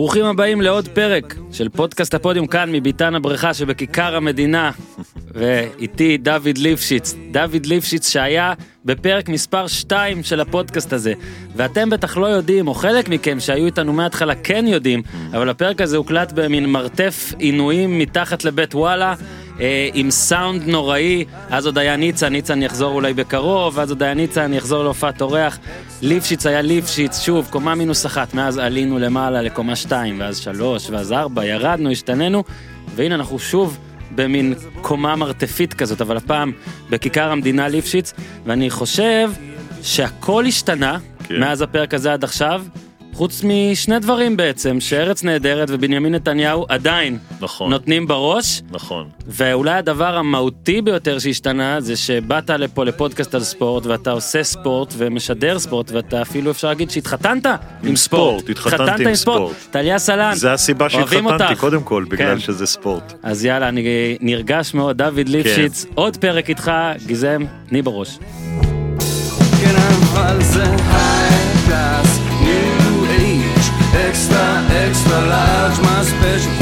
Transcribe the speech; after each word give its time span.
ברוכים 0.00 0.24
הבאים 0.24 0.60
לעוד 0.60 0.88
פרק 0.88 1.34
של 1.52 1.68
פודקאסט 1.68 2.14
הפודיום 2.14 2.46
כאן 2.46 2.72
מביתן 2.72 3.14
הבריכה 3.14 3.54
שבכיכר 3.54 4.16
המדינה. 4.16 4.70
ואיתי 5.34 6.16
דוד 6.16 6.58
ליפשיץ, 6.58 7.14
דוד 7.30 7.66
ליפשיץ 7.66 8.08
שהיה 8.08 8.52
בפרק 8.84 9.28
מספר 9.28 9.66
2 9.66 10.22
של 10.22 10.40
הפודקאסט 10.40 10.92
הזה. 10.92 11.12
ואתם 11.56 11.90
בטח 11.90 12.16
לא 12.16 12.26
יודעים 12.26 12.68
או 12.68 12.74
חלק 12.74 13.08
מכם 13.08 13.40
שהיו 13.40 13.66
איתנו 13.66 13.92
מההתחלה 13.92 14.34
כן 14.34 14.64
יודעים 14.68 15.02
אבל 15.30 15.48
הפרק 15.48 15.80
הזה 15.80 15.96
הוקלט 15.96 16.32
במין 16.32 16.66
מרתף 16.66 17.32
עינויים 17.38 17.98
מתחת 17.98 18.44
לבית 18.44 18.74
וואלה 18.74 19.14
אה, 19.60 19.88
עם 19.94 20.10
סאונד 20.10 20.62
נוראי, 20.66 21.24
אז 21.50 21.66
עוד 21.66 21.78
היה 21.78 21.96
ניצן, 21.96 22.32
ניצן 22.32 22.62
יחזור 22.62 22.94
אולי 22.94 23.14
בקרוב, 23.14 23.78
אז 23.78 23.90
עוד 23.90 24.02
היה 24.02 24.14
ניצן, 24.14 24.52
יחזור 24.54 24.84
להופעת 24.84 25.20
אורח. 25.20 25.58
ליפשיץ 26.02 26.46
היה 26.46 26.62
ליפשיץ, 26.62 27.20
שוב, 27.20 27.48
קומה 27.50 27.74
מינוס 27.74 28.06
אחת, 28.06 28.34
מאז 28.34 28.58
עלינו 28.58 28.98
למעלה 28.98 29.42
לקומה 29.42 29.76
שתיים, 29.76 30.20
ואז 30.20 30.38
שלוש, 30.38 30.90
ואז 30.90 31.12
ארבע, 31.12 31.44
ירדנו, 31.44 31.90
השתננו, 31.90 32.44
והנה 32.94 33.14
אנחנו 33.14 33.38
שוב 33.38 33.78
במין 34.14 34.54
קומה 34.80 35.16
מרתפית 35.16 35.74
כזאת, 35.74 36.00
אבל 36.00 36.16
הפעם 36.16 36.52
בכיכר 36.90 37.32
המדינה 37.32 37.68
ליפשיץ, 37.68 38.12
ואני 38.46 38.70
חושב 38.70 39.30
שהכל 39.82 40.46
השתנה 40.46 40.98
כן. 41.24 41.40
מאז 41.40 41.62
הפרק 41.62 41.94
הזה 41.94 42.12
עד 42.12 42.24
עכשיו. 42.24 42.64
חוץ 43.20 43.42
משני 43.44 43.98
דברים 43.98 44.36
בעצם, 44.36 44.80
שארץ 44.80 45.24
נהדרת 45.24 45.68
ובנימין 45.70 46.14
נתניהו 46.14 46.66
עדיין 46.68 47.18
נכון, 47.40 47.70
נותנים 47.70 48.06
בראש, 48.06 48.62
נכון. 48.70 49.08
ואולי 49.26 49.72
הדבר 49.72 50.16
המהותי 50.16 50.82
ביותר 50.82 51.18
שהשתנה 51.18 51.80
זה 51.80 51.96
שבאת 51.96 52.50
לפה 52.50 52.84
לפודקאסט 52.84 53.34
על 53.34 53.42
ספורט 53.42 53.86
ואתה 53.86 54.10
עושה 54.10 54.44
ספורט 54.44 54.94
ומשדר 54.96 55.58
ספורט 55.58 55.90
ואתה 55.90 56.22
אפילו 56.22 56.50
אפשר 56.50 56.68
להגיד 56.68 56.90
שהתחתנת 56.90 57.46
עם 57.84 57.96
ספורט. 57.96 58.40
ספורט, 58.40 58.50
התחתנתי 58.50 59.08
עם 59.08 59.14
ספורט. 59.14 59.56
טליה 59.70 59.98
סלן. 59.98 60.34
זה 60.34 60.52
הסיבה 60.52 60.90
שהתחתנתי 60.90 61.32
אותך. 61.32 61.60
קודם 61.60 61.82
כל, 61.82 62.04
בגלל 62.08 62.34
כן. 62.34 62.40
שזה 62.40 62.66
ספורט. 62.66 63.12
אז 63.22 63.44
יאללה, 63.44 63.68
אני 63.68 64.16
נרגש 64.20 64.74
מאוד, 64.74 64.96
דוד 64.96 65.28
ליפשיץ, 65.28 65.86
עוד 65.94 66.16
פרק 66.16 66.48
איתך, 66.48 66.72
גיזם, 67.06 67.42
תני 67.68 67.82
בראש. 67.82 68.18
כן 69.60 69.76
אבל 69.76 71.39
extra 74.10 74.66
extra 74.70 75.20
large, 75.20 75.78
my 75.82 76.02
special 76.02 76.59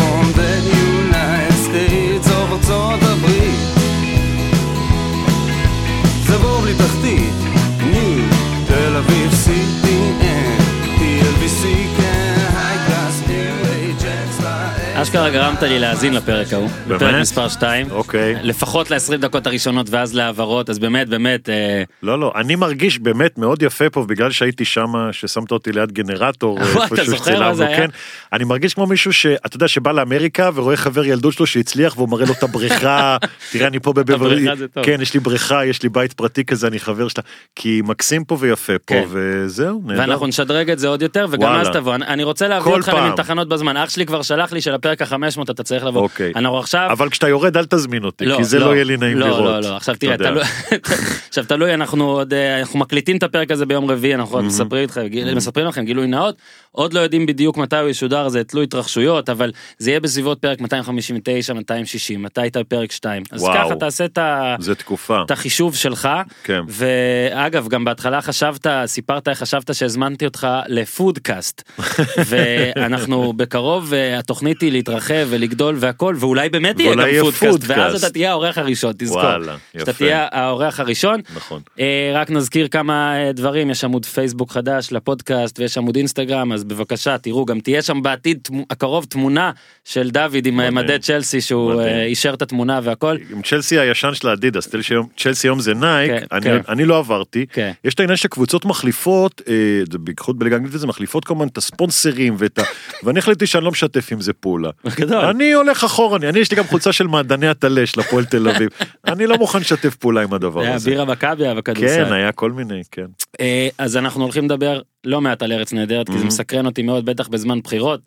אשכרה 15.03 15.31
גרמת 15.31 15.63
לי 15.63 15.79
להאזין 15.79 16.15
לפרק 16.15 16.53
ההוא, 16.53 16.69
באמת? 16.87 17.03
בפרק 17.03 17.15
מספר 17.21 17.49
2. 17.49 17.91
אוקיי. 17.91 18.35
לפחות 18.43 18.91
ל-20 18.91 19.17
דקות 19.17 19.47
הראשונות 19.47 19.87
ואז 19.91 20.15
להעברות, 20.15 20.71
אז 20.71 20.79
באמת, 20.79 21.09
באמת, 21.09 21.49
אה, 21.49 21.83
לא, 22.03 22.21
לא, 22.21 22.33
אני 22.37 22.55
מרגיש 22.57 22.99
באמת 22.99 23.39
מאוד 23.39 23.63
יפה 23.63 23.91
פה, 23.91 24.05
בגלל 24.09 24.31
שהייתי 24.31 24.65
שם, 24.65 24.93
ששמת 25.13 25.51
אותי 25.51 25.73
ליד 25.73 25.93
גנרטור, 25.93 26.59
אתה 26.63 26.83
איפשהו 26.85 27.05
זוכר 27.05 27.41
מה 27.41 27.55
זה 27.55 27.67
היה? 27.67 27.77
כן. 27.77 27.89
אני 28.33 28.45
מרגיש 28.45 28.75
כמו 28.75 28.87
מישהו 28.87 29.13
שאתה 29.13 29.57
יודע 29.57 29.69
שבא 29.69 29.93
לאמריקה 29.93 30.51
ורואה 30.55 30.77
חבר 30.77 31.05
ילדות 31.05 31.33
שלו 31.33 31.47
שהצליח 31.47 31.97
והוא 31.97 32.09
מראה 32.09 32.27
לו 32.27 32.33
את 32.33 32.43
הבריכה, 32.43 33.17
תראה 33.53 33.67
אני 33.67 33.81
פה 33.81 33.93
בבברלי. 33.93 34.47
כן 34.83 34.99
יש 35.03 35.15
לי 35.15 35.21
בריכה, 35.21 35.65
יש 35.67 35.83
לי 35.83 35.89
בית 35.89 36.13
פרטי 36.13 36.45
כזה, 36.45 36.67
אני 36.67 36.79
חבר 36.79 37.09
שלה, 37.09 37.23
כי 37.57 37.83
מקסים 37.85 38.25
פה 38.25 38.37
ויפה 38.41 38.73
פה, 38.73 38.95
כן. 38.95 39.05
וזהו, 39.09 39.83
נהדר. 39.87 40.01
ואנחנו 40.01 40.27
נשדרג 40.27 40.71
את 40.71 40.79
זה 40.79 40.89
עוד 40.89 41.03
יותר, 41.03 41.27
וגם 41.31 41.43
וואלה. 41.43 41.61
אז 41.61 41.69
תבוא. 41.73 41.95
אני- 41.95 42.29
רוצה 42.29 42.49
להביא 42.49 42.73
אותך 42.73 42.89
למין. 42.89 43.13
תחנות 43.17 43.49
בזמן. 43.49 43.77
אח 43.77 43.91
שלי 43.91 44.07
כבר 44.07 44.23
שלח 44.23 44.53
לי 44.53 44.61
שלפרק 44.61 44.88
ה-500 44.89 45.43
אתה 45.51 45.63
צריך 45.63 45.85
לבוא. 45.85 46.03
אוקיי. 46.03 46.33
אנחנו 46.37 46.59
עכשיו... 46.59 46.89
אבל 46.93 47.11
כשאתה 47.11 47.29
יורד 47.29 47.57
אל 47.57 47.65
תזמין 47.65 48.05
אותי, 48.05 48.25
כי 48.37 48.45
זה 48.45 48.59
לא 48.59 48.75
יהיה 48.75 48.85
לי 48.85 48.97
נעים 48.97 49.19
לא, 49.19 49.27
לראות. 49.27 49.45
לא, 49.45 49.61
לא, 49.71 49.77
עכשיו 49.77 49.95
אתה 49.95 50.07
תראה. 50.07 50.17
תלוי, 50.17 50.43
עכשיו 51.29 51.45
תלוי, 51.45 51.75
אנחנו 51.75 52.11
עוד, 52.11 52.35
אה, 52.35 52.61
אנחנו 52.61 52.79
מקליטים 52.79 53.17
את 53.17 53.23
הפרק 53.23 53.51
הזה 53.51 53.67
ביום 53.67 53.91
רביעי, 53.91 54.15
אנחנו 54.15 54.37
עוד 54.37 54.45
מספרים 54.45 54.85
לכם, 54.85 55.07
מספרים 55.37 55.67
לכם 55.67 55.85
גילוי 55.85 56.07
נאות, 56.07 56.37
עוד 56.73 56.93
לא 56.93 57.01
יודעים 57.01 57.27
בדיוק 57.27 57.57
מתי 57.57 57.77
הוא 57.77 57.89
ישודר, 57.89 58.29
זה 58.29 58.45
תלוי 58.45 58.65
התרחשויות, 58.65 59.29
אבל 59.29 59.53
זה 59.79 59.91
יהיה 59.91 60.01
בסביבות 60.01 60.39
פרק 60.39 60.61
259, 60.61 61.53
260, 61.53 62.23
מתי 62.23 62.41
היית 62.41 62.57
בפרק 62.57 62.93
2. 62.93 63.23
אז 63.31 63.43
וואו. 63.43 63.55
ככה 63.55 63.75
תעשה 63.75 64.05
את 64.05 64.19
ה... 64.19 64.57
זה 64.59 64.75
תקופה. 64.75 65.23
את 65.27 65.31
החישוב 65.31 65.75
שלך, 65.77 66.09
כן. 66.45 66.61
ואגב 66.69 67.69
גם 67.69 67.85
בהתחלה 67.85 68.23
חשבת, 68.23 68.67
סיפרת 68.87 69.29
איך 69.29 69.39
חשבת 69.39 69.75
שהזמנתי 69.75 70.25
אותך 70.25 70.47
לפודקאסט, 70.69 71.71
ואנחנו 72.29 73.33
בקרוב 73.33 73.95
אה, 73.95 74.19
התוכנית 74.19 74.61
היא 74.61 74.73
להתרחב 74.79 75.27
ולגדול 75.29 75.77
והכל, 75.79 76.15
ואולי 76.19 76.49
באמת 76.49 76.81
יהיה 76.81 76.95
גם 76.95 77.05
פודקאסט. 77.21 77.59
ואז 77.67 78.05
אתה 78.05 78.13
תהיה 78.13 78.31
האורח 78.31 78.59
הראשון, 78.59 78.93
תזכור, 78.99 79.19
וואלה, 79.21 79.57
שאתה 79.73 79.91
יפה. 79.91 79.93
תהיה 79.99 80.27
האורח 80.33 80.81
הראשון. 80.81 81.21
נכון. 81.37 81.61
אה, 81.81 82.13
רק 82.15 82.31
נזכיר 82.31 82.69
כמה 82.69 82.93
אה, 83.27 83.33
דברים, 83.33 83.71
יש 83.71 83.85
עמוד 83.85 84.07
פייסבוק 84.07 84.53
חדש 84.53 84.89
לפודקאסט 84.93 85.59
ויש 85.61 85.79
עמוד 85.79 85.97
אינסטגרם, 85.97 86.53
אז 86.53 86.65
בבקשה 86.65 87.19
תראו, 87.19 87.45
גם 87.45 87.61
תהיה 87.61 87.83
שם 87.83 88.03
בעתיד 88.03 88.49
הקרוב 88.71 89.05
תמונה 89.05 89.51
של 89.85 90.11
דוד 90.11 90.47
עם 90.47 90.61
אה, 90.61 90.71
מדהים. 90.71 90.75
מדי 90.87 90.99
צ'לסי 90.99 91.41
שהוא. 91.41 91.81
אה, 91.83 92.05
אישר 92.05 92.35
את 92.35 92.43
התמונה 92.43 92.81
והכל. 92.83 93.17
עם 93.31 93.43
צ'לסי 93.43 93.79
הישן 93.79 94.15
של 94.15 94.29
האדידס, 94.29 94.69
צ'לסי 95.17 95.47
היום- 95.49 95.61
זה 95.61 95.75
נייק, 95.75 96.11
כן, 96.11 96.27
אני- 96.33 96.45
כן. 96.45 96.59
אני 96.69 96.85
לא 96.85 96.99
עברתי, 96.99 97.47
כן. 97.53 97.73
יש 97.85 97.95
את 97.95 98.01
העניין 98.01 98.17
שקבוצות 98.17 98.65
מחליפות, 98.65 99.43
אה, 99.49 99.55
זה 99.93 99.99
בייחוד 99.99 100.39
בליגה 100.39 100.57
האנגלית 100.57 100.75
וזה 100.75 100.87
מחליפות 100.87 101.25
כמובן 101.25 101.47
את 101.47 101.59
הספונסרים 101.59 102.35
ואת 102.39 102.59
ה... 102.59 102.63
ואני 103.05 103.19
החלטתי 103.19 103.47
שאני 103.47 103.65
לא 103.65 103.71
משתף 103.71 104.09
עם 104.13 104.21
זה 104.21 104.33
פעולה. 104.33 104.68
גדול. 104.97 105.25
אני 105.25 105.53
הולך 105.53 105.85
אחורה, 105.85 106.19
אני 106.29 106.39
יש 106.39 106.51
לי 106.51 106.57
גם 106.57 106.65
חולצה 106.65 106.93
של 106.93 107.07
מעדני 107.07 107.49
הטלה 107.49 107.87
של 107.87 108.01
הפועל 108.01 108.25
תל 108.25 108.49
אביב, 108.49 108.69
אני 109.07 109.27
לא 109.27 109.39
מוכן 109.39 109.59
לשתף 109.59 109.95
פעולה 109.95 110.23
עם 110.23 110.35
הדבר 110.35 110.61
היה 110.61 110.75
הזה. 110.75 110.91
בירה 110.91 111.05
מכבי 111.05 111.45
היה 111.45 111.55
בכדורסל. 111.55 112.05
כן, 112.05 112.13
היה 112.13 112.33
כל 112.33 112.53
מיני, 112.53 112.83
כן. 112.91 113.07
אה, 113.41 113.69
אז 113.79 113.97
אנחנו 113.97 114.23
הולכים 114.23 114.45
לדבר 114.45 114.81
לא 115.05 115.21
מעט 115.21 115.43
על 115.43 115.53
ארץ 115.53 115.73
נהדרת 115.73 116.07
כי 116.11 116.19
זה. 116.19 116.25
מסקרן 116.25 116.67
אותי 116.67 116.83
מאוד 116.83 117.05
בטח 117.05 117.29
בזמן 117.29 117.61
בחירות. 117.61 118.01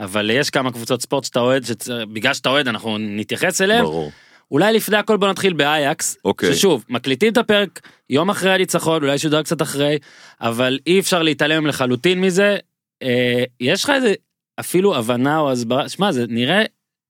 אבל 0.00 0.30
יש 0.30 0.50
כמה 0.50 0.72
קבוצות 0.72 1.02
ספורט 1.02 1.24
שאתה 1.24 1.40
אוהד 1.40 1.64
שבגלל 1.64 2.34
שאתה 2.34 2.48
אוהד 2.48 2.68
אנחנו 2.68 2.98
נתייחס 2.98 3.60
אליהם 3.60 3.84
ברור. 3.84 4.12
אולי 4.50 4.72
לפני 4.72 4.96
הכל 4.96 5.16
בוא 5.16 5.28
נתחיל 5.28 5.52
באייקס 5.52 6.16
אוקיי. 6.24 6.54
ששוב 6.54 6.84
מקליטים 6.88 7.32
את 7.32 7.38
הפרק 7.38 7.80
יום 8.10 8.30
אחרי 8.30 8.52
הניצחון 8.52 9.02
אולי 9.02 9.18
שודר 9.18 9.42
קצת 9.42 9.62
אחרי 9.62 9.98
אבל 10.40 10.78
אי 10.86 11.00
אפשר 11.00 11.22
להתעלם 11.22 11.66
לחלוטין 11.66 12.20
מזה 12.20 12.56
אה, 13.02 13.44
יש 13.60 13.84
לך 13.84 13.90
איזה 13.90 14.14
אפילו 14.60 14.96
הבנה 14.96 15.38
או 15.38 15.52
הסברה 15.52 15.88
שמע 15.88 16.12
זה 16.12 16.24
נראה 16.28 16.62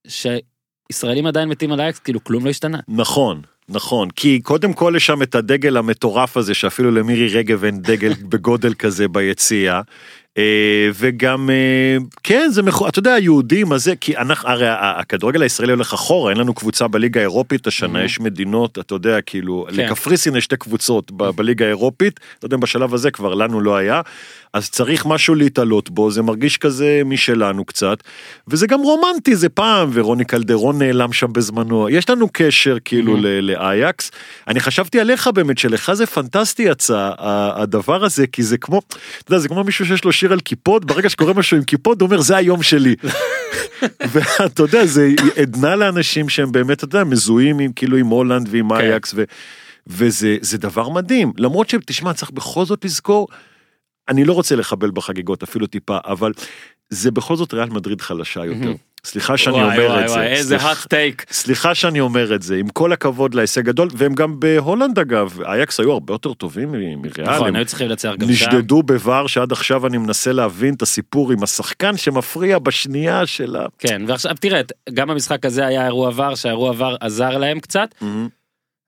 שישראלים 0.08 1.26
עדיין 1.26 1.48
מתים 1.48 1.72
על 1.72 1.80
אייקס 1.80 1.98
כאילו 1.98 2.24
כלום 2.24 2.44
לא 2.44 2.50
השתנה. 2.50 2.78
נכון. 2.88 3.40
נכון, 3.68 4.10
כי 4.10 4.40
קודם 4.40 4.72
כל 4.72 4.92
יש 4.96 5.06
שם 5.06 5.22
את 5.22 5.34
הדגל 5.34 5.76
המטורף 5.76 6.36
הזה 6.36 6.54
שאפילו 6.54 6.90
למירי 6.90 7.28
רגב 7.28 7.64
אין 7.64 7.82
דגל 7.82 8.12
בגודל 8.30 8.74
כזה 8.74 9.08
ביציאה. 9.08 9.80
אה, 10.38 10.88
וגם 10.94 11.50
אה, 11.50 11.96
כן 12.22 12.48
זה 12.50 12.62
מכו... 12.62 12.88
אתה 12.88 12.98
יודע 12.98 13.14
היהודים 13.14 13.72
הזה 13.72 13.96
כי 13.96 14.16
אנחנו 14.16 14.48
הרי 14.48 14.66
הכדורגל 14.70 15.42
הישראלי 15.42 15.72
הולך 15.72 15.92
אחורה 15.94 16.30
אין 16.30 16.38
לנו 16.40 16.54
קבוצה 16.54 16.88
בליגה 16.88 17.20
האירופית 17.20 17.66
השנה 17.66 18.02
Mhm. 18.02 18.04
יש 18.04 18.20
מדינות 18.20 18.78
אתה 18.78 18.94
יודע 18.94 19.20
כאילו 19.20 19.66
כן. 19.70 19.76
לקפריסין 19.76 20.36
יש 20.36 20.44
שתי 20.44 20.56
קבוצות 20.56 21.12
ב- 21.12 21.30
בליגה 21.30 21.64
האירופית 21.64 22.20
לא 22.42 22.46
יודע 22.46 22.56
אם 22.56 22.60
בשלב 22.60 22.94
הזה 22.94 23.10
כבר 23.10 23.34
לנו 23.34 23.60
לא 23.60 23.76
היה 23.76 24.00
אז 24.56 24.70
צריך 24.70 25.06
משהו 25.06 25.34
להתעלות 25.34 25.90
בו 25.90 26.10
זה 26.10 26.22
מרגיש 26.22 26.56
כזה 26.58 27.02
משלנו 27.04 27.64
קצת 27.64 27.98
וזה 28.48 28.66
גם 28.66 28.80
רומנטי 28.80 29.36
זה 29.36 29.48
פעם 29.48 29.90
ורוני 29.92 30.24
קלדרון 30.24 30.78
נעלם 30.82 31.12
שם 31.12 31.32
בזמנו 31.32 31.88
יש 31.88 32.10
לנו 32.10 32.28
קשר 32.32 32.76
כאילו 32.84 33.16
Mhm. 33.16 33.20
ל- 33.20 33.40
לאייקס 33.50 34.10
אני 34.48 34.60
חשבתי 34.60 35.00
עליך 35.00 35.28
באמת 35.34 35.58
שלך 35.58 35.92
זה 35.92 36.06
פנטסטי 36.06 36.62
יצא 36.62 37.10
הדבר 37.56 38.04
הזה 38.04 38.26
כי 38.26 38.42
זה 38.42 38.58
כמו 38.58 38.78
אתה 38.88 38.96
יודע, 39.32 39.38
זה 39.38 39.48
כמו 39.48 39.64
מישהו 39.64 39.86
שיש 39.86 40.04
לו 40.04 40.12
שיר 40.12 40.32
על 40.32 40.40
כיפות 40.40 40.84
ברגע 40.84 41.08
שקורה 41.10 41.32
משהו 41.32 41.56
עם 41.56 41.64
כיפות 41.64 42.00
הוא 42.00 42.06
אומר 42.06 42.20
זה 42.20 42.36
היום 42.36 42.62
שלי. 42.62 42.94
ואתה 44.12 44.62
יודע 44.62 44.86
זה 44.86 45.10
עדנה 45.42 45.76
לאנשים 45.76 46.28
שהם 46.28 46.52
באמת 46.52 46.76
אתה 46.78 46.84
יודע 46.84 47.04
מזוהים 47.04 47.58
עם 47.58 47.72
כאילו 47.72 47.96
עם 47.96 48.06
הולנד 48.06 48.48
ועם 48.50 48.68
כן. 48.68 48.74
אייקס 48.74 49.12
ו, 49.16 49.24
וזה 49.86 50.36
זה 50.40 50.58
דבר 50.58 50.88
מדהים 50.88 51.32
למרות 51.38 51.68
שתשמע 51.68 52.12
צריך 52.12 52.30
בכל 52.30 52.64
זאת 52.64 52.84
לזכור. 52.84 53.28
אני 54.08 54.24
לא 54.24 54.32
רוצה 54.32 54.56
לחבל 54.56 54.90
בחגיגות 54.90 55.42
אפילו 55.42 55.66
טיפה 55.66 55.98
אבל 56.04 56.32
זה 56.90 57.10
בכל 57.10 57.36
זאת 57.36 57.54
ריאל 57.54 57.70
מדריד 57.70 58.00
חלשה 58.00 58.44
יותר. 58.44 58.72
סליחה 59.04 59.36
שאני 59.36 59.56
וואי, 59.56 59.64
אומר 59.78 59.90
וואי, 59.90 60.04
את 60.04 60.08
זה. 60.08 60.14
וואי, 60.14 60.26
איזה 60.26 60.58
סליחה- 60.58 60.72
hot 60.72 60.86
take. 60.86 61.32
סליחה 61.32 61.74
שאני 61.74 62.00
אומר 62.00 62.34
את 62.34 62.42
זה 62.42 62.56
עם 62.56 62.68
כל 62.68 62.92
הכבוד 62.92 63.34
להישג 63.34 63.64
גדול 63.64 63.88
והם 63.96 64.14
גם 64.14 64.40
בהולנד 64.40 64.98
אגב 64.98 65.40
אייקס 65.42 65.80
היו 65.80 65.92
הרבה 65.92 66.14
יותר 66.14 66.34
טובים 66.34 66.72
מריאל. 66.72 66.96
נכון, 67.24 67.56
היו 67.56 67.64
צריכים 67.66 67.88
לנצח 67.88 68.12
גם 68.18 68.26
שם. 68.26 68.32
נשדדו 68.32 68.82
בבר 68.82 69.26
שעד 69.26 69.52
עכשיו 69.52 69.86
אני 69.86 69.98
מנסה 69.98 70.32
להבין 70.32 70.74
את 70.74 70.82
הסיפור 70.82 71.32
עם 71.32 71.42
השחקן 71.42 71.96
שמפריע 71.96 72.58
בשנייה 72.58 73.26
של 73.26 73.56
ה... 73.56 73.66
כן, 73.78 74.02
ועכשיו 74.06 74.34
תראה, 74.40 74.60
גם 74.94 75.08
במשחק 75.08 75.46
הזה 75.46 75.66
היה 75.66 75.84
אירוע 75.86 76.08
עבר, 76.08 76.34
שהאירוע 76.34 76.70
עבר 76.70 76.96
עזר 77.00 77.38
להם 77.38 77.60
קצת. 77.60 77.88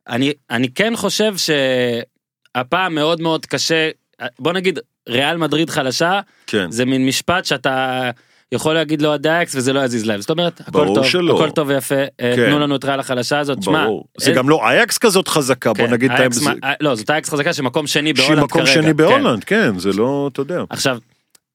אני, 0.08 0.32
אני 0.50 0.68
כן 0.68 0.92
חושב 0.96 1.34
שהפעם 1.36 2.94
מאוד 2.94 3.20
מאוד 3.20 3.46
קשה, 3.46 3.90
בוא 4.38 4.52
נגיד, 4.52 4.78
ריאל 5.08 5.36
מדריד 5.36 5.70
חלשה, 5.70 6.20
כן. 6.46 6.70
זה 6.70 6.84
מין 6.84 7.06
משפט 7.06 7.44
שאתה 7.44 8.10
יכול 8.52 8.74
להגיד 8.74 9.02
לו 9.02 9.12
הדייקס 9.12 9.54
וזה 9.54 9.72
לא 9.72 9.80
יזיז 9.80 10.06
להם 10.06 10.20
זאת 10.20 10.30
אומרת 10.30 10.60
הכל 10.60 10.86
טוב 10.94 11.04
שלא. 11.04 11.34
הכל 11.34 11.50
טוב 11.50 11.68
ויפה 11.68 11.94
אה, 11.94 12.06
כן. 12.36 12.46
תנו 12.50 12.58
לנו 12.58 12.76
את 12.76 12.84
ריאל 12.84 13.00
החלשה 13.00 13.38
הזאת 13.38 13.58
ברור. 13.58 14.04
זה 14.18 14.30
אה, 14.30 14.36
גם 14.36 14.48
לא 14.48 14.68
אייאקס 14.68 14.98
כזאת 14.98 15.28
חזקה, 15.28 15.72
בוא 15.72 15.86
כן, 15.86 15.92
נגיד 15.92 16.10
את 16.12 16.20
האמת. 16.20 16.32
מה- 16.44 16.52
אה, 16.64 16.72
לא 16.80 16.94
זאת 16.94 17.10
אייאקס 17.10 17.28
חזקה 17.30 17.52
שמקום 17.52 17.86
שני 17.86 18.12
בהולנד 18.12 18.50
כרגע, 18.52 18.66
שני 18.66 18.82
כן. 18.84 18.96
בהולנד, 18.96 19.44
כן, 19.44 19.78
זה 19.78 19.90
לא, 19.92 20.30
אתה 20.32 20.40
יודע. 20.40 20.62
עכשיו 20.70 20.98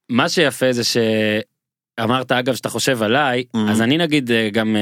מה 0.09 0.29
שיפה 0.29 0.71
זה 0.71 0.81
שאמרת 0.83 2.31
אגב 2.31 2.55
שאתה 2.55 2.69
חושב 2.69 3.03
עליי 3.03 3.43
Mhm. 3.55 3.59
אז 3.71 3.81
אני 3.81 3.97
נגיד 3.97 4.31
גם 4.51 4.75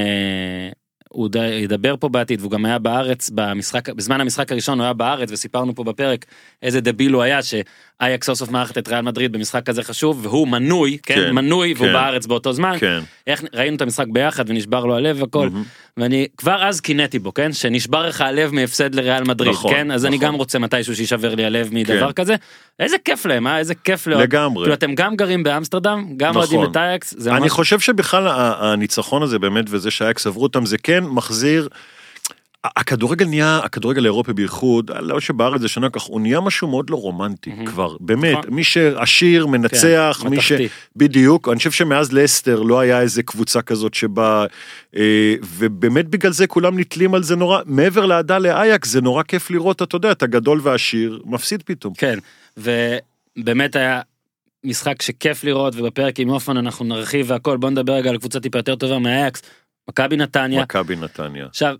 הוא 1.08 1.28
ידבר 1.62 1.94
פה 2.00 2.08
בעתיד 2.08 2.40
והוא 2.40 2.50
גם 2.50 2.64
היה 2.64 2.78
בארץ 2.78 3.30
במשחק 3.34 3.88
בזמן 3.88 4.20
המשחק 4.20 4.52
הראשון 4.52 4.78
הוא 4.78 4.84
היה 4.84 4.92
בארץ 4.92 5.28
וסיפרנו 5.32 5.74
פה 5.74 5.84
בפרק 5.84 6.24
איזה 6.62 6.80
דביל 6.80 7.12
הוא 7.12 7.22
היה 7.22 7.42
שאייאקס 8.02 8.26
סוף 8.26 8.38
סוף 8.38 8.50
מארחת 8.50 8.78
את 8.78 8.88
ריאל 8.88 9.00
מדריד 9.00 9.32
במשחק 9.32 9.66
כזה 9.66 9.82
חשוב 9.82 10.26
והוא 10.26 10.48
מנוי 10.48 10.98
כן, 11.02 11.14
כן, 11.14 11.30
מנוי 11.30 11.74
והוא 11.76 11.86
כן. 11.86 11.92
בארץ 11.92 12.26
באותו 12.26 12.52
זמן 12.52 12.76
כן. 12.78 13.00
איך 13.26 13.42
ראינו 13.54 13.76
את 13.76 13.82
המשחק 13.82 14.06
ביחד 14.08 14.50
ונשבר 14.50 14.84
לו 14.84 14.96
הלב 14.96 15.16
והכל 15.20 15.48
מהמם. 15.48 15.64
ואני 15.96 16.26
כבר 16.36 16.64
אז 16.64 16.80
קינאתי 16.80 17.18
בו 17.18 17.34
כן 17.34 17.52
שנשבר 17.52 18.06
לך 18.06 18.20
הלב 18.20 18.54
מהפסד 18.54 18.94
לריאל 18.94 19.24
מדריד 19.24 19.52
נכון, 19.52 19.74
כן 19.74 19.90
אז 19.90 20.06
אני 20.06 20.16
נכון. 20.16 20.28
גם 20.28 20.34
רוצה 20.34 20.58
מתישהו 20.58 20.96
שישבר 20.96 21.34
לי 21.34 21.44
הלב 21.44 21.68
מדבר 21.72 22.06
כן. 22.06 22.12
כזה 22.12 22.34
איזה 22.80 22.96
כיף 23.04 23.26
להם 23.26 23.46
אה 23.46 23.58
איזה 23.58 23.74
כיף 23.74 24.06
לאוהד 24.06 24.22
לגמרי. 24.22 24.64
כאילו 24.64 24.74
אתם 24.74 24.94
גם 24.94 25.16
גרים 25.16 25.42
באמסטרדם 25.42 26.04
גם 26.16 26.30
נכון. 26.30 26.42
אוהדים 26.42 26.70
את 26.70 26.76
אייקס 26.76 27.14
אני 27.26 27.40
ממש 27.40 27.50
חושב 27.50 27.80
שבכלל 27.80 28.28
הניצחון 28.60 29.22
הזה 29.22 29.38
באמת 29.38 29.64
וזה 29.68 29.90
שהאקס 29.90 30.26
עברו 30.26 30.42
אותם 30.42 30.66
זה 30.66 30.78
כן 30.78 31.04
מחזיר. 31.04 31.68
הכדורגל 32.64 33.26
נהיה 33.26 33.60
הכדורגל 33.64 34.02
האירופי 34.04 34.32
בייחוד 34.32 34.90
לא 35.00 35.20
שבארץ 35.20 35.60
זה 35.60 35.68
שנה 35.68 35.90
כך 35.90 36.02
הוא 36.02 36.20
נהיה 36.20 36.40
משהו 36.40 36.68
מאוד 36.68 36.90
לא 36.90 36.96
רומנטי 36.96 37.50
מהמם. 37.50 37.66
כבר 37.66 37.96
באמת 38.00 38.38
נכון. 38.38 38.54
מי 38.54 38.64
שעשיר 38.64 39.46
מנצח 39.46 40.18
כן, 40.22 40.28
מי 40.28 40.40
ש... 40.40 40.52
מתכתי. 40.52 40.68
בדיוק 40.96 41.48
אני 41.48 41.56
חושב 41.56 41.70
שמאז 41.70 42.12
לסטר 42.12 42.62
לא 42.62 42.80
היה 42.80 43.00
איזה 43.00 43.22
קבוצה 43.22 43.62
כזאת 43.62 43.94
שבה 43.94 44.46
אה, 44.96 45.34
ובאמת 45.42 46.08
בגלל 46.08 46.32
זה 46.32 46.46
כולם 46.46 46.78
נתלים 46.78 47.14
על 47.14 47.22
זה 47.22 47.36
נורא 47.36 47.60
מעבר 47.66 48.06
לאהדה 48.06 48.38
לאייקס 48.38 48.88
זה 48.88 49.00
נורא 49.00 49.22
כיף 49.22 49.50
לראות 49.50 49.82
אתה 49.82 49.96
יודע 49.96 50.12
את 50.12 50.22
הגדול 50.22 50.60
והעשיר 50.62 51.22
מפסיד 51.24 51.62
פתאום. 51.62 51.94
כן 51.94 52.18
ובאמת 52.56 53.76
היה 53.76 54.00
משחק 54.64 55.02
שכיף 55.02 55.44
לראות 55.44 55.74
ובפרק 55.76 56.20
עם 56.20 56.30
אופן 56.30 56.56
אנחנו 56.56 56.84
נרחיב 56.84 57.26
והכל 57.30 57.56
בוא 57.56 57.70
נדבר 57.70 57.92
רגע 57.92 58.10
על 58.10 58.18
קבוצה 58.18 58.40
טיפה 58.40 58.58
יותר 58.58 58.76
טובה 58.76 58.98
מהאקס 58.98 59.42
מכבי 59.88 60.16
נתניה 60.16 60.62
מכבי 60.62 60.96
נתניה. 60.96 61.46
עכשיו. 61.46 61.76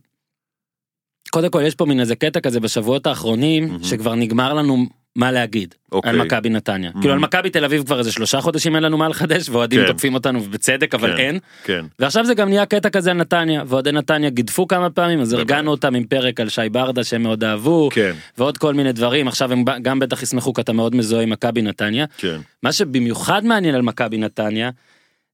קודם 1.32 1.50
כל 1.50 1.62
יש 1.66 1.74
פה 1.74 1.84
מין 1.84 2.00
איזה 2.00 2.16
קטע 2.16 2.40
כזה 2.40 2.60
בשבועות 2.60 3.06
האחרונים 3.06 3.68
מהמם. 3.68 3.84
שכבר 3.84 4.14
נגמר 4.14 4.54
לנו 4.54 4.86
מה 5.16 5.32
להגיד 5.32 5.74
אוקיי. 5.92 6.10
על 6.10 6.18
מכבי 6.18 6.48
נתניה 6.48 6.90
מהמם. 6.90 7.02
כאילו 7.02 7.14
על 7.14 7.20
מכבי 7.20 7.50
תל 7.50 7.64
אביב 7.64 7.84
כבר 7.84 7.98
איזה 7.98 8.12
שלושה 8.12 8.40
חודשים 8.40 8.74
אין 8.74 8.82
לנו 8.82 8.98
מה 8.98 9.08
לחדש 9.08 9.48
ואוהדים 9.48 9.80
כן. 9.80 9.86
תוקפים 9.86 10.14
אותנו 10.14 10.44
ובצדק 10.44 10.94
אבל 10.94 11.12
כן. 11.12 11.18
אין 11.18 11.38
כן. 11.64 11.84
ועכשיו 11.98 12.24
זה 12.24 12.34
גם 12.34 12.48
נהיה 12.48 12.66
קטע 12.66 12.90
כזה 12.90 13.10
על 13.10 13.16
נתניה 13.16 13.62
ואוהדי 13.66 13.92
נתניה 13.92 14.30
גידפו 14.30 14.68
כמה 14.68 14.90
פעמים 14.90 15.20
אז. 15.20 15.32
הרגענו 15.32 15.70
אותם 15.70 15.94
עם 15.94 16.04
פרק 16.04 16.40
על 16.40 16.48
שי 16.48 16.68
ברדה 16.72 17.04
שהם 17.04 17.22
מאוד 17.22 17.44
אהבו 17.44 17.88
כן. 17.92 18.12
ועוד 18.38 18.58
כל 18.58 18.74
מיני 18.74 18.92
דברים 18.92 19.28
עכשיו 19.28 19.52
הם 19.52 19.64
גם 19.82 19.98
בטח 19.98 20.22
ישמחו 20.22 20.52
כי 20.52 20.60
אתה 20.60 20.72
מאוד 20.72 20.96
מזוהה 20.96 21.22
עם 21.22 21.30
מכבי 21.30 21.62
נתניה 21.62 22.06
כן. 22.18 22.40
מה 22.62 22.72
שבמיוחד 22.72 23.44
מעניין 23.44 23.74
על 23.74 23.82
מכבי 23.82 24.16
נתניה 24.16 24.70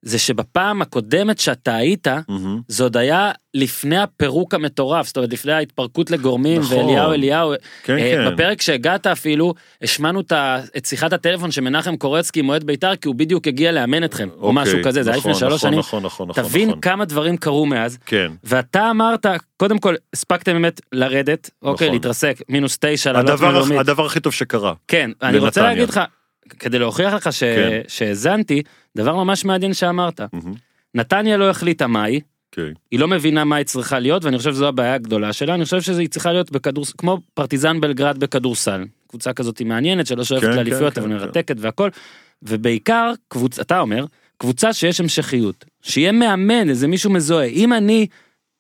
זה 0.03 0.19
שבפעם 0.19 0.83
הקודמת 0.83 1.39
שאתה 1.39 1.75
היית 1.75 2.06
מהמם. 2.29 2.61
זה 2.69 2.83
עוד 2.83 2.97
היה 2.97 3.31
לפני 3.55 3.99
הפירוק 3.99 4.55
המטורף 4.55 5.06
זאת 5.06 5.17
אומרת 5.17 5.33
לפני 5.33 5.53
ההתפרקות 5.53 6.11
לגורמים 6.11 6.61
נכון. 6.61 6.79
ואליהו 6.79 7.12
אליהו 7.12 7.53
כן, 7.83 7.99
אה, 7.99 8.15
כן. 8.15 8.35
בפרק 8.35 8.62
שהגעת 8.62 9.06
אפילו 9.06 9.55
השמענו 9.83 10.21
את 10.77 10.87
שיחת 10.87 11.12
הטלפון 11.12 11.50
שמנחם 11.50 11.97
קורצקי 11.97 12.43
מועד 12.43 12.65
בית"ר 12.65 12.97
כי 12.97 13.09
הוא 13.09 13.15
בדיוק 13.15 13.47
הגיע 13.47 13.73
לאמן 13.73 14.05
אתכם 14.05 14.29
או 14.31 14.49
אוקיי, 14.49 14.62
משהו 14.62 14.79
כזה 14.85 15.03
זה 15.03 15.11
היה 15.11 15.19
לפני 15.19 15.31
נכון, 15.31 15.41
שלוש 15.41 15.53
נכון, 15.53 15.71
שנים 15.71 15.79
נכון, 15.79 16.03
נכון, 16.03 16.29
נכון, 16.29 16.45
תבין 16.45 16.69
נכון. 16.69 16.81
כמה 16.81 17.05
דברים 17.05 17.37
קרו 17.37 17.67
מאז 17.67 17.99
כן. 18.06 18.33
ואתה 18.45 18.91
אמרת 18.91 19.27
קודם 19.56 19.79
כל 19.79 19.95
הספקתם 20.12 20.53
באמת 20.53 20.81
לרדת 20.93 21.50
אוקיי 21.62 21.87
נכון. 21.87 21.95
להתרסק 21.95 22.37
מינוס 22.49 22.79
תשע 22.81 23.12
לעלות 23.12 23.31
הדבר, 23.31 23.50
מלאומית 23.50 23.79
הדבר 23.79 24.06
הכי 24.06 24.21
טוב 24.21 24.33
שקרה. 24.33 24.73
כן 24.89 25.11
אני 25.23 25.39
רוצה. 25.39 25.62
להגיד 25.62 25.89
לך 25.89 26.00
כדי 26.59 26.79
להוכיח 26.79 27.15
לך 27.15 27.33
ש- 27.33 27.43
כן. 27.45 27.81
שהאזנתי 27.89 28.62
דבר 28.97 29.17
ממש 29.17 29.45
מעניין 29.45 29.75
שאמרת. 29.75 30.21
מהמם. 30.33 30.55
נתניה 30.95 31.37
לא 31.37 31.50
החליטה 31.50 31.87
מה 31.87 32.05
היא 32.05 32.21
כן. 32.53 32.73
היא 32.91 33.00
לא 33.00 33.09
מבינה 33.09 33.45
מה 33.45 33.56
היא 33.56 33.67
צריכה 33.67 33.99
להיות 33.99 34.25
ואני 34.25 34.39
חושב 34.39 34.53
שזו 34.53 34.69
הבעיה 34.69 34.95
הגדולה 34.95 35.33
שלה. 35.33 35.55
אני 35.55 35.65
חושב 35.65 35.81
שהיא 35.81 36.09
צריכה 36.09 36.33
להיות 36.33 36.50
בכדור 36.53 36.85
כמו 36.99 37.19
פרטיזן 37.35 37.81
בלגרד 37.81 38.19
בכדורסל. 38.19 38.85
קבוצה 39.09 39.33
כזאת 39.33 39.62
מעניינת 39.62 40.06
שלא 40.06 40.25
שואפת 40.25 40.45
כן, 40.45 40.53
לאליפויות 40.56 40.95
כן, 40.95 41.00
אבל 41.00 41.11
כן, 41.11 41.17
מרתקת 41.17 41.56
והכל. 41.61 41.89
ובעיקר 42.43 43.12
קבוצה 43.29 43.62
אתה 43.62 43.81
אומר 43.81 44.05
קבוצה 44.39 44.73
שיש 44.73 45.00
המשכיות. 45.00 45.65
שיהיה 45.83 46.12
מאמן 46.12 46.69
איזה 46.69 46.89
מישהו 46.89 47.11
מזוהה. 47.11 47.47
אם 47.47 47.73
אני 47.73 48.06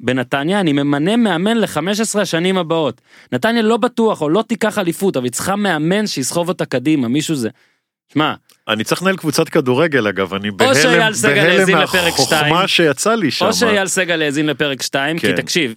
בנתניה 0.00 0.60
אני 0.60 0.72
ממנה 0.72 1.16
מאמן 1.16 1.56
ל-15 1.56 2.20
השנים 2.20 2.58
הבאות. 2.58 3.00
נתניה 3.32 3.62
לא 3.62 3.76
בטוח 3.76 4.22
או 4.22 4.28
לא 4.28 4.44
תיקח 4.48 4.78
אליפות 4.78 5.16
אבל 5.16 5.24
היא 5.24 5.32
צריכה 5.32 5.56
מאמן 5.56 6.06
שיסחוב 6.06 6.48
אותה 6.48 6.64
קדימה 6.64 7.08
מישהו 7.08 7.34
זה. 7.34 7.48
שמע 8.12 8.34
אני 8.68 8.84
צריך 8.84 9.02
לנהל 9.02 9.16
קבוצת 9.16 9.48
כדורגל 9.48 10.06
אגב, 10.06 10.34
אני 10.34 10.50
בהלם, 10.50 11.12
בהלם. 11.22 11.78
מהחוכמה 11.78 12.68
שיצא 12.68 13.14
לי 13.14 13.30
שם. 13.30 13.46
או 13.46 13.52
שאייל 13.52 13.86
סגל 13.86 14.22
האזין 14.22 14.46
לפרק 14.46 14.82
2 14.82 15.18
כי 15.18 15.26
כן. 15.26 15.36
תקשיב 15.36 15.74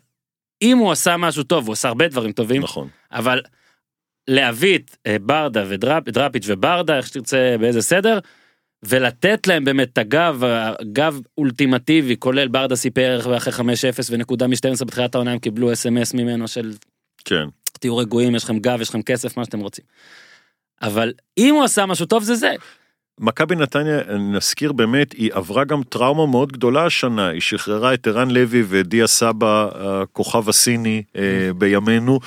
אם 0.61 0.77
הוא 0.77 0.91
עשה 0.91 1.17
משהו 1.17 1.43
טוב 1.43 1.67
הוא 1.67 1.73
עשה 1.73 1.87
הרבה 1.87 2.07
דברים 2.07 2.31
טובים 2.31 2.61
נכון. 2.61 2.87
אבל 3.11 3.41
להביא 4.27 4.75
את 4.75 4.95
אה, 5.07 5.15
ברדה 5.21 5.63
ודראפיץ' 5.67 6.45
וברדה 6.47 6.97
איך 6.97 7.07
שתרצה 7.07 7.55
באיזה 7.59 7.81
סדר 7.81 8.19
ולתת 8.83 9.47
להם 9.47 9.65
באמת 9.65 9.89
את 9.93 9.97
הגב 9.97 10.43
הגב 10.79 11.19
אולטימטיבי 11.37 12.15
כולל 12.19 12.47
ברדה 12.47 12.75
סיפר 12.75 13.37
אחרי 13.37 13.53
5-0 13.53 13.63
ונקודה 14.09 14.47
מ-12 14.47 14.85
בתחילת 14.85 15.15
העונה 15.15 15.31
הם 15.31 15.39
קיבלו 15.39 15.73
אס.אם.אס 15.73 16.13
ממנו 16.13 16.47
של 16.47 16.73
כן. 17.25 17.45
תהיו 17.79 17.97
רגועים 17.97 18.35
יש 18.35 18.43
לכם 18.43 18.59
גב 18.59 18.81
יש 18.81 18.89
לכם 18.89 19.01
כסף 19.01 19.37
מה 19.37 19.45
שאתם 19.45 19.59
רוצים. 19.59 19.85
אבל 20.81 21.13
אם 21.37 21.55
הוא 21.55 21.63
עשה 21.63 21.85
משהו 21.85 22.05
טוב 22.05 22.23
זה 22.23 22.35
זה 22.35 22.51
מכבי 23.21 23.55
נתניה, 23.55 23.99
נזכיר 24.19 24.71
באמת, 24.71 25.11
היא 25.13 25.29
עברה 25.33 25.63
גם 25.63 25.83
טראומה 25.83 26.25
מאוד 26.25 26.51
גדולה 26.51 26.85
השנה, 26.85 27.27
היא 27.27 27.41
שחררה 27.41 27.93
את 27.93 28.07
ערן 28.07 28.31
לוי 28.31 28.63
ודיה 28.67 29.07
סבא, 29.07 29.69
הכוכב 29.75 30.49
הסיני 30.49 31.03
אה, 31.15 31.21
בימינו, 31.57 32.19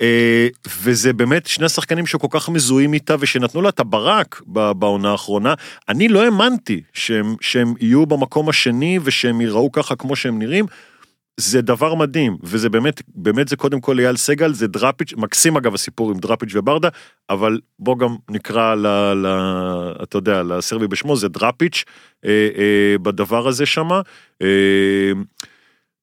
אה, 0.00 0.48
וזה 0.82 1.12
באמת 1.12 1.46
שני 1.46 1.66
השחקנים 1.66 2.06
שכל 2.06 2.26
כך 2.30 2.48
מזוהים 2.48 2.94
איתה 2.94 3.16
ושנתנו 3.20 3.62
לה 3.62 3.68
את 3.68 3.80
הברק 3.80 4.40
בעונה 4.46 5.10
האחרונה. 5.10 5.54
אני 5.88 6.08
לא 6.08 6.24
האמנתי 6.24 6.82
שהם, 6.92 7.34
שהם 7.40 7.74
יהיו 7.80 8.06
במקום 8.06 8.48
השני 8.48 8.98
ושהם 9.02 9.40
ייראו 9.40 9.72
ככה 9.72 9.96
כמו 9.96 10.16
שהם 10.16 10.38
נראים. 10.38 10.66
זה 11.36 11.62
דבר 11.62 11.94
מדהים 11.94 12.36
וזה 12.42 12.68
באמת 12.68 13.02
באמת 13.14 13.48
זה 13.48 13.56
קודם 13.56 13.80
כל 13.80 13.98
אייל 13.98 14.16
סגל 14.16 14.52
זה 14.52 14.66
דראפיץ' 14.66 15.12
מקסים 15.16 15.56
אגב 15.56 15.74
הסיפור 15.74 16.10
עם 16.10 16.18
דראפיץ' 16.18 16.50
וברדה 16.54 16.88
אבל 17.30 17.60
בוא 17.78 17.98
גם 17.98 18.16
נקרא 18.30 18.74
ל... 18.74 18.86
ל 19.14 19.26
אתה 20.02 20.16
יודע 20.16 20.42
לסרבי 20.42 20.88
בשמו 20.88 21.16
זה 21.16 21.28
דראפיץ' 21.28 21.84
אה, 22.24 22.48
אה, 22.58 22.98
בדבר 22.98 23.48
הזה 23.48 23.66
שמה. 23.66 24.00
אה, 24.42 25.12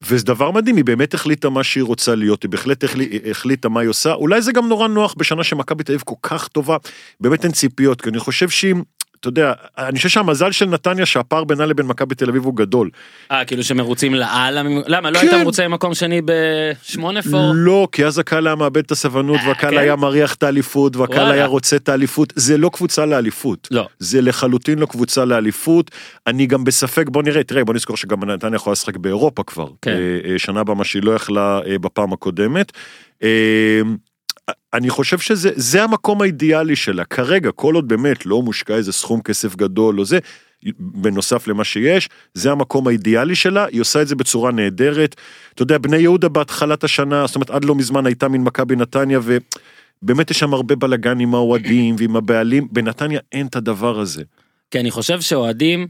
וזה 0.03 0.25
דבר 0.25 0.51
מדהים 0.51 0.75
היא 0.75 0.85
באמת 0.85 1.13
החליטה 1.13 1.49
מה 1.49 1.63
שהיא 1.63 1.83
רוצה 1.83 2.15
להיות 2.15 2.43
היא 2.43 2.51
בהחלט 2.51 2.83
החליט, 2.83 3.27
החליטה 3.31 3.69
מה 3.69 3.79
היא 3.79 3.89
עושה 3.89 4.13
אולי 4.13 4.41
זה 4.41 4.51
גם 4.51 4.67
נורא 4.67 4.87
נוח 4.87 5.15
בשנה 5.17 5.43
שמכבי 5.43 5.83
תל 5.83 5.91
אביב 5.91 6.03
כל 6.05 6.15
כך 6.21 6.47
טובה 6.47 6.77
באמת 7.19 7.43
אין 7.43 7.51
ציפיות 7.51 8.01
כי 8.01 8.09
אני 8.09 8.19
חושב 8.19 8.49
שהיא. 8.49 8.75
אתה 9.19 9.27
יודע, 9.27 9.53
אני 9.77 9.97
חושב 9.97 10.09
שהמזל 10.09 10.51
של 10.51 10.65
נתניה 10.65 11.05
שהפער 11.05 11.43
בינה 11.43 11.65
לבין 11.65 11.85
מכבי 11.85 12.15
תל 12.15 12.29
אביב 12.29 12.45
הוא 12.45 12.55
גדול. 12.55 12.89
אה 13.31 13.45
כאילו 13.45 13.63
שמרוצים 13.63 14.15
לאללה 14.15 14.63
למה 14.87 15.11
לא 15.11 15.19
כן. 15.19 15.27
היית 15.27 15.41
מרוצה 15.41 15.67
ממקום 15.67 15.93
שני 15.93 16.21
בשמונה 16.25 17.21
פור 17.21 17.51
לא, 17.55 17.87
כי 17.91 18.05
אז 18.05 18.19
הקהל 18.19 18.47
היה 18.47 18.55
מאבד 18.55 18.77
את 18.77 18.91
הסבלנות 18.91 19.39
אה, 19.39 19.47
והקהל 19.47 19.71
כן? 19.71 19.77
היה 19.77 19.95
מריח 19.95 20.33
את 20.35 20.43
האליפות 20.43 20.95
והקהל. 20.95 21.31
היה 21.31 21.45
רוצה 21.45 21.75
את 21.75 21.89
האליפות. 21.89 22.33
זה 22.35 22.57
לא 22.57 22.69
קבוצה 22.73 23.05
לאליפות. 23.05 23.67
לא 23.71 23.87
זה 23.99 24.21
לחלוטין 24.21 24.79
לא 24.79 24.85
קבוצה 24.85 25.25
לאליפות. 25.25 25.91
אני 26.27 26.45
גם 26.45 26.63
בספק, 26.63 27.09
בוא 27.09 27.23
נראה, 27.23 27.43
תראה, 27.43 27.63
בוא 27.63 27.73
נזכור 27.73 27.97
שגם 27.97 28.25
נתניה 28.25 28.55
יכולה 28.55 28.71
לשחק 28.71 28.97
באירופה 28.97 29.43
כבר. 29.43 29.67
כן. 29.81 29.91
אה, 29.91 30.31
אה, 30.31 30.39
שנה 30.39 30.59
הבאה 30.59 30.75
מה 30.75 30.83
שהיא 30.83 31.03
לא 31.03 31.11
יכלה 31.11 31.59
בפעם 31.81 32.13
הקודמת. 32.13 32.71
אני 34.73 34.89
חושב 34.89 35.19
שזה 35.19 35.49
זה 35.55 35.83
המקום 35.83 36.21
האידיאלי 36.21 36.75
שלה 36.75 37.05
כרגע 37.05 37.51
כל 37.51 37.75
עוד 37.75 37.87
באמת 37.87 38.25
לא 38.25 38.41
מושקע 38.41 38.75
איזה 38.75 38.93
סכום 38.93 39.21
כסף 39.21 39.55
גדול 39.55 39.99
או 39.99 40.05
זה 40.05 40.19
בנוסף 40.79 41.47
למה 41.47 41.63
שיש 41.63 42.09
זה 42.33 42.51
המקום 42.51 42.87
האידיאלי 42.87 43.35
שלה 43.35 43.65
היא 43.65 43.81
עושה 43.81 44.01
את 44.01 44.07
זה 44.07 44.15
בצורה 44.15 44.51
נהדרת. 44.51 45.15
אתה 45.53 45.61
יודע 45.61 45.77
בני 45.77 45.97
יהודה 45.97 46.29
בהתחלת 46.29 46.83
השנה 46.83 47.27
זאת 47.27 47.35
אומרת 47.35 47.49
עד 47.49 47.65
לא 47.65 47.75
מזמן 47.75 48.05
הייתה 48.05 48.27
מן 48.27 48.41
מכבי 48.41 48.75
נתניה 48.75 49.19
ובאמת 49.23 50.31
יש 50.31 50.39
שם 50.39 50.53
הרבה 50.53 50.75
בלאגן 50.75 51.19
עם 51.19 51.35
האוהדים 51.35 51.95
ועם 51.97 52.15
הבעלים 52.15 52.67
בנתניה 52.71 53.19
אין 53.31 53.47
את 53.47 53.55
הדבר 53.55 53.99
הזה. 53.99 54.23
כי 54.71 54.79
אני 54.79 54.91
חושב 54.91 55.21
שאוהדים 55.21 55.87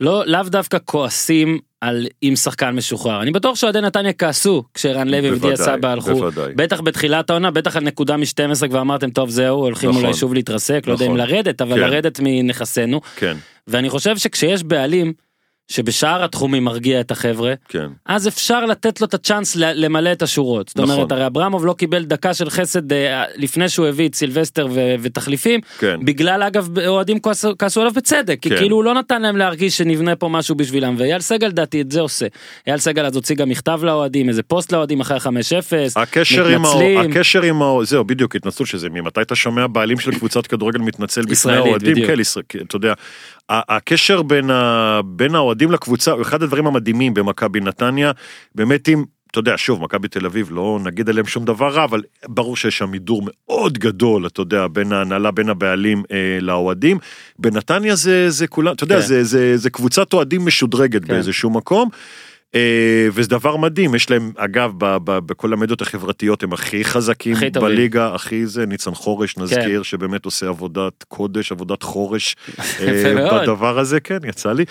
לא 0.00 0.26
לאו 0.26 0.42
דווקא 0.42 0.78
כועסים 0.84 1.58
על 1.80 2.06
אם 2.22 2.36
שחקן 2.36 2.70
משוחרר 2.70 3.22
אני 3.22 3.30
בטוח 3.30 3.56
שאוהדי 3.56 3.80
נתניה 3.80 4.12
כעסו 4.12 4.64
כשערן 4.74 5.08
לוי 5.08 5.30
ודיה 5.30 5.56
סבא 5.56 5.88
הלכו 5.88 6.14
בוודאי. 6.14 6.52
בטח 6.56 6.80
בתחילת 6.80 7.30
העונה 7.30 7.50
בטח 7.50 7.76
על 7.76 7.84
נקודה 7.84 8.16
מ-12 8.16 8.68
כבר 8.68 8.80
אמרתם 8.80 9.10
טוב 9.10 9.30
זהו 9.30 9.56
הולכים 9.58 9.90
נכון. 9.90 10.04
אולי 10.04 10.14
שוב 10.14 10.34
להתרסק 10.34 10.82
לא 10.86 10.92
יודע 10.92 11.06
אם 11.06 11.16
נכון. 11.16 11.26
לרדת 11.30 11.60
אבל 11.62 11.74
כן. 11.74 11.80
לרדת 11.80 12.20
מנכסינו 12.22 13.00
כן. 13.16 13.36
ואני 13.68 13.90
חושב 13.90 14.16
שכשיש 14.16 14.62
בעלים 14.62 15.12
שבשאר 15.68 16.24
התחומים 16.24 16.64
מרגיע 16.64 17.00
את 17.00 17.10
החבר'ה, 17.10 17.54
כן. 17.68 17.86
אז 18.06 18.28
אפשר 18.28 18.64
לתת 18.64 19.00
לו 19.00 19.06
את 19.06 19.14
הצ'אנס 19.14 19.56
למלא 19.56 20.12
את 20.12 20.22
השורות. 20.22 20.68
זאת 20.68 20.76
נכון. 20.76 20.90
אומרת, 20.90 21.12
הרי 21.12 21.26
אברמוב 21.26 21.66
לא 21.66 21.72
קיבל 21.72 22.04
דקה 22.04 22.34
של 22.34 22.50
חסד 22.50 22.92
אה, 22.92 23.24
לפני 23.36 23.68
שהוא 23.68 23.86
הביא 23.86 24.08
את 24.08 24.14
סילבסטר 24.14 24.66
ו- 24.70 24.94
ותחליפים, 25.00 25.60
כן. 25.78 26.00
בגלל 26.04 26.42
אגב 26.42 26.78
אוהדים 26.78 27.20
כעסו 27.20 27.52
כעסו 27.58 27.80
עליו 27.80 27.92
בצדק, 27.92 28.38
כי 28.42 28.50
כן. 28.50 28.56
כאילו 28.56 28.76
הוא 28.76 28.84
לא 28.84 28.94
נתן 28.94 29.22
להם 29.22 29.36
להרגיש 29.36 29.78
שנבנה 29.78 30.16
פה 30.16 30.28
משהו 30.28 30.54
בשבילם, 30.54 30.94
ואייל 30.98 31.20
סגל 31.20 31.46
לדעתי 31.46 31.80
את 31.80 31.90
זה 31.90 32.00
עושה. 32.00 32.26
אייל 32.66 32.78
סגל 32.78 33.06
אז 33.06 33.16
הוציא 33.16 33.36
גם 33.36 33.48
מכתב 33.48 33.80
לאוהדים, 33.82 34.28
איזה 34.28 34.42
פוסט 34.42 34.72
לאוהדים 34.72 35.00
אחרי 35.00 35.16
ה-5-0, 35.16 36.00
הקשר 36.00 36.46
עם. 36.46 36.62
מתנצלים. 36.62 37.10
הקשר 37.10 37.42
עם, 37.42 37.62
ה... 37.62 37.66
זהו 37.82 38.04
בדיוק 38.04 38.36
התנצלות 38.36 38.68
שזה 38.68 38.88
ממתי 38.88 39.20
אתה 39.22 39.34
שומע 39.34 39.66
בעלים 39.66 39.98
של 39.98 40.10
קבוצת 40.10 40.46
כדורגל 40.46 40.78
מתנצל 40.78 41.22
בפני 41.22 41.52
האוהדים. 41.52 42.06
כן, 42.06 42.20
ישראל, 42.20 42.44
כן, 42.48 42.58
אתה 42.66 42.76
יודע, 42.76 42.92
הקשר 43.50 44.22
בין, 44.22 44.50
ה... 44.50 45.00
בין 45.04 45.34
האוהדים 45.34 45.70
לקבוצה 45.70 46.10
הוא 46.10 46.22
אחד 46.22 46.42
הדברים 46.42 46.66
המדהימים 46.66 47.14
במכבי 47.14 47.60
נתניה, 47.60 48.12
באמת 48.54 48.88
אם, 48.88 49.04
אתה 49.30 49.38
יודע, 49.38 49.54
שוב, 49.56 49.82
מכבי 49.82 50.08
תל 50.08 50.26
אביב, 50.26 50.48
לא 50.50 50.78
נגיד 50.84 51.08
עליהם 51.08 51.26
שום 51.26 51.44
דבר 51.44 51.68
רע, 51.68 51.84
אבל 51.84 52.02
ברור 52.28 52.56
שיש 52.56 52.78
שם 52.78 52.90
מידור 52.90 53.22
מאוד 53.24 53.78
גדול, 53.78 54.26
אתה 54.26 54.40
יודע, 54.40 54.66
בין 54.66 54.92
ההנהלה, 54.92 55.30
בין 55.30 55.48
הבעלים 55.48 56.02
אה, 56.12 56.38
לאוהדים. 56.40 56.98
בנתניה 57.38 57.94
זה, 57.94 58.30
זה 58.30 58.46
כולם, 58.46 58.74
אתה 58.74 58.84
יודע, 58.84 59.00
כן. 59.00 59.06
זה, 59.06 59.24
זה, 59.24 59.56
זה 59.56 59.70
קבוצת 59.70 60.12
אוהדים 60.12 60.46
משודרגת 60.46 61.04
כן. 61.04 61.08
באיזשהו 61.12 61.50
מקום. 61.50 61.88
אה, 62.54 63.08
וזה 63.12 63.28
דבר 63.28 63.56
מדהים, 63.56 63.94
יש 63.94 64.10
להם, 64.10 64.32
אגב, 64.36 64.72
ב, 64.78 64.96
ב, 65.04 65.18
בכל 65.18 65.52
המדיות 65.52 65.82
החברתיות 65.82 66.42
הם 66.42 66.52
הכי 66.52 66.84
חזקים 66.84 67.36
הכי 67.36 67.50
טובים. 67.50 67.68
כן. 67.68 67.76
בליגה, 67.76 68.14
הכי 68.14 68.46
זה, 68.46 68.66
ניצן 68.66 68.94
חורש 68.94 69.36
נזכיר, 69.36 69.82
שבאמת 69.82 70.24
עושה 70.24 70.48
עבודת 70.48 71.04
קודש, 71.08 71.52
עבודת 71.52 71.82
חורש 71.82 72.36
אה. 72.80 73.42
בדבר 73.42 73.78
הזה, 73.78 74.00
כן, 74.00 74.18
יצא 74.28 74.52
לי. 74.52 74.64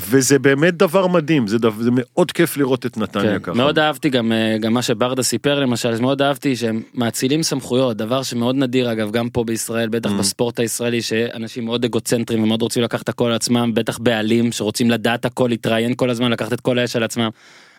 וזה 0.00 0.38
באמת 0.38 0.76
דבר 0.76 1.06
מדהים, 1.06 1.46
זה, 1.46 1.58
דבר, 1.58 1.82
זה 1.82 1.90
מאוד 1.92 2.32
כיף 2.32 2.56
לראות 2.56 2.86
את 2.86 2.96
נתניה 2.96 3.32
כן, 3.32 3.42
ככה. 3.42 3.52
מאוד 3.52 3.78
אהבתי 3.78 4.10
גם, 4.10 4.32
אה, 4.32 4.56
גם 4.60 4.74
מה 4.74 4.82
שברדה 4.82 5.22
סיפר 5.22 5.60
למשל, 5.60 6.00
מאוד 6.00 6.22
אהבתי 6.22 6.56
שהם 6.56 6.82
מאצילים 6.94 7.42
סמכויות, 7.42 7.96
דבר 7.96 8.22
שמאוד 8.22 8.56
נדיר 8.56 8.92
אגב 8.92 9.10
גם 9.10 9.28
פה 9.30 9.44
בישראל, 9.44 9.88
בטח 9.88 10.10
Mm. 10.10 10.14
בספורט 10.14 10.60
הישראלי, 10.60 11.02
שאנשים 11.02 11.64
מאוד 11.64 11.84
אגוצנטרים 11.84 12.42
ומאוד 12.42 12.62
רוצים 12.62 12.82
לקחת 12.82 13.08
הכל 13.08 13.26
על 13.26 13.32
עצמם, 13.32 13.70
בטח 13.74 13.98
בעלים 13.98 14.52
שרוצים 14.52 14.90
לדעת 14.90 15.24
הכל, 15.24 15.48
להתראיין 15.48 15.94
כל 15.94 16.10
הזמן, 16.10 16.32
לקחת 16.32 16.52
את 16.52 16.60
כל 16.60 16.78
האש 16.78 16.96
על 16.96 17.02
עצמם. 17.02 17.28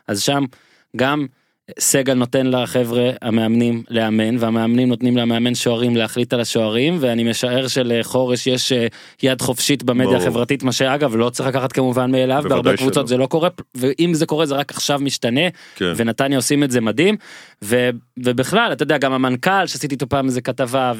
אז 0.07 0.21
שם 0.21 0.43
גם 0.95 1.25
סגל 1.79 2.13
נותן 2.13 2.47
לחבר'ה 2.47 3.09
המאמנים 3.21 3.83
לאמן, 3.89 4.37
והמאמנים 4.39 4.89
נותנים 4.89 5.17
למאמן 5.17 5.55
שוערים 5.55 5.95
להחליט 5.95 6.33
על 6.33 6.39
השוערים, 6.39 6.97
ואני 6.99 7.23
משער 7.23 7.67
שלחורש 7.67 8.47
יש 8.47 8.71
אה, 8.71 8.87
יד 9.23 9.41
חופשית 9.41 9.83
במדיה 9.83 10.05
ברור. 10.07 10.21
החברתית, 10.21 10.63
מה 10.63 10.71
שאגב 10.71 11.15
לא 11.15 11.29
צריך 11.29 11.49
לקחת 11.49 11.71
כמובן 11.71 12.11
מאליו, 12.11 12.43
בהרבה 12.49 12.77
קבוצות 12.77 12.93
שלא. 12.93 13.05
זה 13.05 13.17
לא 13.17 13.25
קורה, 13.25 13.49
ואם 13.75 14.13
זה 14.13 14.25
קורה 14.25 14.45
זה 14.45 14.55
רק 14.55 14.71
עכשיו 14.71 14.99
משתנה, 14.99 15.41
כן. 15.75 15.93
ונתניה 15.95 16.37
עושים 16.37 16.63
את 16.63 16.71
זה 16.71 16.81
מדהים, 16.81 17.15
ו, 17.63 17.89
ובכלל, 18.17 18.69
אתה 18.73 18.83
יודע, 18.83 18.97
גם 18.97 19.13
המנכ"ל 19.13 19.67
שעשיתי 19.67 19.95
איתו 19.95 20.09
פעם 20.09 20.25
איזה 20.25 20.41
כתבה, 20.41 20.93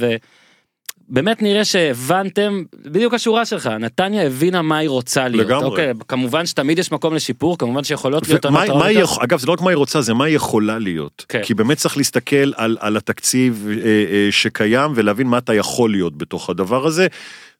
ובאמת 1.13 1.41
נראה 1.41 1.65
שהבנתם, 1.65 2.63
בדיוק 2.85 3.13
השורה 3.13 3.45
שלך, 3.45 3.67
נתניה 3.67 4.23
הבינה 4.27 4.61
מה 4.61 4.77
היא 4.77 4.89
רוצה 4.89 5.27
להיות. 5.27 5.45
לגמרי. 5.47 5.65
אוקיי, 5.65 5.93
כמובן 6.07 6.45
שתמיד 6.45 6.79
יש 6.79 6.91
מקום 6.91 7.13
לשיפור, 7.13 7.57
כמובן 7.57 7.83
שיכולות 7.83 8.27
להיות 8.29 8.45
מה 8.45 8.63
רעות 8.63 8.81
היא, 8.85 8.99
יותר. 8.99 9.13
יכ- 9.13 9.19
אגב 9.23 9.39
זה 9.39 9.47
לא 9.47 9.51
רק 9.51 9.61
מה 9.61 9.69
היא 9.69 9.77
רוצה 9.77 10.01
זה 10.01 10.13
מה 10.13 10.25
היא 10.25 10.35
יכולה 10.35 10.79
להיות 10.79 11.25
כן. 11.29 11.41
כי 11.43 11.53
באמת 11.53 11.77
צריך 11.77 11.97
להסתכל 11.97 12.51
על, 12.55 12.77
על 12.79 12.97
התקציב 12.97 13.67
אה, 13.69 13.75
אה, 13.85 14.27
שקיים 14.31 14.91
ולהבין 14.95 15.27
מה 15.27 15.37
אתה 15.37 15.53
יכול 15.53 15.91
להיות 15.91 16.17
בתוך 16.17 16.49
הדבר 16.49 16.85
הזה 16.87 17.07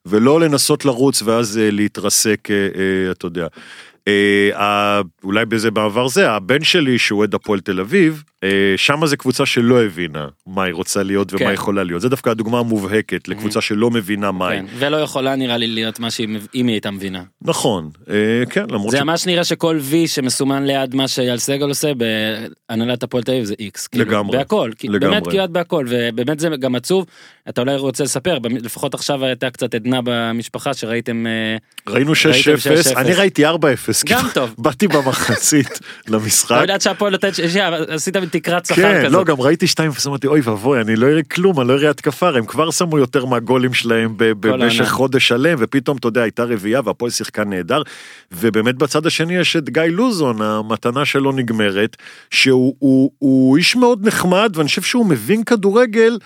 ולא 0.06 0.40
לנסות 0.40 0.84
לרוץ 0.84 1.22
ואז 1.22 1.58
אה, 1.58 1.70
להתרסק 1.70 2.48
אה, 2.50 2.56
אה, 2.56 3.10
אתה 3.10 3.26
יודע. 3.26 3.46
אה, 4.08 4.50
ה- 4.62 5.00
אולי 5.24 5.44
בזה 5.46 5.70
בעבר 5.70 6.08
זה 6.08 6.30
הבן 6.30 6.64
שלי 6.64 6.98
שהוא 6.98 7.18
אוהד 7.18 7.34
הפועל 7.34 7.60
תל 7.60 7.80
אביב 7.80 8.22
אה, 8.44 8.74
שמה 8.76 9.06
זה 9.06 9.16
קבוצה 9.16 9.46
שלא 9.46 9.82
הבינה 9.82 10.28
מה 10.46 10.64
היא 10.64 10.74
רוצה 10.74 11.02
להיות 11.02 11.32
ומה 11.32 11.38
כן. 11.38 11.46
היא 11.46 11.54
יכולה 11.54 11.84
להיות 11.84 12.02
זה 12.02 12.08
דווקא 12.08 12.30
הדוגמה 12.30 12.58
המובהקת 12.58 13.28
לקבוצה 13.28 13.60
שלא 13.60 13.90
מבינה 13.90 14.32
מה 14.32 14.48
היא 14.48 14.60
כן, 14.60 14.66
ולא 14.78 14.96
יכולה 14.96 15.36
נראה 15.36 15.56
לי 15.56 15.66
להיות 15.66 16.00
מה 16.00 16.10
שהיא, 16.10 16.28
אם 16.54 16.66
היא 16.66 16.74
הייתה 16.74 16.90
מבינה. 16.90 17.22
נכון 17.42 17.90
אה, 18.10 18.14
כן 18.50 18.64
למרות 18.70 18.90
זה 18.90 18.96
ש... 18.96 19.00
ממש 19.00 19.26
נראה 19.26 19.44
שכל 19.44 19.78
וי 19.80 20.08
שמסומן 20.08 20.66
ליד 20.66 20.94
מה 20.94 21.08
שאייל 21.08 21.38
סגל 21.38 21.68
עושה 21.68 21.92
בהנהלת 21.94 23.02
הפועל 23.02 23.22
תל 23.22 23.32
אביב 23.32 23.44
זה 23.44 23.54
איקס. 23.58 23.86
כאילו, 23.86 24.04
לגמרי, 24.04 24.38
בהכל. 24.38 24.70
באמת 25.00 25.26
כמעט 25.26 25.50
בהכל, 25.50 25.86
ובאמת 25.88 26.40
זה 26.40 26.48
גם 26.48 26.74
עצוב. 26.74 27.06
אתה 27.48 27.60
אולי 27.60 27.76
רוצה 27.76 28.04
לספר, 28.04 28.38
לפחות 28.50 28.94
עכשיו 28.94 29.24
הייתה 29.24 29.50
קצת 29.50 29.74
עדנה 29.74 30.00
במשפחה 30.04 30.74
שראיתם, 30.74 31.26
אה, 31.26 31.56
ראינו 31.92 32.12
6-0 32.12 32.16
6-0. 32.94 32.96
אני 32.96 33.14
ראיתי 33.14 33.46
4-0 33.46 33.50
גם 33.50 34.18
כאילו, 34.18 34.32
טוב. 34.34 34.54
באתי 34.58 34.88
במחצית 34.88 35.80
למשחק. 36.08 36.50
לא 36.50 36.60
יודעת 36.60 36.80
שהפועל 36.80 37.14
עשית 37.88 38.16
תקרת 38.38 38.66
שכר 38.66 38.74
כן, 38.74 39.00
כזאת. 39.04 39.12
לא, 39.12 39.24
גם 39.24 39.40
ראיתי 39.40 39.66
2 39.66 39.90
אמרתי, 40.06 40.26
אוי 40.26 40.40
ואבוי, 40.40 40.80
אני 40.80 40.96
לא 40.96 41.06
אראה 41.06 41.22
כלום, 41.22 41.60
אני 41.60 41.68
לא 41.68 41.72
אראה 41.72 41.90
התקפה, 41.90 42.28
הם 42.28 42.46
כבר 42.46 42.70
שמו 42.70 42.98
יותר 42.98 43.24
מהגולים 43.24 43.74
שלהם 43.74 44.14
במשך. 44.16 44.90
חודש 44.90 45.28
שלם, 45.28 45.56
ופתאום, 45.60 45.96
אתה 45.96 46.08
יודע, 46.08 46.22
הייתה 46.22 46.44
רביעייה 46.44 46.80
והפועל 46.84 47.10
שיחקה 47.10 47.44
נהדר, 47.44 47.82
ובאמת 48.32 48.74
בצד 48.74 49.06
השני 49.06 49.36
יש 49.36 49.56
את 49.56 49.70
גיא 49.70 49.82
לוזון, 49.82 50.42
המתנה 50.42 51.04
שלו 51.04 51.32
נגמרת, 51.32 51.96
שהוא 52.30 52.74
הוא, 52.78 53.10
הוא 53.18 53.56
איש 53.56 53.76
מאוד 53.76 54.06
נחמד, 54.06 54.52
ואני 54.54 54.68
חושב 54.68 54.82
שהוא 54.82 55.06
מבין 55.06 55.44
כדורגל, 55.44 56.18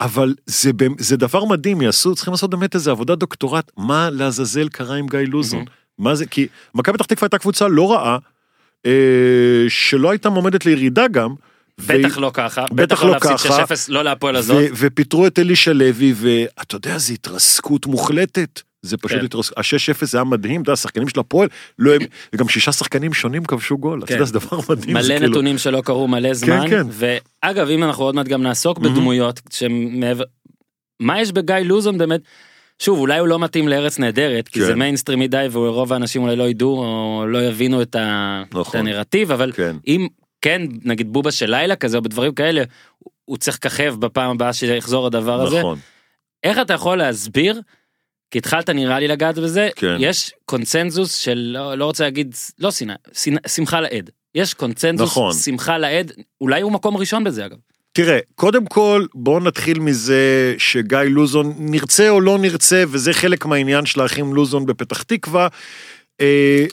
אבל 0.00 0.34
זה, 0.46 0.70
זה 0.98 1.16
דבר 1.16 1.44
מדהים, 1.44 1.82
יעשו, 1.82 2.14
צריכים 2.14 2.32
לעשות 2.32 2.50
באמת 2.50 2.74
איזה 2.74 2.90
עבודת 2.90 3.18
דוקטורט, 3.18 3.70
מה 3.76 4.10
לעזאזל 4.10 4.68
קרה 4.68 4.96
עם 4.96 5.06
גיא 5.06 5.18
לוזון? 5.28 5.64
מה 5.98 6.14
זה, 6.14 6.26
כי 6.26 6.46
מכבי 6.74 6.98
פתח 6.98 7.06
תקווה 7.06 7.26
הייתה 7.26 7.38
קבוצה 7.38 7.68
לא 7.68 7.92
רעה, 7.92 8.18
שלא 9.68 10.10
הייתה 10.10 10.30
מועמדת 10.30 10.66
לירידה 10.66 11.08
גם. 11.08 11.34
בטח 11.86 12.18
לא 12.18 12.30
ככה, 12.34 12.64
בטח 12.64 12.74
בטח 12.74 13.02
לא 13.02 13.12
לא 13.12 13.18
ככה. 13.18 13.64
6-0 13.64 13.70
לא 13.88 14.04
להפועל 14.04 14.36
הזאת. 14.36 14.56
ו- 14.56 14.66
ופיטרו 14.76 15.26
את 15.26 15.38
אלישע 15.38 15.72
לוי, 15.72 16.14
ואתה 16.16 16.76
יודע, 16.76 16.98
זו 16.98 17.12
התרסקות 17.12 17.86
מוחלטת. 17.86 18.60
זה 18.82 18.96
פשוט 18.96 19.18
כן. 19.18 19.24
התרסקות, 19.24 19.58
ה-6-0 19.58 20.04
זה 20.06 20.18
היה 20.18 20.24
מדהים, 20.24 20.62
אתה 20.62 20.68
יודע, 20.68 20.72
השחקנים 20.72 21.08
של 21.08 21.20
הפועל, 21.20 21.48
לא 21.78 21.94
הם, 21.94 22.00
וגם 22.32 22.48
שישה 22.48 22.72
שחקנים 22.72 23.12
שונים 23.12 23.44
כבשו 23.44 23.78
גול, 23.78 23.98
אתה 23.98 24.06
כן. 24.06 24.14
יודע, 24.14 24.24
זה 24.24 24.32
דבר 24.32 24.58
מדהים. 24.68 24.94
מלא 24.96 25.02
כאילו- 25.18 25.28
נתונים 25.30 25.58
שלא 25.58 25.80
קרו 25.84 26.08
מלא 26.08 26.34
זמן, 26.34 26.68
כן. 26.70 26.86
ואגב 26.90 27.68
אם 27.68 27.84
אנחנו 27.84 28.04
עוד 28.04 28.14
מעט 28.14 28.26
גם 28.28 28.42
נעסוק. 28.42 28.78
בדמויות 28.78 29.40
מה 31.00 31.20
יש 31.20 31.32
בגיא 31.32 31.54
לוזון 31.56 31.98
באמת, 31.98 32.20
שוב 32.82 32.98
אולי 32.98 33.18
הוא 33.18 33.28
לא 33.28 33.38
מתאים 33.38 33.68
לארץ 33.68 33.98
נהדרת, 33.98 34.48
כי 34.48 34.60
כן. 34.60 34.66
זה 34.66 34.74
מיינסטרים 34.74 35.18
מדי 35.18 35.46
ורוב 35.52 35.92
האנשים 35.92 36.22
אולי 36.22 36.36
לא 36.36 36.48
ידעו 36.48 36.78
או 36.84 37.26
לא 37.26 37.38
יבינו 37.42 37.82
את 37.82 37.94
ה- 37.94 38.42
את 38.48 38.54
נכון. 38.54 38.80
הנרטיב, 38.80 39.32
אבל 39.32 39.52
כן. 39.52 39.76
אם 39.86 40.08
כן 40.40 40.62
נגיד 40.84 41.12
בובה 41.12 41.30
של 41.30 41.50
לילה 41.50 41.76
כזה 41.76 41.96
או 41.96 42.02
בדברים 42.02 42.34
כאלה, 42.34 42.62
הוא 43.24 43.36
צריך 43.36 43.56
לככב 43.56 43.94
בפעם 43.98 44.30
הבאה 44.30 44.52
שיחזור 44.52 45.06
הדבר 45.06 45.42
הזה, 45.42 45.58
נכון, 45.58 45.78
איך 46.44 46.58
אתה 46.58 46.72
יכול 46.74 46.98
להסביר? 46.98 47.60
כי 48.30 48.38
התחלת 48.38 48.70
נראה 48.70 48.98
לי 49.00 49.08
לגעת 49.08 49.38
בזה, 49.38 49.68
כן. 49.76 49.96
יש 49.98 50.32
קונצנזוס 50.44 51.14
של 51.16 51.34
לא, 51.54 51.74
לא 51.74 51.84
רוצה 51.84 52.04
להגיד 52.04 52.34
לא 52.58 52.70
שנאה, 52.70 52.94
שמחה 53.46 53.80
לאיד. 53.80 54.10
יש 54.34 54.54
קונצנזוס 54.54 55.10
נכון. 55.10 55.34
שמחה 55.34 55.78
לאיד, 55.78 56.12
אולי 56.40 56.60
הוא 56.60 56.72
מקום 56.72 56.96
ראשון 56.96 57.24
בזה 57.24 57.46
אגב. 57.46 57.56
תראה, 57.92 58.18
קודם 58.34 58.66
כל, 58.66 59.06
בואו 59.14 59.40
נתחיל 59.40 59.78
מזה 59.78 60.54
שגיא 60.58 60.98
לוזון, 60.98 61.54
נרצה 61.58 62.08
או 62.08 62.20
לא 62.20 62.38
נרצה, 62.38 62.84
וזה 62.88 63.12
חלק 63.12 63.46
מהעניין 63.46 63.86
של 63.86 64.00
האחים 64.00 64.34
לוזון 64.34 64.66
בפתח 64.66 65.02
תקווה, 65.02 65.48
אה, 66.20 66.66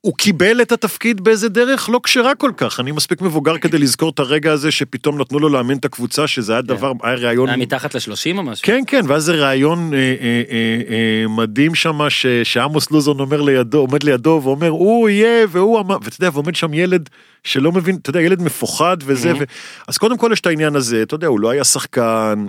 הוא 0.00 0.14
קיבל 0.16 0.62
את 0.62 0.72
התפקיד 0.72 1.20
באיזה 1.20 1.48
דרך 1.48 1.88
לא 1.88 2.00
כשרה 2.02 2.34
כל 2.34 2.50
כך, 2.56 2.80
אני 2.80 2.92
מספיק 2.92 3.20
מבוגר 3.20 3.58
כדי 3.58 3.78
לזכור 3.78 4.10
את 4.10 4.18
הרגע 4.18 4.52
הזה 4.52 4.70
שפתאום 4.70 5.20
נתנו 5.20 5.38
לו 5.38 5.48
לאמן 5.48 5.76
את 5.76 5.84
הקבוצה, 5.84 6.26
שזה 6.26 6.52
היה 6.52 6.62
דבר, 6.62 6.92
היה 7.02 7.14
ראיון... 7.14 7.48
היה 7.48 7.56
מתחת 7.56 7.94
ל-30 7.94 8.38
או 8.38 8.42
משהו. 8.42 8.66
כן, 8.66 8.82
כן, 8.86 9.00
ואז 9.08 9.24
זה 9.24 9.32
ראיון 9.32 9.94
אה, 9.94 9.98
אה, 9.98 10.42
אה, 10.50 11.28
מדהים 11.28 11.74
שם, 11.74 11.98
שעמוס 12.44 12.90
לוזון 12.90 13.20
אומר 13.20 13.42
לידו, 13.42 13.78
עומד 13.78 14.02
לידו 14.02 14.40
ואומר, 14.44 14.68
הוא 14.68 15.08
יהיה, 15.08 15.46
והוא 15.48 15.80
אמר, 15.80 15.96
ואתה 16.02 16.16
יודע, 16.20 16.30
ועומד 16.32 16.54
שם 16.54 16.74
ילד 16.74 17.08
שלא 17.44 17.72
מבין, 17.72 17.96
אתה 18.02 18.10
יודע, 18.10 18.20
ילד 18.20 18.42
מפוחד 18.42 18.96
וזה, 19.04 19.32
Mhm. 19.32 19.36
ו... 19.40 19.44
אז 19.88 19.98
קודם 19.98 20.18
כל 20.18 20.30
יש 20.32 20.40
את 20.40 20.46
העניין 20.46 20.76
הזה, 20.76 21.02
אתה 21.02 21.14
יודע, 21.14 21.26
הוא 21.26 21.40
לא 21.40 21.50
היה 21.50 21.64
שחקן, 21.64 22.46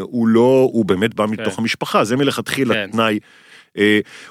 הוא 0.00 0.28
לא, 0.28 0.68
הוא 0.72 0.84
באמת 0.84 1.14
בא 1.14 1.26
מתוך 1.26 1.58
המשפחה, 1.58 2.04
זה 2.04 2.16
מלכתחילה 2.16 2.74
כן. 2.74 2.90
תנאי. 2.92 3.18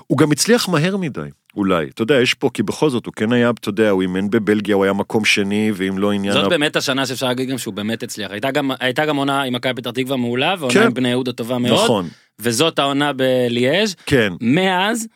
הוא 0.08 0.18
גם 0.18 0.32
הצליח 0.32 0.70
מהר 0.70 0.98
מדי, 0.98 1.22
אולי, 1.56 1.86
אתה 1.86 2.02
יודע, 2.02 2.16
יש 2.16 2.34
פה, 2.34 2.50
כי 2.54 2.64
בכל 2.64 2.90
זאת, 2.90 3.06
הוא 3.06 3.14
כן 3.14 3.32
היה, 3.32 3.50
אתה 3.50 3.70
יודע, 3.70 3.90
הוא 3.90 4.02
אימן 4.02 4.30
בבלגיה, 4.30 4.76
הוא 4.76 4.84
היה 4.84 4.94
מקום 4.94 5.26
שני, 5.26 5.72
ואם 5.76 5.98
לא 5.98 6.12
עניין... 6.12 6.34
זאת 6.34 6.50
באמת 6.50 6.76
השנה 6.76 7.06
שאפשר 7.06 7.28
להגיד 7.28 7.50
גם 7.50 7.58
שהוא 7.58 7.74
באמת 7.74 8.04
הצליח. 8.04 8.32
הייתה 8.32 8.52
גם, 8.52 8.72
הייתה 8.80 9.06
גם 9.06 9.16
עונה 9.16 9.42
עם 9.42 9.54
מכבי 9.54 9.74
פתח 9.74 9.92
תקווה 9.92 10.18
מעולה, 10.18 10.56
ועונה 10.60 10.74
כן. 10.74 10.86
עם 10.86 10.94
בני 10.94 11.10
יהודה 11.10 11.32
טובה 11.32 11.58
מאוד, 11.58 11.84
נכון, 11.84 12.08
וזאת 12.40 12.80
העונה 12.80 13.12
בליאז'. 13.14 13.96
כן. 14.06 14.34
מאז, 14.42 15.08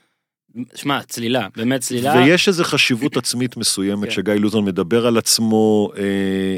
שמע, 0.75 0.99
צלילה, 1.07 1.47
באמת 1.55 1.81
צלילה. 1.81 2.13
ויש 2.15 2.47
איזו 2.47 2.63
חשיבות 2.63 3.17
עצמית 3.21 3.57
מסוימת 3.57 4.03
כן. 4.03 4.11
שגיא 4.11 4.33
לוזון 4.33 4.65
מדבר 4.65 5.07
על 5.07 5.17
עצמו, 5.17 5.91
אה, 5.97 6.03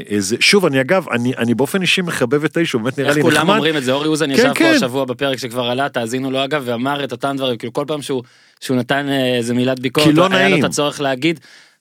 איזה, 0.06 0.36
שוב, 0.40 0.66
אני 0.66 0.80
אגב, 0.80 1.08
אני, 1.08 1.32
אני 1.38 1.54
באופן 1.54 1.82
אישי 1.82 2.02
מחבב 2.02 2.44
את 2.44 2.56
האיש, 2.56 2.72
הוא 2.72 2.82
באמת 2.82 2.98
נראה 2.98 3.08
איך 3.10 3.16
לי 3.16 3.22
כולם 3.22 3.36
נחמד. 3.36 3.54
אומרים 3.54 3.76
את 3.76 3.84
זה, 3.84 3.92
אורי 3.92 4.08
אוזן 4.08 4.26
כן, 4.26 4.32
ישב 4.32 4.48
פה 4.48 4.54
כן. 4.54 4.72
השבוע 4.76 5.04
בפרק 5.04 5.38
שכבר 5.38 5.64
עלה, 5.64 5.88
תאזינו 5.88 6.30
לו 6.30 6.44
אגב, 6.44 6.62
ואמר 6.64 7.04
את 7.04 7.12
אותם 7.12 7.34
דברים, 7.36 7.56
כאילו 7.56 7.72
כל 7.72 7.84
פעם 7.86 8.02
שהוא 8.02 8.22
שהוא 8.60 8.76
נתן 8.76 9.08
אה, 9.08 9.36
איזה 9.36 9.54
מילת 9.54 9.80
ביקורת, 9.80 10.06
כי 10.06 10.12
לא 10.12 10.26
היה 10.30 10.48
לו 10.48 10.50
נעים. 10.50 10.64
את 10.64 10.70
הצורך 10.70 11.00
להגיד. 11.00 11.40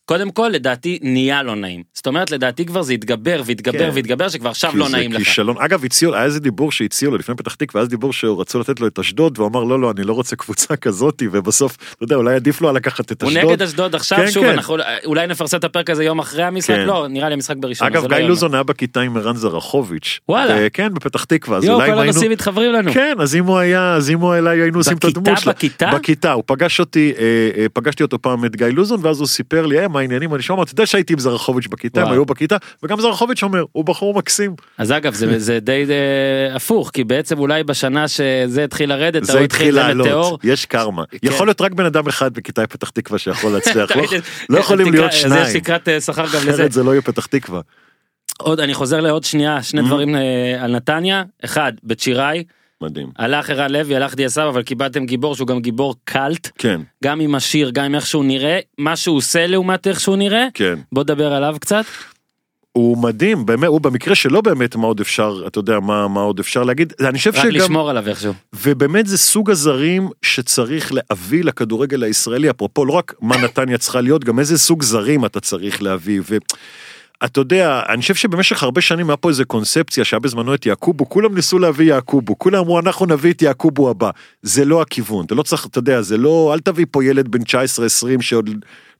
קודם 0.09 0.31
כל 0.31 0.49
לדעתי 0.53 0.99
נהיה 1.01 1.43
לא 1.43 1.55
נעים 1.55 1.83
זאת 1.99 2.07
אומרת 2.07 2.31
לדעתי 2.31 2.65
כבר 2.65 2.81
זה 2.81 2.93
התגבר 2.93 3.41
והתגבר 3.45 3.79
כן. 3.79 3.89
והתגבר 3.93 4.29
שכבר 4.29 4.49
עכשיו 4.49 4.71
לא 4.75 4.89
נעים 4.89 5.13
לך. 5.13 5.17
כישלון. 5.17 5.55
אגב, 5.59 5.85
הציעו, 5.85 6.13
היה 6.13 6.23
איזה 6.23 6.39
דיבור 6.39 6.71
שהציעו 6.71 7.11
לו 7.11 7.17
לפני 7.17 7.35
פתח 7.35 7.55
תקווה, 7.55 7.81
אז 7.81 7.89
דיבור 7.89 8.13
שרצו 8.13 8.59
לתת 8.59 8.79
לו 8.79 8.87
את 8.87 8.99
אשדוד, 8.99 9.39
והוא 9.39 9.49
אמר 9.49 9.63
לא, 9.63 9.79
לא, 9.79 9.91
אני 9.91 10.03
לא 10.03 10.13
רוצה 10.13 10.35
קבוצה 10.35 10.75
כזאתי, 10.83 11.27
ובסוף, 11.31 11.77
אתה 11.91 12.03
יודע, 12.03 12.15
אולי 12.15 12.35
עדיף 12.35 12.61
לו 12.61 12.71
לקחת 12.71 13.11
את 13.11 13.23
הוא 13.23 13.31
אשדוד. 13.31 13.43
נגד 13.45 13.61
אשדוד 13.61 13.95
עכשיו 13.95 14.17
כן, 14.17 14.31
שוב 14.31 14.43
כן. 14.43 14.51
אנחנו 14.51 14.77
אולי 15.05 15.27
נפרסם 15.27 15.57
את 15.57 15.63
הפרק 15.63 15.89
הזה 15.89 16.03
יום 16.03 16.19
אחרי 16.19 16.43
המשחק 16.43 16.75
כן. 16.75 16.85
לא 16.85 17.07
נראה 17.09 17.29
לי 17.29 17.33
המשחק 17.33 17.55
בראשון. 17.57 17.87
אגב, 17.87 18.01
זה 18.01 18.07
גיא 18.07 18.17
לא. 18.17 18.27
לוזון 18.27 18.53
היה 18.53 18.63
בכיתה 18.63 19.01
עם 19.01 19.17
ערן 19.17 19.35
זרחוביץ'. 19.35 20.19
וואלה. 20.29 20.69
כן, 20.69 20.93
בפתח 20.93 21.23
תקווה, 21.23 21.57
אז 21.57 21.69
אולי 21.69 21.75
אם 21.75 21.81
היינו... 21.81 22.01
הנושאים 22.01 22.31
מתחברים 22.31 22.73
לנו. 22.73 22.93
כן, 22.93 23.13
אז 23.19 23.35
אם 23.35 23.45
הוא 23.45 23.57
היה, 23.57 23.93
אז 23.93 24.09
אם 24.09 24.19
הוא 24.19 24.31
היה, 24.31 24.49
היינו 24.49 24.77
עושים 24.77 24.97
את 24.97 25.05
בכיתה, 25.05 25.19
הדמות 25.19 25.39
שלו. 25.39 25.51
בכיתה? 25.51 25.91
בכיתה, 25.93 26.31
הוא 26.31 26.43
פגש 26.45 26.79
אותי, 26.79 27.13
פגשתי 27.73 28.03
אותו 28.03 28.21
פעם 28.21 28.45
את 28.45 28.55
גיא 28.55 28.67
לוזון, 28.67 28.99
ואז 29.03 29.19
הוא 29.19 29.27
סיפר 29.27 29.65
לי, 29.65 29.79
אה, 30.00 30.06
מה 30.06 30.13
העניינים, 30.13 30.34
אני 30.36 30.44
שומע, 30.44 30.63
אתה 30.63 30.74
יודע 30.74 30.86
שהייתי 30.86 31.13
עם 31.13 31.20
זרחוביץ' 31.20 31.68
בכיתה, 31.68 32.01
הם. 32.01 32.12
היו 32.12 32.25
בכיתה, 32.25 32.58
וגם 32.84 33.00
זרחוביץ' 33.01 33.44
אומר, 33.44 33.63
הוא 33.72 33.86
בחור 33.86 34.13
מקסים. 34.13 34.56
אז 34.77 34.91
אגב 34.91 35.13
זה 35.13 35.39
זה 35.39 35.60
די 35.60 35.86
אה, 35.89 36.56
הפוך 36.56 36.91
כי 36.94 37.03
בעצם 37.03 37.39
אולי 37.39 37.63
בשנה 37.63 38.08
שזה 38.08 38.63
התחיל 38.63 38.89
לרדת 38.89 39.24
זה 39.24 39.39
התחיל. 39.39 39.75
לעלות, 39.75 40.39
יש 40.44 40.65
קרמה. 40.65 41.03
כן. 41.12 41.18
יכול 41.22 41.48
להיות 41.48 41.62
רק 41.62 41.72
בן 41.72 41.86
אדם 41.86 42.08
אחד 42.08 42.34
בכיתה 42.34 42.68
פתח 42.68 42.89
תקווה 42.89 43.20
שיכול 43.20 43.51
להצליח, 43.51 43.91
לא- 43.96 44.03
לא 44.50 44.58
יכולים 44.60 44.86
תקרא- 44.88 44.96
להיות 45.00 45.12
אז 45.12 45.15
יש 45.18 45.22
שניים, 45.22 45.60
תקרת 45.60 45.88
אה, 45.89 46.01
שכר 46.01 46.25
גם 46.25 46.41
לזה. 46.41 46.56
אחרת 46.56 46.72
זה 46.72 46.84
לא 46.84 46.91
יהיה 46.91 47.01
פתח 47.01 47.25
תקווה. 47.25 47.62
עוד 48.38 48.60
אני 48.60 48.74
חוזר 48.74 49.01
לעוד 49.01 49.24
שנייה 49.24 49.63
שני 49.63 49.82
Mhm. 49.82 49.86
דברים 49.86 50.15
אה, 50.15 50.22
על 50.63 50.75
נתניה 50.75 51.24
אחד 51.46 51.74
בצ'יראי 51.84 52.44
מדהים. 52.81 53.09
הלך 53.17 53.50
ערן 53.50 53.71
לוי 53.71 53.95
הלך 53.95 54.15
דיה 54.15 54.29
סבא 54.29 54.50
אבל 54.50 54.63
קיבלתם 54.63 55.05
גיבור 55.05 55.36
שהוא 55.36 55.48
גם 55.48 55.59
גיבור 55.59 55.95
קאלט 56.03 56.50
כן, 56.57 56.81
גם 57.03 57.19
עם 57.19 57.36
השיר 57.36 57.69
גם 57.69 57.86
עם 57.86 57.95
איך 57.95 58.05
שהוא 58.05 58.25
נראה 58.25 58.59
מה 58.77 58.95
שהוא 58.95 59.17
עושה 59.17 59.48
לעומת 59.48 59.88
איך 59.88 60.00
שהוא 60.00 60.15
נראה 60.15 60.48
כן. 60.53 60.79
בוא 60.91 61.03
נדבר 61.03 61.33
עליו 61.33 61.55
קצת. 61.59 61.86
הוא 62.71 62.98
מדהים, 62.98 63.45
באמת, 63.45 63.67
הוא 63.67 63.81
במקרה 63.81 64.15
שלו 64.15 64.41
באמת, 64.41 64.75
מה 64.75 64.88
עוד 64.88 65.00
אפשר, 65.00 65.43
אתה 65.48 65.59
יודע, 65.59 65.79
מה 65.79 66.07
מה 66.07 66.21
עוד 66.21 66.39
אפשר 66.39 66.63
להגיד. 66.63 66.93
אני 67.00 67.17
חושב 67.17 67.36
רק 67.36 67.43
שגם... 67.43 67.51
לשמור 67.51 67.89
עליו 67.89 68.07
איכשהו. 68.07 68.33
ובאמת 68.53 69.07
זה 69.07 69.17
סוג 69.17 69.51
הזרים 69.51 70.09
שצריך 70.21 70.91
להביא 70.93 71.43
לכדורגל 71.43 72.03
הישראלי, 72.03 72.50
אפרופו 72.50 72.86
לא 72.86 72.93
רק 72.93 73.13
מה 73.21 73.38
נתניה 73.38 73.77
צריכה 73.77 74.01
להיות, 74.01 74.24
גם 74.24 74.39
איזה 74.39 74.57
סוג 74.57 74.83
זרים 74.83 75.25
אתה 75.25 75.39
צריך 75.39 75.81
להביא. 75.81 76.21
ואתה 77.21 77.39
יודע, 77.39 77.81
אני 77.89 78.01
חושב 78.01 78.15
שבמשך 78.15 78.63
הרבה 78.63 78.81
שנים 78.81 79.09
היה 79.09 79.17
פה 79.17 79.29
איזה 79.29 79.45
קונספציה 79.45 80.05
שהיה 80.05 80.19
בזמנו 80.19 80.53
את 80.53 80.65
יעקובו, 80.65 81.09
כולם 81.09 81.35
ניסו 81.35 81.59
להביא 81.59 81.93
יעקובו, 81.93 82.39
כולם 82.39 82.59
אמרו 82.59 82.79
אנחנו 82.79 83.05
נביא 83.05 83.33
את 83.33 83.41
יעקובו 83.41 83.89
הבא. 83.89 84.09
זה 84.41 84.65
לא 84.65 84.81
הכיוון, 84.81 85.25
אתה 85.25 85.35
לא 85.35 85.43
צריך, 85.43 85.65
אתה 85.65 85.79
יודע, 85.79 86.01
זה 86.01 86.17
לא, 86.17 86.51
אל 86.53 86.59
תביא 86.59 86.85
פה 86.91 87.03
ילד 87.03 87.27
בן 87.27 87.41
19-20 87.41 88.21
שעוד 88.21 88.49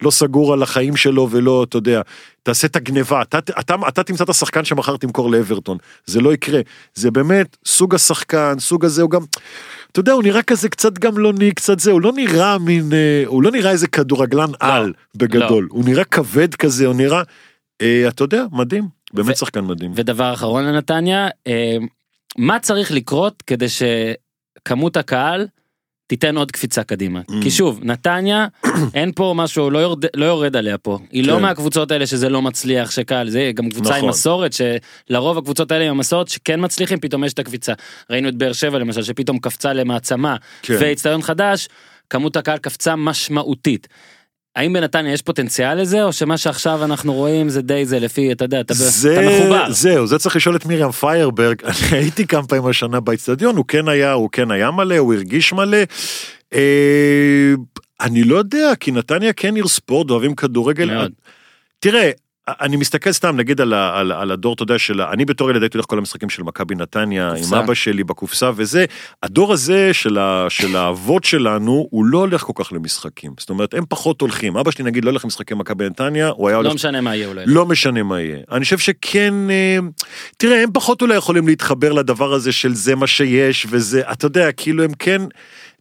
לא 0.01 0.11
סגור 0.11 0.53
על 0.53 0.63
החיים 0.63 0.95
שלו 0.95 1.27
ולא, 1.31 1.65
אתה 1.69 1.77
יודע, 1.77 2.01
תעשה 2.43 2.67
את 2.67 2.75
הגניבה, 2.75 3.21
אתה, 3.21 3.38
אתה, 3.38 3.75
אתה 3.88 4.03
תמצא 4.03 4.23
את 4.23 4.29
השחקן 4.29 4.65
שמחר 4.65 4.97
תמכור 4.97 5.31
לאברטון, 5.31 5.77
זה 6.05 6.21
לא 6.21 6.33
יקרה. 6.33 6.61
זה 6.95 7.11
באמת 7.11 7.57
סוג 7.65 7.95
השחקן, 7.95 8.55
סוג 8.59 8.85
הזה, 8.85 9.01
הוא 9.01 9.09
גם... 9.09 9.21
אתה 9.91 9.99
יודע, 9.99 10.11
הוא 10.11 10.23
נראה 10.23 10.43
כזה 10.43 10.69
קצת 10.69 10.97
גמלוני, 10.97 11.51
קצת 11.51 11.79
זה, 11.79 11.91
הוא 11.91 12.01
לא 12.01 12.11
נראה 12.15 12.57
מין, 12.57 12.93
אה, 12.93 13.23
הוא 13.25 13.43
לא 13.43 13.51
נראה 13.51 13.71
איזה 13.71 13.88
כדורגלן 13.88 14.49
על 14.59 14.93
בגדול, 15.15 15.67
הוא 15.71 15.85
נראה 15.85 16.03
כבד 16.03 16.55
כזה, 16.55 16.85
הוא 16.85 16.95
נראה, 16.95 17.17
אה, 17.17 17.23
אתה 18.07 18.24
יודע, 18.24 18.45
מדהים, 18.51 18.88
באמת 19.13 19.38
שחקן 19.38 19.65
מדהים. 19.65 19.91
ודבר 19.95 20.33
אחרון 20.33 20.65
לנתניה 20.65 21.27
אה, 21.48 21.77
מה 22.38 22.59
צריך 22.59 22.91
לקרות 22.91 23.43
כדי 23.48 23.65
שכמות 23.69 24.98
הקהל 24.98 25.48
תיתן 26.07 26.38
עוד 26.38 26.51
קפיצה 26.51 26.83
קדימה 26.83 27.21
Mm. 27.29 27.33
כי 27.43 27.51
שוב 27.51 27.79
נתניה 27.83 28.48
אין 28.93 29.12
פה 29.15 29.33
משהו 29.36 29.69
לא 29.69 29.79
יורד 29.79 30.05
לא 30.15 30.25
יורד 30.25 30.55
עליה 30.55 30.77
פה 30.77 31.00
היא 31.12 31.27
לא 31.27 31.36
כן. 31.36 31.41
מהקבוצות 31.41 31.91
האלה 31.91 32.07
שזה 32.07 32.29
לא 32.29 32.42
מצליח 32.42 32.92
שקהל 32.92 33.29
זה 33.29 33.51
גם 33.55 33.70
קבוצה 33.70 33.89
עם 33.89 33.98
נכון. 33.98 34.09
מסורת 34.09 34.51
שלרוב 34.53 35.37
הקבוצות 35.37 35.72
האלה 35.72 35.85
עם 35.85 35.92
המסורת 35.92 36.27
שכן 36.27 36.65
מצליחים 36.65 37.00
פתאום 37.00 37.24
יש 37.24 37.33
את 37.33 37.39
הקפיצה 37.39 37.74
ראינו 38.09 38.29
את 38.29 38.35
באר 38.35 38.53
שבע 38.53 38.79
למשל 38.79 39.03
שפתאום 39.03 39.39
קפצה 39.39 39.74
למעצמה 39.74 40.35
כן. 40.61 40.75
ואיצטדיון 40.79 41.22
חדש 41.22 41.68
כמות 42.09 42.35
הקהל 42.35 42.57
קפצה 42.57 42.96
משמעותית. 42.96 43.87
האם 44.59 44.74
בנתניה 44.74 45.13
יש 45.13 45.22
פוטנציאל 45.22 45.81
לזה 45.81 46.03
או 46.03 46.13
שמה 46.13 46.37
שעכשיו 46.37 46.83
אנחנו 46.83 47.13
רואים 47.13 47.50
זה 47.50 47.61
די 47.61 47.85
זה 47.85 48.00
לפי 48.00 48.31
אתה 48.31 48.45
יודע 48.45 48.61
אתה, 48.61 48.74
אתה 48.74 48.83
זה, 48.83 49.22
מחובר. 49.22 49.65
זהו, 49.72 50.07
זה 50.07 50.19
צריך 50.19 50.35
לשאול 50.35 50.55
את 50.55 50.65
מרים 50.65 50.91
פיירברג, 50.91 51.61
אני 51.65 51.98
הייתי 51.98 52.27
כמה 52.27 52.48
פעמים 52.48 52.65
השנה 52.65 53.00
באצטדיון, 53.00 53.55
הוא 53.55 53.65
כן 53.67 53.87
היה, 53.87 54.11
הוא 54.11 54.29
כן 54.31 54.51
היה 54.51 54.72
מלא, 54.72 54.98
הוא 54.98 55.13
הרגיש 55.13 55.53
מלא. 55.53 55.77
אה, 56.53 57.53
אני 58.01 58.24
לא 58.24 58.35
יודע, 58.35 58.72
כי 58.79 58.91
נתניה 58.91 59.33
כן 59.33 59.55
עיר 59.55 59.67
ספורט, 59.67 60.09
אוהבים 60.09 60.35
כדורגל. 60.35 60.93
מאוד. 60.93 61.11
תראה, 61.79 62.11
אני 62.62 62.75
מסתכל 62.77 63.12
סתם 63.12 63.35
נגיד 63.38 63.62
על, 63.62 63.74
ה- 63.74 64.00
על, 64.00 64.12
על 64.12 64.31
הדור, 64.31 64.53
אתה 64.53 64.64
יודע, 64.64 64.79
של, 64.79 65.01
אני 65.01 65.25
בתור 65.25 65.50
ילד 65.50 65.62
הייתי 65.62 65.77
הולך 65.77 65.85
כל 65.85 65.98
המשחקים 65.98 66.29
של 66.29 66.44
מכבי 66.44 66.75
נתניה, 66.75 67.31
קופסה. 67.35 67.55
עם 67.57 67.64
אבא 67.64 67.74
שלי 67.74 68.03
בקופסה 68.03 68.51
וזה, 68.55 68.85
הדור 69.24 69.53
הזה 69.53 69.94
של, 69.94 70.18
ה, 70.18 70.46
של 70.50 70.75
האבות 70.75 71.24
שלנו, 71.24 71.88
הוא 71.92 72.05
לא 72.05 72.18
הולך 72.18 72.42
כל 72.42 72.53
כך 72.55 72.74
למשחקים. 72.74 73.31
זאת 73.40 73.50
אומרת, 73.50 73.74
הם 73.74 73.83
פחות 73.90 74.22
הולכים. 74.22 74.57
אבא 74.57 74.72
שלי 74.72 74.85
נגיד 74.85 75.05
לא 75.05 75.09
הולך 75.09 75.24
למשחקי 75.25 75.53
מכבי 75.53 75.90
נתניה, 75.90 76.29
הוא 76.29 76.48
היה 76.48 76.57
הולך 76.57 76.68
לא 76.70 76.75
משנה 76.75 77.01
מה 77.01 77.16
יהיה 77.16 77.27
אולי. 77.27 77.44
לא 77.48 77.66
משנה 77.66 78.03
מה 78.03 78.22
יהיה. 78.22 78.38
אני 78.51 78.64
חושב 78.64 78.77
שכן, 78.77 79.33
אה, 79.50 79.77
תראה, 80.38 80.64
הם 80.64 80.70
פחות 80.74 81.01
אולי 81.01 81.16
יכולים 81.16 81.48
להתחבר 81.48 81.92
לדבר 81.94 82.33
הזה 82.33 82.51
של 82.51 82.74
זה 82.74 82.96
מה 82.96 83.07
שיש 83.07 83.68
וזה, 83.70 84.01
אתה 84.12 84.25
יודע, 84.25 84.51
כאילו 84.51 84.83
הם 84.83 84.92
כן, 85.00 85.22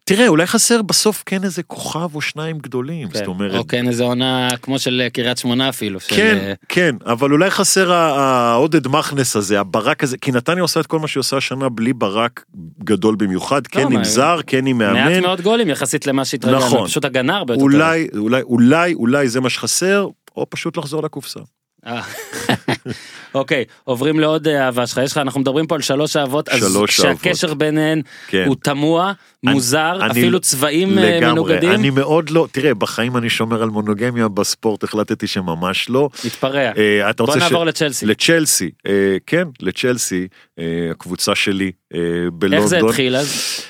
תראה, 0.08 0.28
אולי 0.28 0.46
חסר 0.46 0.82
בסוף 0.82 1.22
כן 1.26 1.44
איזה 1.44 1.62
כוכב 1.62 2.14
או 2.14 2.20
שניים 2.20 2.58
גדולים, 2.58 3.08
כן. 3.08 3.18
זאת 3.18 3.26
אומרת. 3.26 3.54
או 3.54 3.66
כן 3.66 3.88
איזה 3.88 4.04
עונה 4.04 4.48
כמו 4.62 4.78
של 4.78 5.00
אה, 5.04 5.10
קריית 5.10 5.38
שמונה 5.38 5.68
אפילו. 5.68 6.00
של, 6.00 6.16
כן, 6.16 6.38
אה, 6.40 6.52
כן, 6.68 6.96
אבל 7.06 7.32
אולי 7.32 7.50
חסר 7.50 7.92
העודד 7.92 8.86
מכנס 8.88 9.36
הזה, 9.36 9.60
הברק 9.60 10.04
הזה, 10.04 10.18
כי 10.18 10.32
נתניה 10.32 10.62
עושה 10.62 10.80
את 10.80 10.86
כל 10.86 10.98
מה 10.98 11.08
שהיא 11.08 11.20
עושה 11.20 11.36
השנה 11.36 11.68
בלי 11.68 11.92
ברק 11.92 12.44
גדול 12.84 13.16
במיוחד, 13.16 13.66
כן 13.66 13.82
עם 13.82 13.92
מה, 13.92 14.04
זר, 14.04 14.40
כן 14.46 14.66
עם 14.66 14.78
מעט 14.78 14.92
מאמן. 14.92 15.20
מאוד 15.20 15.40
גולים 15.40 15.68
יחסית 15.68 16.06
למה 16.06 16.24
שהתרגלנו. 16.24 16.66
נכון. 16.66 16.88
פשוט 16.88 17.04
הגנה 17.04 17.36
הרבה 17.36 17.54
יותר. 17.54 17.62
אולי, 17.62 18.08
אולי, 18.16 18.42
אולי, 18.42 18.94
אולי 18.94 19.28
זה 19.28 19.40
מה 19.40 19.50
שחסר, 19.50 20.06
או 20.36 20.46
פשוט 20.50 20.76
לחזור 20.76 21.02
לקופסה. 21.02 21.40
אה. 21.86 22.00
אוקיי 23.34 23.64
עוברים 23.84 24.20
לעוד 24.20 24.48
אה, 24.48 24.66
אהבה 24.66 24.86
שלך 24.86 25.00
יש 25.04 25.12
לך 25.12 25.18
אנחנו 25.18 25.40
מדברים 25.40 25.66
פה 25.66 25.74
על 25.74 25.80
שלוש 25.82 26.16
אהבות 26.16 26.48
אז 26.48 26.60
שלוש 26.72 27.00
אהבות. 27.00 27.22
שהקשר 27.22 27.54
ביניהן 27.54 28.02
כן. 28.28 28.44
הוא 28.46 28.56
תמוה 28.62 29.12
מוזר 29.42 29.98
אני- 30.02 30.10
אפילו 30.10 30.40
צבעים 30.40 30.98
אה, 30.98 31.04
לגמרי, 31.18 31.32
מנוגדים 31.32 31.70
אני 31.70 31.90
מאוד 31.90 32.30
לא, 32.30 32.48
תראה, 32.52 32.74
בחיים 32.74 33.16
אני 33.16 33.30
שומר 33.30 33.62
על 33.62 33.68
מונוגמיה, 33.68 34.28
בספורט 34.28 34.84
החלטתי 34.84 35.26
שממש 35.26 35.90
לא. 35.90 36.08
מתפרע. 36.24 36.60
אה, 36.76 37.10
אתה 37.10 37.22
בוא 37.22 37.34
רוצה 37.34 37.44
נעבור 37.44 37.64
לצ'לסי. 37.64 38.06
לצ'לסי, 38.06 38.70
אה, 38.86 38.92
כן, 39.26 39.44
לצ'לסי, 39.60 40.28
אה, 40.58 40.64
הקבוצה 40.90 41.34
שלי 41.34 41.72
אה, 41.94 41.98
בלונדון. 42.32 42.60
איך 42.62 42.66
זה 42.66 42.78
התחיל 42.88 43.16
אז? 43.16 43.60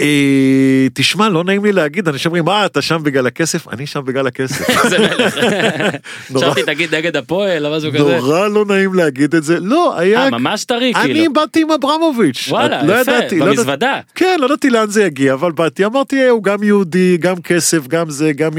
אה, 0.00 0.86
תשמע, 0.94 1.28
לא 1.28 1.44
נעים 1.44 1.64
לי 1.64 1.72
להגיד, 1.72 2.08
אנשים 2.08 2.28
אומרים, 2.28 2.48
אה, 2.48 2.66
אתה 2.66 2.82
שם 2.82 2.98
בגלל 3.02 3.26
הכסף? 3.26 3.68
אני 3.68 3.86
שם 3.86 4.00
בגלל 4.04 4.26
הכסף. 4.26 4.70
איזה 4.84 4.98
מלך. 4.98 5.36
חשבתי 6.36 6.62
תגיד 6.62 6.94
נגד 6.94 7.16
הפועל 7.16 7.66
או 7.66 7.76
משהו 7.76 7.90
כזה. 7.92 8.16
נורא 8.16 8.48
לא 8.48 8.64
נעים 8.64 8.94
להגיד 8.94 9.34
את 9.34 9.44
זה. 9.44 9.60
לא, 9.60 9.98
היה... 9.98 10.24
אה 10.24 10.30
ממש 10.30 10.64
טרי 10.64 10.92
כאילו. 10.94 11.20
אני 11.20 11.28
באתי 11.28 11.62
עם 11.62 11.70
אברמוביץ'. 11.70 12.48
וואלה 12.48 12.82
לא 12.82 13.00
יפה 13.00 13.10
ידעתי, 13.10 13.38
לא. 13.38 13.46
במזוודה. 13.46 14.00
כן, 14.14 14.36
לא 14.40 14.46
ידעתי 14.46 14.70
לאן 14.70 14.90
זה 14.90 15.04
יגיע, 15.04 15.32
אבל 15.34 15.52
באתי, 15.52 15.84
אמרתי, 15.84 16.24
"אה, 16.24 16.28
הוא 16.30 16.42
גם 16.42 16.62
יהודי, 16.62 17.16
גם 17.16 17.36
כסף, 17.42 17.86
גם 17.86 18.10
זה, 18.10 18.32
גם. 18.32 18.50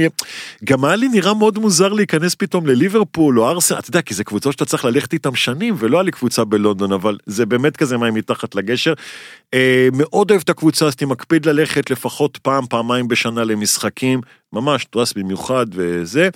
גם 0.63 0.86
היה 0.86 0.95
לי 0.95 1.08
נראה 1.08 1.34
מאוד 1.34 1.60
מוזר 1.60 1.93
להיכנס 1.93 2.36
פתאום 2.36 2.67
לליברפול 2.67 3.39
או 3.39 3.49
ארסנל, 3.49 3.80
אתה 3.80 3.89
יודע, 3.89 4.02
כי 4.02 4.13
זה 4.13 4.23
קבוצות 4.23 4.54
שאתה 4.54 4.65
צריך 4.65 4.86
ללכת 4.86 5.13
איתם 5.13 5.36
שנים, 5.36 5.75
ולא 5.78 5.97
היה 5.97 6.04
לי 6.04 6.12
קבוצה 6.12 6.45
בלונדון, 6.45 6.91
אבל 6.91 7.17
זה 7.25 7.45
באמת 7.45 7.78
כזה 7.78 7.97
מים 7.97 8.13
מתחת 8.13 8.56
לגשר. 8.56 8.93
אה, 9.53 9.88
מאוד 9.93 10.31
אוהב 10.31 10.41
את 10.41 10.49
הקבוצה, 10.49 10.85
אז 10.85 10.91
הייתי 10.91 11.05
מקפיד 11.05 11.45
ללכת 11.45 11.89
לפחות 11.89 12.38
פעם, 12.38 12.65
פעמיים 12.65 13.07
בשנה 13.07 13.43
למשחקים, 13.43 14.21
ממש, 14.53 14.85
טרס 14.85 15.13
במיוחד 15.13 15.65
וזה. 15.73 16.29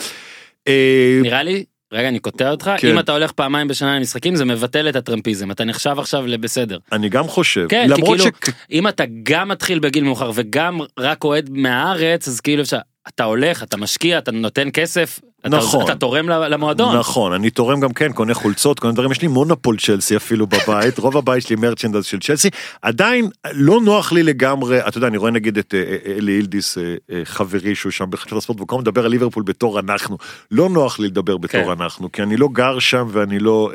אה, 0.68 1.20
נראה 1.22 1.44
לי 1.44 1.64
רגע 1.94 2.08
אני 2.08 2.20
קוטע 2.20 2.52
אותך 2.52 2.72
כן. 2.78 2.88
אם 2.88 3.00
אתה 3.00 3.12
הולך 3.12 3.32
פעמיים 3.32 3.68
בשנה 3.68 3.96
למשחקים 3.96 4.36
זה 4.36 4.46
מבטל 4.46 4.90
את 4.90 4.96
הטרמפיזם 4.96 5.52
אתה 5.52 5.64
נחשב 5.64 5.96
עכשיו 6.00 6.28
לבסדר. 6.28 6.78
אני 6.92 7.10
גם 7.10 7.28
חושב, 7.28 7.66
כן, 7.70 7.88
למרות 7.90 8.20
כאילו, 8.20 8.32
ש... 8.46 8.50
אם 8.72 8.88
אתה 8.88 9.04
גם 9.24 9.48
מתחיל 9.48 9.80
בגיל 9.80 10.04
מאוחר 10.04 10.32
וגם 10.36 10.80
רק 11.00 11.24
אוהד 11.24 11.50
מהארץ, 11.50 12.28
אז 12.28 12.42
כאילו 12.42 12.64
אפשר, 12.64 12.78
אתה 13.08 13.24
הולך, 13.24 13.64
אתה 13.64 13.78
משקיע, 13.78 14.18
אתה 14.18 14.32
נותן 14.32 14.70
כסף, 14.74 15.20
נכון. 15.50 15.84
אתה 15.86 15.96
תורם 15.96 16.30
למועדון. 16.30 16.98
נכון, 16.98 17.34
אני 17.34 17.50
תורם 17.50 17.80
גם 17.80 17.94
כן, 17.94 18.12
קונה 18.14 18.34
חולצות, 18.34 18.80
קונה 18.80 18.94
דברים, 18.94 19.12
יש 19.12 19.22
לי 19.22 19.28
מונופול 19.28 19.78
צ'לסי 19.78 20.16
אפילו 20.16 20.48
בבית, 20.48 21.00
רוב 21.00 21.18
הבית 21.18 21.44
שלי 21.44 21.56
מרצ'נדז 21.56 22.06
של 22.06 22.20
צ'לסי, 22.20 22.50
עדיין 22.82 23.28
לא 23.54 23.82
נוח 23.82 24.12
לי 24.12 24.24
לגמרי, 24.24 24.80
אתה 24.88 24.98
יודע, 24.98 25.08
אני 25.08 25.18
רואה 25.18 25.32
נגיד 25.32 25.58
את 25.58 25.74
אה, 25.74 25.80
אה, 26.06 26.14
אלי 26.18 26.42
אה, 26.78 26.84
אה, 27.12 27.22
חברי 27.26 27.76
שהוא 27.76 27.92
שם 27.92 28.06
בחדשות 28.10 28.38
הספורט, 28.38 28.60
הזמן 28.60 28.80
מדבר 28.80 29.06
על 29.06 29.12
ליברפול 29.12 29.44
בתור 29.44 29.80
אנחנו, 29.80 30.18
לא 30.52 30.70
נוח 30.70 31.00
לי 31.00 31.08
לדבר 31.08 31.38
בתור 31.38 31.64
כן. 31.76 31.82
אנחנו, 31.82 32.12
כי 32.12 32.24
אני 32.24 32.38
לא 32.38 32.48
גר 32.54 32.80
שם 32.80 33.08
ואני 33.12 33.40
לא, 33.40 33.72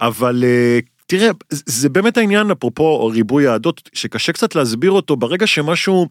אבל... 0.00 0.44
אה, 0.46 0.78
תראה, 1.08 1.30
זה- 1.50 1.62
זה 1.66 1.88
באמת 1.88 2.16
העניין, 2.18 2.50
אפרופו 2.50 3.06
ריבוי 3.06 3.46
העדות, 3.46 3.90
שקשה 3.92 4.32
קצת 4.32 4.54
להסביר 4.54 4.90
אותו, 4.90 5.16
ברגע 5.16 5.46
שמשהו... 5.46 6.06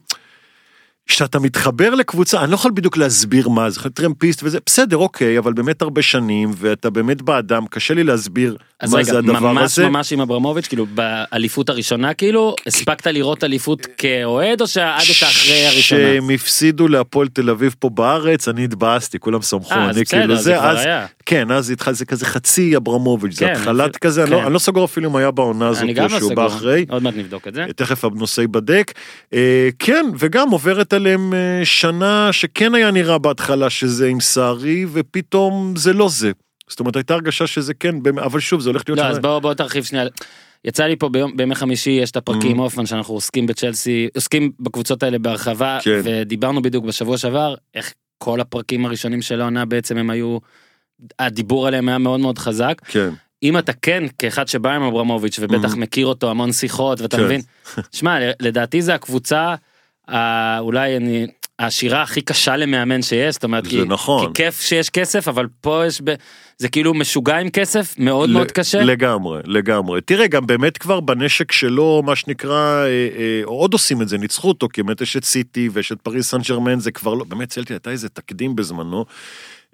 כשאתה 1.06 1.38
מתחבר 1.38 1.94
לקבוצה, 1.94 2.40
אני 2.40 2.50
לא 2.50 2.54
יכול 2.54 2.70
בדיוק 2.70 2.96
להסביר 2.96 3.48
מה 3.48 3.70
זה, 3.70 3.80
טרמפיסט 3.90 4.40
וזה, 4.42 4.58
בסדר, 4.66 4.96
אוקיי, 4.96 5.38
אבל 5.38 5.52
באמת 5.52 5.82
הרבה 5.82 6.02
שנים, 6.02 6.50
ואתה 6.56 6.90
באמת 6.90 7.22
באדם, 7.22 7.66
קשה 7.66 7.94
לי 7.94 8.04
להסביר 8.04 8.56
אז 8.80 8.92
מה 8.92 8.98
רגע, 8.98 9.12
זה 9.12 9.18
הדבר 9.18 9.40
ממש 9.40 9.62
הזה. 9.62 9.88
ממש 9.88 10.12
עם 10.12 10.20
אברמוביץ', 10.20 10.66
כאילו 10.66 10.86
באליפות 10.86 11.68
הראשונה 11.68 12.14
כאילו, 12.14 12.54
הספקת 12.66 13.06
לראות 13.06 13.44
אליפות 13.44 13.86
כאוהד 13.98 14.60
או 14.60 14.66
שעדת 14.66 15.22
אחרי 15.22 15.66
הראשונה? 15.66 16.00
כשהם 16.00 16.30
הפסידו 16.30 16.88
להפועל 16.88 17.28
תל 17.28 17.50
אביב 17.50 17.74
פה 17.78 17.88
בארץ, 17.90 18.48
אני 18.48 18.64
התבאסתי, 18.64 19.18
כולם 19.18 19.42
שמחו, 19.42 19.74
אה, 19.74 19.90
אז 19.90 19.96
אני 19.96 20.04
בסדר, 20.04 20.20
כאילו 20.20 20.36
זה 20.36 20.62
אז. 20.62 20.78
כן, 21.26 21.50
אז 21.50 21.70
התחל, 21.70 21.92
זה 21.92 22.04
כזה 22.04 22.26
חצי 22.26 22.76
אברמוביץ', 22.76 23.34
זה 23.38 23.44
כן, 23.46 23.52
התחלת 23.52 23.80
אפילו- 23.80 24.00
כזה, 24.00 24.22
אני 24.22 24.30
לא- 24.30 24.36
כן. 24.38 24.44
אני 24.44 24.54
לא 24.54 24.58
סגור 24.58 24.84
אפילו 24.84 25.10
אם 25.10 25.16
היה 25.16 25.30
בעונה 25.30 25.68
הזאת, 25.68 25.82
אני 25.82 25.92
גם 25.92 26.08
לא 26.12 26.18
שהוא 26.18 26.34
בא 26.34 26.48
סגור, 26.48 26.58
אחרי. 26.58 26.86
עוד 26.88 27.02
מעט 27.02 27.14
נבדוק 27.16 27.48
את 27.48 27.54
זה. 27.54 27.66
תכף 27.76 28.04
הנושא 28.04 28.40
ייבדק. 28.40 28.92
אה, 29.34 29.68
כן, 29.78 30.06
וגם 30.18 30.50
עוברת 30.50 30.92
עליהם 30.92 31.34
אה, 31.34 31.60
שנה 31.64 32.28
שכן 32.32 32.74
היה 32.74 32.90
נראה 32.90 33.18
בהתחלה 33.18 33.70
שזה 33.70 34.06
עם 34.08 34.20
סערי, 34.20 34.86
ופתאום 34.92 35.74
זה 35.76 35.92
לא 35.92 36.08
זה. 36.08 36.30
זאת 36.68 36.80
אומרת, 36.80 36.96
הייתה 36.96 37.14
הרגשה 37.14 37.46
שזה 37.46 37.74
כן, 37.74 37.94
אבל 38.24 38.40
שוב, 38.40 38.60
זה 38.60 38.70
הולך 38.70 38.82
להיות 38.88 38.98
לא, 38.98 39.04
שנה. 39.04 39.12
אז 39.12 39.18
בוא 39.18 39.38
בוא 39.38 39.54
תרחיב 39.54 39.84
שנייה. 39.84 40.04
יצא 40.64 40.84
לי 40.84 40.96
פה 40.96 41.08
ביום, 41.08 41.36
בימי 41.36 41.54
חמישי 41.54 41.90
יש 41.90 42.10
את 42.10 42.16
הפרקים 42.16 42.50
עם 42.50 42.58
הופמן 42.58 42.86
שאנחנו 42.86 43.14
עוסקים 43.14 43.46
בצ'לסי, 43.46 44.08
עוסקים 44.16 44.50
בקבוצות 44.60 45.02
האלה 45.02 45.18
בהרחבה, 45.18 45.78
כן. 45.82 46.00
ודיברנו 46.04 46.62
בדיוק 46.62 46.84
בשבוע 46.84 47.18
שעבר, 47.18 47.54
איך 47.74 47.92
כל 48.18 48.40
הפרקים 48.40 48.86
הראשונים 48.86 49.22
של 49.22 49.40
העונה 49.40 49.64
בעצם 49.64 49.96
הם 49.96 50.10
היו, 50.10 50.38
הדיבור 51.18 51.66
עליהם 51.66 51.88
היה 51.88 51.98
מאוד 51.98 52.20
מאוד 52.20 52.38
חזק. 52.38 52.74
כן, 52.88 53.08
אם 53.42 53.58
אתה 53.58 53.72
כן 53.72 54.04
כאחד 54.18 54.48
שבא 54.48 54.72
עם 54.74 54.82
אברמוביץ' 54.82 55.38
ובטח 55.40 55.74
Mhm. 55.74 55.76
מכיר 55.76 56.06
אותו 56.06 56.30
המון 56.30 56.52
שיחות 56.52 57.00
ואתה 57.00 57.16
כן. 57.16 57.24
מבין, 57.24 57.40
שמע 57.96 58.18
לדעתי 58.40 58.82
זה 58.82 58.94
הקבוצה 58.94 59.54
אולי 60.58 60.96
אני 60.96 61.26
העשירה 61.58 62.02
הכי 62.02 62.20
קשה 62.20 62.56
למאמן 62.56 63.02
שיש 63.02 63.34
זאת 63.34 63.44
אומרת 63.44 63.66
כי, 63.66 63.82
נכון. 63.86 64.26
כי 64.26 64.42
כיף 64.42 64.60
שיש 64.60 64.90
כסף 64.90 65.28
אבל 65.28 65.46
פה 65.60 65.82
יש 65.86 66.00
ב... 66.04 66.14
זה 66.58 66.68
כאילו 66.68 66.94
משוגע 66.94 67.36
עם 67.36 67.50
כסף 67.50 67.94
מאוד 67.98 68.30
מאוד 68.30 68.46
ל- 68.46 68.50
קשה. 68.50 68.82
לגמרי, 68.82 69.40
לגמרי. 69.44 70.00
תראה, 70.00 70.26
גם 70.26 70.46
באמת 70.46 70.78
כבר 70.78 71.00
בנשק 71.00 71.52
שלו, 71.52 72.02
מה 72.06 72.16
שנקרא, 72.16 72.52
אה, 72.84 72.86
אה, 72.86 73.40
עוד 73.44 73.72
עושים 73.72 74.02
את 74.02 74.08
זה, 74.08 74.18
ניצחו 74.18 74.48
אותו, 74.48 74.68
כי 74.72 74.82
באמת 74.82 75.00
יש 75.00 75.16
את 75.16 75.24
סיטי 75.24 75.68
ויש 75.72 75.92
את 75.92 76.00
פריס 76.00 76.30
סן 76.30 76.38
ג'רמן, 76.48 76.80
זה 76.80 76.90
כבר 76.90 77.14
לא, 77.14 77.24
באמת, 77.24 77.48
צלטי, 77.48 77.72
הייתה 77.72 77.90
איזה 77.90 78.08
תקדים 78.08 78.56
בזמנו. 78.56 79.04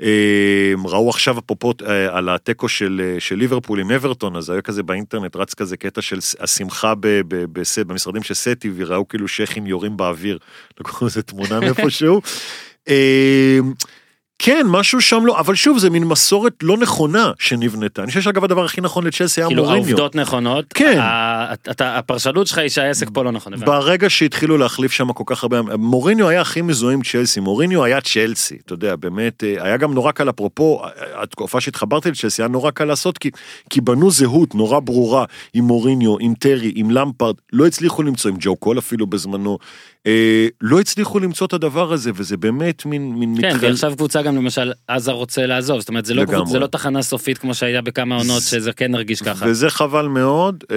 אה, 0.02 0.72
ראו 0.84 1.10
עכשיו 1.10 1.38
אפרופו 1.38 1.72
אה, 1.86 2.18
על 2.18 2.28
התיקו 2.28 2.68
של, 2.68 3.00
אה, 3.04 3.20
של 3.20 3.36
ליברפול 3.36 3.80
עם 3.80 3.90
אברטון, 3.90 4.36
אז 4.36 4.50
היה 4.50 4.62
כזה 4.62 4.82
באינטרנט, 4.82 5.36
רץ 5.36 5.54
כזה 5.54 5.76
קטע 5.76 6.02
של 6.02 6.18
השמחה 6.40 6.94
ב, 6.94 7.06
ב, 7.06 7.44
ב, 7.52 7.62
במשרדים 7.86 8.22
של 8.22 8.34
סטי, 8.34 8.70
וראו 8.76 9.08
כאילו 9.08 9.28
שייחים 9.28 9.66
יורים 9.66 9.96
באוויר. 9.96 10.38
לקחו 10.80 11.04
איזה 11.04 11.22
תמונה 11.22 11.60
מאיפשהו. 11.64 12.20
אה, 14.42 14.46
כן, 14.46 14.66
משהו 14.66 15.00
שם 15.00 15.26
לא, 15.26 15.40
אבל 15.40 15.54
שוב, 15.54 15.78
זה 15.78 15.90
מין 15.90 16.04
מסורת 16.04 16.52
לא 16.62 16.76
נכונה 16.76 17.32
שנבנתה. 17.38 18.02
אני 18.02 18.08
חושב 18.08 18.20
שאגב 18.20 18.44
הדבר 18.44 18.64
הכי 18.64 18.80
נכון 18.80 19.06
לצ'לסי 19.06 19.40
היה 19.40 19.48
כאילו 19.48 19.62
מוריניו. 19.62 19.84
העובדות 19.84 20.14
נכונות. 20.14 20.64
כן. 20.74 20.98
הפרשנות 21.80 22.46
שלך 22.46 22.58
היא 22.58 22.68
שהעסק 22.68 23.10
פה 23.12 23.24
לא 23.24 23.30
נכון. 23.32 23.52
ברגע 23.60 24.10
שהתחילו 24.10 24.58
להחליף 24.58 24.92
שם 24.92 25.12
כל 25.12 25.24
כך 25.26 25.42
הרבה, 25.42 25.62
מוריניו 25.62 26.28
היה 26.28 26.40
הכי 26.40 26.62
מזוהה 26.62 26.94
עם 26.94 27.02
צ'לסי, 27.02 27.40
מוריניו 27.40 27.84
היה 27.84 28.00
צ'לסי, 28.00 28.56
אתה 28.66 28.72
יודע, 28.72 28.96
באמת, 28.96 29.44
אה, 29.44 29.64
היה 29.64 29.76
גם 29.76 29.94
נורא 29.94 30.12
קל, 30.12 30.30
אפרופו, 30.30 30.82
התקופה 31.14 31.60
שהתחברתי 31.60 32.10
לצ'לסי, 32.10 32.42
היה 32.42 32.48
נורא 32.48 32.70
קל 32.70 32.84
לעשות, 32.84 33.18
כי, 33.18 33.30
כי 33.70 33.80
בנו 33.80 34.10
זהות 34.10 34.54
נורא 34.54 34.80
ברורה 34.80 35.24
עם 35.54 35.64
מוריניו, 35.64 36.16
עם 36.20 36.34
טרי, 36.34 36.72
עם 36.74 36.90
למפרד, 36.90 37.34
לא 37.52 37.66
הצליחו 37.66 38.02
למצוא, 38.02 38.30
עם 38.30 38.36
ג'ו 38.40 38.56
קול 38.56 38.78
אפילו 38.78 39.06
בזמנו, 39.06 39.58
אה, 40.06 40.46
לא 40.60 40.80
הצליחו 40.80 41.18
למצוא 41.18 41.46
את 41.46 41.52
הדבר 41.52 41.92
הזה, 41.92 42.10
וזה 42.14 42.36
באמת 42.36 42.86
מין, 42.86 43.12
מין 43.14 43.34
כן, 43.40 43.48
מתחל- 43.54 43.66
ועכשיו 43.66 43.92
קבוצה 43.96 44.22
גם 44.22 44.36
למשל 44.36 44.72
עזה 44.88 45.12
רוצה 45.12 45.46
לעזוב, 45.46 45.80
זאת 45.80 45.88
אומרת 45.88 46.04
זה 46.04 46.14
לא. 46.14 46.22
קבוצ- 46.22 46.46
זה 46.48 46.58
לא 46.58 46.66
תחנה 46.66 47.02
סופית 47.02 47.38
כמו 47.38 47.54
שהיה 47.54 47.82
בכמה 47.82 48.16
עונות 48.16 48.42
שזה 48.42 48.72
כן 48.72 48.94
הרגיש 48.94 49.22
ככה. 49.22 49.46
וזה 49.48 49.70
חבל 49.70 50.06
מאוד, 50.06 50.64
אה, 50.70 50.76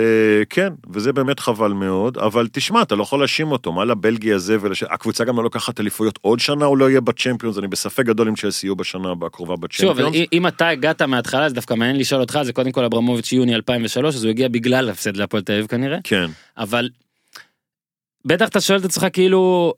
כן, 0.49 0.73
וזה 0.89 1.13
באמת 1.13 1.39
חבל 1.39 1.71
מאוד, 1.71 2.17
אבל 2.17 2.47
תשמע, 2.51 2.81
אתה 2.81 2.95
לא 2.95 3.03
יכול 3.03 3.19
להאשים 3.19 3.51
אותו, 3.51 3.71
מה 3.71 3.85
לבלגי 3.85 4.33
הזה 4.33 4.57
ולש... 4.61 4.83
הקבוצה 4.83 5.23
גם 5.25 5.38
לא 5.38 5.43
לוקחת 5.43 5.79
אליפויות 5.79 6.19
עוד 6.21 6.39
שנה, 6.39 6.65
הוא 6.65 6.77
לא 6.77 6.89
יהיה 6.89 7.01
בצ'מפיונס, 7.01 7.57
אני 7.57 7.67
בספק 7.67 8.05
גדול 8.05 8.27
אם 8.27 8.35
צ'לסי 8.35 8.67
יהיו 8.67 8.75
בשנה 8.75 9.13
הקרובה 9.25 9.55
שוב, 9.69 9.91
בצ'מפיונס. 9.91 10.15
אם- 10.15 10.25
אם 10.33 10.47
אתה 10.47 10.67
הגעת 10.69 11.01
מההתחלה, 11.01 11.45
אז 11.45 11.53
דווקא 11.53 11.73
מעניין 11.73 11.97
לשאול 11.99 12.21
אותך, 12.21 12.39
זה 12.43 12.53
קודם 12.53 12.71
כל 12.71 12.83
אברמוביץ' 12.83 13.31
יוני 13.31 13.55
2003, 13.55 14.15
אז 14.15 14.23
הוא 14.23 14.29
הגיע 14.29 14.47
בגלל 14.47 14.89
הפסד 14.89 15.17
להפועל 15.17 15.43
תל 15.43 15.53
אביב 15.53 15.65
כנראה, 15.67 15.97
כן, 16.03 16.25
אבל 16.57 16.89
בטח 18.25 18.47
אתה 18.47 18.61
שואל 18.61 18.79
את 18.79 18.85
עצמך 18.85 19.07
כאילו, 19.13 19.73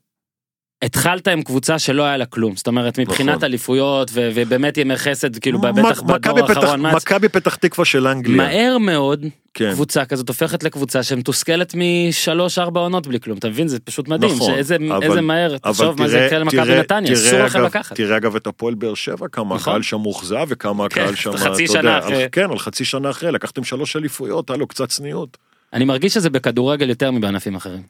התחלת 0.81 1.27
עם 1.27 1.41
קבוצה 1.41 1.79
שלא 1.79 2.03
היה 2.03 2.17
לה 2.17 2.25
כלום, 2.25 2.55
זאת 2.55 2.67
אומרת 2.67 2.99
מבחינת 2.99 3.36
נכון. 3.36 3.43
אליפויות 3.43 4.12
ו- 4.13 4.29
ובאמת 4.36 4.77
ימי 4.77 4.97
חסד, 4.97 5.38
כאילו 5.39 5.62
בטח 5.62 6.01
בדור 6.01 6.39
האחרון, 6.39 6.81
מכבי 6.86 7.29
פתח 7.29 7.55
תקווה 7.55 7.86
של 7.86 8.07
אנגליה, 8.07 8.38
מהר 8.38 8.77
מאוד 8.77 9.25
כן, 9.53 9.71
קבוצה 9.71 10.05
כזאת 10.05 10.27
הופכת 10.29 10.63
לקבוצה 10.63 11.03
שמתוסכלת 11.03 11.75
משלוש 11.77 12.60
ארבע 12.60 12.79
עונות 12.79 13.07
בלי 13.07 13.19
כלום, 13.19 13.38
אתה 13.38 13.49
מבין? 13.49 13.67
זה 13.67 13.79
פשוט 13.79 14.07
מדהים, 14.07 14.31
נכון, 14.36 14.53
שאיזה 14.53 14.75
אבל- 14.75 15.03
איזה 15.03 15.21
מהר, 15.21 15.47
אבל 15.63 15.73
תחשוב 15.73 16.01
מה 16.01 16.07
זה 16.07 16.17
יקרה 16.19 16.39
למכבי 16.39 16.79
נתניה, 16.79 17.13
אסור 17.13 17.39
לכם 17.39 17.62
לקחת. 17.62 17.95
תראה 17.95 18.17
אגב 18.17 18.36
את 18.36 18.47
הפועל 18.47 18.73
באר 18.75 18.93
שבע, 18.93 19.27
כמה 19.27 19.55
נכון. 19.55 19.71
הקהל 19.73 19.81
שם 19.81 20.01
מאוכזב 20.01 20.45
וכמה 20.49 20.89
כן, 20.89 21.01
הקהל 21.01 21.15
שם, 21.15 21.38
חצי 21.38 21.65
אתה 21.65 21.73
שנה 21.73 21.79
יודע, 21.79 21.99
אחרי. 21.99 22.27
כן, 22.31 22.51
על 22.51 22.60
חצי 22.60 22.86
שנה 22.86 23.10
אחרי, 23.10 23.31
לקחתם 23.31 23.63
שלוש 23.63 23.95
אליפויות, 23.95 24.49
הלו, 24.49 24.67
קצת 24.67 24.89
צניעות. 24.89 25.38
אני 25.73 25.86
מרגיש 25.86 26.13
שזה 26.13 26.29
בכדורגל 26.29 26.89
יותר 26.89 27.12
מבענפים 27.12 27.55
אחרים. 27.55 27.81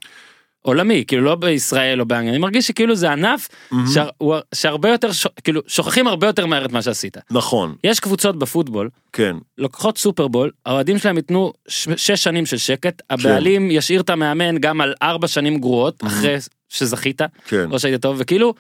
עולמי, 0.62 1.04
כאילו 1.08 1.24
לא 1.24 1.36
בישראל 1.36 2.02
או 2.02 2.06
באנגליה, 2.06 2.32
אני 2.32 2.38
מרגיש 2.42 2.68
שכאילו 2.68 2.96
זה 2.96 3.12
ענף 3.12 3.48
שה- 3.94 4.06
הוא- 4.18 4.36
שהרבה 4.56 4.90
יותר, 4.90 5.12
ש- 5.12 5.28
כאילו 5.44 5.62
שוכחים 5.68 6.08
הרבה 6.08 6.28
יותר 6.28 6.46
מהר 6.46 6.66
את 6.66 6.72
מה 6.72 6.82
שעשית. 6.82 7.18
נכון, 7.32 7.76
יש 7.84 8.00
קבוצות 8.00 8.40
בפוטבול, 8.40 8.90
כן, 9.14 9.36
לוקחות 9.58 9.98
סופרבול, 9.98 10.52
האוהדים 10.66 10.98
שלהם 10.98 11.18
ייתנו 11.18 11.54
ש- 11.68 11.88
שש 11.98 12.24
שנים 12.24 12.46
של 12.46 12.58
שקט, 12.58 13.02
הבעלים 13.10 13.72
ישאיר 13.72 14.02
את 14.02 14.10
המאמן 14.10 14.58
גם 14.58 14.82
על 14.82 14.94
ארבע 15.02 15.28
שנים 15.28 15.60
גרועות, 15.60 16.04
אחרי 16.08 16.36
שזכית, 16.70 17.22
כן. 17.48 17.72
או 17.72 17.80
שהיית 17.80 18.02
טוב, 18.02 18.16
וכאילו, 18.20 18.54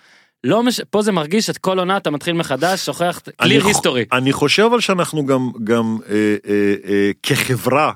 לא 0.43 0.63
מש... 0.63 0.81
פה 0.89 1.01
זה 1.01 1.12
מרגיש 1.12 1.49
את 1.49 1.57
כל 1.57 1.79
עונה 1.79 1.97
אתה 1.97 2.10
מתחיל 2.12 2.33
מחדש, 2.33 2.86
שוכח, 2.86 3.21
קליר 3.38 3.65
היסטורי. 3.65 4.05
אני 4.12 4.33
חושב 4.33 4.63
אבל 4.63 4.79
שאנחנו 4.79 5.25
גם, 5.25 5.51
גם 5.63 5.97
אה, 6.10 6.15
אה, 6.49 6.73
אה, 6.89 7.12
כחברה, 7.23 7.91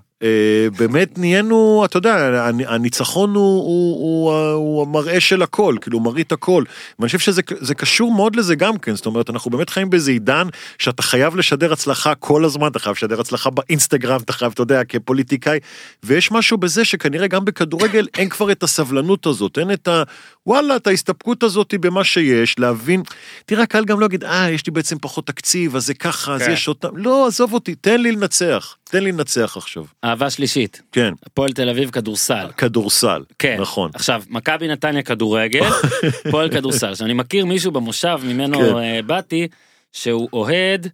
באמת 0.78 1.18
נהיינו, 1.18 1.82
אתה 1.86 1.98
יודע, 1.98 2.16
הנ- 2.48 2.68
הניצחון 2.68 3.36
הוא, 3.36 3.44
הוא, 3.64 4.00
הוא, 4.32 4.52
הוא 4.54 4.82
המראה 4.82 5.20
של 5.20 5.42
הכל, 5.42 5.76
כאילו 5.82 5.98
הוא 5.98 6.06
מראה 6.06 6.22
את 6.22 6.32
הכל. 6.32 6.64
ואני 7.00 7.08
חושב 7.08 7.20
שזה 7.20 7.42
זה 7.60 7.76
קשור 7.76 8.14
מאוד 8.14 8.36
לזה 8.36 8.56
גם 8.56 8.78
כן, 8.78 8.96
זאת 8.96 9.06
אומרת, 9.06 9.30
אנחנו 9.30 9.52
באמת 9.52 9.70
חיים 9.70 9.90
באיזה 9.90 10.12
עידן 10.12 10.48
שאתה 10.80 11.04
חייב 11.04 11.36
לשדר 11.36 11.74
הצלחה 11.74 12.16
כל 12.16 12.46
הזמן, 12.46 12.68
אתה 12.68 12.80
חייב 12.80 12.96
לשדר 12.96 13.20
הצלחה 13.20 13.50
באינסטגרם, 13.50 14.22
אתה 14.22 14.34
חייב, 14.34 14.52
אתה 14.54 14.62
יודע, 14.62 14.84
כפוליטיקאי, 14.84 15.60
ויש 16.04 16.32
משהו 16.32 16.58
בזה 16.58 16.86
שכנראה 16.86 17.28
גם 17.28 17.46
בכדורגל 17.46 18.08
אין 18.18 18.30
כבר 18.30 18.52
את 18.52 18.64
הסבלנות 18.64 19.26
הזאת, 19.26 19.58
אין 19.58 19.72
את 19.72 19.88
ה... 19.88 20.04
וואלה, 20.48 20.76
את 20.76 20.88
ההסתפקות 20.88 21.44
הזאת 21.44 21.74
במה 21.80 22.04
שיש, 22.04 22.60
להבין, 22.60 23.04
תראה, 23.46 23.64
הקהל 23.64 23.86
גם 23.86 24.00
לא 24.00 24.06
יגיד, 24.06 24.24
אה, 24.24 24.50
יש 24.52 24.66
לי 24.66 24.72
בעצם 24.72 24.96
פחות 25.02 25.28
תקציב, 25.28 25.76
אז 25.76 25.86
זה 25.86 25.94
ככה, 25.94 26.34
אז 26.36 26.42
כן. 26.42 26.52
יש 26.52 26.68
אותם, 26.68 26.98
לא, 26.98 27.28
עזוב 27.28 27.54
אותי, 27.54 27.76
תן 27.76 28.02
לי 28.02 28.12
לנצח, 28.12 28.76
תן 28.92 29.04
לי 29.04 29.12
לנצח 29.12 29.54
עכשיו. 29.58 29.84
אהבה 30.04 30.30
שלישית, 30.30 30.82
כן, 30.92 31.14
הפועל 31.26 31.52
תל 31.52 31.70
אביב 31.70 31.90
כדורסל. 31.90 32.48
כדורסל, 32.58 33.24
כן. 33.40 33.58
נכון. 33.62 33.92
עכשיו, 33.94 34.24
מכבי 34.30 34.68
נתניה 34.68 35.04
כדורגל, 35.04 35.62
פועל 36.32 36.50
כדורסל. 36.50 36.92
עכשיו, 36.92 37.06
אני 37.06 37.14
מכיר 37.14 37.46
מישהו 37.46 37.72
במושב 37.72 38.20
ממנו 38.24 38.58
כן. 38.60 38.76
אה, 38.78 39.00
באתי, 39.02 39.48
שהוא 39.94 40.30
אוהד, 40.34 40.88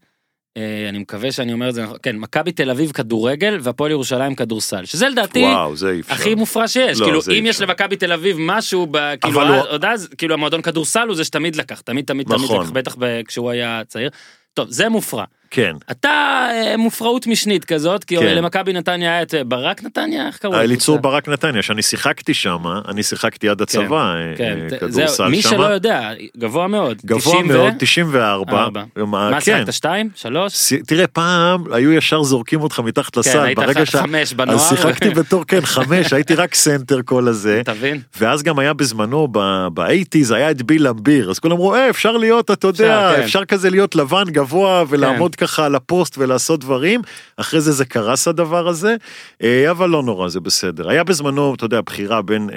אה, 0.58 0.86
אני 0.90 0.98
מקווה 0.98 1.32
שאני 1.32 1.54
אומר 1.54 1.70
את 1.70 1.74
זה 1.74 1.84
נכון, 1.84 1.98
כן, 2.04 2.16
מכבי 2.18 2.52
תל 2.52 2.70
אביב 2.70 2.92
כדורגל 2.92 3.58
והפועל 3.62 3.92
ירושלים 3.92 4.36
כדורסל, 4.36 4.86
שזה 4.86 5.10
לדעתי 5.10 5.44
וואו, 5.44 5.76
זה 5.76 5.90
אי 5.92 6.00
אפשר. 6.00 6.14
הכי 6.14 6.36
מופרע 6.36 6.68
שיש, 6.68 7.00
לא, 7.00 7.06
כאילו 7.06 7.20
אם 7.40 7.46
יש. 7.46 7.62
למכבי 7.62 7.96
תל 7.96 8.12
אביב 8.14 8.38
משהו, 8.40 8.88
ב- 8.92 9.16
כאילו 9.22 9.42
אבל 9.42 9.52
הוא- 9.54 9.68
עוד 9.70 9.86
אז, 9.86 10.10
כאילו 10.18 10.34
המועדון 10.34 10.62
כדורסל 10.62 11.08
הוא 11.08 11.16
זה 11.16 11.24
שתמיד 11.24 11.56
לקח, 11.56 11.82
תמיד 11.82 12.06
תמיד 12.06 12.28
תמיד 12.28 12.42
נכון. 12.42 12.62
לקח, 12.62 12.72
בטח 12.72 12.96
ב- 13.00 13.22
כשהוא 13.28 13.50
היה 13.52 13.82
צעיר. 13.88 14.10
טוב, 14.54 14.68
זה 14.70 14.90
מופרע. 14.90 15.24
כן. 15.52 15.76
אתה 15.92 16.10
אה, 16.52 16.78
מופרעות 16.78 17.28
משנית 17.28 17.66
כזאת, 17.66 18.04
כי 18.04 18.18
כן. 18.18 18.36
למכבי 18.36 18.74
נתניה 18.74 19.12
היה 19.14 19.22
את 19.22 19.34
אה, 19.34 19.44
ברק 19.44 19.84
נתניה, 19.84 20.28
איך 20.28 20.38
קראו? 20.38 20.56
אליצור 20.56 20.96
לקבוצה? 20.96 21.12
ברק 21.12 21.28
נתניה, 21.30 21.62
שאני 21.62 21.82
שיחקתי 21.82 22.34
שם, 22.34 22.58
אני 22.88 23.04
שיחקתי 23.04 23.50
עד 23.50 23.62
הצבא, 23.62 23.96
אה, 24.16 24.34
כן, 24.38 24.58
אה, 24.64 24.70
ת- 24.70 24.80
כדורסל 24.80 25.08
זהו, 25.08 25.30
מי. 25.30 25.42
שלא 25.42 25.64
יודע, 25.66 26.10
גבוה 26.38 26.68
מאוד. 26.68 26.98
גבוה 27.06 27.20
90 27.34 27.50
ו- 27.50 27.54
מאוד, 27.54 27.74
94. 27.80 28.62
ארבע. 28.62 28.84
מה, 28.96 29.06
מה 29.06 29.32
כן. 29.34 29.40
שיחקת, 29.42 29.74
שתיים? 29.74 30.10
שלוש? 30.16 30.54
ס- 30.54 30.74
תראה 30.88 31.08
פעם 31.08 31.64
היו 31.74 31.92
ישר 31.94 32.24
זורקים 32.24 32.62
אותך 32.62 32.80
מתחת 32.80 33.18
לסל, 33.18 33.32
כן, 33.34 33.40
היית 33.44 33.60
חמש 33.90 34.34
בנוער. 34.34 34.56
אז 34.58 34.70
שיחקתי 34.70 35.10
בתור 35.10 35.44
כן 35.48 35.62
חמש, 35.66 36.14
הייתי 36.14 36.36
רק 36.36 36.56
סנטר 36.56 37.00
כל 37.06 37.28
הזה. 37.28 37.62
תבין? 37.66 38.02
ואז 38.20 38.44
גם 38.44 38.60
היה 38.60 38.74
בזמנו 38.74 39.28
ב 39.74 39.80
eighties 39.80 40.32
היה 40.32 40.52
את 40.52 40.62
ביל 40.62 40.88
ליימביר 40.88 41.30
אז 41.30 41.40
כולם 41.40 41.54
אמרו 41.54 41.76
אה, 41.76 41.90
אפשר 41.90 42.12
להיות 42.18 42.52
אתה 42.52 42.68
יודע 42.68 43.10
אפשר, 43.10 43.16
כן. 43.18 43.24
אפשר 43.24 43.46
כזה 43.46 43.70
להיות 43.70 43.96
לבן 43.96 44.24
גבוה 44.28 44.84
ולעמוד 44.90 45.36
ככה 45.38 45.66
על 45.66 45.76
הפוסט 45.76 46.18
ולעשות 46.18 46.60
דברים 46.60 47.02
אחרי 47.38 47.62
זה 47.62 47.72
זה 47.72 47.86
קרס 47.86 48.28
הדבר 48.28 48.68
הזה 48.68 48.96
אה, 49.44 49.72
אבל 49.72 49.90
לא 49.90 50.04
נורא 50.04 50.30
זה 50.30 50.40
בסדר 50.40 50.90
היה 50.90 51.04
בזמנו 51.04 51.54
אתה 51.56 51.66
יודע 51.66 51.82
בחירה 51.82 52.22
בין. 52.22 52.50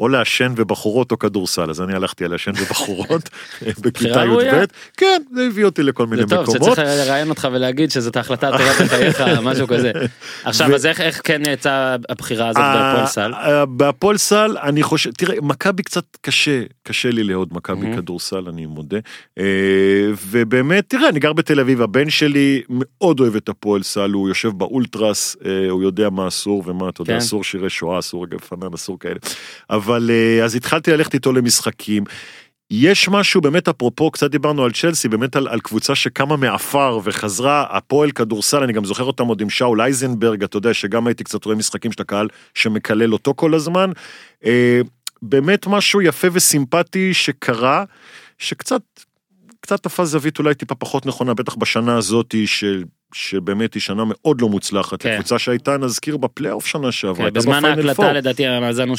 אה, 0.00 0.06
אה, 0.06 0.08
אה, 0.08 0.08
או 0.08 0.08
לעשן 0.08 0.52
ובחורות 0.56 1.12
או 1.12 1.18
כדורסל 1.18 1.70
אז 1.70 1.80
אני 1.80 1.94
הלכתי 1.94 2.24
על 2.24 2.30
לעשן 2.30 2.50
ובחורות 2.50 3.30
בכיתה. 3.82 4.24
י"ב 4.24 4.64
כן 4.96 5.22
זה 5.34 5.46
הביא 5.46 5.64
אותי 5.64 5.82
לכל 5.82 6.06
מיני 6.06 6.22
זה 6.22 6.28
טוב, 6.28 6.42
מקומות. 6.42 6.72
שצריך 6.72 6.78
לראיין 6.78 7.28
אותך 7.28 7.48
ולהגיד 7.52 7.90
שזאת 7.90 8.16
ההחלטה 8.16 8.48
הטובה 8.48 8.84
בחייך, 8.84 9.20
משהו 9.42 9.66
כזה. 9.66 9.92
עכשיו, 10.44 10.74
אז 10.74 10.86
איך 10.86 11.20
כן 11.24 11.42
יצאה 11.48 11.96
הבחירה 12.08 12.48
הזאת 12.48 12.62
בהפועל 12.62 13.06
סל? 13.06 13.34
אה, 13.34 13.60
אה, 13.60 13.66
בהפועל 13.66 14.16
סל 14.16 14.56
אני 14.62 14.82
חושב 14.82 15.10
תראה 15.10 15.36
מכבי 15.42 15.82
קצת 15.82 16.04
קשה 16.20 16.62
קשה 16.82 17.10
לי 17.10 17.24
לאהוד 17.24 17.48
מכבי. 17.52 17.96
כדורסל 17.96 18.48
אני 18.48 18.66
מודה 18.66 18.98
אה, 19.38 19.44
ובאמת 20.26 20.84
תראה 20.88 21.08
אני 21.08 21.20
גר 21.20 21.32
בתל 21.32 21.60
אביב 21.60 21.82
הבן 21.82 22.10
שלי 22.10 22.62
מאוד 22.68 23.20
אוהב 23.20 23.36
את 23.36 23.48
הפועל 23.48 23.82
סל 23.82 24.10
הוא 24.10 24.28
יושב 24.28 24.48
באולטרס 24.48 25.36
אה, 25.44 25.70
הוא 25.70 25.82
יודע 25.82 26.10
מה 26.10 26.28
אסור 26.28 26.62
ומה 26.66 26.88
אתה 26.88 27.02
יודע 27.02 27.12
כן. 27.12 27.18
אסור 27.18 27.44
שירי 27.44 27.70
שואה 27.70 27.98
אסור 27.98 28.24
רגע 28.24 28.38
פנן 28.38 28.74
אסור 28.74 28.98
כאלה 28.98 29.18
אבל 29.70 29.91
אה, 30.10 30.44
אז 30.44 30.54
התחלתי 30.54 30.90
ללכת 30.90 31.14
איתו 31.14 31.32
למשחקים. 31.32 32.04
יש 32.70 33.08
משהו 33.08 33.40
באמת 33.40 33.68
אפרופו 33.68 34.10
קצת 34.10 34.30
דיברנו 34.30 34.64
על 34.64 34.72
צ'לסי 34.72 35.08
באמת 35.08 35.36
על, 35.36 35.48
על 35.48 35.60
קבוצה 35.60 35.94
שקמה 35.94 36.36
מעפר 36.36 37.00
וחזרה 37.04 37.66
הפועל 37.70 38.10
כדורסל 38.10 38.62
אני 38.62 38.72
גם 38.72 38.84
זוכר 38.84 39.04
אותם 39.04 39.26
עוד 39.26 39.40
עם 39.40 39.50
שאול 39.50 39.80
אייזנברג 39.80 40.42
אתה 40.42 40.56
יודע 40.56 40.74
שגם 40.74 41.06
הייתי 41.06 41.24
קצת 41.24 41.44
רואה 41.44 41.56
משחקים 41.56 41.92
של 41.92 42.02
הקהל 42.02 42.28
שמקלל 42.54 43.12
אותו 43.12 43.34
כל 43.36 43.54
הזמן. 43.54 43.90
אה, 44.44 44.80
באמת 45.22 45.66
משהו 45.66 46.02
יפה 46.02 46.28
וסימפטי 46.32 47.14
שקרה 47.14 47.84
שקצת 48.38 48.82
קצת 49.60 49.82
תפס 49.82 50.08
זווית 50.08 50.38
אולי 50.38 50.54
טיפה 50.54 50.74
פחות 50.74 51.06
נכונה 51.06 51.34
בטח 51.34 51.54
בשנה 51.54 51.96
הזאתי 51.96 52.46
של. 52.46 52.84
שבאמת 53.14 53.74
היא 53.74 53.80
שנה 53.80 54.02
מאוד 54.06 54.40
לא 54.40 54.48
מוצלחת, 54.48 55.02
כן. 55.02 55.10
הקבוצה 55.10 55.38
שהייתה 55.38 55.76
נזכיר 55.76 56.16
בפלייאוף 56.16 56.66
שנה 56.66 56.92
שעברה, 56.92 57.26
כן, 57.26 57.34
בזמן 57.34 57.58
בפיינל 57.58 57.94
פור. 57.94 58.04
ההקלטה 58.04 58.12
לדעתי 58.12 58.46
המאזן 58.46 58.88
הוא 58.88 58.96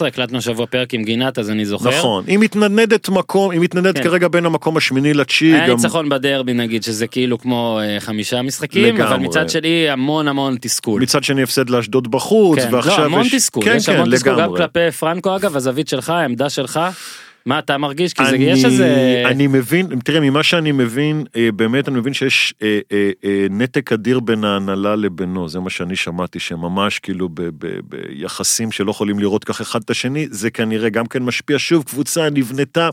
8-12, 0.00 0.06
הקלטנו 0.06 0.40
שבוע 0.40 0.66
פרק 0.66 0.94
עם 0.94 1.02
גינת 1.02 1.38
אז 1.38 1.50
אני 1.50 1.66
זוכר. 1.66 1.98
נכון, 1.98 2.24
היא 2.26 2.38
מתנדנדת 2.38 3.08
מקום, 3.08 3.50
היא 3.50 3.60
מתנדנדת 3.60 3.98
כן. 3.98 4.02
כרגע 4.02 4.28
בין 4.28 4.46
המקום 4.46 4.76
השמיני 4.76 5.14
לתשיעי, 5.14 5.54
היה 5.54 5.68
גם 5.68 5.76
ניצחון 5.76 6.08
בדרבי 6.08 6.52
נגיד 6.52 6.82
שזה 6.82 7.06
כאילו 7.06 7.38
כמו 7.38 7.80
אה, 7.82 8.00
חמישה 8.00 8.42
משחקים, 8.42 9.00
אבל 9.00 9.04
לגמרי. 9.04 9.28
מצד 9.28 9.48
שני 9.48 9.90
המון 9.90 10.28
המון 10.28 10.56
תסכול. 10.60 11.02
מצד 11.02 11.24
שני 11.24 11.42
הפסד 11.42 11.70
לאשדוד 11.70 12.10
בחוץ, 12.10 12.58
כן, 12.58 12.74
ועכשיו 12.74 12.98
לא, 12.98 13.04
המון 13.04 13.26
יש... 13.26 13.34
תסכול, 13.34 13.64
כן, 13.64 13.76
יש 13.76 13.86
כן, 13.86 13.96
המון 13.96 14.16
תסכול 14.16 14.40
גם. 14.40 14.56
כלפי 14.56 14.90
פרנקו 14.90 15.36
אגב, 15.36 15.56
הזווית 15.56 15.88
שלך, 15.88 16.10
העמדה 16.10 16.50
שלך, 16.50 16.80
מה 17.46 17.58
אתה 17.58 17.78
מרגיש? 17.78 18.12
כי 18.12 18.24
זה, 18.24 18.30
אני, 18.30 18.44
יש 18.44 18.64
איזה... 18.64 19.22
אני 19.26 19.46
מבין, 19.46 19.86
תראה, 20.04 20.20
ממה 20.20 20.42
שאני 20.42 20.72
מבין, 20.72 21.24
אה, 21.36 21.48
באמת 21.52 21.88
אני 21.88 21.98
מבין 21.98 22.12
שיש 22.12 22.54
אה, 22.62 22.78
אה, 22.92 23.10
אה, 23.24 23.46
נתק 23.50 23.92
אדיר 23.92 24.20
בין 24.20 24.44
ההנהלה 24.44 24.96
לבינו, 24.96 25.48
זה 25.48 25.60
מה 25.60 25.70
שאני 25.70 25.96
שמעתי, 25.96 26.40
שממש 26.40 26.98
כאילו 26.98 27.28
ב, 27.28 27.42
ב, 27.42 27.78
ביחסים 27.88 28.72
שלא 28.72 28.90
יכולים 28.90 29.18
לראות 29.18 29.44
כך 29.44 29.60
אחד 29.60 29.80
את 29.84 29.90
השני, 29.90 30.26
זה 30.30 30.50
כנראה 30.50 30.88
גם 30.88 31.06
כן 31.06 31.22
משפיע. 31.22 31.58
שוב, 31.58 31.84
קבוצה 31.84 32.30
נבנתה 32.30 32.90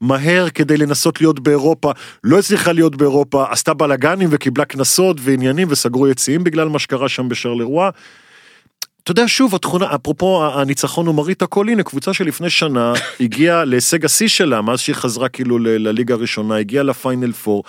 מהר 0.00 0.50
כדי 0.50 0.76
לנסות 0.76 1.20
להיות 1.20 1.40
באירופה, 1.40 1.92
לא 2.24 2.38
הצליחה 2.38 2.72
להיות 2.72 2.96
באירופה, 2.96 3.44
עשתה 3.50 3.74
בלאגנים 3.74 4.28
וקיבלה 4.32 4.64
קנסות 4.64 5.16
ועניינים 5.20 5.68
וסגרו 5.70 6.08
יציאים 6.08 6.44
בגלל 6.44 6.68
מה 6.68 6.78
שקרה 6.78 7.08
שם 7.08 7.28
בשרלרואה. 7.28 7.90
אתה 9.10 9.20
יודע 9.20 9.28
שוב 9.28 9.54
התכונה 9.54 9.94
אפרופו 9.94 10.46
הניצחון 10.46 11.06
הוא 11.06 11.14
מרית 11.14 11.42
הכל 11.42 11.68
הנה 11.68 11.82
קבוצה 11.82 12.14
שלפני 12.14 12.50
שנה 12.50 12.92
הגיעה 13.20 13.64
להישג 13.64 14.04
השיא 14.04 14.28
שלה 14.28 14.62
מאז 14.62 14.80
שהיא 14.80 14.94
חזרה 14.94 15.28
כאילו 15.28 15.58
לליגה 15.58 16.14
הראשונה 16.14 16.56
הגיעה 16.56 16.84
לפיינל 16.84 17.32
פור. 17.32 17.64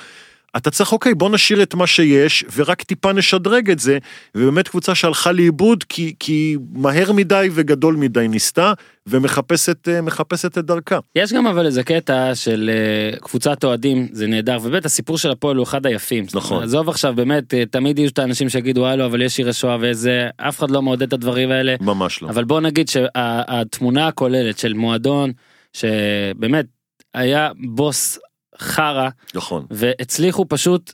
אתה 0.57 0.71
צריך 0.71 0.91
אוקיי 0.91 1.13
בוא 1.13 1.29
נשאיר 1.29 1.63
את 1.63 1.73
מה 1.73 1.87
שיש 1.87 2.45
ורק 2.55 2.83
טיפה 2.83 3.13
נשדרג 3.13 3.69
את 3.69 3.79
זה 3.79 3.97
ובאמת 4.35 4.67
קבוצה 4.67 4.95
שהלכה 4.95 5.31
לאיבוד 5.31 5.83
כי 5.83 6.13
כי 6.19 6.57
מהר 6.73 7.11
מדי 7.11 7.49
וגדול 7.51 7.95
מדי 7.95 8.27
ניסתה 8.27 8.73
ומחפשת 9.07 9.87
אה, 9.87 10.01
מחפשת 10.01 10.57
את 10.57 10.65
דרכה. 10.65 10.99
יש 11.15 11.33
גם 11.33 11.47
אבל 11.47 11.65
איזה 11.65 11.83
קטע 11.83 12.35
של 12.35 12.69
אה, 12.73 13.17
קבוצת 13.19 13.63
אוהדים 13.63 14.07
זה 14.11 14.27
נהדר 14.27 14.57
ובאמת 14.61 14.85
הסיפור 14.85 15.17
של 15.17 15.31
הפועל 15.31 15.57
הוא 15.57 15.63
אחד 15.63 15.85
היפים. 15.85 16.25
נכון. 16.33 16.63
עזוב 16.63 16.89
עכשיו 16.89 17.13
באמת 17.15 17.53
אה, 17.53 17.63
תמיד 17.65 17.99
יהיו 17.99 18.09
את 18.09 18.19
האנשים 18.19 18.49
שיגידו 18.49 18.87
הלו 18.87 19.05
אבל 19.05 19.21
יש 19.21 19.35
שירי 19.35 19.53
שואה 19.53 19.77
ואיזה 19.79 20.29
אף 20.37 20.59
אחד 20.59 20.71
לא 20.71 20.81
מעודד 20.81 21.07
את 21.07 21.13
הדברים 21.13 21.51
האלה. 21.51 21.75
ממש 21.81 22.21
לא. 22.21 22.29
אבל 22.29 22.43
בוא 22.43 22.61
נגיד 22.61 22.89
שהתמונה 22.89 24.07
הכוללת 24.07 24.59
של 24.59 24.73
מועדון 24.73 25.31
שבאמת 25.73 26.65
היה 27.13 27.51
בוס 27.59 28.19
חרא 28.59 29.09
נכון. 29.35 29.65
והצליחו 29.71 30.45
פשוט 30.49 30.93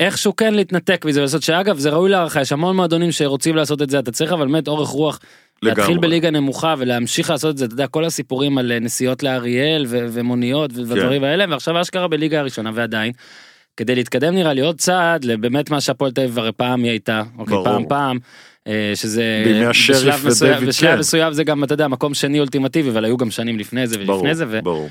איכשהו 0.00 0.36
כן 0.36 0.54
להתנתק 0.54 1.04
מזה 1.04 1.20
ולעשות 1.20 1.42
שאגב 1.42 1.78
זה 1.78 1.90
ראוי 1.90 2.10
להערכה 2.10 2.40
יש 2.40 2.52
המון 2.52 2.76
מועדונים 2.76 3.12
שרוצים 3.12 3.56
לעשות 3.56 3.82
את 3.82 3.90
זה 3.90 3.98
אתה 3.98 4.12
צריך 4.12 4.32
אבל 4.32 4.46
באמת 4.46 4.68
אורך 4.68 4.88
רוח 4.88 5.20
להתחיל 5.62 5.84
לגמרי. 5.84 6.00
בליגה 6.08 6.30
נמוכה 6.30 6.74
ולהמשיך 6.78 7.30
לעשות 7.30 7.50
את 7.50 7.58
זה 7.58 7.64
אתה 7.64 7.74
יודע 7.74 7.86
כל 7.86 8.04
הסיפורים 8.04 8.58
על 8.58 8.72
אה, 8.72 8.78
נסיעות 8.78 9.22
לאריאל 9.22 9.84
ו- 9.88 10.06
ומוניות 10.12 10.72
כן. 10.72 10.80
ודברים 10.80 11.24
האלה 11.24 11.44
ועכשיו 11.48 11.80
אשכרה 11.80 12.08
בליגה 12.08 12.40
הראשונה 12.40 12.70
ועדיין. 12.74 13.12
כדי 13.76 13.94
להתקדם 13.94 14.34
נראה 14.34 14.52
לי 14.52 14.60
עוד 14.60 14.78
צעד 14.78 15.24
לבאמת 15.24 15.70
מה 15.70 15.80
שהפועל 15.80 16.12
תל 16.12 16.20
אביב 16.20 16.38
הרי 16.38 16.52
פעם 16.52 16.82
היא 16.82 16.90
הייתה 16.90 17.22
אוקיי 17.38 17.54
ברור. 17.54 17.64
פעם 17.64 17.88
פעם. 17.88 18.18
אה, 18.66 18.92
שזה 18.94 19.44
בשלב 19.68 20.26
מסוים, 20.26 20.66
בשלב 20.66 20.92
כן. 20.92 20.98
מסוים 20.98 21.32
זה 21.32 21.44
גם 21.44 21.64
אתה 21.64 21.74
יודע 21.74 21.88
מקום 21.88 22.14
שני 22.14 22.40
אולטימטיבי 22.40 22.90
אבל 22.90 23.04
היו 23.04 23.16
גם 23.16 23.30
שנים 23.30 23.58
לפני 23.58 23.86
זה 23.86 23.98
ברור, 23.98 24.16
ולפני 24.18 24.34
זה 24.34 24.44
ו- 24.48 24.60
ברור. 24.62 24.88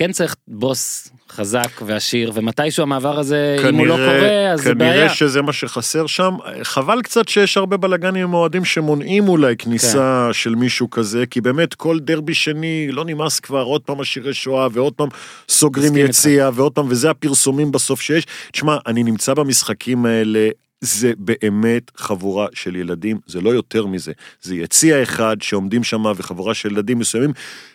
כן 0.00 0.12
צריך 0.12 0.36
בוס 0.48 1.08
חזק 1.30 1.82
ועשיר 1.86 2.32
ומתישהו 2.34 2.82
המעבר 2.82 3.18
הזה 3.18 3.56
אם 3.70 3.74
הוא 3.74 3.86
לא 3.86 3.94
קורה 3.94 4.52
אז 4.52 4.60
זה 4.60 4.74
בעיה. 4.74 4.92
כנראה 4.92 5.14
שזה 5.14 5.42
מה 5.42 5.52
שחסר 5.52 6.06
שם 6.06 6.36
חבל 6.62 7.02
קצת 7.02 7.28
שיש 7.28 7.56
הרבה 7.56 7.76
בלאגנים 7.76 8.22
עם 8.22 8.34
אוהדים 8.34 8.64
שמונעים 8.64 9.28
אולי 9.28 9.56
כניסה 9.56 10.24
כן. 10.26 10.32
של 10.32 10.54
מישהו 10.54 10.90
כזה 10.90 11.26
כי 11.26 11.40
באמת 11.40 11.74
כל 11.74 11.98
דרבי 12.00 12.34
שני 12.34 12.88
לא 12.90 13.04
נמאס 13.04 13.40
כבר 13.40 13.62
עוד 13.62 13.82
פעם 13.82 14.00
השירי 14.00 14.34
שואה 14.34 14.68
ועוד 14.72 14.92
פעם 14.92 15.08
סוגרים 15.48 15.96
איתך. 15.96 16.08
יציאה 16.08 16.50
ועוד 16.54 16.72
פעם 16.72 16.86
וזה 16.88 17.10
הפרסומים 17.10 17.72
בסוף 17.72 18.00
שיש 18.00 18.26
תשמע 18.52 18.76
אני 18.86 19.02
נמצא 19.02 19.34
במשחקים 19.34 20.06
האלה. 20.06 20.48
זה 20.80 21.12
באמת 21.18 21.90
חבורה 21.96 22.46
של 22.54 22.76
ילדים, 22.76 23.18
זה 23.26 23.40
לא 23.40 23.50
יותר 23.50 23.86
מזה. 23.86 24.12
זה 24.42 24.54
יציע 24.54 25.02
אחד 25.02 25.36
שעומדים 25.42 25.84
שם 25.84 26.04
וחבורה 26.16 26.54
של 26.54 26.72
ילדים 26.72 26.98
מסוימים 26.98 27.32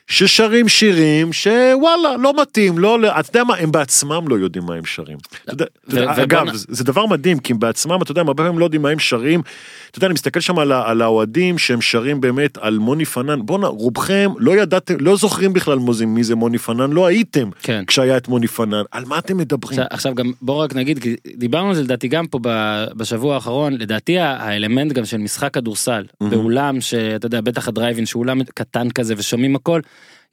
ששרים 0.08 0.68
שירים 0.68 1.34
שוואלה, 1.34 2.18
לא 2.20 2.34
מתאים, 2.42 2.78
לא, 2.78 3.00
לא- 3.00 3.20
אתה 3.20 3.30
יודע 3.30 3.44
מה, 3.44 3.56
הם 3.56 3.72
בעצמם 3.72 4.28
לא 4.28 4.36
יודעים 4.36 4.66
מה 4.66 4.76
הם 4.76 4.86
שרים. 4.86 5.18
אגב, 6.24 6.46
זה- 6.54 6.84
דבר 6.84 7.06
מדהים, 7.06 7.40
כי 7.40 7.54
הם 7.54 7.60
בעצמם, 7.60 8.02
אתה 8.02 8.12
יודע, 8.12 8.22
הרבה 8.22 8.34
פעמים 8.34 8.60
לא 8.60 8.66
יודעים 8.66 8.82
מה 8.82 8.90
הם 8.90 9.00
שרים. 9.00 9.42
אתה 9.92 9.98
יודע, 9.98 10.08
אני 10.08 10.14
מסתכל 10.14 10.40
שם 10.40 10.60
על, 10.60 11.02
האוהדים 11.02 11.58
שהם 11.58 11.82
שרים 11.82 12.22
באמת 12.22 12.58
על 12.58 12.78
מוני 12.78 13.06
פנן, 13.06 13.46
בואנה, 13.46 13.68
רובכם 13.68 14.32
לא 14.38 14.58
ידעתם, 14.58 14.94
לא 15.00 15.16
זוכרים 15.16 15.54
בכלל 15.54 15.80
מי 16.08 16.24
זה 16.24 16.36
מוני 16.36 16.58
פנן, 16.58 16.92
לא 16.92 17.06
הייתם 17.06 17.50
כן. 17.62 17.84
כשהיה 17.88 18.18
את 18.18 18.28
מוני 18.28 18.48
פנן, 18.48 18.84
על 18.92 19.04
מה 19.06 19.18
אתם 19.18 19.38
מדברים? 19.38 19.80
עכשיו, 19.90 20.16
גם 20.16 20.32
בוא 20.42 20.64
רק 20.64 20.76
נגיד 20.76 21.00
דיברנו 21.36 21.70
על 21.70 21.76
זה 21.76 21.84
לדעתי 21.84 22.08
גם 22.08 22.28
פה 22.28 22.40
בשבוע 22.98 23.36
האחרון 23.36 23.74
לדעתי 23.74 24.20
האלמנט 24.20 24.92
גם 24.92 25.06
של 25.06 25.18
משחק 25.18 25.54
כדורסל 25.54 26.04
באולם 26.22 26.82
שאתה 26.82 27.26
יודע 27.26 27.42
בטח 27.42 27.68
הדרייבין 27.68 28.06
שהוא 28.06 28.20
אולם 28.24 28.44
קטן 28.44 28.90
כזה 28.90 29.14
ושומעים 29.18 29.56
הכל 29.56 29.80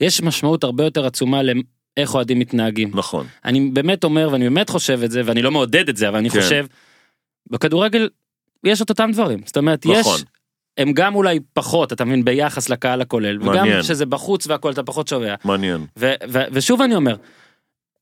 יש 0.03 0.23
משמעות 0.23 0.65
הרבה 0.65 0.85
יותר 0.85 1.07
עצומה 1.07 1.41
לאיך 1.43 2.15
אוהדים 2.15 2.39
מתנהגים. 2.39 2.91
נכון, 2.95 3.27
אני 3.45 3.71
באמת 3.71 4.05
אומר 4.05 4.29
ואני 4.33 4.45
באמת 4.45 4.71
חושב 4.71 5.01
את 5.05 5.11
זה 5.11 5.23
ואני 5.25 5.43
לא 5.43 5.51
מעודד 5.51 5.89
את 5.89 5.97
זה 5.97 6.09
אבל 6.09 6.19
אני 6.19 6.31
כן. 6.31 6.41
חושב 6.41 6.67
בכדורגל 7.51 8.09
יש 8.65 8.83
את 8.83 8.91
אותם 8.91 9.11
דברים 9.13 9.41
זאת 9.47 9.57
אומרת 9.57 9.87
נכון. 9.87 10.15
יש 10.17 10.25
הם 10.79 10.93
גם 10.93 11.15
אולי 11.15 11.39
פחות 11.53 11.93
אתה 11.93 12.05
מבין 12.05 12.25
ביחס 12.25 12.69
לקהל 12.69 13.01
הכולל 13.01 13.43
וגם 13.43 13.55
מעניין. 13.55 13.83
שזה 13.83 14.07
בחוץ 14.07 14.47
והכל 14.47 14.73
אתה 14.73 14.83
פחות 14.83 15.09
שומע. 15.09 15.35
מעניין. 15.45 15.87
ו- 15.99 16.15
ו- 16.29 16.45
ושוב 16.53 16.83
אני 16.83 16.95
אומר, 16.95 17.17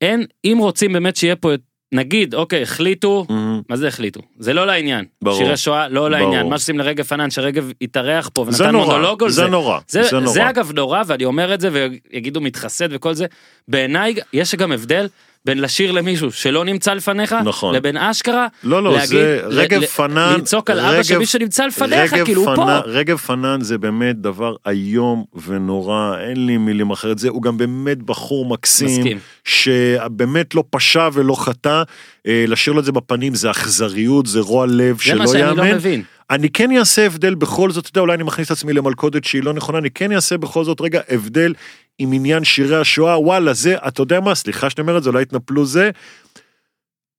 אין, 0.00 0.24
אם 0.44 0.56
רוצים 0.60 0.92
באמת 0.92 1.16
שיהיה 1.16 1.36
פה, 1.36 1.48
נגיד, 1.92 2.34
אוקיי, 2.34 2.62
החליטו, 2.62 3.26
מהמם. 3.28 3.62
מה 3.68 3.76
זה 3.76 3.88
החליטו? 3.88 4.20
זה 4.38 4.52
לא 4.52 4.66
לעניין. 4.66 5.04
ברור. 5.22 5.38
שירי 5.38 5.56
שואה, 5.56 5.88
לא 5.88 5.94
ברור. 5.94 6.08
לעניין. 6.08 6.48
מה 6.48 6.58
שעושים 6.58 6.78
לרגב 6.78 7.04
פנן, 7.04 7.30
שרגב 7.30 7.70
התארח 7.82 8.30
פה 8.34 8.42
ונתן 8.48 8.74
מונולוג 8.74 9.22
על 9.22 9.30
זה 9.30 9.34
זה. 9.42 9.48
נורא, 9.48 9.78
זה, 9.88 10.02
זה 10.02 10.18
נורא. 10.18 10.34
זה 10.34 10.48
אגב 10.50 10.72
נורא, 10.74 11.02
ואני 11.06 11.24
אומר 11.24 11.54
את 11.54 11.60
זה, 11.60 11.68
ויגידו 11.72 12.40
מתחסד 12.40 12.88
וכל 12.90 13.14
זה. 13.14 13.26
בעיניי, 13.68 14.14
יש 14.32 14.54
גם 14.54 14.72
הבדל 14.72 15.08
בין 15.44 15.60
לשיר 15.60 15.92
למישהו 15.92 16.32
שלא 16.32 16.64
נמצא 16.64 16.94
לפניך, 16.94 17.32
נכון. 17.44 17.74
לבין 17.74 17.96
אשכרה, 17.96 18.46
לא, 18.64 18.82
לא, 18.82 18.92
להגיד, 18.92 19.08
זה 19.10 19.40
רגב 19.46 19.80
ל- 19.80 19.86
פנן, 19.86 20.34
לצעוק 20.38 20.70
על 20.70 20.80
אבא 20.80 20.88
רגב- 20.90 21.02
של 21.02 21.18
מי 21.18 21.26
שנמצא 21.26 21.66
לפניך, 21.66 22.12
רגב 22.12 22.24
כאילו 22.24 22.40
הוא 22.44 22.56
פה. 22.56 22.62
פנן- 22.62 22.80
רגב 22.84 23.16
פנן 23.16 23.58
זה 23.60 23.78
באמת 23.78 24.16
דבר 24.20 24.54
איום 24.68 25.24
ונורא, 25.46 26.14
אין 26.20 26.46
לי 26.46 26.56
מילים 26.56 26.90
אחרת, 26.90 27.18
זה, 27.18 27.28
הוא 27.28 27.42
גם 27.42 27.58
באמת 27.58 28.02
בחור 28.02 28.46
מקסים, 28.48 28.88
מסכים. 29.00 29.18
שבאמת 29.44 30.54
לא 30.54 30.64
פשע 30.70 31.08
ולא 31.12 31.34
חטא, 31.44 31.82
אה, 32.26 32.44
לשיר 32.48 32.72
לו 32.72 32.80
את 32.80 32.84
זה 32.84 32.92
בפנים 32.92 33.34
זה 33.34 33.50
אכזריות, 33.50 34.26
זה 34.26 34.40
רוע 34.40 34.66
לב 34.66 34.96
זה 34.98 35.04
שלא 35.04 35.18
מה 35.18 35.26
שאני 35.26 35.42
לא 35.42 35.62
יאמן. 35.62 35.74
מבין. 35.74 36.02
אני 36.30 36.48
כן 36.50 36.76
אעשה 36.76 37.06
הבדל 37.06 37.34
בכל 37.34 37.70
זאת, 37.70 37.82
אתה 37.86 37.90
יודע, 37.90 38.00
אולי 38.00 38.14
אני 38.14 38.22
מכניס 38.22 38.46
את 38.46 38.52
עצמי 38.52 38.72
למלכודת 38.72 39.24
שהיא 39.24 39.42
לא 39.42 39.52
נכונה, 39.52 39.78
אני 39.78 39.90
כן 39.90 40.12
אעשה 40.12 40.36
בכל 40.38 40.64
זאת 40.64 40.80
רגע 40.80 41.00
הבדל 41.08 41.54
עם 42.02 42.12
עניין 42.12 42.44
שירי 42.44 42.76
השואה, 42.76 43.20
וואלה, 43.20 43.52
זה, 43.52 43.76
אתה 43.88 44.02
יודע 44.02 44.20
מה, 44.20 44.34
סליחה 44.34 44.70
שאני 44.70 44.82
אומר 44.82 44.98
את 44.98 45.02
זה, 45.02 45.10
אולי 45.10 45.22
יתנפלו 45.22 45.66
זה, 45.66 45.90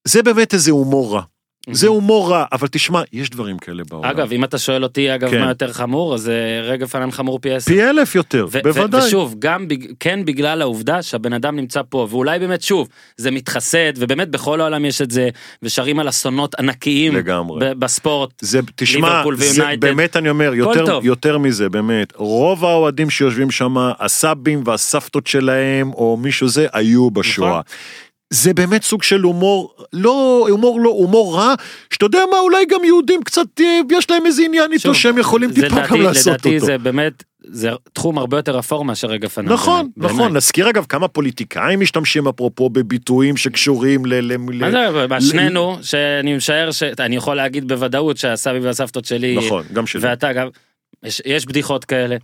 זה 0.08 0.24
באמת 0.24 0.54
איזה 0.54 0.72
הומור 0.72 1.14
רע. 1.16 1.22
זה 1.70 1.88
הומור 1.88 2.32
רע, 2.32 2.46
אבל 2.52 2.68
תשמע, 2.68 3.02
יש 3.14 3.30
דברים 3.30 3.58
כאלה 3.58 3.84
בעולם. 3.90 4.10
אגב, 4.10 4.32
אם 4.32 4.44
אתה 4.44 4.58
שואל 4.58 4.84
אותי, 4.84 5.16
אגב, 5.16 5.30
כן. 5.30 5.40
מה 5.42 5.48
יותר 5.50 5.74
חמור, 5.74 6.16
אז 6.16 6.30
אה, 6.30 6.62
רגב 6.62 6.88
פנן 6.88 7.12
חמור 7.12 7.40
פי 7.40 7.54
עשר. 7.54 7.72
פי 7.72 7.84
אלף 7.84 8.16
יותר, 8.16 8.48
ו- 8.52 8.58
ו- 8.58 8.62
בוודאי. 8.64 9.08
ושוב, 9.08 9.36
גם 9.40 9.68
בג... 9.68 9.86
כן 10.00 10.26
בגלל 10.26 10.62
העובדה 10.62 11.02
שהבן 11.02 11.34
אדם 11.34 11.56
נמצא 11.56 11.82
פה, 11.90 12.08
ואולי 12.10 12.40
באמת 12.40 12.62
שוב, 12.62 12.88
זה 13.18 13.32
מתחסד, 13.32 13.94
ובאמת 13.98 14.30
בכל 14.30 14.62
העולם 14.62 14.86
יש 14.86 15.02
את 15.02 15.12
זה, 15.12 15.30
ושרים 15.64 16.00
על 16.00 16.10
אסונות 16.10 16.56
ענקיים 16.56 17.16
לגמרי. 17.16 17.60
ב- 17.60 17.80
בספורט. 17.80 18.30
זה, 18.42 18.60
תשמע, 18.76 19.24
זה. 19.36 19.64
באמת 19.80 20.18
אני 20.18 20.30
אומר, 20.30 20.54
יותר. 20.54 21.00
יותר 21.04 21.38
מזה, 21.38 21.70
באמת, 21.70 22.14
רוב 22.16 22.66
האוהדים 22.66 23.10
שיושבים 23.10 23.52
שם, 23.52 23.76
הסבים 24.00 24.64
והסבתות 24.66 25.28
שלהם, 25.28 25.94
או 25.94 26.18
מישהו 26.22 26.48
זה, 26.48 26.68
היו 26.74 27.12
בשואה. 27.12 27.50
נכון. 27.50 27.62
זה 28.34 28.54
באמת 28.54 28.84
סוג 28.84 29.04
של 29.04 29.22
הומור, 29.22 29.74
לא, 29.94 30.46
הומור 30.50 30.82
לא, 30.82 30.90
הומור 30.90 31.36
רע, 31.38 31.54
שאתה 31.94 32.06
יודע 32.06 32.20
מה, 32.32 32.40
אולי 32.40 32.66
גם 32.66 32.84
יהודים 32.84 33.24
קצת, 33.24 33.46
אה, 33.60 33.80
יש 33.92 34.10
להם 34.12 34.26
איזה 34.26 34.44
עניין 34.46 34.74
איתו 34.74 34.96
שהם 34.96 35.18
יכולים 35.18 35.52
טיפה 35.52 35.68
לדעתי- 35.68 35.94
גם 35.94 36.02
לעשות 36.02 36.28
לדעתי 36.28 36.56
אותו. 36.56 36.66
זה 36.66 36.78
באמת, 36.78 37.24
זה 37.44 37.70
תחום 37.94 38.18
הרבה 38.18 38.38
יותר 38.38 38.60
אפור 38.60 38.86
מאשר 38.86 39.08
רגע 39.08 39.28
פנן. 39.28 39.50
נכון, 39.54 39.90
באמת, 39.98 40.12
נכון. 40.12 40.38
נזכיר 40.38 40.70
אגב 40.70 40.86
כמה 40.90 41.08
פוליטיקאים 41.08 41.80
משתמשים 41.80 42.28
אפרופו 42.28 42.70
בביטויים 42.70 43.38
שקשורים 43.38 44.06
ל... 44.06 44.14
ל- 44.34 44.38
מה 44.38 45.18
ל- 45.18 45.22
שנינו, 45.22 45.78
שאני 45.82 46.36
משער, 46.36 46.70
אני 47.00 47.16
יכול 47.16 47.36
להגיד 47.36 47.68
בוודאות 47.68 48.18
שהסבי 48.18 48.60
והסבתות 48.60 49.06
שלי, 49.06 49.38
נכון, 49.38 49.64
גם 49.74 49.88
שלי. 49.88 50.02
ואתה 50.04 50.34
גם, 50.34 50.48
יש- 51.04 51.22
יש 51.26 51.46
בדיחות 51.46 51.86
כאלה, 51.86 52.16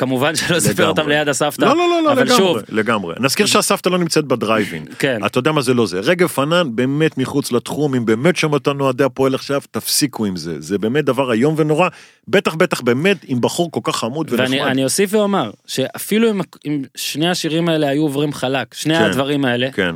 כמובן 0.00 0.36
שלא 0.36 0.56
לגמרי. 0.56 0.86
אותם 0.86 1.08
ליד 1.08 1.28
הסבתא, 1.28 1.64
לא, 1.64 1.76
לא, 1.76 1.88
לא, 1.88 2.02
לא, 2.02 2.14
לגמרי, 2.14 2.36
שוב, 2.36 2.58
לגמרי. 2.68 3.14
נזכיר 3.20 3.46
שהסבתא 3.46 3.88
לא 3.88 3.98
נמצאת 3.98 4.24
בדרייבין. 4.24 4.84
כן. 4.98 5.26
אתה 5.26 5.38
יודע 5.38 5.52
מה 5.52 5.62
זה 5.62 5.74
לא 5.74 5.86
זה. 5.86 6.00
רגב 6.00 6.26
פנן 6.26 6.76
באמת 6.76 7.18
מחוץ 7.18 7.52
לתחום, 7.52 7.94
אם 7.94 8.04
באמת 8.04 8.36
שם 8.36 8.52
אותנו 8.52 8.84
אוהדי 8.84 9.04
הפועל 9.04 9.34
עכשיו, 9.34 9.60
תפסיקו 9.70 10.26
עם 10.26 10.36
זה. 10.36 10.60
זה 10.60 10.78
באמת 10.78 11.04
דבר 11.04 11.32
איום 11.32 11.54
ונורא, 11.58 11.88
בטח 12.28 12.54
בטח 12.54 12.80
באמת 12.80 13.16
עם 13.26 13.40
בחור 13.40 13.70
כל 13.70 13.80
כך 13.82 13.96
חמוד 13.96 14.30
ואני 14.30 14.42
ונחמד. 14.42 14.70
אני 14.70 14.84
אוסיף 14.84 15.14
ואומר, 15.14 15.50
שאפילו 15.66 16.30
אם, 16.30 16.40
אם 16.66 16.82
שני 16.96 17.30
השירים 17.30 17.68
האלה 17.68 17.88
היו 17.88 18.02
עוברים 18.02 18.32
חלק, 18.32 18.74
שני 18.74 18.94
כן. 18.94 19.02
הדברים 19.04 19.44
האלה, 19.44 19.72
כן, 19.72 19.94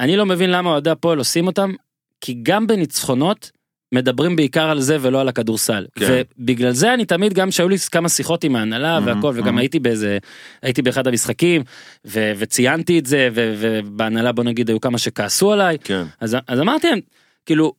אני 0.00 0.16
לא 0.16 0.26
מבין 0.26 0.50
למה 0.50 0.70
אוהדי 0.70 0.90
הפועל 0.90 1.18
עושים 1.18 1.46
אותם, 1.46 1.72
כי 2.20 2.40
גם 2.42 2.66
בניצחונות 2.66 3.50
מדברים 3.92 4.36
בעיקר 4.36 4.70
על 4.70 4.80
זה 4.80 4.96
ולא 5.00 5.20
על 5.20 5.28
הכדורסל. 5.28 5.86
כן. 5.94 6.22
ובגלל 6.38 6.72
זה 6.72 6.94
אני 6.94 7.04
תמיד, 7.04 7.32
גם 7.32 7.50
שהיו 7.50 7.68
לי 7.68 7.76
כמה 7.92 8.08
שיחות 8.08 8.44
עם 8.44 8.56
ההנהלה 8.56 9.00
מהמם, 9.00 9.16
והכל, 9.16 9.32
וגם 9.34 9.44
מהמם. 9.44 9.58
הייתי 9.58 9.78
באיזה, 9.78 10.18
הייתי 10.62 10.82
באחד 10.82 11.06
המשחקים, 11.06 11.62
ו- 12.06 12.32
וציינתי 12.38 12.98
את 12.98 13.06
זה, 13.06 13.28
ו- 13.34 13.54
ובהנהלה 13.58 14.32
בוא 14.32 14.44
נגיד 14.44 14.68
היו 14.68 14.80
כמה 14.80 14.98
שכעסו 14.98 15.52
עליי, 15.52 15.78
כן. 15.84 16.02
אז, 16.20 16.36
אז 16.48 16.60
אמרתי 16.60 16.86
להם, 16.90 17.00
כאילו, 17.46 17.72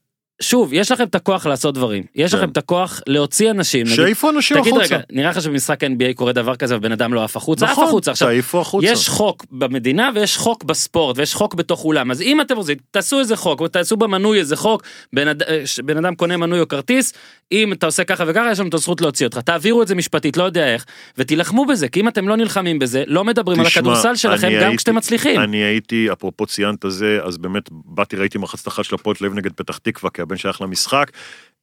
שוב, 0.43 0.73
יש 0.73 0.91
לכם 0.91 1.03
את 1.03 1.15
הכוח 1.15 1.45
לעשות 1.45 1.75
דברים, 1.75 2.03
יש 2.15 2.31
כן. 2.31 2.37
לכם 2.37 2.49
את 2.49 2.57
הכוח 2.57 3.01
להוציא 3.07 3.51
אנשים, 3.51 3.85
שיעיפו 3.85 4.29
אנשים 4.29 4.59
תגיד 4.61 4.73
החוצה. 4.73 4.95
רגע, 4.95 5.03
נראה 5.11 5.29
לך 5.29 5.41
שבמשחק 5.41 5.83
NBA 5.83 6.13
קורה 6.15 6.33
דבר 6.33 6.55
כזה 6.55 6.77
ובן 6.77 6.91
אדם 6.91 7.13
לא 7.13 7.23
עף 7.23 7.37
החוצה, 7.37 7.65
עף 7.65 7.71
נכון, 7.71 7.87
החוצה. 7.87 8.11
עכשיו, 8.11 8.27
תעיפו 8.27 8.61
החוצה. 8.61 8.87
יש 8.87 9.09
חוק 9.09 9.45
במדינה 9.51 10.09
ויש 10.15 10.37
חוק 10.37 10.63
בספורט 10.63 11.17
ויש 11.17 11.33
חוק 11.35 11.55
בתוך 11.55 11.85
אולם 11.85 12.11
אז 12.11 12.21
אם 12.21 12.41
אתם 12.41 12.55
רוצים 12.57 12.75
תעשו 12.91 13.19
איזה 13.19 13.35
חוק 13.35 13.61
ותעשו 13.61 13.97
במנוי 13.97 14.39
איזה 14.39 14.55
חוק 14.55 14.83
בן, 15.13 15.27
אד... 15.27 15.43
אה, 15.43 15.63
בן 15.85 15.97
אדם 15.97 16.15
קונה 16.15 16.37
מנוי 16.37 16.59
או 16.59 16.67
כרטיס 16.67 17.13
אם 17.51 17.73
אתה 17.73 17.85
עושה 17.85 18.03
ככה 18.03 18.23
וככה 18.27 18.51
יש 18.51 18.59
לנו 18.59 18.69
את 18.69 18.73
הזכות 18.73 19.01
להוציא 19.01 19.25
אותך 19.27 19.37
תעבירו 19.37 19.81
את 19.81 19.87
זה 19.87 19.95
משפטית 19.95 20.37
לא 20.37 20.43
יודע 20.43 20.73
איך 20.73 20.85
ותילחמו 21.17 21.65
בזה 21.65 21.87
כי 21.87 21.99
אם 22.01 22.07
אתם 22.07 22.27
לא 22.27 22.35
נלחמים 22.35 22.79
בזה 22.79 23.03
לא 23.07 23.23
מדברים 23.23 23.59
על 23.59 23.65
תשמע, 23.65 23.79
הכדורסל 23.81 24.15
שלכם 24.15 24.47
גם 24.47 24.53
הייתי- 24.63 24.77
כשאתם 24.77 24.95
מצליחים. 24.95 25.39
אני 25.39 25.57
הייתי, 25.57 26.07
אפרופו 26.11 26.45
ציינת 26.45 26.85
זה, 26.87 27.19
אז 27.23 27.37
באמת 27.37 27.69
באתי, 27.71 28.15
ראיתי 28.15 28.37
מחצית 28.37 28.67
אחת 28.67 28.85
של 28.85 28.95
הפועל 28.95 29.15
תל 29.15 29.25
אביב 29.25 29.37
נגד 29.37 29.51
פתח 29.51 29.77
תקווה, 29.77 30.09
כי 30.11 30.21
הבן 30.33 30.37
שייך 30.37 30.61
למשחק. 30.61 31.11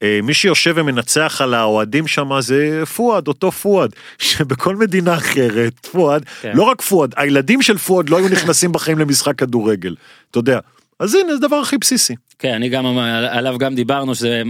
אה, 0.02 0.20
מי 0.22 0.35
שיושב 0.35 0.74
ומנצח 0.76 1.40
על 1.40 1.54
האוהדים 1.54 2.06
שם 2.06 2.40
זה 2.40 2.83
פואד, 2.96 3.28
אותו 3.28 3.52
פואד, 3.52 3.90
שבכל 4.18 4.76
מדינה 4.76 5.14
אחרת, 5.14 5.87
פואד, 5.87 6.24
כן. 6.42 6.52
לא 6.54 6.62
רק 6.62 6.80
פואד, 6.83 7.14
הילדים 7.16 7.62
של 7.62 7.78
פואד 7.78 8.09
לא 8.09 8.16
היו 8.16 8.28
נכנסים 8.28 8.72
בחיים 8.72 8.98
למשחק 8.98 9.38
כדורגל, 9.38 9.94
אתה 10.30 10.38
יודע. 10.38 10.59
אז 10.98 11.14
הנה, 11.14 11.37
זה 11.37 11.44
הדבר 11.44 11.56
הכי 11.56 11.78
בסיסי. 11.78 12.14
כן 12.38 12.52
אני 12.52 12.68
גם 12.68 12.98
עליו 13.30 13.59
גם 13.59 13.74
דיברנו 13.74 14.14
שזה 14.14 14.42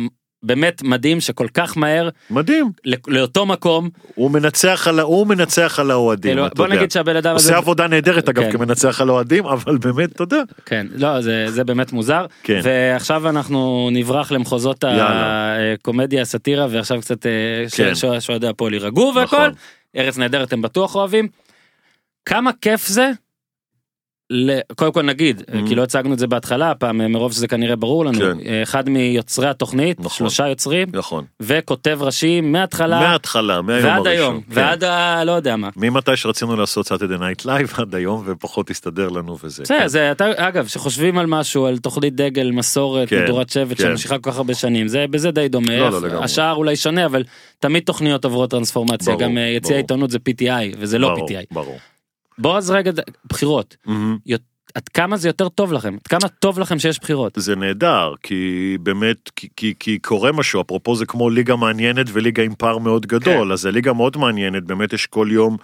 באמת 0.42 0.83
מדהים 0.83 1.20
שכל 1.20 1.46
כך 1.55 1.76
מהר 1.76 2.09
מדהים, 2.31 2.70
לאותו 3.07 3.46
מקום 3.46 3.88
הוא 4.14 4.31
מנצח 4.31 4.88
על, 4.88 5.00
הוא 5.00 5.26
מנצח 5.26 5.79
על 5.81 5.90
האוהדים, 5.90 6.46
אתה 6.46 6.55
בוא 6.55 6.64
יודע. 6.64 6.76
נגיד 6.76 6.90
שהבן 6.90 7.16
אדם 7.16 7.33
עושה 7.33 7.57
עבודה 7.57 7.87
נהדרת 7.87 8.29
אגב 8.29 8.42
כן. 8.42 8.53
כמנצח 8.53 9.00
על 9.00 9.09
האוהדים, 9.09 9.46
אבל 9.46 9.79
באמת, 9.79 10.12
אתה 10.12 10.22
יודע. 10.22 10.42
כן, 10.66 10.87
לא, 10.94 11.20
זה, 11.20 11.46
זה 11.48 11.64
באמת 11.64 11.92
מוזר. 11.92 12.26
כן. 12.42 12.61
ועכשיו 12.62 13.29
אנחנו 13.29 13.88
נברח 13.92 14.33
למחוזות 14.33 14.85
יאללה. 14.85 15.57
הקומדיה, 15.74 16.22
הסאטירה, 16.22 16.66
ועכשיו 16.70 17.00
קצת 17.00 17.26
אה, 17.26 17.31
כן. 17.76 18.20
שאוהדי 18.20 18.48
הפועל 18.48 18.74
יירגעו 18.74 19.12
והכל. 19.16 19.37
נכון. 19.37 19.53
ארץ 19.96 20.18
נהדרת 20.18 20.53
הם 20.53 20.62
בטוח 20.62 20.94
אוהבים. 20.94 21.29
כמה 22.24 22.50
כיף 22.61 22.87
זה. 22.87 23.11
קודם 24.76 24.92
כל 24.92 25.02
נגיד, 25.02 25.42
Mhm. 25.48 25.68
כי 25.68 25.74
לא 25.74 25.82
הצגנו 25.82 26.14
את 26.14 26.18
זה 26.18 26.26
בהתחלה, 26.26 26.70
הפעם 26.70 27.00
אה, 27.00 27.08
מרוב 27.08 27.32
שזה 27.32 27.48
כנראה 27.48 27.76
ברור 27.76 28.04
לנו, 28.04 28.18
כן. 28.18 28.36
אה, 28.46 28.62
אחד 28.62 28.88
מיוצרי 28.88 29.48
התוכנית, 29.48 30.00
נכון. 30.00 30.10
שלושה 30.10 30.48
יוצרים, 30.48 30.88
נכון. 30.92 31.24
וכותב 31.40 31.98
ראשי 32.00 32.40
מההתחלה 32.40 33.00
מההתחלה, 33.00 33.62
מהיום 33.62 33.84
ועד 33.84 34.06
הראשון. 34.06 34.06
היום, 34.12 34.40
כן. 34.40 34.60
ועד 34.60 34.84
ה... 34.84 35.24
לא 35.24 35.32
יודע 35.32 35.56
מה. 35.56 35.68
ממתי 35.76 36.16
שרצינו 36.16 36.56
לעשות 36.56 36.86
Saturday 36.86 37.14
Night 37.18 37.44
Live 37.44 37.72
עד 37.76 37.94
היום 37.94 38.22
ופחות 38.26 38.70
הסתדר 38.70 39.08
לנו 39.08 39.36
וזה. 39.44 39.62
בסדר, 39.62 39.78
כן. 39.78 39.88
זה 39.88 40.12
אתה, 40.12 40.24
אגב, 40.36 40.66
שחושבים 40.66 41.18
על 41.18 41.26
משהו, 41.26 41.66
על 41.66 41.78
תוכנית 41.78 42.14
דגל, 42.16 42.50
מסורת, 42.50 43.08
כן, 43.08 43.24
מדורת 43.24 43.50
שבט, 43.50 43.76
כן. 43.78 43.82
שממשיכה 43.84 44.18
כל 44.18 44.30
כך 44.30 44.36
הרבה 44.36 44.54
שנים, 44.54 44.88
זה 44.88 45.04
בזה 45.10 45.30
די 45.30 45.48
דומה, 45.48 45.76
לא, 45.76 45.90
לא, 45.90 46.02
לגמרי. 46.02 46.24
הז'אנר 46.24 46.54
אולי 46.54 46.76
שונה, 46.76 47.06
אבל 47.06 47.22
תמיד 47.58 47.82
תוכניות 47.82 48.24
עוברות 48.24 48.50
טרנספורמציה, 48.50 49.12
ברור, 49.14 49.22
גם 49.28 49.38
אה, 49.38 49.42
יציע 49.42 49.76
עיתונות 49.76 50.10
זה 50.10 50.18
PTI, 50.28 50.44
וזה 50.78 50.98
לא 50.98 51.08
ברור, 51.14 51.28
PTI. 51.28 51.44
ברור. 51.54 51.78
בוא 52.40 52.57
אז 52.59 52.70
רגע, 52.70 52.90
בחירות, 53.29 53.76
מהמם. 53.87 54.18
עד 54.74 54.88
כמה 54.88 55.16
זה 55.16 55.29
יותר 55.29 55.48
טוב 55.48 55.72
לכם? 55.72 55.94
עד 55.94 56.07
כמה 56.07 56.29
טוב 56.29 56.59
לכם 56.59 56.79
שיש 56.79 56.98
בחירות? 56.98 57.33
זה 57.37 57.57
נהדר, 57.57 58.14
כי 58.22 58.76
באמת, 58.83 59.31
כי, 59.37 59.48
כי, 59.57 59.74
כי 59.79 59.98
קורה 59.98 60.33
משהו, 60.33 60.61
אפרופו 60.61 60.96
זה 60.96 61.07
כמו 61.07 61.31
ליגה 61.31 61.57
מעניינת 61.57 62.07
וליגה 62.12 62.42
עם 62.42 62.55
פער 62.59 62.79
מאוד 62.79 63.07
גדול, 63.07 63.46
כן. 63.46 63.53
אז 63.53 63.61
זה 63.61 63.70
ליגה 63.70 63.92
מאוד 63.92 64.16
מעניינת, 64.16 64.64
באמת 64.64 64.92
יש 64.92 65.07
כל 65.07 65.29
יום 65.31 65.57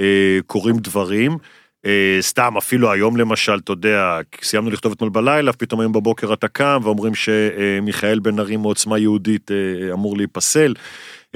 אה, 0.00 0.38
קורים 0.46 0.76
דברים. 0.78 1.38
אה, 1.86 2.18
סתם, 2.20 2.56
אפילו 2.56 2.92
היום 2.92 3.16
למשל, 3.16 3.58
אתה 3.64 3.72
יודע, 3.72 4.20
סיימנו 4.42 4.70
לכתוב 4.70 4.92
אתמול 4.92 5.10
בלילה, 5.10 5.52
פתאום 5.52 5.80
היום 5.80 5.92
בבוקר 5.92 6.32
אתה 6.32 6.48
קם 6.48 6.80
ואומרים 6.82 7.12
שמיכאל 7.14 8.18
בן 8.18 8.38
ארי 8.38 8.56
מעוצמה 8.56 8.98
יהודית 8.98 9.50
אה, 9.50 9.92
אמור 9.92 10.16
להיפסל. 10.16 10.74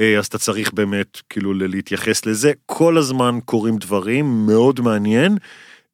אה, 0.01 0.19
אז 0.19 0.27
אתה 0.27 0.39
צריך 0.39 0.73
באמת 0.73 1.21
כאילו 1.31 1.53
להתייחס 1.55 2.27
לזה. 2.27 2.53
כל 2.67 2.99
הזמן 2.99 3.39
קורים 3.45 3.77
דברים, 3.77 4.47
מאוד 4.47 4.81
מעניין. 4.81 5.37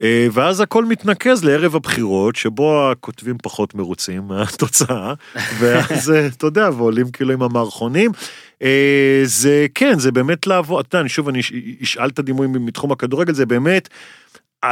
אה, 0.03 0.27
ואז 0.33 0.61
הכל 0.61 0.85
מתנקז 0.85 1.45
לערב 1.45 1.77
הבחירות, 1.77 2.37
שבו 2.37 2.91
הכותבים 2.91 3.37
פחות 3.43 3.75
מרוצים 3.75 4.23
מהתוצאה, 4.29 5.15
ואז 5.59 6.11
אה, 6.11 6.27
אתה 6.27 6.47
יודע, 6.47 6.71
ועולים 6.77 7.11
כאילו 7.11 7.33
עם 7.33 7.43
המערכונים. 7.43 8.11
זה 9.25 9.67
כן, 9.75 9.99
זה 9.99 10.13
באמת 10.13 10.47
לעבוד, 10.47 10.85
אתה 10.89 10.97
יודע, 10.97 11.01
אני 11.01 11.09
שוב, 11.09 11.29
אני 11.29 11.41
אש- 11.41 11.53
אשאל 11.83 12.09
את 12.09 12.19
הדימוי 12.19 12.47
מתחום 12.47 12.93
הכדורגל, 12.93 13.35
זה 13.35 13.47
באמת, 13.47 13.89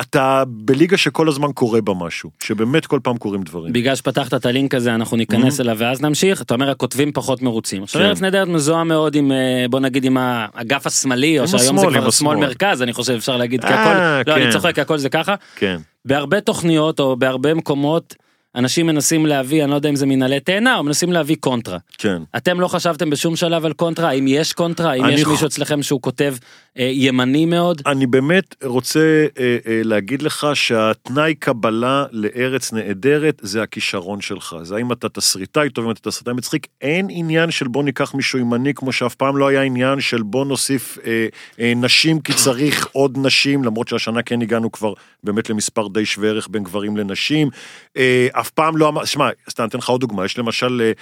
אתה 0.00 0.42
בליגה 0.46 0.96
שכל 0.96 1.28
הזמן 1.28 1.48
קורה 1.54 1.80
בה 1.80 1.92
משהו, 1.94 2.30
שבאמת 2.42 2.86
כל 2.86 3.00
פעם 3.02 3.16
קורים 3.16 3.42
דברים. 3.42 3.72
בגלל 3.72 3.94
שפתחת 3.94 4.34
את 4.34 4.46
הלינק 4.46 4.74
הזה 4.74 4.94
אנחנו 4.94 5.16
ניכנס 5.16 5.60
אליו 5.60 5.76
ואז 5.78 6.00
נמשיך 6.02 6.42
אתה 6.42 6.54
אומר 6.54 6.70
הכותבים 6.70 7.12
פחות 7.12 7.42
מרוצים. 7.42 7.82
עכשיו 7.82 8.00
כן. 8.02 8.06
ארץ 8.08 8.20
נהדרת 8.20 8.48
מזוהה 8.48 8.84
מאוד 8.84 9.14
עם 9.14 9.32
אה, 9.32 9.66
בוא 9.70 9.80
נגיד 9.80 10.04
עם 10.04 10.16
האגף 10.20 10.86
השמאלי 10.86 11.38
או 11.38 11.48
שהיום 11.48 11.78
זה 11.78 11.86
כבר 11.86 12.10
שמאל. 12.10 12.36
מרכז 12.36 12.82
אני 12.82 12.92
חושב 12.92 13.12
אפשר 13.12 13.36
להגיד 13.36 13.60
כי 13.64 13.72
אה, 13.72 13.80
הכל 14.20 14.30
לא 14.30 14.36
כן. 14.36 14.42
אני 14.42 14.52
צוחק 14.52 14.78
הכל 14.78 14.98
זה 14.98 15.08
ככה 15.08 15.34
כן, 15.56 15.76
בהרבה 16.04 16.40
תוכניות 16.40 17.00
או 17.00 17.16
בהרבה 17.16 17.54
מקומות 17.54 18.14
אנשים 18.56 18.86
מנסים 18.86 19.26
להביא 19.26 19.62
אני 19.64 19.70
לא 19.70 19.76
יודע 19.76 19.88
אם 19.88 19.96
זה 19.96 20.06
מין 20.06 20.23
עלה 20.23 20.40
תאנה 20.40 20.76
או 20.76 20.82
מנסים 20.82 21.12
להביא 21.12 21.36
קונטרה. 21.40 21.78
כן. 21.98 22.22
אתם 22.36 22.60
לא 22.60 22.68
חשבתם 22.68 23.10
בשום 23.10 23.36
שלב 23.36 23.64
על 23.64 23.72
קונטרה 23.72 24.08
האם 24.08 24.24
יש 24.28 24.52
קונטרה 24.52 24.90
האם 24.90 25.08
יש 25.08 25.24
ח- 25.24 25.28
מישהו 25.28 25.46
אצלכם 25.46 25.82
שהוא 25.82 26.00
כותב 26.02 26.34
ימני 26.76 27.46
מאוד? 27.46 27.82
אני 27.86 28.06
באמת 28.06 28.54
רוצה 28.64 29.26
אה, 29.38 29.56
אה, 29.66 29.80
להגיד 29.84 30.22
לך 30.22 30.46
שהתנאי 30.54 31.34
קבלה 31.34 32.04
לארץ 32.12 32.72
נהדרת 32.72 33.40
זה 33.42 33.62
הכישרון 33.62 34.20
שלך. 34.20 34.56
זה 34.62 34.76
האם 34.76 34.92
אתה 34.92 35.08
תסריטאי 35.08 35.70
טוב, 35.70 35.84
אם 35.84 35.90
אתה 35.90 36.00
תסריטאי 36.00 36.34
מצחיק. 36.34 36.66
אין 36.80 37.06
עניין 37.10 37.50
של 37.50 37.68
בוא 37.68 37.84
ניקח 37.84 38.14
מישהו 38.14 38.38
ימני, 38.38 38.74
כמו 38.74 38.92
שאף 38.92 39.14
פעם 39.14 39.36
לא 39.36 39.48
היה 39.48 39.62
עניין 39.62 40.00
של 40.00 40.22
בוא 40.22 40.44
נוסיף 40.44 40.98
אה, 41.06 41.26
אה, 41.60 41.72
נשים 41.76 42.20
כי 42.20 42.32
צריך 42.32 42.88
עוד 42.92 43.18
נשים, 43.18 43.64
למרות 43.64 43.88
שהשנה 43.88 44.22
כן 44.22 44.42
הגענו 44.42 44.72
כבר 44.72 44.92
באמת 45.24 45.50
למספר 45.50 45.88
די 45.88 46.06
שווה 46.06 46.28
ערך 46.28 46.48
בין 46.50 46.62
גברים 46.62 46.96
לנשים. 46.96 47.48
אה, 47.96 48.28
אף 48.32 48.50
פעם 48.50 48.76
לא 48.76 48.88
אמר, 48.88 49.04
שמע, 49.04 49.28
סתם 49.50 49.64
אתן 49.64 49.78
לך 49.78 49.88
עוד 49.88 50.00
דוגמה, 50.00 50.24
יש 50.24 50.38
למשל... 50.38 50.80
אה, 50.80 50.86
אה, 50.86 50.92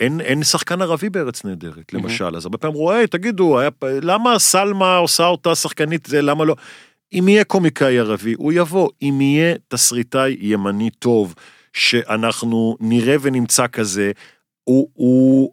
אין, 0.00 0.20
אין 0.20 0.42
שחקן 0.42 0.82
ערבי 0.82 1.10
בארץ 1.10 1.44
נהדרת, 1.44 1.92
למשל, 1.92 2.36
אז 2.36 2.44
הרבה 2.44 2.58
פעמים 2.58 2.88
היי, 2.88 3.06
תגידו, 3.06 3.58
היה, 3.58 3.70
למה 4.02 4.38
סלמה 4.38 4.96
עושה 4.96 5.26
אותה 5.26 5.54
שחקנית, 5.54 6.06
זה 6.06 6.22
למה 6.22 6.44
לא? 6.44 6.56
אם 7.12 7.28
יהיה 7.28 7.44
קומיקאי 7.44 7.98
ערבי, 7.98 8.34
הוא 8.38 8.52
יבוא. 8.52 8.90
אם 9.02 9.20
יהיה 9.20 9.54
תסריטאי 9.68 10.36
ימני 10.40 10.90
טוב, 10.90 11.34
שאנחנו 11.72 12.76
נראה 12.80 13.16
ונמצא 13.20 13.66
כזה, 13.66 14.12
הוא, 14.64 14.88
הוא 14.94 15.52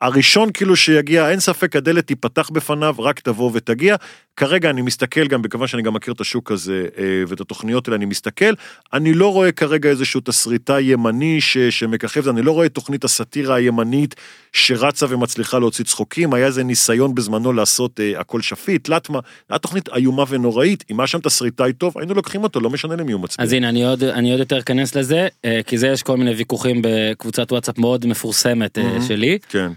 הראשון 0.00 0.52
כאילו 0.54 0.76
שיגיע, 0.76 1.30
אין 1.30 1.40
ספק, 1.40 1.76
הדלת 1.76 2.06
תיפתח 2.06 2.50
בפניו, 2.52 2.94
רק 2.98 3.20
תבוא 3.20 3.50
ותגיע. 3.54 3.96
כרגע 4.36 4.70
אני 4.70 4.82
מסתכל 4.82 5.26
גם, 5.26 5.42
בכיוון 5.42 5.66
שאני 5.66 5.82
גם 5.82 5.94
מכיר 5.94 6.14
את 6.14 6.20
השוק 6.20 6.52
הזה 6.52 6.86
אה, 6.98 7.04
ואת 7.28 7.40
התוכניות 7.40 7.88
האלה, 7.88 7.96
אני 7.96 8.04
מסתכל, 8.04 8.52
אני 8.92 9.14
לא 9.14 9.32
רואה 9.32 9.52
כרגע 9.52 9.90
איזשהו 9.90 10.20
תסריטאי 10.20 10.82
ימני 10.82 11.40
ש, 11.40 11.58
שמככב, 11.58 12.28
אני 12.28 12.42
לא 12.42 12.52
רואה 12.52 12.66
את 12.66 12.74
תוכנית 12.74 13.04
הסאטירה 13.04 13.54
הימנית 13.54 14.14
שרצה 14.52 15.06
ומצליחה 15.08 15.58
להוציא 15.58 15.84
צחוקים, 15.84 16.34
היה 16.34 16.46
איזה 16.46 16.64
ניסיון 16.64 17.14
בזמנו 17.14 17.52
לעשות 17.52 18.00
אה, 18.00 18.20
הכל 18.20 18.42
שפיט, 18.42 18.88
לטמה, 18.88 19.18
הייתה 19.48 19.62
תוכנית 19.62 19.88
איומה 19.88 20.24
ונוראית, 20.28 20.84
אם 20.90 21.00
היה 21.00 21.06
שם 21.06 21.20
תסריטאי 21.20 21.72
טוב, 21.72 21.98
היינו 21.98 22.14
לוקחים 22.14 22.42
אותו, 22.42 22.60
לא 22.60 22.70
משנה 22.70 22.96
למי 22.96 23.12
הוא 23.12 23.20
מצביע. 23.20 23.44
אז 23.44 23.52
הנה, 23.52 23.68
אני 23.68 23.84
עוד, 23.84 24.04
אני 24.04 24.30
עוד 24.30 24.40
יותר 24.40 24.58
אכנס 24.58 24.94
לזה, 24.94 25.28
אה, 25.44 25.60
כי 25.66 25.78
זה 25.78 25.88
יש 25.88 26.02
כל 26.02 26.16
מיני 26.16 26.30
ויכוחים 26.30 26.82
בקבוצת 26.84 27.52
וואטסאפ 27.52 27.78
מאוד 27.78 28.06
מפורסמת 28.06 28.78
מהמם. 28.78 29.02
שלי. 29.02 29.38
כן. 29.48 29.72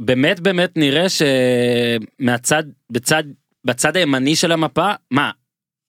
באמת 0.00 0.40
באמת 0.40 0.72
נראה 0.76 1.06
שמהצד, 1.08 2.62
בצד, 2.90 3.22
בצד 3.64 3.96
הימני 3.96 4.36
של 4.36 4.52
המפה, 4.52 4.90
מה? 5.10 5.30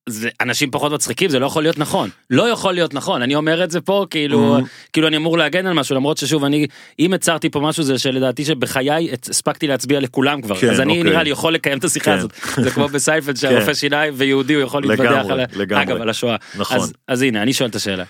זה 0.10 0.30
אנשים 0.42 0.72
פחות 0.72 0.92
מצחיקים 0.92 1.30
זה 1.30 1.40
לא 1.40 1.46
יכול 1.46 1.64
להיות 1.64 1.78
נכון 1.78 2.10
לא 2.30 2.50
יכול 2.50 2.74
להיות 2.74 2.94
נכון 2.94 3.22
אני 3.22 3.36
אומר 3.36 3.64
את 3.64 3.72
זה 3.72 3.82
פה 3.82 4.06
כאילו 4.10 4.58
Mhm. 4.60 4.62
כאילו 4.94 5.08
אני 5.08 5.18
אמור 5.18 5.38
להגן 5.38 5.66
על 5.68 5.74
משהו 5.74 5.96
למרות 5.96 6.18
ששוב 6.18 6.44
אני 6.44 6.68
אם 7.00 7.14
הצהרתי 7.14 7.50
פה 7.50 7.60
משהו 7.60 7.84
זה 7.84 7.98
שלדעתי 8.00 8.46
שבחיי 8.46 8.90
הספקתי 9.30 9.68
להצביע 9.68 10.00
לכולם 10.00 10.42
כבר 10.42 10.56
כן, 10.56 10.70
אז 10.70 10.80
אני 10.82 10.98
אוקיי. 10.98 11.04
נראה 11.12 11.24
לי 11.24 11.30
יכול 11.30 11.54
לקיים 11.54 11.78
את 11.78 11.84
השיחה 11.84 12.12
כן. 12.12 12.18
הזאת 12.18 12.32
זה 12.58 12.72
כמו 12.72 12.88
בסיינפלד 12.88 13.36
שהרופא 13.42 13.74
שיניים 13.74 14.14
ויהודי 14.18 14.54
הוא 14.54 14.64
יכול 14.64 14.84
לגמרי, 14.84 15.18
על 15.34 15.42
לגמרי. 15.54 15.84
אגב 15.84 16.02
על 16.02 16.10
השואה 16.10 16.36
נכון. 16.58 16.78
אז, 16.78 16.94
אז 17.08 17.22
הנה 17.22 17.42
אני 17.42 17.54
שואל 17.54 17.70
את 17.70 17.76
השאלה 17.76 18.04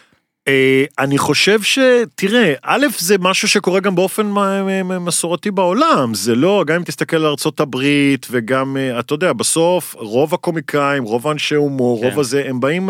אני 1.00 1.18
חושב 1.18 1.62
שתראה, 1.62 2.54
א', 2.64 2.86
זה 2.98 3.16
משהו 3.20 3.48
שקורה 3.48 3.80
גם 3.80 3.96
באופן 3.96 4.32
מסורתי 5.00 5.52
בעולם, 5.52 6.14
זה 6.14 6.36
לא, 6.36 6.64
גם 6.68 6.76
אם 6.76 6.84
תסתכל 6.84 7.18
על 7.18 7.36
הברית 7.60 8.28
וגם, 8.32 8.78
אה, 8.78 9.00
אתה 9.00 9.14
יודע, 9.14 9.34
בסוף 9.34 9.96
רוב 9.98 10.34
הקומיקאים, 10.34 11.04
רוב 11.04 11.28
האנשי 11.28 11.56
הומור, 11.56 12.02
כן. 12.02 12.08
רוב 12.08 12.20
הזה, 12.20 12.44
הם 12.48 12.60
באים 12.60 12.90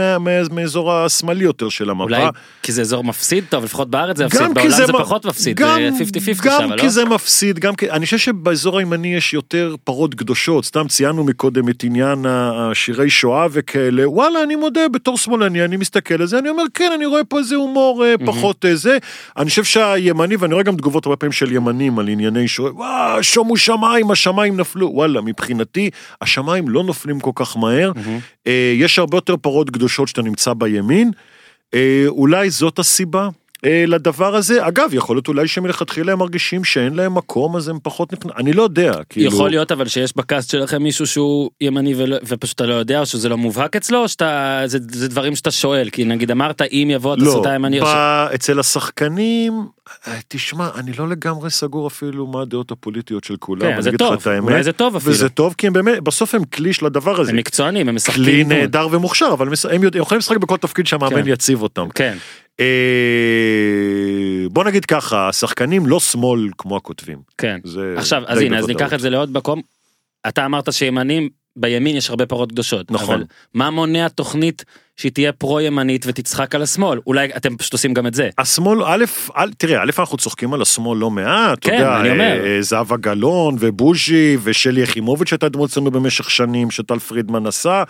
מאזור 0.51 0.93
השמאלי 0.93 1.43
יותר 1.43 1.69
של 1.69 1.89
המפה. 1.89 2.03
אולי 2.03 2.25
כי 2.63 2.71
זה 2.71 2.81
אזור 2.81 3.03
מפסיד 3.03 3.43
טוב 3.49 3.63
לפחות 3.63 3.89
בארץ 3.89 4.17
זה 4.17 4.25
מפסיד 4.25 4.41
כי 4.41 4.53
בעולם 4.53 4.69
זה 4.69 4.93
מ- 4.93 4.99
פחות 4.99 5.25
מפסיד 5.25 5.57
גם, 5.57 5.79
זה 5.97 6.03
50-50 6.03 6.45
גם 6.45 6.59
שם 6.59 6.77
כי 6.77 6.85
לא? 6.85 6.89
זה 6.89 7.05
מפסיד, 7.05 7.59
גם 7.59 7.75
כי, 7.75 7.91
אני 7.91 8.05
חושב 8.05 8.17
שבאזור 8.17 8.77
הימני 8.79 9.15
יש 9.15 9.33
יותר 9.33 9.75
פרות 9.83 10.15
קדושות, 10.15 10.65
סתם 10.65 10.87
ציינו 10.87 11.23
מקודם 11.23 11.69
את 11.69 11.83
עניין 11.83 12.25
השירי 12.25 13.09
שואה 13.09 13.47
וכאלה, 13.51 14.09
וואלה, 14.09 14.43
אני 14.43 14.55
מודה, 14.55 14.87
בתור 14.93 15.17
שמאלני, 15.17 15.65
אני 15.65 15.77
מסתכל 15.77 16.21
על 16.21 16.27
זה, 16.27 16.39
אני 16.39 16.49
אומר, 16.49 16.63
כן, 16.73 16.91
אני 16.95 17.05
רואה 17.05 17.23
פה 17.23 17.39
איזה 17.45 17.55
הומור 17.55 18.05
אה, 18.05 18.17
פחות 18.25 18.65
אה, 18.65 18.75
זה. 18.75 18.97
אני 19.37 19.49
חושב 19.49 19.63
שהימני, 19.63 20.35
ואני 20.35 20.53
רואה 20.53 20.63
גם 20.63 20.75
תגובות 20.75 21.05
הרבה 21.05 21.15
פעמים 21.15 21.31
של 21.31 21.51
ימנים 21.51 21.99
על 21.99 22.07
ענייני 22.07 22.47
שואה, 22.47 22.75
וואו, 22.75 23.23
שומו 23.23 23.57
שמיים, 23.57 24.11
השמיים 24.11 24.57
נפלו, 24.59 24.91
וואלה, 24.93 25.21
מבחינתי, 25.21 25.89
השמיים 26.21 26.69
לא 26.69 26.83
נופלים 26.83 27.19
כל 27.19 27.31
כך 27.35 27.57
מהר, 27.57 27.91
אה, 28.47 28.73
יש 28.75 28.99
הרבה 28.99 29.17
יותר 29.17 29.37
פרות 29.37 29.69
קדושות 29.69 30.07
שאתה 30.07 30.21
נמצא 30.21 30.53
בימין, 30.53 31.11
אה, 31.73 32.03
אולי 32.07 32.49
זאת 32.49 32.79
הסיבה. 32.79 33.29
אה, 33.66 33.84
לדבר 33.88 34.36
הזה, 34.36 34.68
אגב, 34.68 34.89
יכול 34.93 35.16
להיות 35.16 35.28
אולי 35.28 35.47
שמלכתחילה 35.47 36.11
הם 36.11 36.20
מרגישים 36.20 36.63
שאין 36.63 36.93
להם 36.93 37.16
מקום, 37.16 37.55
אז 37.55 37.68
הם 37.68 37.78
פחות 37.84 38.13
נכנ... 38.13 38.30
אני 38.38 38.53
לא 38.53 38.63
יודע, 38.63 38.93
כאילו... 39.09 39.28
יכול 39.28 39.49
להיות 39.49 39.72
אבל 39.72 39.88
שיש 39.88 40.16
בקאסט 40.16 40.49
שלכם 40.49 40.84
מישהו 40.84 41.07
שהוא 41.07 41.49
ימני 41.61 41.93
ולא, 41.97 42.18
ופשוט 42.28 42.55
אתה 42.55 42.66
לא 42.66 42.74
יודע 42.74 42.99
או 42.99 43.05
שזה 43.05 43.30
לא 43.30 43.38
מובהק 43.38 43.76
אצלו 43.76 44.01
או 44.01 44.07
שאתה 44.07 44.61
זה, 44.66 44.78
זה 44.91 45.07
דברים 45.07 45.36
שאתה 45.36 45.51
שואל 45.51 45.89
כי 45.89 46.05
נגיד 46.05 46.32
אמרת 46.32 46.61
אם 46.61 46.88
יבוא 46.91 47.16
לא, 47.18 47.24
התסריטאי 47.24 47.51
הימני 47.51 47.80
ש... 47.80 47.84
ב... 47.84 48.28
אצל 48.36 48.59
השחקנים, 48.59 49.68
אה, 50.07 50.20
תשמע, 50.28 50.70
אני 50.76 50.91
לא 50.93 51.09
לגמרי 51.09 51.49
סגור 51.49 51.88
אפילו 51.88 52.28
מה 52.28 52.41
הדעות 52.41 52.72
הפוליטיות 52.72 53.24
של 53.24 53.36
כולם, 53.39 53.61
כן, 53.61 53.82
זה 53.82 53.91
טוב, 53.97 54.13
את 54.13 54.28
אולי 54.28 54.63
זה 54.63 54.72
טוב 54.72 54.95
אפילו. 54.95 55.11
וזה 55.11 55.30
טוב 55.30 55.55
כי 55.57 55.68
הם 55.68 55.74
באמת, 55.74 56.03
בסוף 56.03 56.36
הם 56.36 56.43
כלי 56.43 56.74
של 56.74 56.86
הדבר 56.86 57.22
הזה, 57.22 57.32
הם 57.32 57.38
מקצוענים 57.38 57.89
הם 57.89 57.95
משחקים. 57.95 58.24
כלי. 58.24 58.43
נהדר 58.43 58.88
ומוכשר, 58.91 59.30
אבל 59.34 59.47
הם 59.47 59.53
הם 59.72 59.82
הם 59.84 60.01
יכולים 60.01 60.20
לשחק 60.20 60.38
בכל 60.38 60.57
תפקיד 60.57 60.88
שהמאמן 60.88 61.24
כן. 61.24 61.28
יציב 61.28 61.61
אותם. 61.61 61.88
כן. 61.95 62.18
אה, 62.59 62.65
בוא 64.49 64.63
נגיד 64.63 64.85
ככה, 64.85 65.29
השחקנים 65.29 65.85
לא 65.85 65.99
שמאל 65.99 66.49
כמו 66.57 66.77
הכותבים. 66.77 67.17
כן. 67.37 67.59
עכשיו 67.97 68.23
אז 68.27 68.39
הנה 68.39 68.59
אז. 68.59 68.67
ניקח 68.67 68.93
את 68.93 68.99
זה 68.99 69.09
לעוד 69.09 69.31
מקום. 69.31 69.61
אתה 70.27 70.45
אמרת 70.45 70.73
שימנים 70.73 71.29
בימין 71.55 71.95
יש 71.95 72.09
הרבה 72.09 72.25
פרות 72.25 72.51
קדושות. 72.51 72.91
נכון. 72.91 73.15
אבל 73.15 73.23
מה 73.53 73.69
מונע 73.69 74.07
תוכנית 74.07 74.65
שהיא 74.97 75.11
תהיה 75.11 75.31
פרו 75.31 75.61
ימנית 75.61 76.05
ותצחק 76.07 76.55
על 76.55 76.61
השמאל 76.61 76.99
אולי 77.07 77.29
אתם 77.37 77.57
פשוט 77.57 77.73
עושים 77.73 77.93
גם 77.93 78.07
את 78.07 78.13
זה. 78.13 78.29
השמאל, 78.37 78.83
א', 78.83 79.05
א', 79.33 79.49
תראה, 79.57 79.83
א', 79.83 79.89
אנחנו 79.99 80.17
צוחקים 80.17 80.53
על 80.53 80.61
השמאל 80.61 80.97
לא 80.97 81.11
מעט, 81.11 81.59
אתה 81.59 81.69
כן, 81.69 81.73
יודע, 81.73 81.99
אני 81.99 82.11
אומר. 82.11 82.45
אה, 82.45 82.61
זהבה 82.61 82.97
גלאון 82.97 83.55
ובוז'י 83.59 84.37
ושלי 84.43 84.81
יחימוביץ' 84.81 85.29
שהייתה 85.29 85.49
דמות 85.49 85.69
אצלנו 85.69 85.91
במשך 85.91 86.31
שנים, 86.31 86.71
שטל 86.71 86.99
פרידמן 86.99 87.47
עשה, 87.47 87.83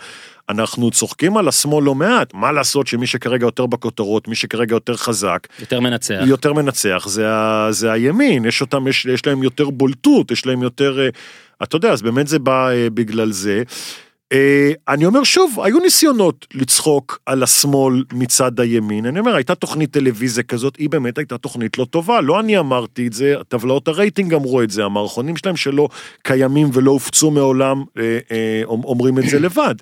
אנחנו 0.48 0.90
צוחקים 0.90 1.36
על 1.36 1.48
השמאל 1.48 1.84
לא 1.84 1.94
מעט, 1.94 2.34
מה 2.34 2.52
לעשות 2.52 2.86
שמי 2.86 3.06
שכרגע 3.06 3.46
יותר 3.46 3.66
בכותרות, 3.66 4.28
מי 4.28 4.34
שכרגע 4.34 4.74
יותר 4.74 4.96
חזק, 4.96 5.46
יותר 5.60 5.80
מנצח. 5.80 6.22
יותר 6.26 6.52
מנצח, 6.52 7.04
זה, 7.08 7.30
ה, 7.30 7.68
זה 7.70 7.92
הימין, 7.92 8.44
יש 8.44 8.60
אותם, 8.60 8.88
יש, 8.88 9.06
יש 9.06 9.26
להם 9.26 9.42
יותר 9.42 9.70
בולטות, 9.70 10.30
יש 10.30 10.46
להם 10.46 10.62
יותר, 10.62 11.00
אה, 11.00 11.08
אתה 11.62 11.76
יודע, 11.76 11.92
אז 11.92 12.02
באמת 12.02 12.28
זה 12.28 12.38
בא 12.38 12.70
אה, 12.70 12.90
בגלל 12.90 13.32
זה. 13.32 13.62
אה, 14.32 14.72
אני 14.88 15.06
אומר 15.06 15.24
שוב, 15.24 15.60
היו 15.60 15.78
ניסיונות 15.78 16.46
לצחוק 16.54 17.18
על 17.26 17.42
השמאל 17.42 18.04
מצד 18.12 18.60
הימין, 18.60 19.06
אני 19.06 19.20
אומר, 19.20 19.34
הייתה 19.34 19.54
תוכנית 19.54 19.90
טלוויזיה 19.90 20.44
כזאת, 20.44 20.76
היא 20.76 20.90
באמת 20.90 21.18
הייתה 21.18 21.38
תוכנית 21.38 21.78
לא 21.78 21.84
טובה, 21.84 22.20
לא 22.20 22.40
אני 22.40 22.58
אמרתי 22.58 23.06
את 23.06 23.12
זה, 23.12 23.34
טבלאות 23.48 23.88
הרייטינג 23.88 24.34
אמרו 24.34 24.62
את 24.62 24.70
זה, 24.70 24.84
המערכונים 24.84 25.36
שלהם 25.36 25.56
שלא 25.56 25.88
קיימים 26.22 26.70
ולא 26.72 26.90
הופצו 26.90 27.30
מעולם, 27.30 27.84
אה, 27.98 28.18
אה, 28.30 28.62
אומרים 28.64 29.18
את 29.18 29.28
זה 29.28 29.38
לבד. 29.38 29.74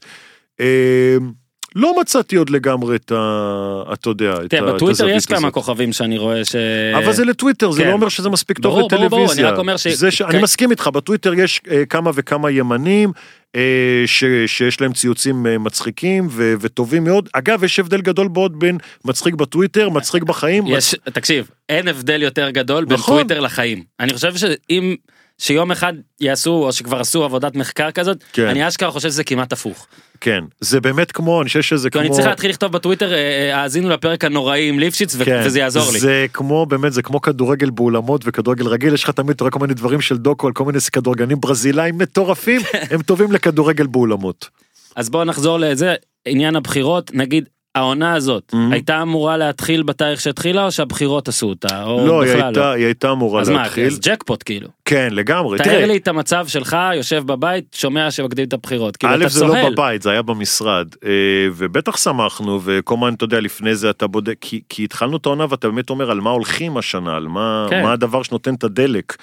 לא 1.74 2.00
מצאתי 2.00 2.36
עוד 2.36 2.50
לגמרי 2.50 2.96
את 2.96 3.12
ה... 3.12 3.82
אתה 3.92 4.08
יודע, 4.10 4.34
את 4.34 4.38
ה- 4.38 4.48
תראה, 4.48 4.60
את 4.62 4.68
כן, 4.70 4.74
בטוויטר 4.76 5.08
יש 5.08 5.16
הזווית 5.16 5.24
כמה 5.26 5.36
הזאת. 5.38 5.52
כוכבים 5.54 5.92
שאני 5.92 6.18
רואה 6.18 6.44
ש... 6.44 6.56
אבל 6.96 7.12
זה 7.12 7.24
לטוויטר, 7.24 7.70
זה 7.70 7.82
כן. 7.82 7.88
לא 7.88 7.92
אומר 7.92 8.08
שזה 8.08 8.30
מספיק 8.30 8.58
טוב 8.58 8.78
לטלוויזיה. 8.78 9.44
אני 9.46 9.52
רק 9.52 9.58
אומר 9.58 9.76
ש- 9.76 9.86
זה 9.86 10.10
ש... 10.10 10.22
אני 10.22 10.32
כן. 10.32 10.40
מסכים 10.42 10.70
איתך, 10.70 10.86
בטוויטר 10.86 11.34
יש 11.34 11.60
אה, 11.70 11.86
כמה 11.86 12.10
וכמה 12.14 12.50
ימנים 12.50 13.12
אה, 13.56 13.60
ש... 14.06 14.24
שיש 14.46 14.80
להם 14.80 14.92
ציוצים 14.92 15.46
אה, 15.46 15.58
מצחיקים 15.58 16.26
ו... 16.30 16.54
וטובים 16.60 17.04
מאוד. 17.04 17.28
אגב, 17.32 17.64
יש 17.64 17.78
הבדל 17.78 18.00
גדול 18.00 18.28
מאוד 18.32 18.58
בין 18.58 18.78
מצחיק 19.04 19.34
בטוויטר, 19.34 19.88
מצחיק 19.88 20.22
בחיים. 20.22 20.64
יש, 20.66 20.94
תקשיב, 21.04 21.50
אין 21.68 21.88
הבדל 21.88 22.22
יותר 22.22 22.50
גדול 22.50 22.84
בין 22.84 22.94
נכון. 22.98 23.14
טוויטר 23.16 23.40
לחיים. 23.40 23.82
אני 24.00 24.12
חושב 24.14 24.36
שאם, 24.36 24.96
שיום 25.38 25.70
אחד 25.70 25.92
יעשו, 26.20 26.50
או 26.50 26.72
שכבר 26.72 27.00
עשו 27.00 27.24
עבודת 27.24 27.56
מחקר 27.56 27.90
כזאת, 27.90 28.24
כן. 28.32 28.46
אני 28.46 28.68
אשכרה 28.68 28.90
חושב 28.90 29.08
שזה 29.08 29.24
כמעט 29.24 29.52
הפוך. 29.52 29.86
כן, 30.20 30.44
זה 30.60 30.80
באמת 30.80 31.12
כמו, 31.12 31.40
אני 31.40 31.48
חושב 31.48 31.62
שזה 31.62 31.90
כמו... 31.90 32.00
אני 32.00 32.10
צריך 32.10 32.26
להתחיל 32.26 32.50
לכתוב 32.50 32.72
בטוויטר, 32.72 33.12
אה, 33.12 33.18
אה, 33.18 33.60
האזינו 33.60 33.88
לפרק 33.88 34.24
הנוראי 34.24 34.68
עם 34.68 34.78
ליפשיץ, 34.78 35.16
כן, 35.16 35.42
וזה 35.44 35.58
יעזור 35.58 35.92
לי. 35.92 35.98
זה 35.98 36.26
כמו, 36.32 36.66
באמת, 36.66 36.92
זה 36.92 37.02
כמו 37.02 37.20
כדורגל 37.20 37.70
באולמות 37.70 38.22
וכדורגל 38.24 38.66
רגיל, 38.66 38.94
יש 38.94 39.04
לך 39.04 39.10
תמיד, 39.10 39.30
אתה 39.30 39.44
רואה 39.44 39.50
כל 39.50 39.60
מיני 39.60 39.74
דברים 39.74 40.00
של 40.00 40.16
דוקו 40.16 40.46
על 40.46 40.52
כל 40.52 40.64
מיני 40.64 40.78
כדורגלנים 40.92 41.40
ברזילאים 41.40 41.98
מטורפים, 41.98 42.60
הם 42.90 43.02
טובים 43.02 43.32
לכדורגל 43.32 43.86
באולמות. 43.86 44.48
אז 44.96 45.10
בואו 45.10 45.24
נחזור 45.24 45.58
לזה, 45.58 45.94
עניין 46.26 46.56
הבחירות, 46.56 47.14
נגיד, 47.14 47.48
העונה 47.74 48.14
הזאת, 48.14 48.52
Mhm. 48.54 48.72
הייתה 48.72 49.02
אמורה 49.02 49.36
להתחיל 49.36 49.82
בתאריך 49.82 50.20
שהתחילה, 50.20 50.64
או 50.64 50.72
שהבחירות 50.72 51.28
עשו 51.28 51.46
אותה, 51.46 51.84
או 51.84 52.06
לא, 52.06 52.22
היא 52.22 52.30
בכלל 52.32 52.44
הייתה, 52.44 52.72
היא 52.72 52.84
הייתה 52.84 53.10
אמורה 53.12 53.40
אז 53.40 53.48
מה, 53.48 53.62
להתחיל. 53.62 53.86
אז 53.86 54.00
ג'קפוט 54.00 54.42
כאילו. 54.46 54.68
כן, 54.84 55.08
לגמרי. 55.12 55.58
תאר 55.58 55.64
תראה, 55.64 55.86
לי 55.86 55.96
את 55.96 56.08
המצב 56.08 56.46
שלך, 56.48 56.76
יושב 56.94 57.22
בבית, 57.26 57.64
שומע 57.74 58.10
שמקדימים 58.10 58.48
את 58.48 58.52
הבחירות. 58.52 58.96
כאילו, 58.96 59.12
א' 59.12 59.16
אתה 59.16 59.28
זה 59.28 59.40
צוהל. 59.40 59.62
לא 59.64 59.70
בבית, 59.70 60.02
זה 60.02 60.10
היה 60.10 60.22
במשרד, 60.22 60.88
אה, 61.04 61.10
ובטח 61.56 61.96
שמחנו, 61.96 62.60
וכל 62.64 62.94
הזמן, 62.94 63.14
אתה 63.14 63.24
יודע, 63.24 63.40
לפני 63.40 63.74
זה 63.74 63.90
אתה 63.90 64.06
בודק, 64.06 64.36
כי, 64.40 64.60
כי 64.68 64.84
התחלנו 64.84 65.16
את 65.16 65.26
העונה 65.26 65.46
ואתה 65.50 65.68
באמת 65.68 65.90
אומר 65.90 66.10
על 66.10 66.20
מה 66.20 66.30
הולכים 66.30 66.76
השנה, 66.76 67.16
על 67.16 67.28
מה, 67.28 67.66
כן. 67.70 67.82
מה 67.82 67.92
הדבר 67.92 68.22
שנותן 68.22 68.54
את 68.54 68.64
הדלק. 68.64 69.16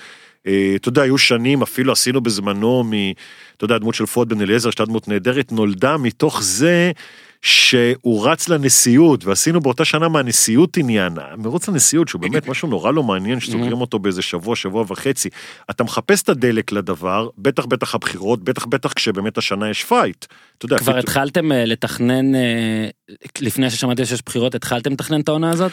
אה, 0.47 0.74
אתה 0.76 0.89
יודע, 0.89 1.02
היו 1.02 1.18
שנים, 1.18 1.62
אפילו 1.62 1.91
עשינו 1.91 2.22
בזמנו, 2.22 2.84
מ, 2.84 2.91
אתה 3.58 3.66
יודע, 3.66 3.76
הדמות 3.76 3.95
של 3.95 4.06
פואד 4.06 4.30
בן 4.30 4.41
אליעזר, 4.41 4.70
שהייתה 4.70 4.86
דמות 4.86 5.08
נהדרת, 5.08 5.52
נולדה 5.52 5.97
מתוך 5.97 6.41
זה 6.43 6.91
שהוא 7.42 8.28
רץ 8.28 8.50
לנשיאות, 8.50 9.26
ועשינו 9.26 9.62
באותה 9.62 9.86
שנה 9.86 10.10
מהנשיאות 10.10 10.78
עניין, 10.78 11.14
מרוץ 11.38 11.70
לנשיאות, 11.70 12.08
שהוא 12.08 12.22
באמת 12.22 12.48
משהו 12.48 12.68
נורא 12.68 12.92
לא 12.92 13.04
מעניין, 13.04 13.39
שסוגרים 13.39 13.82
אותו 13.82 14.00
באיזה 14.00 14.22
שבוע, 14.22 14.56
שבוע 14.56 14.86
וחצי. 14.88 15.30
אתה 15.70 15.84
מחפש 15.84 16.22
את 16.22 16.30
הדלק 16.30 16.72
לדבר, 16.72 17.30
בטח 17.38 17.66
בטח 17.66 17.96
הבחירות, 17.96 18.44
בטח 18.44 18.66
בטח 18.66 18.94
כשבאמת 18.94 19.38
השנה 19.38 19.70
יש 19.70 19.84
fight. 19.84 20.26
אתה 20.58 20.66
יודע, 20.66 20.78
כבר 20.78 20.98
התחלתם 20.98 21.52
אה, 21.52 21.66
לתכנן, 21.66 22.36
אה, 22.36 22.89
לפני 23.39 23.70
ששמעתי 23.70 24.06
שיש 24.06 24.22
בחירות, 24.26 24.56
התחלתם 24.56 24.92
לתכנן 24.92 25.22
את 25.22 25.30
העונה 25.30 25.50
הזאת? 25.50 25.72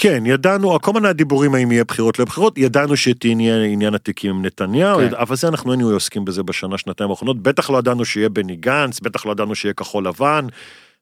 כן, 0.00 0.22
ידענו, 0.26 0.80
כל 0.80 0.92
מיני 0.92 1.08
הדיבורים 1.08 1.54
האם 1.54 1.72
יהיה 1.72 1.84
בחירות 1.84 2.18
לא 2.18 2.24
בחירות, 2.24 2.58
ידענו 2.58 2.96
שתהיה 2.96 3.64
עניין 3.64 3.94
התיקים 3.94 4.30
עם 4.30 4.44
נתניהו, 4.44 4.98
כן. 4.98 5.14
אבל 5.14 5.36
זה 5.36 5.48
אנחנו 5.48 5.72
היינו 5.72 5.90
עוסקים 5.90 6.24
בזה 6.24 6.42
בשנה, 6.42 6.78
שנתיים 6.78 7.10
האחרונות, 7.10 7.42
בטח 7.42 7.70
לא 7.70 7.78
ידענו 7.78 8.04
שיהיה 8.04 8.28
בני 8.28 8.56
גנץ, 8.56 9.00
בטח 9.00 9.26
לא 9.26 9.32
ידענו 9.32 9.54
שיהיה 9.54 9.74
כחול 9.74 10.06
לבן, 10.06 10.46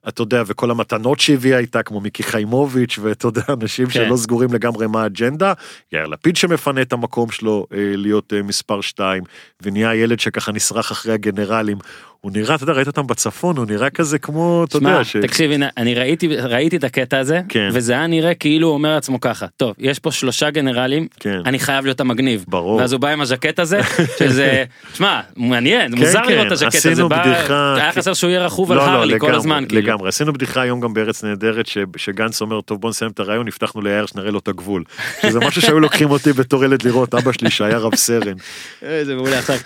אתה 0.09 0.23
יודע, 0.23 0.43
וכל 0.47 0.71
המתנות 0.71 1.21
שהביאה 1.21 1.59
איתה, 1.59 1.83
כמו 1.83 2.01
מיקי 2.01 2.23
חיימוביץ', 2.23 2.99
ואתה 3.03 3.27
יודע, 3.27 3.43
אנשים 3.49 3.87
כן. 3.87 3.93
שלא 3.93 4.17
סגורים 4.17 4.53
לגמרי 4.53 4.87
מה 4.87 5.03
האג'נדה, 5.03 5.53
יאיר 5.93 6.07
לפיד 6.07 6.37
שמפנה 6.37 6.83
את 6.83 6.93
המקום 6.93 7.31
שלו 7.31 7.67
אה, 7.73 7.79
להיות 7.97 8.33
אה, 8.33 8.43
מספר 8.43 8.81
2, 8.81 9.23
ונהיה 9.63 9.95
ילד 9.95 10.21
שככה 10.21 10.53
נשרח 10.53 10.93
אחרי 10.93 11.13
הגנרלים. 11.13 11.79
הוא 12.21 12.33
נראה, 12.35 12.55
אתה 12.55 12.65
יודע, 12.65 12.73
ראית 12.73 12.87
אותם 12.87 13.07
בצפון, 13.07 13.57
הוא 13.57 13.67
נראה 13.67 13.91
כזה 13.91 14.19
כמו, 14.19 14.65
אתה 14.69 14.79
שמע, 14.79 14.91
יודע, 14.91 15.05
ש... 15.05 15.17
תקשיב, 15.17 15.51
הנה, 15.51 15.69
אני 15.77 15.95
ראיתי, 15.95 16.37
ראיתי 16.37 16.77
את 16.77 16.85
הקטע 16.85 17.19
הזה, 17.19 17.41
כן. 17.49 17.69
וזה 17.73 17.93
היה 17.93 18.07
נראה 18.07 18.35
כאילו 18.35 18.69
הוא 18.69 18.75
אומר 18.75 18.95
לעצמו 18.95 19.21
ככה, 19.21 19.47
טוב, 19.57 19.75
יש 19.79 19.99
פה 19.99 20.13
שלושה 20.13 20.51
גנרלים, 20.51 21.09
כן. 21.21 21.41
אני 21.47 21.59
חייב 21.59 21.85
להיות 21.85 22.01
המגניב. 22.01 22.45
ברור. 22.49 22.77
ואז 22.77 22.93
הוא 22.93 23.01
בא 23.01 23.09
עם 23.09 23.21
הז'קט 23.21 23.59
הזה, 23.59 23.81
שזה, 24.19 24.65
שמע, 24.95 25.21
מעניין, 25.37 25.93
כן, 25.97 25.99
מוזר 25.99 26.25
כן, 26.25 26.33
לראות 26.33 26.47
את 26.47 26.53
הז'קט 26.53 26.75
הזה, 26.75 26.91
עשינו 26.93 27.09
בדיחה, 27.09 27.75
היה 27.77 27.93
כן. 27.93 28.01
חסר 28.01 28.15
שהוא 28.15 28.31
יהיה 28.31 28.47
רכוב 28.47 28.73
על 28.73 28.79
לא, 28.79 28.87
לא, 28.87 28.91
הרלי 28.91 29.19
כל 29.21 29.27
לגמרי, 29.27 29.37
הזמן, 29.37 29.65
כאילו. 29.69 29.83
לגמרי. 29.83 30.09
עשינו 30.09 30.33
בדיחה 30.33 30.61
היום 30.61 30.81
גם 30.81 30.95
בארץ 30.95 31.25
נהדרת, 31.25 31.67
ש- 31.67 31.79
שגנץ 31.97 32.41
אומר, 32.41 32.61
טוב 32.61 32.81
בוא 32.81 32.91
נסיים 32.91 33.11
את 33.11 33.21
הרעיון, 33.21 33.49
הבטחנו 33.49 33.81
ליאיר 33.81 34.07
שנראה 34.07 34.31
לו 34.31 34.39
את 34.39 34.49
הגבול. 34.49 34.85
שזה 35.23 35.41
משהו 35.41 35.63
שהיו 35.63 35.81
לוקחים 35.81 36.11
אותי 36.11 36.33
בתור 36.33 36.65
ילד 36.65 36.83
לראות, 36.83 37.15
אבא 37.15 37.33
שלי 37.33 37.51
שהיה 37.51 37.79
רב 37.79 37.95
סרן. 37.95 38.35
אה, 38.83 39.05
זה 39.05 39.15
מעולה 39.15 39.39
עכשיו. 39.39 39.57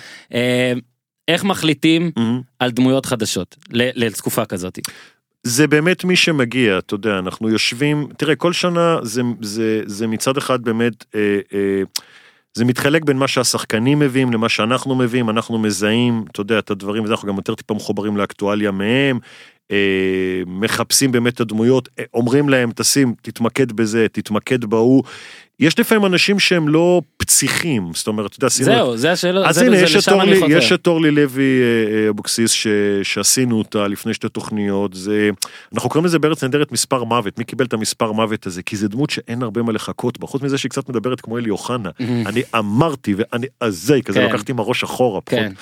איך 1.29 1.45
מחליטים 1.45 2.11
על 2.59 2.71
דמויות 2.71 3.07
חדשות 3.07 3.57
לתקופה 3.71 4.45
כזאת? 4.45 4.79
זה 5.43 5.66
באמת 5.66 6.05
מי 6.05 6.16
שמגיע, 6.16 6.79
אתה 6.79 6.95
יודע, 6.95 7.18
אנחנו 7.18 7.49
יושבים, 7.49 8.09
תראה, 8.18 8.37
כל 8.37 8.53
שנה 8.53 8.97
זה, 9.03 9.23
זה, 9.41 9.83
זה 9.87 10.07
מצד 10.07 10.37
אחד 10.37 10.62
באמת, 10.62 11.05
אה, 11.14 11.39
אה, 11.55 11.83
זה 12.55 12.64
מתחלק 12.64 13.05
בין 13.05 13.16
מה 13.16 13.29
שהשחקנים 13.29 13.99
מביאים 13.99 14.33
למה 14.33 14.49
שאנחנו 14.49 14.95
מביאים, 14.95 15.31
אנחנו 15.31 15.59
מזהים, 15.59 16.25
אתה 16.31 16.41
יודע, 16.41 16.59
את 16.59 16.71
הדברים, 16.71 17.05
ואנחנו 17.05 17.29
גם 17.29 17.37
יותר 17.37 17.55
טיפה 17.55 17.75
מחוברים 17.75 18.16
לאקטואליה 18.16 18.71
מהם, 18.71 19.18
אה, 19.71 20.43
מחפשים 20.47 21.12
באמת 21.12 21.35
את 21.35 21.41
הדמויות, 21.41 21.89
אה, 21.99 22.05
אומרים 22.14 22.49
להם, 22.49 22.71
תשים, 22.75 23.14
תתמקד 23.23 23.73
בזה, 23.73 24.07
תתמקד 24.12 24.64
בהוא. 24.64 25.03
יש 25.61 25.78
לפעמים 25.78 26.06
אנשים 26.06 26.38
שהם 26.38 26.68
לא 26.68 27.02
פציחים, 27.16 27.90
זאת 27.94 28.06
אומרת, 28.06 28.26
אתה 28.30 28.36
יודע, 28.38 28.46
עשינו... 28.46 28.66
זהו, 28.66 28.96
זה 28.96 29.12
השאלה, 29.12 29.48
אז 29.48 29.54
זה- 29.54 29.66
הנה, 29.66 29.76
יש 29.76 29.96
את 29.96 30.12
אורלי. 30.12 30.40
יש 30.56 30.72
את 30.72 30.86
אורלי 30.86 31.11
לוי 31.11 31.42
אה, 31.42 32.04
אה, 32.04 32.08
אבוקסיס 32.08 32.50
ש- 32.52 32.66
שעשינו 33.02 33.58
אותה 33.58 33.88
לפני 33.88 34.14
שתי 34.14 34.28
תוכניות, 34.28 34.94
זה, 34.94 35.30
אנחנו 35.74 35.90
קוראים 35.90 36.04
לזה 36.06 36.18
בארץ 36.18 36.42
נהדרת 36.44 36.72
מספר 36.72 37.04
מוות, 37.04 37.38
מי 37.38 37.44
קיבל 37.44 37.64
את 37.64 37.72
המספר 37.72 38.12
מוות 38.12 38.46
הזה? 38.46 38.62
כי 38.62 38.76
זה 38.76 38.88
דמות 38.88 39.11
שאין 39.11 39.42
הרבה 39.42 39.62
מה 39.62 39.72
לחכות 39.72 40.18
בה, 40.18 40.26
חוץ 40.26 40.42
מזה 40.42 40.58
שהיא 40.58 40.70
קצת 40.70 40.88
מדברת 40.88 41.20
כמו 41.20 41.38
אלי 41.38 41.50
אוחנה. 41.50 41.90
אני 42.26 42.42
אמרתי 42.58 43.14
ואני 43.16 43.46
עזי, 43.61 44.02
כזה 44.02 44.18
כן. 44.20 44.26
לקחתי 44.26 44.52
עם 44.52 44.58
הראש 44.58 44.82
אחורה. 44.84 45.20
פחות. 45.20 45.38
כן. 45.38 45.52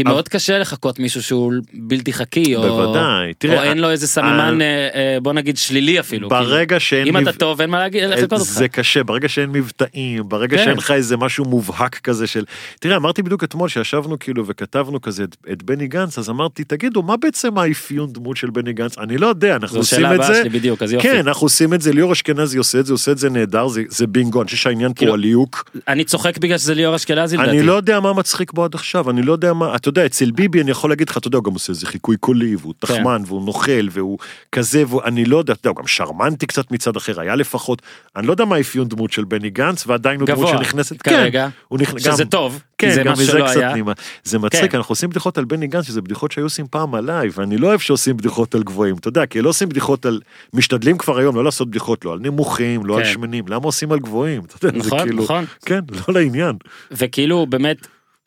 אה, 0.00 0.04
כי 0.04 0.12
מאוד 0.12 0.28
קשה 0.28 0.58
לחכות 0.58 0.98
מישהו 0.98 1.22
שהוא 1.22 1.52
בלתי 1.74 2.12
חכי, 2.12 2.56
או 2.56 2.62
בוודאי, 2.62 3.28
או 3.28 3.34
תראה, 3.38 3.62
אין 3.62 3.78
לו 3.78 3.90
איזה 3.90 4.06
סממן, 4.08 4.60
אה, 4.60 4.88
אה, 4.94 5.18
בוא 5.22 5.32
נגיד 5.32 5.56
שלילי 5.56 6.00
אפילו. 6.00 6.28
ברגע 6.28 6.80
שאין... 6.80 7.04
כאילו. 7.04 7.18
אם 7.18 7.28
אתה 7.28 7.38
טוב, 7.38 7.60
אין 7.60 7.70
מה 7.70 7.78
להגיד, 7.78 8.04
לחכות 8.04 8.32
אותך. 8.32 8.42
זה 8.42 8.68
קשה, 8.68 9.02
ברגע 9.02 9.28
שאין 9.28 9.50
מבטאים, 9.50 10.28
ברגע 10.28 10.56
כן. 10.56 10.64
שאין 10.64 10.76
לך 10.76 10.90
איזה 10.90 11.16
משהו 11.16 11.44
מובהק 11.44 11.98
כזה 11.98 12.26
של... 12.26 12.44
תראה, 12.80 12.96
אמרתי 12.96 13.22
בדיוק 13.22 13.44
אתמול 13.44 13.68
שישבנו 13.68 14.18
כאילו 14.18 14.46
וכתבנו 14.46 15.00
כזה 15.00 15.24
את, 15.24 15.36
את 15.52 15.62
בני 15.62 15.86
גנץ, 15.86 16.18
אז 16.18 16.30
אמרתי, 16.30 16.64
תגידו, 16.64 17.02
מה 17.02 17.16
בעצם 17.16 17.58
האפיון 17.58 18.12
דמות 18.12 18.36
של 18.36 18.50
בני 18.50 18.72
גנץ? 18.72 18.98
אני 18.98 19.18
לא 19.18 19.26
יודע, 19.26 19.56
אנחנו 19.56 19.74
זו 19.74 19.78
עושים 19.78 19.98
השאלה 19.98 20.14
את 20.14 20.20
הבאה 20.20 20.34
זה. 20.34 20.40
שלי 20.40 20.48
בדיוק, 20.48 20.82
אז 20.82 20.92
יופי. 20.92 21.08
כן, 21.08 21.26
אנחנו 21.26 21.44
עושים 21.44 21.74
את 21.74 21.82
זה, 21.82 21.92
ליאור 21.92 22.12
אשכנזי 22.12 22.58
עושה 22.58 22.80
את 22.80 22.86
זה, 22.86 22.92
עושה 22.92 23.12
את 23.12 23.18
זה 23.18 23.30
נהדר, 23.30 23.68
זה, 23.68 23.82
זה 23.88 24.06
בינגו, 24.06 24.40
אני 24.40 24.46
חושב 24.46 24.56
שהעניין 24.56 24.88
פה 24.88 24.94
כאילו, 24.94 25.12
הוא 25.12 25.18
הליהוק. 25.18 25.70
אני 25.88 26.04
צוחק 26.04 26.38
בגלל 26.38 26.58
שזה 26.58 26.74
ליאור 26.74 26.96
אשכנזי 26.96 27.36
לדעתי. 27.36 27.50
אני 27.50 27.62
לא 27.62 27.72
יודע 27.72 28.00
מה 28.00 28.12
מצחיק 28.12 28.52
בו 28.52 28.64
עד 28.64 28.74
עכשיו, 28.74 29.10
אני 29.10 29.22
לא 29.22 29.32
יודע 29.32 29.52
מה, 29.52 29.76
אתה 29.76 29.87
יודע, 29.88 30.06
אצל 30.06 30.30
ביבי 30.30 30.62
אני 30.62 30.70
יכול 30.70 30.90
להגיד 30.90 31.08
לך, 31.08 31.16
אתה 31.18 31.28
יודע, 31.28 31.38
הוא 31.38 31.44
גם 31.44 31.52
עושה 31.52 31.72
איזה 31.72 31.86
חיקוי 31.86 32.16
קולי, 32.16 32.56
והוא 32.56 32.74
כן. 32.80 32.86
תחמן, 32.86 33.22
והוא 33.26 33.46
נוכל, 33.46 33.88
והוא 33.90 34.18
כזה, 34.52 34.84
ואני 34.88 35.24
לא 35.24 35.36
יודע, 35.38 35.52
אתה 35.52 35.60
יודע, 35.60 35.70
הוא 35.70 35.76
גם 35.82 35.86
שרמנטי 35.86 36.46
קצת 36.46 36.70
מצד 36.72 36.96
אחר, 36.96 37.20
היה 37.20 37.34
לפחות, 37.36 37.82
אני 38.16 38.26
לא 38.26 38.32
יודע 38.32 38.44
מה 38.44 38.56
האפיון 38.56 38.88
דמות 38.88 39.12
של 39.12 39.24
בני 39.24 39.50
גנץ, 39.50 39.86
ועדיין 39.86 40.20
הוא 40.20 40.26
דמות 40.26 40.48
שנכנסת, 40.48 41.02
כרגע, 41.02 41.48
כן, 41.48 41.56
הוא 41.68 41.78
נכנס, 41.78 42.02
שזה 42.02 42.22
גם- 42.24 42.28
טוב, 42.30 42.62
כן, 42.78 42.90
זה 42.94 43.02
גם 43.02 43.12
מזה 43.12 43.32
קצת 43.32 43.56
היה. 43.56 43.70
פנימה. 43.72 43.92
זה 44.24 44.38
מצחיק, 44.38 44.70
כן. 44.70 44.76
אנחנו 44.76 44.92
עושים 44.92 45.10
בדיחות 45.10 45.38
על 45.38 45.44
בני 45.44 45.66
גנץ, 45.66 45.84
שזה 45.84 46.02
בדיחות 46.02 46.32
שהיו 46.32 46.44
עושים 46.46 46.66
פעם 46.70 46.94
עליי, 46.94 47.28
ואני 47.34 47.56
לא 47.56 47.66
אוהב 47.66 47.80
שעושים 47.80 48.16
בדיחות 48.16 48.54
על 48.54 48.62
גבוהים, 48.62 48.96
אתה 48.96 49.08
יודע, 49.08 49.26
כי 49.26 49.40
לא 49.40 49.48
עושים 49.48 49.68
בדיחות 49.68 50.06
על, 50.06 50.20
משתדלים 50.54 50.98
כבר 50.98 51.18
היום 51.18 51.36
לא 51.36 51.44
לעשות 51.44 51.68
בדיחות 51.70 52.04
לא 52.04 52.12
על 52.12 52.18
נמוכים, 52.18 52.86
לא 52.86 52.98
על 52.98 53.04
כן. 53.04 53.10
שמנים, 53.12 53.44
למה 53.48 53.64
עושים 53.64 53.92
על 53.92 53.98
גבוהים, 53.98 54.42
אתה 54.44 54.66
יודע, 54.66 54.78
זה 54.82 54.86
נכון, 54.86 55.02
כאילו, 55.02 55.22
נכון. 55.22 55.44
כן, 55.64 55.80
לא 56.08 56.14
לעניין. 56.14 56.56
וכאילו 56.90 57.46
באמת, 57.46 57.76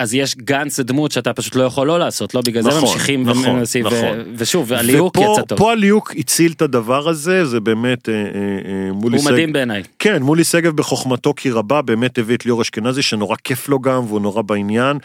אז 0.01 0.13
יש 0.13 0.35
גנץ 0.35 0.75
זה 0.75 0.83
דמות 0.83 1.11
שאתה 1.11 1.33
פשוט 1.33 1.55
לא 1.55 1.63
יכול 1.63 1.87
לא 1.87 1.99
לעשות, 1.99 2.35
לא 2.35 2.41
בגלל 2.45 2.63
זה 2.63 2.69
נכון, 2.69 2.81
ממשיכים 2.81 3.23
נכון, 3.29 3.49
ומנסים, 3.49 3.85
ו- 3.85 3.87
נכון. 3.87 4.23
ושוב, 4.37 4.73
הליהוק 4.73 5.17
יצא 5.17 5.41
טוב. 5.41 5.57
פה 5.57 5.71
הליהוק 5.71 6.13
הציל 6.17 6.51
את 6.51 6.61
הדבר 6.61 7.09
הזה, 7.09 7.45
זה 7.45 7.59
באמת 7.59 8.09
אה, 8.09 8.13
אה, 8.13 8.19
אה, 8.19 8.91
מולי 8.93 9.15
הוא 9.17 9.23
שגב. 9.23 9.31
מדהים 9.31 9.53
בעיניי. 9.53 9.83
כן, 9.99 10.23
מולי 10.23 10.43
שגב 10.43 10.75
בחוכמתו 10.75 11.33
כי 11.37 11.51
רבה 11.51 11.81
באמת 11.81 12.17
הביא 12.17 12.35
את 12.35 12.45
ליאור 12.45 12.61
אשכנזי 12.61 13.01
שנורא 13.01 13.35
כיף 13.43 13.69
לו 13.69 13.79
גם 13.79 14.05
והוא 14.05 14.21
נורא 14.21 14.41
בעניין. 14.41 14.97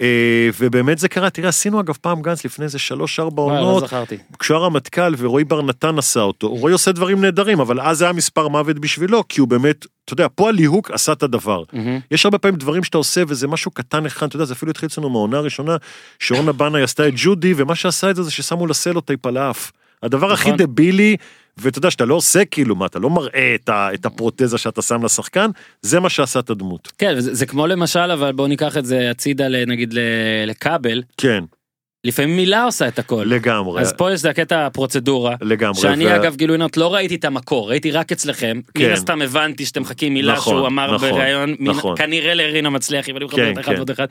אה, 0.00 0.48
ובאמת 0.60 0.98
זה 0.98 1.08
קרה, 1.08 1.30
תראה 1.30 1.48
עשינו 1.48 1.80
אגב 1.80 1.96
פעם 2.00 2.22
גנץ 2.22 2.44
לפני 2.44 2.64
איזה 2.64 2.78
שלוש 2.78 3.20
ארבע 3.20 3.42
וואי, 3.42 3.56
לא 3.56 3.60
עונות. 3.60 3.92
כשהוא 4.38 4.56
היה 4.56 4.66
רמטכ"ל 4.66 5.14
ורועי 5.18 5.44
בר 5.44 5.62
נתן 5.62 5.98
עשה 5.98 6.20
אותו, 6.20 6.48
רועי 6.48 6.72
עושה 6.72 6.92
דברים 6.92 7.20
נהדרים 7.20 7.60
אבל 7.60 7.80
אז 7.80 7.98
זה 7.98 8.04
היה 8.04 8.12
מספר 8.12 8.48
מוות 8.48 8.78
בשבילו 8.78 9.28
כי 9.28 9.40
הוא 9.40 9.48
באמת, 9.48 9.86
אתה 10.04 10.12
יודע, 10.12 10.26
פה 10.34 10.48
הליהוק 10.48 10.90
עשה 10.90 11.12
את 11.12 11.22
הדבר. 11.22 11.62
יש 12.10 12.24
הרבה 12.24 12.38
פעמים 12.38 12.58
דברים 12.58 12.84
שאתה 12.84 12.98
עושה 12.98 13.22
וזה 13.28 13.48
משהו 13.48 13.70
קטן 13.70 14.06
אחד, 14.06 14.26
אתה 14.26 14.36
יודע, 14.36 14.44
זה 14.44 14.54
אפילו 14.54 14.70
התחיל 14.70 14.86
אצלנו 14.86 15.10
מהעונה 15.10 15.36
הראשונה, 15.38 15.76
שאורנה 16.18 16.52
בנאי 16.52 16.82
עשתה 16.82 17.08
את 17.08 17.14
ג'ודי, 17.16 17.54
ומה 17.56 17.74
שעשה 17.74 18.10
את 18.10 18.16
זה 18.16 18.22
זה 18.22 18.30
ששמו 18.30 18.66
לה 18.66 18.74
סלוטייפ 18.74 19.26
על 19.26 19.36
האף. 19.36 19.72
הדבר 20.02 20.32
הכי 20.32 20.52
נכון. 20.52 20.66
דבילי, 20.66 21.16
ואתה 21.62 21.78
יודע 21.78 21.90
שאתה 21.90 22.04
לא 22.04 22.14
עושה 22.14 22.44
כאילו, 22.44 22.76
מה, 22.76 22.86
אתה 22.86 22.98
לא 22.98 23.10
מראה 23.10 23.54
את, 23.54 23.68
ה, 23.68 23.88
את 23.94 24.06
הפרוטזה 24.06 24.58
שאתה 24.58 24.82
שם 24.82 25.04
לשחקן, 25.04 25.50
זה 25.82 26.00
מה 26.00 26.10
שעשה 26.10 26.38
את 26.40 26.50
הדמות. 26.50 26.92
כן, 26.98 27.20
זה, 27.20 27.34
זה 27.34 27.46
כמו 27.46 27.66
למשל, 27.66 28.10
אבל 28.10 28.32
בוא 28.32 28.48
ניקח 28.48 28.76
את 28.76 28.84
זה 28.86 29.10
הצידה 29.10 29.48
נגיד 29.66 29.94
לכבל, 30.46 31.02
כן, 31.16 31.44
לפעמים 32.04 32.36
מילה 32.36 32.64
עושה 32.64 32.88
את 32.88 32.98
הכל. 32.98 33.24
לגמרי. 33.26 33.80
אז 33.80 33.92
פה 33.92 34.12
יש 34.12 34.20
זה 34.20 34.30
הקטע 34.30 34.66
הפרוצדורה. 34.66 35.34
לגמרי. 35.40 35.80
שאני 35.80 36.06
ו- 36.06 36.16
אגב 36.16 36.36
גילוי 36.36 36.58
נאות 36.58 36.76
לא 36.76 36.94
ראיתי 36.94 37.14
את 37.14 37.24
המקור 37.24 37.68
ראיתי 37.70 37.90
רק 37.90 38.12
אצלכם 38.12 38.60
כן. 38.74 38.84
מן 38.86 38.92
הסתם 38.92 39.22
הבנתי 39.22 39.66
שאתם 39.66 39.80
מחקים 39.82 40.14
מילה 40.14 40.32
נכון, 40.32 40.54
שהוא 40.56 40.66
אמר 40.66 40.94
נכון, 40.94 41.10
בריאיון 41.10 41.54
מן- 41.58 41.70
נכון. 41.70 41.96
כנראה 41.96 42.34
לרינה 42.34 42.70
מצליח 42.70 43.08
אבל 43.08 43.18
אני 43.22 43.28
כן, 43.30 43.36
מחבר 43.36 43.52
את 43.52 43.58
אחד 43.58 43.72
כן. 43.72 43.76
ועוד 43.76 43.90
אחד 43.90 44.06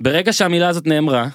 וברגע 0.00 0.32
שהמילה 0.32 0.68
הזאת 0.68 0.86
נאמרה 0.86 1.26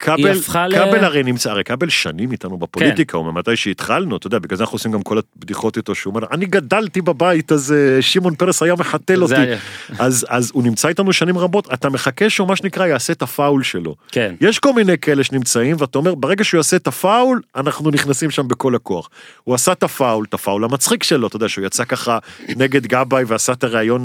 כבל, 0.00 0.16
הפכה 0.30 0.68
ל- 0.68 0.74
כבל 0.74 1.04
הרי 1.04 1.22
נמצא, 1.22 1.50
הרי 1.50 1.64
כבל 1.64 1.88
שנים 1.88 2.32
איתנו 2.32 2.58
בפוליטיקה, 2.58 3.16
הוא 3.18 3.32
ממתי 3.32 3.56
שהתחלנו, 3.56 4.16
אתה 4.16 4.26
יודע, 4.26 4.38
בגלל 4.38 4.56
זה 4.56 4.62
אנחנו 4.64 4.74
עושים 4.74 4.92
גם 4.92 5.02
כל 5.02 5.18
הבדיחות 5.36 5.76
איתו, 5.76 5.94
שהוא 5.94 6.14
אומר, 6.14 6.26
אני 6.30 6.46
גדלתי 6.46 7.00
בבית 7.02 7.52
הזה, 7.52 7.98
שמעון 8.00 8.34
פרס 8.34 8.62
היה 8.62 8.74
מחתל 8.74 9.22
אותי. 9.22 9.34
היה- 9.42 9.58
אז, 9.98 10.26
אז 10.28 10.50
הוא 10.54 10.62
נמצא 10.62 10.88
איתנו 10.88 11.12
שנים 11.12 11.38
רבות, 11.38 11.72
אתה 11.74 11.88
מחכה 11.90 12.30
שהוא 12.30 12.48
מה 12.48 12.56
שנקרא 12.56 12.86
יעשה 12.86 13.12
את 13.12 13.22
הפאול 13.22 13.62
שלו. 13.62 13.96
כן 14.12 14.34
יש 14.40 14.58
כל 14.58 14.72
מיני 14.72 14.98
כאלה 14.98 15.24
שנמצאים, 15.24 15.76
ואתה 15.78 15.98
אומר, 15.98 16.14
ברגע 16.14 16.44
שהוא 16.44 16.58
יעשה 16.58 16.76
את 16.76 16.86
הפאול, 16.86 17.40
אנחנו 17.56 17.90
נכנסים 17.90 18.30
שם 18.30 18.48
בכל 18.48 18.74
הכוח. 18.74 19.08
הוא 19.44 19.54
עשה 19.54 19.72
את 19.72 19.82
הפאול, 19.82 20.24
את 20.28 20.34
הפאול 20.34 20.64
המצחיק 20.64 21.02
שלו, 21.02 21.26
אתה 21.26 21.36
יודע, 21.36 21.48
שהוא 21.48 21.66
יצא 21.66 21.84
ככה 21.84 22.18
נגד 22.48 22.86
גבאי 22.86 23.24
ועשה 23.26 23.52
את 23.52 23.64
הראיון 23.64 24.04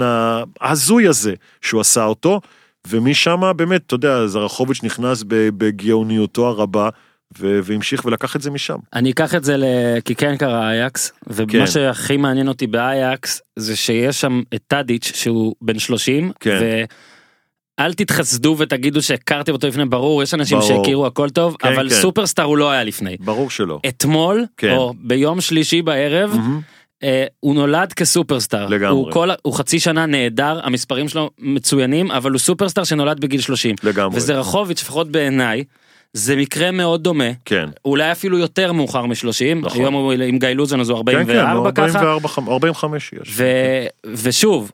ההזוי 0.60 1.08
הזה, 1.08 1.34
שהוא 1.62 1.80
עשה 1.80 2.04
אותו, 2.04 2.40
ומשם 2.88 3.52
באמת, 3.56 3.82
אתה 3.86 3.94
יודע, 3.94 4.26
זרחוביץ' 4.26 4.82
נכנס 4.82 5.24
בגאוניותו 5.28 6.46
הרבה, 6.46 6.88
והמשיך 7.38 8.04
ולקח 8.04 8.36
את 8.36 8.42
זה 8.42 8.50
משם. 8.50 8.76
אני 8.94 9.10
אקח 9.10 9.34
את 9.34 9.44
זה 9.44 9.56
ל... 9.56 9.64
כי 10.04 10.14
כן 10.14 10.36
קרה 10.36 10.70
אייקס 10.70 11.12
ומה 11.26 11.46
כן. 11.52 11.66
שהכי 11.66 12.16
מעניין 12.16 12.48
אותי 12.48 12.66
באייקס 12.66 13.42
זה 13.56 13.76
שיש 13.76 14.20
שם 14.20 14.42
את 14.54 14.60
טאדיץ' 14.66 15.12
שהוא 15.14 15.54
בן 15.60 15.78
30 15.78 16.32
כן. 16.40 16.58
ואל 17.78 17.94
תתחסדו 17.94 18.56
ותגידו 18.58 19.02
שהכרתם 19.02 19.52
אותו 19.52 19.68
לפני 19.68 19.84
ברור 19.84 20.22
יש 20.22 20.34
אנשים 20.34 20.58
ברור. 20.58 20.68
שהכירו 20.68 21.06
הכל 21.06 21.30
טוב 21.30 21.56
כן, 21.58 21.72
אבל 21.72 21.88
כן. 21.88 21.94
סופרסטאר 21.94 22.44
הוא 22.44 22.56
לא 22.56 22.70
היה 22.70 22.84
לפני. 22.84 23.16
ברור 23.20 23.50
שלא. 23.50 23.80
אתמול 23.88 24.44
כן. 24.56 24.76
או 24.76 24.94
ביום 24.98 25.40
שלישי 25.40 25.82
בערב 25.82 26.30
מהמם. 26.30 26.60
אה, 27.02 27.24
הוא 27.40 27.54
נולד 27.54 27.92
כסופרסטאר. 27.92 28.66
לגמרי. 28.66 28.88
הוא, 28.88 29.12
כל, 29.12 29.28
הוא 29.42 29.54
חצי 29.54 29.80
שנה 29.80 30.06
נהדר, 30.06 30.60
המספרים 30.62 31.08
שלו 31.08 31.30
מצוינים, 31.38 32.10
אבל 32.10 32.30
הוא 32.30 32.38
סופרסטאר 32.38 32.84
שנולד 32.84 33.20
בגיל 33.20 33.40
30. 33.40 33.74
לגמרי. 33.82 34.16
וזה 34.16 34.34
רחוביץ', 34.38 34.82
לפחות 34.82 35.10
בעיניי, 35.10 35.64
זה 36.12 36.36
מקרה 36.36 36.70
מאוד 36.70 37.02
דומה. 37.02 37.30
כן. 37.44 37.68
אולי 37.84 38.12
אפילו 38.12 38.38
יותר 38.38 38.72
מאוחר 38.72 39.06
מ-30, 39.06 39.54
נכון. 39.62 39.80
היום 39.80 39.94
הוא 39.94 40.12
עם 40.12 40.38
גיא 40.38 40.48
לוזון 40.48 40.80
אז 40.80 40.90
הוא 40.90 41.04
כן, 41.06 41.12
כן, 41.26 41.38
44 41.38 41.72
ככה, 41.72 41.98
44, 41.98 42.52
45 42.52 43.12
יש. 43.12 43.34
ו, 43.36 43.44
ושוב, 44.06 44.70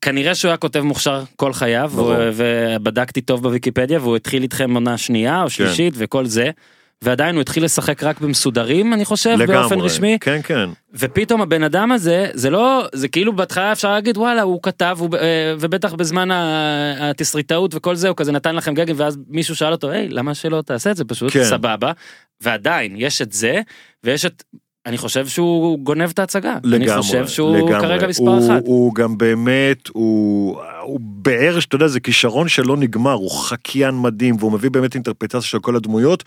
כנראה 0.00 0.34
שהוא 0.34 0.48
היה 0.48 0.56
כותב 0.56 0.80
מוכשר 0.80 1.22
כל 1.36 1.52
חייו, 1.52 1.90
ברור. 1.94 2.08
ו- 2.10 2.30
ובדקתי 2.34 3.20
טוב 3.20 3.42
בוויקיפדיה, 3.42 4.00
והוא 4.00 4.16
התחיל 4.16 4.42
איתכם 4.42 4.74
עונה 4.74 4.98
שנייה 4.98 5.42
או 5.42 5.50
שלישית 5.50 5.94
וכל 5.96 6.26
זה, 6.26 6.50
ועדיין 7.04 7.34
הוא 7.34 7.40
התחיל 7.40 7.64
לשחק 7.64 8.02
רק 8.02 8.20
במסודרים 8.20 8.94
אני 8.94 9.04
חושב, 9.04 9.36
באופן 9.38 9.74
לגמרי. 9.74 9.86
רשמי, 9.86 10.18
כן, 10.20 10.40
כן. 10.44 10.70
ופתאום 10.94 11.42
הבן 11.42 11.62
אדם 11.62 11.92
הזה, 11.92 12.26
זה 12.34 12.50
לא, 12.50 12.86
זה 12.92 13.08
כאילו 13.08 13.36
בהתחלה 13.36 13.72
אפשר 13.72 13.92
להגיד 13.92 14.18
וואלה 14.18 14.42
הוא 14.42 14.62
כתב, 14.62 14.96
הוא, 15.00 15.08
אה, 15.14 15.54
ובטח 15.60 15.94
בזמן 15.94 16.28
התסריטאות 17.00 17.74
וכל 17.74 17.94
זה, 17.94 18.08
הוא 18.08 18.16
כזה 18.16 18.32
נתן 18.32 18.56
לכם 18.56 18.74
גגן, 18.74 18.94
ואז 18.96 19.18
מישהו 19.28 19.56
שאל 19.56 19.72
אותו, 19.72 19.90
היי, 19.90 20.08
למה 20.08 20.34
שלא 20.34 20.62
תעשה 20.66 20.90
את 20.90 20.96
זה 20.96 21.04
פשוט, 21.04 21.32
כן. 21.32 21.44
סבבה, 21.44 21.92
ועדיין, 22.40 22.94
יש 22.96 23.22
את 23.22 23.32
זה, 23.32 23.60
ויש 24.04 24.24
את... 24.26 24.42
אני 24.86 24.98
חושב 24.98 25.26
שהוא 25.26 25.78
גונב 25.78 26.10
את 26.10 26.18
ההצגה, 26.18 26.58
לגמרי, 26.64 26.92
אני 26.92 27.02
חושב 27.02 27.28
שהוא 27.28 27.56
לגמרי. 27.56 27.80
כרגע 27.80 28.06
מספר 28.06 28.24
הוא, 28.24 28.46
אחת. 28.46 28.62
הוא 28.64 28.94
גם 28.94 29.18
באמת, 29.18 29.88
הוא, 29.92 30.60
הוא 30.82 31.00
בערך, 31.02 31.62
שאתה 31.62 31.76
יודע, 31.76 31.86
זה 31.88 32.00
כישרון 32.00 32.48
שלא 32.48 32.76
נגמר, 32.76 33.12
הוא 33.12 33.30
חקיין 33.30 33.94
מדהים, 34.02 34.36
והוא 34.38 34.52
מביא 34.52 34.70
באמת 34.70 34.94
אינטרפטציה 34.94 35.40
של 35.40 35.58
כל 35.58 35.76
הדמויות. 35.76 36.24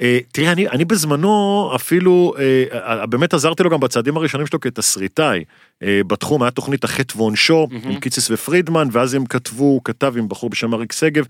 אה, 0.00 0.18
תראה, 0.32 0.52
אני, 0.52 0.68
אני 0.68 0.84
בזמנו 0.84 1.72
אפילו, 1.74 2.34
אה, 2.38 2.64
אה, 3.00 3.06
באמת 3.06 3.34
עזרתי 3.34 3.62
לו 3.62 3.70
גם 3.70 3.80
בצעדים 3.80 4.16
הראשונים 4.16 4.46
שלו 4.46 4.60
כתסריטאי. 4.60 5.44
אה, 5.82 6.00
בתחום 6.06 6.42
היה 6.42 6.50
תוכנית 6.50 6.84
החטא 6.84 7.18
ועונשו, 7.18 7.68
מהמם. 7.70 7.90
עם 7.90 8.00
קיציס 8.00 8.30
ופרידמן, 8.30 8.88
ואז 8.92 9.14
הם 9.14 9.26
כתבו, 9.26 9.64
הוא 9.64 9.80
כתב 9.84 10.14
עם 10.16 10.28
בחור 10.28 10.50
בשם 10.50 10.74
אריק 10.74 10.92
שגב, 10.92 11.24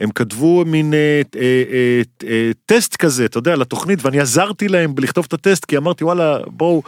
הם 0.00 0.10
כתבו 0.10 0.64
מין 0.66 0.94
אה, 0.94 1.22
אה, 1.36 1.62
אה, 1.72 2.28
אה, 2.28 2.50
טסט 2.66 2.96
כזה, 2.96 3.24
אתה 3.24 3.38
יודע, 3.38 3.56
לתוכנית, 3.56 3.98
ואני 4.02 4.20
עזרתי 4.20 4.68
להם 4.68 4.94
לכתוב 4.98 5.24
את 5.28 5.32
הטסט, 5.32 5.64
כי 5.64 5.76
אמרתי, 5.76 6.04
וואלה, 6.04 6.38
בואו, 6.46 6.82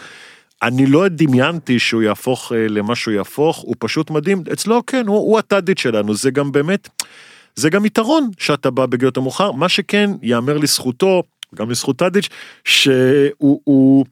אני 0.63 0.87
לא 0.87 1.09
דמיינתי 1.09 1.79
שהוא 1.79 2.03
יהפוך 2.03 2.53
אה, 2.53 2.69
למה 2.69 2.97
שהוא 2.97 3.15
יהפוך, 3.15 3.57
הוא 3.57 3.75
פשוט 3.79 4.11
מדהים, 4.11 4.43
אצלו 4.53 4.87
כן, 4.87 5.07
הוא, 5.07 5.17
הוא 5.17 5.39
הטאדית 5.39 5.79
שלנו, 5.79 6.15
זה 6.15 6.31
גם 6.31 6.53
באמת, 6.53 6.89
זה 7.57 7.71
גם 7.71 7.85
יתרון 7.85 8.31
שאתה 8.39 8.71
בא 8.71 8.87
בגיל 8.87 9.05
יותר 9.05 9.21
מאוחר, 9.21 9.53
מה 9.53 9.69
שכן, 9.69 10.11
יאמר 10.23 10.59
לזכותו, 10.59 11.23
גם 11.55 11.71
לזכות 11.71 11.97
טאדיץ', 11.97 12.29
שהוא, 12.65 13.61
הוא, 13.65 14.05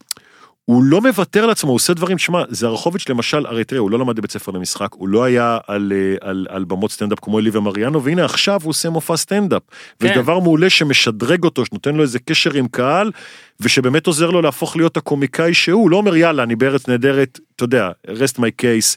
הוא 0.65 0.85
לא 0.85 1.01
מוותר 1.01 1.45
על 1.45 1.51
עצמו, 1.51 1.71
הוא 1.71 1.75
עושה 1.77 1.95
דברים, 1.95 2.19
שמע, 2.19 2.43
זרחוביץ' 2.49 3.09
למשל, 3.09 3.47
הרי 3.47 3.65
תראה, 3.65 3.81
הוא 3.81 3.91
לא 3.91 3.99
למד 3.99 4.17
בבית 4.17 4.31
ספר 4.31 4.53
למשחק, 4.53 4.89
הוא 4.93 5.09
לא 5.09 5.25
היה 5.25 5.59
על, 5.67 5.93
אה, 5.95 6.29
על, 6.29 6.47
על 6.51 6.65
במות 6.65 6.91
סטנדאפ 6.91 7.21
כמו 7.21 7.39
אלי 7.39 7.51
ומריאנו, 7.53 8.05
והנה 8.05 8.25
עכשיו 8.25 8.61
הוא 8.63 8.71
עושה 8.71 8.91
מופע 8.91 9.17
סטנדאפ. 9.17 9.63
כן. 9.99 10.07
וזה 10.07 10.23
דבר 10.23 10.39
מעולה 10.39 10.71
שמשדרג 10.71 11.45
אותו, 11.45 11.67
שנותן 11.67 11.95
לו 11.95 12.03
איזה 12.03 12.19
קשר 12.19 12.53
עם 12.55 12.69
קהל, 12.69 13.11
ושבאמת 13.61 14.07
עוזר 14.07 14.31
לו 14.31 14.43
להפוך 14.43 14.77
להיות 14.77 14.97
הקומיקאי 14.97 15.55
שהוא, 15.55 15.83
הוא 15.83 15.91
לא 15.91 15.97
אומר 15.97 16.17
יאללה, 16.17 16.43
אני 16.43 16.57
בארץ 16.57 16.89
נהדרת, 16.89 17.41
אתה 17.57 17.65
יודע, 17.65 17.91
rest 18.07 18.39
my 18.39 18.63
case. 18.63 18.97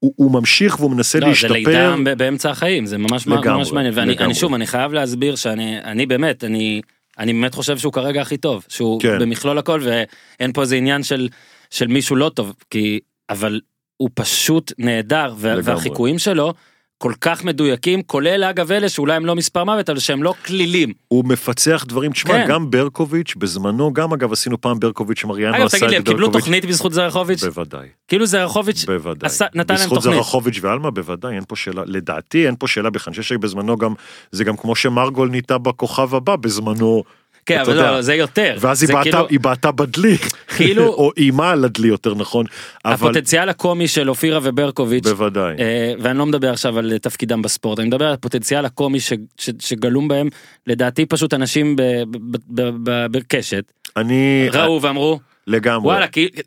הוא, 0.00 0.12
הוא 0.16 0.32
ממשיך 0.32 0.80
והוא 0.80 0.90
מנסה 0.90 1.18
לא, 1.20 1.24
זה 1.24 1.30
להשתפר. 1.30 1.52
לידה 1.54 1.94
ב- 2.04 2.18
באמצע 2.18 2.50
החיים, 2.50 2.86
זה 2.86 2.98
ממש 2.98 3.26
לגמרי, 3.26 3.50
ממש 3.58 3.72
מעניין, 3.72 3.94
ואני 3.96 4.10
לגמרי. 4.10 4.26
אני 4.26 4.34
שוב, 4.34 4.54
אני 4.54 4.66
חייב 4.66 4.92
להסביר 4.92 5.36
שאני 5.36 5.78
אני 5.84 6.06
באמת, 6.06 6.44
אני 6.44 6.80
אני 7.18 7.32
באמת 7.32 7.54
חושב 7.54 7.78
שהוא 7.78 7.92
כרגע 7.92 8.20
הכי 8.20 8.36
טוב, 8.36 8.64
שהוא 8.68 9.00
כן. 9.00 9.18
במכלול 9.18 9.58
הכל, 9.58 9.80
ואין 9.84 10.52
פה 10.52 10.60
איזה 10.62 10.76
עניין 10.76 11.02
של 11.02 11.28
של 11.70 11.86
מישהו 11.86 12.16
לא 12.16 12.28
טוב, 12.28 12.54
כי, 12.70 13.00
אבל 13.30 13.60
הוא 13.96 14.10
פשוט 14.14 14.72
נהדר. 14.78 15.34
והחיקויים 15.38 16.18
שלו 16.18 16.54
כל 16.98 17.12
כך 17.20 17.44
מדויקים, 17.44 18.02
כולל 18.02 18.44
אגב 18.44 18.72
אלה 18.72 18.88
שאולי 18.88 19.14
הם 19.14 19.26
לא 19.26 19.34
מספר 19.34 19.64
מוות, 19.64 19.90
אבל 19.90 19.98
שהם 19.98 20.22
לא 20.22 20.34
כלילים. 20.46 20.92
הוא 21.08 21.24
מפצח 21.24 21.84
דברים, 21.88 22.12
תשמע, 22.12 22.32
כן. 22.32 22.46
גם 22.48 22.70
ברקוביץ', 22.70 23.34
בזמנו, 23.36 23.92
גם 23.92 24.12
אגב 24.12 24.32
עשינו 24.32 24.60
פעם 24.60 24.78
ברקוביץ' 24.80 25.24
מריאנו 25.24 25.56
אגב, 25.56 25.64
עשה 25.66 25.76
תגיד 25.76 25.84
את 25.84 25.90
לי, 25.90 25.96
הם 25.96 26.02
קיבלו 26.02 26.18
ברקוביץ'. 26.26 26.42
תוכנית 26.44 26.64
בזכות 26.64 26.92
זרחוביץ'? 26.92 27.44
בוודאי, 27.44 27.86
כאילו 28.08 28.26
זרחוביץ' 28.26 28.84
בוודאי. 28.84 29.26
עשה- 29.26 29.46
נתן 29.54 29.74
להם 29.74 29.82
בזכות 29.82 29.98
תוכנית. 29.98 30.14
זרחוביץ' 30.16 30.58
ואלמה, 30.62 30.90
בוודאי, 30.90 31.34
אין 31.34 31.44
פה 31.48 31.56
שאלה, 31.56 31.82
לדעתי 31.86 32.46
אין 32.46 32.54
פה 32.58 32.66
שאלה 32.68 32.90
בכלל, 32.90 33.10
אני 33.16 33.22
חושב 33.22 33.34
שבזמנו 33.34 33.76
גם, 33.76 33.94
זה 34.32 34.44
גם 34.44 34.56
כמו 34.56 34.76
שמרגול 34.76 35.28
נהייתה 35.30 35.58
בכוכב 35.58 36.14
הבא 36.14 36.36
בזמנו, 36.36 37.02
כן, 37.48 37.60
אבל 37.60 37.72
יודע. 37.76 37.90
לא, 37.90 38.02
זה 38.02 38.14
יותר. 38.14 38.56
ואז 38.60 38.82
היא 38.82 38.86
זה 38.86 38.92
בעטה, 38.92 39.10
כאילו- 39.10 39.26
היא 39.30 39.40
בעטה 39.40 39.72
בדלי, 39.72 40.16
כאילו- 40.56 40.86
או 40.98 41.10
איימה 41.16 41.50
על 41.50 41.64
הדלי 41.64 41.88
יותר 41.88 42.14
נכון, 42.14 42.46
אבל 42.84 42.94
הפוטנציאל 42.94 43.48
הקומי 43.48 43.88
של 43.88 44.08
אופירה 44.10 44.38
וברקוביץ', 44.42 45.04
בוודאי. 45.04 45.54
אה, 45.58 45.92
ואני 46.00 46.18
לא 46.18 46.26
מדבר 46.26 46.50
עכשיו 46.50 46.78
על 46.78 46.98
תפקידם 46.98 47.42
בספורט, 47.42 47.78
אני 47.78 47.88
מדבר 47.88 48.06
על 48.06 48.12
הפוטנציאל 48.14 48.64
הקומי 48.64 49.00
ש, 49.00 49.12
ש, 49.38 49.50
שגלום 49.60 50.08
בהם, 50.08 50.28
לדעתי 50.66 51.06
פשוט 51.06 51.34
אנשים 51.34 51.76
ב- 51.76 51.82
ב- 52.10 52.36
ב- 52.48 52.90
ב- 52.90 53.06
בקשת, 53.10 53.72
אני, 53.96 54.48
ראו 54.52 54.82
ואמרו, 54.82 55.20
לגמרי, 55.48 55.86
וואלה, 55.86 56.06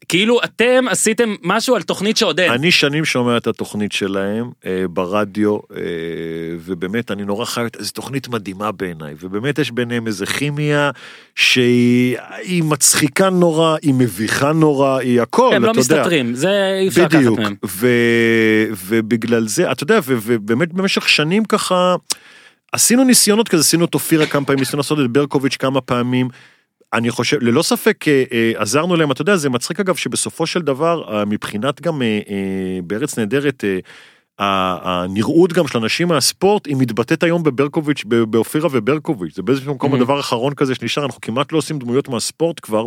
כאילו 0.09 0.43
אתם 0.43 0.85
עשיתם 0.89 1.35
משהו 1.43 1.75
על 1.75 1.81
תוכנית 1.81 2.17
שעוד 2.17 2.39
אין. 2.39 2.51
אני 2.51 2.71
שנים 2.71 3.05
שומע 3.05 3.37
את 3.37 3.47
התוכנית 3.47 3.91
שלהם 3.91 4.49
אה, 4.65 4.85
ברדיו, 4.89 5.57
אה, 5.75 5.81
ובאמת 6.59 7.11
אני 7.11 7.25
נורא 7.25 7.45
חי, 7.45 7.65
זו 7.79 7.91
תוכנית 7.91 8.27
מדהימה 8.27 8.71
בעיניי, 8.71 9.15
ובאמת 9.19 9.59
יש 9.59 9.71
ביניהם 9.71 10.07
איזה 10.07 10.25
כימיה 10.25 10.91
שהיא 11.35 12.17
היא 12.37 12.63
מצחיקה 12.63 13.29
נורא, 13.29 13.77
היא 13.81 13.93
מביכה 13.93 14.53
נורא, 14.53 14.97
היא 14.97 15.21
הכל, 15.21 15.53
הם 15.53 15.63
לא 15.63 15.71
אתה 15.71 15.79
יודע. 15.79 15.95
מסתתרים, 15.95 16.35
זה 16.35 16.77
אי 16.81 16.87
אפשר 16.87 17.01
לקחת 17.01 17.15
בדיוק, 17.15 17.39
מהם. 17.39 17.55
ו, 17.65 17.87
ובגלל 18.85 19.47
זה, 19.47 19.71
אתה 19.71 19.83
יודע, 19.83 19.99
ו, 20.03 20.17
ובאמת 20.23 20.73
במשך 20.73 21.09
שנים 21.09 21.45
ככה, 21.45 21.95
עשינו 22.71 23.03
ניסיונות 23.03 23.47
כזה, 23.47 23.61
עשינו 23.61 23.85
את 23.85 23.93
אופירה 23.93 24.25
כמה 24.25 24.45
פעמים, 24.45 24.59
ניסינו 24.59 24.77
לעשות 24.77 24.99
את 24.99 25.09
ברקוביץ' 25.09 25.55
כמה 25.55 25.81
פעמים. 25.81 26.29
אני 26.93 27.11
חושב, 27.11 27.37
ללא 27.41 27.61
ספק 27.61 28.07
אה, 28.07 28.23
אה, 28.31 28.51
עזרנו 28.55 28.95
להם, 28.95 29.11
אתה 29.11 29.21
יודע, 29.21 29.35
זה 29.35 29.49
מצחיק 29.49 29.79
אגב 29.79 29.95
שבסופו 29.95 30.47
של 30.47 30.61
דבר, 30.61 31.17
אה, 31.19 31.25
מבחינת 31.25 31.81
גם 31.81 32.01
בארץ 32.83 33.17
נהדרת, 33.19 33.63
הנראות 34.39 35.53
גם 35.53 35.67
של 35.67 35.77
אנשים 35.77 36.07
מהספורט, 36.07 36.67
היא 36.67 36.75
מתבטאת 36.79 37.23
היום 37.23 37.43
בברקוביץ', 37.43 38.03
באופירה 38.05 38.69
וברקוביץ', 38.71 39.35
זה 39.35 39.41
באיזשהו 39.41 39.75
מקום 39.75 39.93
Mhm. 39.93 39.95
הדבר 39.95 40.17
האחרון 40.17 40.53
כזה 40.53 40.75
שנשאר, 40.75 41.05
אנחנו 41.05 41.21
כמעט 41.21 41.51
לא 41.51 41.57
עושים 41.57 41.79
דמויות 41.79 42.09
מהספורט 42.09 42.59
כבר. 42.61 42.85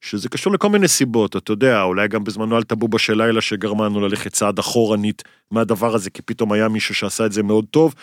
שזה 0.00 0.28
קשור 0.28 0.52
לכל 0.52 0.68
מיני 0.68 0.88
סיבות, 0.88 1.36
אתה 1.36 1.52
יודע, 1.52 1.82
אולי 1.82 2.08
גם 2.08 2.24
בזמנו 2.24 2.56
על 2.56 2.62
טבובה 2.62 2.98
של 2.98 3.22
לילה 3.22 3.40
שגרמה 3.40 3.84
לנו 3.84 4.00
ללכת 4.00 4.32
צעד 4.32 4.58
אחורנית 4.58 5.22
מהדבר 5.50 5.94
הזה, 5.94 6.10
כי 6.10 6.22
פתאום 6.22 6.52
היה 6.52 6.68
מישהו 6.68 6.94
שעשה 6.94 7.26
את 7.26 7.32
זה 7.32 7.42
מאוד 7.42 7.64
טוב. 7.70 7.94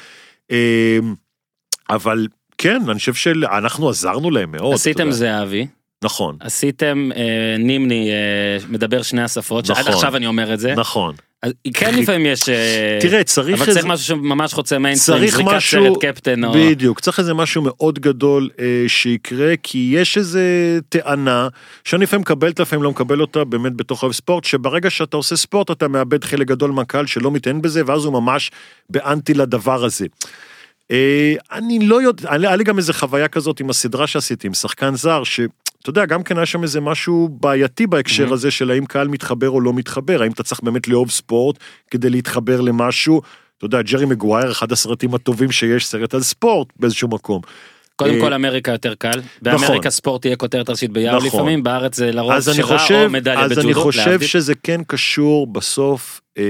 אבל 1.90 2.28
כן, 2.58 2.82
אני 2.90 3.00
חושב 3.00 3.14
שאנחנו 3.14 3.90
עזרנו 3.90 4.32
להם 4.32 4.52
מאוד. 4.52 4.74
עשיתם. 4.74 5.12
זהבי, 5.12 5.68
נכון, 6.04 6.38
עשיתם 6.40 7.10
אה, 7.16 7.56
נימני 7.60 8.10
אה, 8.10 8.66
מדבר 8.70 9.02
שני 9.02 9.22
השפות, 9.22 9.66
שעד 9.66 9.78
נכון. 9.80 9.94
עכשיו 9.94 10.16
אני 10.16 10.28
אומר 10.28 10.54
את 10.54 10.60
זה, 10.60 10.74
נכון. 10.76 11.16
אז 11.44 11.52
כן 11.74 11.96
לפעמים 11.96 12.26
יש, 12.26 12.50
אה, 12.50 12.98
תראה, 13.02 13.24
צריך 13.24 13.62
אבל 13.62 13.70
איזה- 13.70 13.80
צריך 13.80 13.86
משהו 13.94 14.06
שממש 14.06 14.54
חוצה 14.54 14.80
מיינסטרים, 14.80 15.20
צריך 15.20 15.36
זריקת 15.36 15.52
משהו, 15.52 15.84
סרט 15.96 16.06
קפטן, 16.06 16.44
או... 16.46 16.54
בדיוק, 16.54 17.00
צריך 17.00 17.20
איזה 17.20 17.34
משהו 17.34 17.62
מאוד 17.62 18.00
גדול 18.00 18.50
אה, 18.60 18.66
שיקרה, 18.88 19.54
כי 19.64 19.92
יש 19.96 20.18
איזה 20.18 20.42
טענה, 20.90 21.48
שאני 21.84 22.04
לפעמים 22.04 22.22
מקבלת, 22.22 22.60
לפעמים 22.60 22.84
לא 22.84 22.92
מקבל 22.92 23.22
אותה, 23.22 23.44
באמת 23.44 23.74
בתוך 23.76 24.04
אוהב 24.04 24.14
ספורט, 24.14 24.44
שברגע 24.44 24.90
שאתה 24.90 25.18
עושה 25.18 25.36
ספורט 25.36 25.72
אתה 25.72 25.88
מאבד 25.88 26.24
חלק 26.24 26.48
גדול 26.48 26.72
מהקהל 26.72 27.06
שלא 27.08 27.32
מתעניין 27.32 27.62
בזה, 27.62 27.82
ואז 27.86 28.06
הוא 28.06 28.14
ממש 28.14 28.52
באנטי 28.90 29.34
לדבר 29.34 29.84
הזה. 29.86 30.06
אה, 30.92 31.34
אני 31.52 31.80
לא 31.88 32.02
יודע, 32.02 32.32
היה 32.32 32.56
לי 32.56 32.64
גם 32.64 32.78
איזה 32.78 32.94
חוויה 32.94 33.28
כזאת 33.28 33.60
עם 33.60 33.70
הסדרה 33.70 34.08
שעשיתי, 34.08 34.48
עם 34.48 34.54
שחקן 34.54 34.96
זר, 34.96 35.24
שאתה 35.24 35.50
יודע, 35.88 36.06
גם 36.06 36.24
כן 36.24 36.38
היה 36.38 36.46
שם 36.46 36.64
איזה 36.64 36.82
משהו 36.82 37.30
בעייתי 37.42 37.88
בהקשר 37.88 38.30
Mhm. 38.30 38.34
הזה 38.34 38.52
של 38.52 38.72
האם 38.72 38.86
קהל 38.86 39.08
מתחבר 39.08 39.50
או 39.50 39.62
לא 39.62 39.74
מתחבר, 39.74 40.22
האם 40.22 40.32
אתה 40.32 40.44
צריך 40.44 40.62
באמת 40.64 40.88
לאהוב 40.88 41.12
ספורט 41.12 41.58
כדי 41.92 42.10
להתחבר 42.10 42.62
למשהו. 42.62 43.22
אתה 43.58 43.66
יודע, 43.66 43.82
ג'רי 43.82 44.06
מגווייר, 44.06 44.52
אחד 44.52 44.72
הסרטים 44.72 45.14
הטובים 45.16 45.52
שיש, 45.52 45.86
סרט 45.88 46.14
על 46.14 46.22
ספורט 46.22 46.68
באיזשהו 46.80 47.08
מקום. 47.08 47.42
קודם 47.98 48.14
אה, 48.16 48.20
כל 48.20 48.34
אמריקה 48.34 48.72
יותר 48.72 48.94
קל, 48.96 49.22
באמריקה 49.42 49.90
ספורט 49.90 50.22
תהיה 50.22 50.36
כותרת 50.36 50.70
ראשית 50.70 50.92
ביער 50.92 51.16
נכון. 51.16 51.28
לפעמים, 51.28 51.64
בארץ 51.64 51.96
זה 51.96 52.12
לרוב 52.12 52.34
שירה 52.40 53.04
או 53.04 53.10
מדליה 53.10 53.40
אז 53.40 53.60
אני 53.60 53.68
בג'ודו, 53.68 53.82
חושב. 53.82 54.22
שזה 54.22 54.54
כן 54.64 54.82
קשור 54.88 55.48
בסוף, 55.48 56.22
אה, 56.38 56.44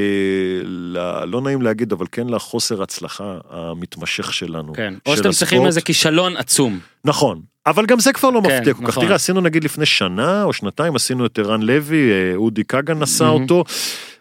לא 1.26 1.42
נעים 1.42 1.62
להגיד, 1.62 1.92
אבל 1.92 2.06
כן 2.12 2.28
לחוסר 2.30 2.84
הצלחה 2.84 3.38
המתמשך 3.50 4.34
שלנו. 4.34 4.74
כן, 4.74 4.94
או 5.06 5.18
שאתם 5.18 5.32
צריכים. 5.32 5.66
איזה 5.66 5.82
כישלון 5.82 6.38
עצום. 6.38 6.80
נכון, 7.06 7.42
אבל 7.66 7.86
גם 7.86 8.00
זה 8.00 8.14
כבר 8.14 8.30
לא 8.30 8.42
כן, 8.44 8.58
מפתיע 8.58 8.74
כל 8.74 8.82
כך. 8.82 8.88
נכון. 8.88 9.04
תראה, 9.04 9.16
עשינו 9.16 9.42
נגיד 9.42 9.64
לפני 9.64 9.86
שנה 9.86 10.44
או 10.44 10.54
שנתיים, 10.54 10.96
עשינו 10.96 11.26
את 11.26 11.40
ערן 11.40 11.62
לוי, 11.62 12.12
אה, 12.12 12.36
אודי 12.36 12.64
כגן 12.64 12.94
מהמם. 12.94 13.42
אותו. 13.42 13.64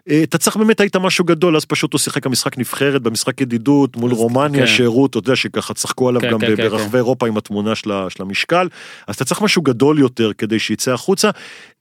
אה, 0.09 0.23
אתה 0.23 0.37
צריך 0.37 0.57
באמת, 0.57 0.79
היית 0.79 0.95
משהו 0.95 1.25
גדול, 1.25 1.55
אז 1.55 1.65
פשוט 1.65 1.93
הוא 1.93 1.99
שיחק 1.99 2.25
במשחק 2.27 2.57
נבחרת, 2.57 3.01
במשחק 3.01 3.41
ידידות 3.41 3.97
מול 3.97 4.11
רומניה, 4.11 4.61
כן. 4.61 4.67
שהראו 4.67 5.03
אותו, 5.03 5.19
אתה 5.19 5.29
יודע, 5.29 5.35
שככה 5.35 5.73
צחקו 5.73 6.09
עליו 6.09 6.21
כן, 6.21 6.31
גם 6.31 6.39
כן, 6.39 6.55
כן, 6.55 6.69
ברחבי 6.69 6.97
אירופה 6.97 7.27
עם 7.27 7.37
התמונה 7.37 7.75
של 7.75 7.91
של 8.09 8.23
המשקל, 8.23 8.67
אז 9.07 9.15
אתה 9.15 9.25
צריך 9.25 9.41
משהו 9.41 9.61
גדול 9.61 9.99
יותר 9.99 10.31
כדי 10.33 10.59
שיצא 10.59 10.93
החוצה. 10.93 11.29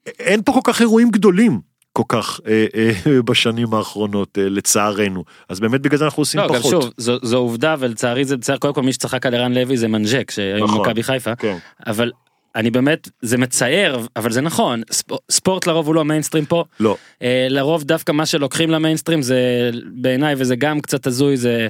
אין 0.07 0.43
פה 0.43 0.53
כל 0.53 0.61
כך 0.65 0.81
אירועים 0.81 1.11
גדולים. 1.11 1.61
כל 1.93 2.03
כך 2.09 2.41
אה, 2.47 2.67
אה, 2.75 3.21
בשנים 3.29 3.75
האחרונות, 3.75 4.39
אה, 4.39 4.49
לצערנו. 4.49 5.25
אז 5.49 5.61
באמת 5.61 5.81
בגלל 5.81 5.99
זה 5.99 6.05
אנחנו 6.05 6.21
עושים 6.21 6.41
לא, 6.41 6.49
גם 6.49 6.55
פחות. 6.55 6.71
שוב, 6.71 6.93
זו, 6.97 7.19
זו 7.23 7.37
עובדה 7.37 7.75
ולצערי 7.79 8.25
זה 8.25 8.37
בסדר, 8.37 8.57
קודם 8.57 8.75
כל 8.75 8.83
מי 8.83 8.93
שצחק 8.93 9.27
על 9.27 9.35
ערן 9.35 9.53
לוי 9.53 9.77
זה 9.77 9.89
מנג'ק 9.89 10.31
שהיום 10.31 10.71
נכון. 10.71 10.81
מכבי 10.81 11.03
חיפה, 11.03 11.37
כן. 11.37 11.57
אבל 11.87 12.11
אני 12.57 12.71
באמת, 12.71 13.09
זה 13.23 13.39
מצער, 13.39 14.01
אבל 14.17 14.33
זה 14.33 14.41
נכון, 14.41 14.83
ספ- 14.93 15.17
ספורט 15.31 15.67
לרוב 15.67 15.87
הוא 15.87 15.95
לא 15.95 16.05
מיינסטרים 16.05 16.45
פה, 16.45 16.65
לא, 16.81 16.97
אה, 17.23 17.47
לרוב 17.51 17.85
דווקא 17.85 18.13
מה 18.13 18.27
שלוקחים 18.27 18.71
למיינסטרים 18.71 19.23
זה 19.23 19.71
בעיניי 19.93 20.35
וזה 20.39 20.57
גם 20.57 20.81
קצת 20.81 21.07
הזוי 21.07 21.37
זה 21.37 21.69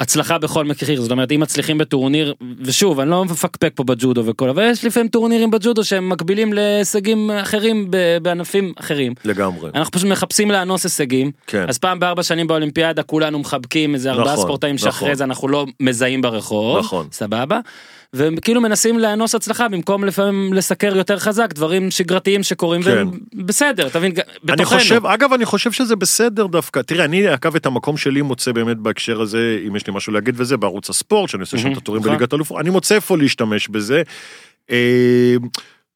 הצלחה 0.00 0.38
בכל 0.38 0.64
מחיר 0.64 1.00
זאת 1.02 1.10
אומרת 1.10 1.32
אם 1.32 1.40
מצליחים 1.40 1.78
בטורניר 1.78 2.34
ושוב 2.60 3.00
אני 3.00 3.10
לא 3.10 3.24
מפקפק 3.24 3.72
פה 3.74 3.84
בג'ודו 3.84 4.24
וכל 4.26 4.48
אבל 4.48 4.62
יש 4.70 4.84
לפעמים 4.84 5.08
טורנירים 5.08 5.50
בג'ודו 5.50 5.84
שהם 5.84 6.08
מקבילים 6.08 6.52
להישגים 6.52 7.30
אחרים 7.30 7.90
בענפים 8.22 8.72
אחרים 8.76 9.14
לגמרי. 9.24 9.70
אנחנו 9.74 9.92
פשוט 9.92 10.08
מחפשים 10.08 10.50
לאנוס 10.50 10.84
הישגים 10.84 11.30
כן. 11.46 11.64
אז 11.68 11.78
פעם 11.78 12.00
בארבע 12.00 12.22
שנים 12.22 12.46
באולימפיאדה 12.46 13.02
כולנו 13.02 13.38
מחבקים 13.38 13.94
איזה 13.94 14.10
ארבעה 14.10 14.32
נכון, 14.32 14.44
ספורטאים 14.44 14.78
שאחרי 14.78 15.08
נכון. 15.08 15.14
זה 15.18 15.24
אנחנו 15.24 15.48
לא 15.48 15.66
מזהים 15.80 16.22
ברחוב 16.22 16.78
נכון. 16.78 17.06
סבבה. 17.12 17.60
וכאילו 18.14 18.60
מנסים 18.60 18.98
לאנוס 18.98 19.34
הצלחה 19.34 19.68
במקום 19.68 20.04
לפעמים 20.04 20.52
לסקר 20.52 20.96
יותר 20.96 21.18
חזק 21.18 21.52
דברים 21.52 21.90
שגרתיים 21.90 22.42
שקורים 22.42 22.82
כן. 22.82 22.90
והם 22.90 23.10
בסדר 23.34 23.88
תבין 23.88 24.12
אני 24.12 24.22
בתוכנו. 24.44 24.78
חושב, 24.78 25.06
אגב, 25.06 25.32
אני 25.32 25.44
חושב 25.44 25.72
שזה 25.72 25.96
בסדר 25.96 26.46
דווקא. 26.46 26.82
תראה, 26.82 27.04
אני, 27.04 27.34
אגב, 27.34 27.56
את 27.56 27.66
המקום 27.66 27.96
שלי 27.96 28.22
מוצא 28.22 28.52
באמת 28.52 28.76
בהקשר 28.76 29.20
הזה, 29.20 29.60
אם 29.68 29.76
יש 29.76 29.86
לי 29.86 29.92
משהו 29.96 30.12
להגיד 30.12 30.34
וזה, 30.38 30.56
בערוץ 30.56 30.90
הספורט, 30.90 31.30
שאני 31.30 31.40
עושה 31.40 31.58
שם 31.58 31.72
את 31.72 31.76
הטורים 31.76 32.02
נכון. 32.02 32.14
בליגת 32.14 32.34
אלופות, 32.34 32.60
אני 32.60 32.70
מוצא 32.70 32.94
איפה 32.94 33.18
להשתמש 33.18 33.68
בזה. 33.68 34.02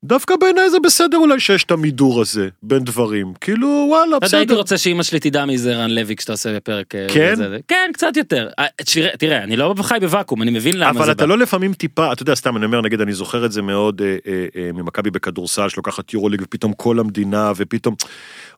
דווקא 0.05 0.35
בעיניי 0.41 0.71
זה 0.71 0.77
בסדר 0.85 1.17
אולי 1.19 1.41
שיש 1.41 1.65
את 1.65 1.71
המידור 1.71 2.21
הזה 2.21 2.49
בין 2.63 2.85
דברים. 2.85 3.33
כאילו, 3.41 3.87
וואלה, 3.91 4.17
אתה 4.17 4.27
יודע, 4.27 4.37
הייתי 4.39 4.49
בסדר. 4.49 4.59
רוצה 4.59 4.79
שאימא 4.79 5.03
שלי 5.03 5.21
תדע 5.21 5.45
מי 5.45 5.59
זה 5.59 5.77
רן 5.77 5.91
לוי 5.91 6.17
כשאתה 6.17 6.33
עושה 6.33 6.61
פרק. 6.61 6.95
אה, 6.95 7.07
כן? 7.15 7.35
זה- 7.37 7.59
כן, 7.69 7.91
קצת 7.95 8.17
יותר. 8.17 8.49
אה, 8.59 8.65
תראה, 8.93 9.17
תראה, 9.19 9.43
אני 9.45 9.57
לא 9.57 9.75
חי 9.83 9.97
בוואקום, 10.01 10.43
אני 10.43 10.51
מבין 10.51 10.79
למה 10.79 10.91
אבל 10.91 11.05
זה 11.07 11.13
אתה 11.13 11.23
בא. 11.25 11.29
לא 11.29 11.39
לפעמים 11.39 11.73
טיפה, 11.73 12.13
אתה 12.13 12.23
יודע, 12.23 12.35
סתם 12.35 12.57
אני 12.57 12.65
אומר, 12.67 12.81
נגיד, 12.81 13.01
אני 13.01 13.13
זוכר 13.13 13.47
את 13.47 13.53
זה 13.53 13.63
מאוד 13.63 14.03
אה, 14.03 14.17
אה, 14.27 14.47
אה, 14.57 14.71
ממכבי 14.73 15.11
בכדורסל, 15.11 15.69
שלוקחת 15.69 16.13
יורוליג, 16.15 16.43
ופתאום 16.43 16.73
כל 16.73 16.99
המדינה, 16.99 17.53
ופתאום, 17.57 17.95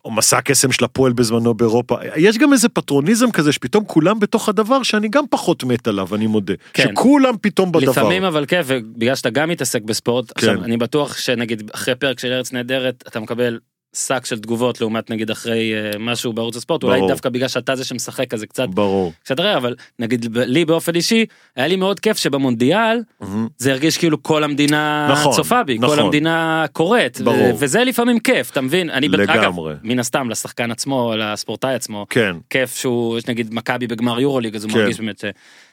או 0.05 0.11
מסע 0.11 0.39
הקסם 0.39 0.73
של 0.73 0.85
הפועל 0.85 1.13
בזמנו 1.13 1.55
באירופה. 1.55 1.97
יש 2.17 2.39
גם 2.39 2.53
איזה 2.53 2.69
פטרוניזם 2.69 3.31
כזה, 3.31 3.53
שפתאום 3.53 3.85
כולם 3.87 4.21
בתוך 4.21 4.49
הדבר, 4.49 4.83
שאני 4.83 5.09
גם 5.09 5.25
פחות 5.31 5.65
מת 5.65 5.89
עליו, 5.89 6.15
אני 6.15 6.27
מודה. 6.27 6.55
כן. 6.73 6.89
שכולם 6.93 7.35
פתאום 7.41 7.73
בדבר. 7.73 7.91
לפעמים 7.91 8.25
אבל 8.25 8.45
כן, 8.49 8.61
ובגלל 8.67 9.15
שאתה 9.15 9.31
גם 9.31 9.49
מתעסק 9.49 9.83
בספורט, 9.83 10.33
עכשיו 10.37 10.57
כן. 10.57 10.63
אני 10.63 10.77
בטוח 10.77 11.19
שנגיד 11.37 11.71
אחרי 11.75 11.95
פרק 11.95 12.21
של 12.21 12.33
ארץ 12.33 12.53
נהדרת, 12.53 13.05
אתה 13.09 13.21
מקבל 13.21 13.59
שק 13.97 14.25
של 14.27 14.39
תגובות 14.39 14.81
לעומת 14.81 15.11
נגיד 15.11 15.31
אחרי 15.31 15.75
אה, 15.75 15.99
משהו 15.99 16.33
בערוץ 16.33 16.57
הספורט, 16.57 16.83
אולי 16.83 16.99
ברור. 16.99 17.11
דווקא 17.11 17.29
בגלל 17.29 17.49
שאתה 17.49 17.77
זה 17.77 17.85
שמשחק 17.85 18.35
אז 18.35 18.41
זה 18.41 18.47
קצת 18.47 18.69
ברור. 18.69 19.13
קצת 19.23 19.41
רע, 19.41 19.57
אבל 19.57 19.75
נגיד 19.99 20.27
לי 20.37 20.65
באופן 20.65 20.95
אישי, 20.95 21.27
היה 21.57 21.67
לי 21.67 21.77
מאוד 21.77 22.01
כיף 22.01 22.17
שבמונדיאל 22.17 23.03
מהמם. 23.21 23.49
זה 23.59 23.73
הרגיש 23.73 23.99
כאילו 23.99 24.23
כל 24.23 24.45
המדינה 24.45 25.09
נכון, 25.13 25.33
צופה 25.33 25.63
בי, 25.63 25.79
כל 25.79 25.87
נכון. 25.87 25.99
המדינה 25.99 26.65
קוראת, 26.73 27.21
ברור. 27.21 27.55
ו- 27.55 27.59
וזה 27.59 27.85
לפעמים 27.85 28.19
כיף, 28.19 28.51
אתה 28.51 28.61
מבין? 28.61 28.91
אני, 28.91 29.09
לגמרי. 29.09 29.73
אגב, 29.73 29.81
מן 29.83 29.99
הסתם 29.99 30.31
לשחקן 30.31 30.71
עצמו, 30.71 31.15
לספורטאי 31.17 31.75
עצמו, 31.75 32.07
כן. 32.11 32.37
כיף 32.51 32.77
שהוא, 32.77 33.19
יש 33.19 33.27
נגיד 33.27 33.55
מכבי 33.55 33.87
בגמר 33.87 34.21
יורוליג, 34.21 34.57
אז 34.57 34.65
הוא 34.65 34.73
כן. 34.73 34.79
מרגיש 34.79 35.01
באמת 35.01 35.19
ש, 35.19 35.25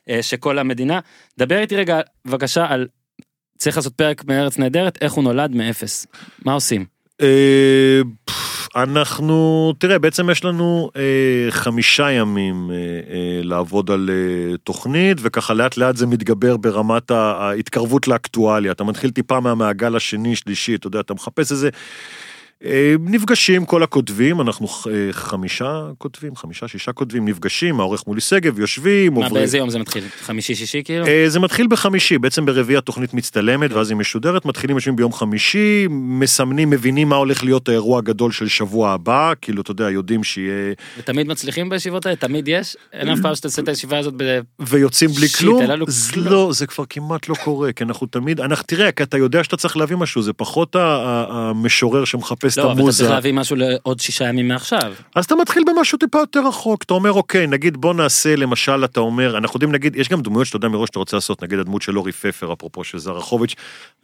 אה, 0.09 0.23
שכל 0.23 0.59
המדינה. 0.59 0.99
דבר 1.37 1.59
איתי 1.59 1.75
רגע, 1.75 1.99
בבקשה, 2.25 2.65
על, 2.69 2.87
צריך 3.57 3.77
לעשות 3.77 3.93
פרק 3.93 4.25
מארץ 4.25 4.57
נהדרת, 4.57 4.97
איך 5.01 5.13
הוא 5.13 5.23
נולד 5.23 5.51
מאפס, 5.55 6.07
מה 6.45 6.53
עושים? 6.53 6.85
אה, 7.21 8.01
אנחנו, 8.75 9.73
תראה, 9.77 9.99
בעצם 9.99 10.29
יש 10.29 10.45
לנו 10.45 10.89
אה, 10.95 11.51
חמישה 11.51 12.11
ימים 12.11 12.71
אה, 12.71 12.75
אה, 12.75 13.41
לעבוד 13.43 13.91
על 13.91 14.09
אה, 14.09 14.57
תוכנית, 14.57 15.17
וככה 15.21 15.53
לאט 15.53 15.77
לאט 15.77 15.95
זה 15.95 16.07
מתגבר 16.07 16.57
ברמת 16.57 17.11
ההתקרבות 17.11 18.07
לאקטואליה. 18.07 18.71
אתה 18.71 18.83
מתחיל 18.83 19.11
טיפה 19.11 19.39
מהמעגל 19.39 19.95
השני, 19.95 20.35
שלישי, 20.35 20.75
אתה 20.75 20.87
יודע, 20.87 20.99
אתה 20.99 21.13
מחפש 21.13 21.51
איזה... 21.51 21.69
אה, 22.65 22.95
נפגשים 22.99 23.65
כל 23.65 23.83
הכותבים, 23.83 24.41
אנחנו 24.41 24.67
אה, 24.67 24.91
חמישה 25.11 25.81
כותבים, 25.97 26.35
חמישה, 26.35 26.67
שישה 26.67 26.91
כותבים, 26.91 27.27
נפגשים, 27.27 27.79
העורך 27.79 28.03
מולי 28.07 28.21
שגב, 28.21 28.59
יושבים, 28.59 29.13
מה, 29.13 29.17
עוברים... 29.17 29.33
באיזה 29.33 29.57
יום 29.57 29.69
זה 29.69 29.79
מתחיל? 29.79 30.03
חמישי 30.21 30.55
שישי 30.55 30.83
כאילו? 30.83 31.05
אה, 31.07 31.25
זה 31.27 31.39
מתחיל 31.39 31.67
בחמישי, 31.67 32.17
בעצם 32.17 32.45
ברביעי 32.45 32.77
התוכנית 32.77 33.13
מצטלמת 33.13 33.71
ואז 33.71 33.89
היא 33.89 33.97
משודרת, 33.97 34.45
מתחילים 34.45 34.77
יושבים 34.77 34.95
ביום 34.95 35.13
חמישי, 35.13 35.87
מסמנים, 35.89 36.69
מבינים 36.69 37.09
מה 37.09 37.15
הולך 37.15 37.43
להיות 37.43 37.69
האירוע 37.69 37.99
הגדול 37.99 38.31
של 38.31 38.47
שבוע 38.47 38.91
הבא, 38.91 39.33
כאילו, 39.41 39.61
אתה 39.61 39.71
יודע, 39.71 39.89
יודעים 39.89 40.23
שיהיה... 40.23 40.73
ותמיד 40.97 41.27
מצליחים 41.27 41.69
בישיבות 41.69 42.05
האלה? 42.05 42.15
תמיד 42.15 42.47
יש? 42.47 42.77
אין 42.93 43.09
אף 43.09 43.19
פעם 43.21 43.35
שאתה 43.35 43.47
עושה 43.47 43.61
את 43.61 43.67
הישיבה 43.67 43.97
הזאת 43.97 44.13
ב... 44.17 44.39
ויוצאים 44.59 45.09
בלי 45.09 45.27
כלום. 45.27 45.61
לא, 46.15 46.49
זה 46.53 46.67
כבר 46.67 46.83
כמעט 46.89 47.29
לא 47.29 47.35
קורה, 47.43 47.71
כי 47.71 47.83
אנחנו 47.83 48.07
תמיד, 48.07 48.39
אנחנו, 48.39 48.65
תראה, 48.67 48.91
כי 48.91 49.03
אתה 49.03 49.17
יודע 49.17 49.43
שאתה 49.43 49.57
צריך 49.57 49.77
להביא 49.77 49.95
משהו, 49.95 50.21
זה 50.21 50.33
פחות 50.33 50.75
ה- 50.75 50.79
ה- 50.81 51.53
המשורר 52.57 52.61
שמחפש 52.61 52.61
את 52.61 52.63
לא, 52.63 52.63
אבל 52.63 52.73
אתה 52.73 52.81
המוזה, 52.81 52.97
צריך 52.97 53.11
להביא 53.11 53.33
משהו 53.33 53.55
לעוד 53.55 53.99
שישה 53.99 54.25
ימים 54.25 54.47
מעכשיו. 54.47 54.93
אז 55.15 55.25
אתה 55.25 55.35
מתחיל 55.35 55.63
במשהו 55.67 55.97
טיפה 55.97 56.19
יותר 56.19 56.39
רחוק, 56.47 56.83
אתה 56.83 56.93
אומר, 56.93 57.11
אוקיי, 57.13 57.47
נגיד 57.47 57.77
בוא 57.77 57.93
נעשה, 57.93 58.35
למשל, 58.35 58.83
אתה 58.85 58.99
אומר, 58.99 59.37
אנחנו 59.37 59.57
יודעים, 59.57 59.71
נגיד, 59.71 59.95
יש 59.95 60.09
גם 60.09 60.21
דמויות 60.21 60.47
שאתה 60.47 60.57
יודע 60.57 60.67
מראש 60.67 60.87
שאתה 60.87 60.99
רוצה 60.99 61.17
לעשות, 61.17 61.43
נגיד 61.43 61.59
הדמות 61.59 61.81
של 61.81 61.97
אורי 61.97 62.11
פפר, 62.11 62.53
אפרופו 62.53 62.83
של 62.83 62.97
זרחוביץ', 62.97 63.55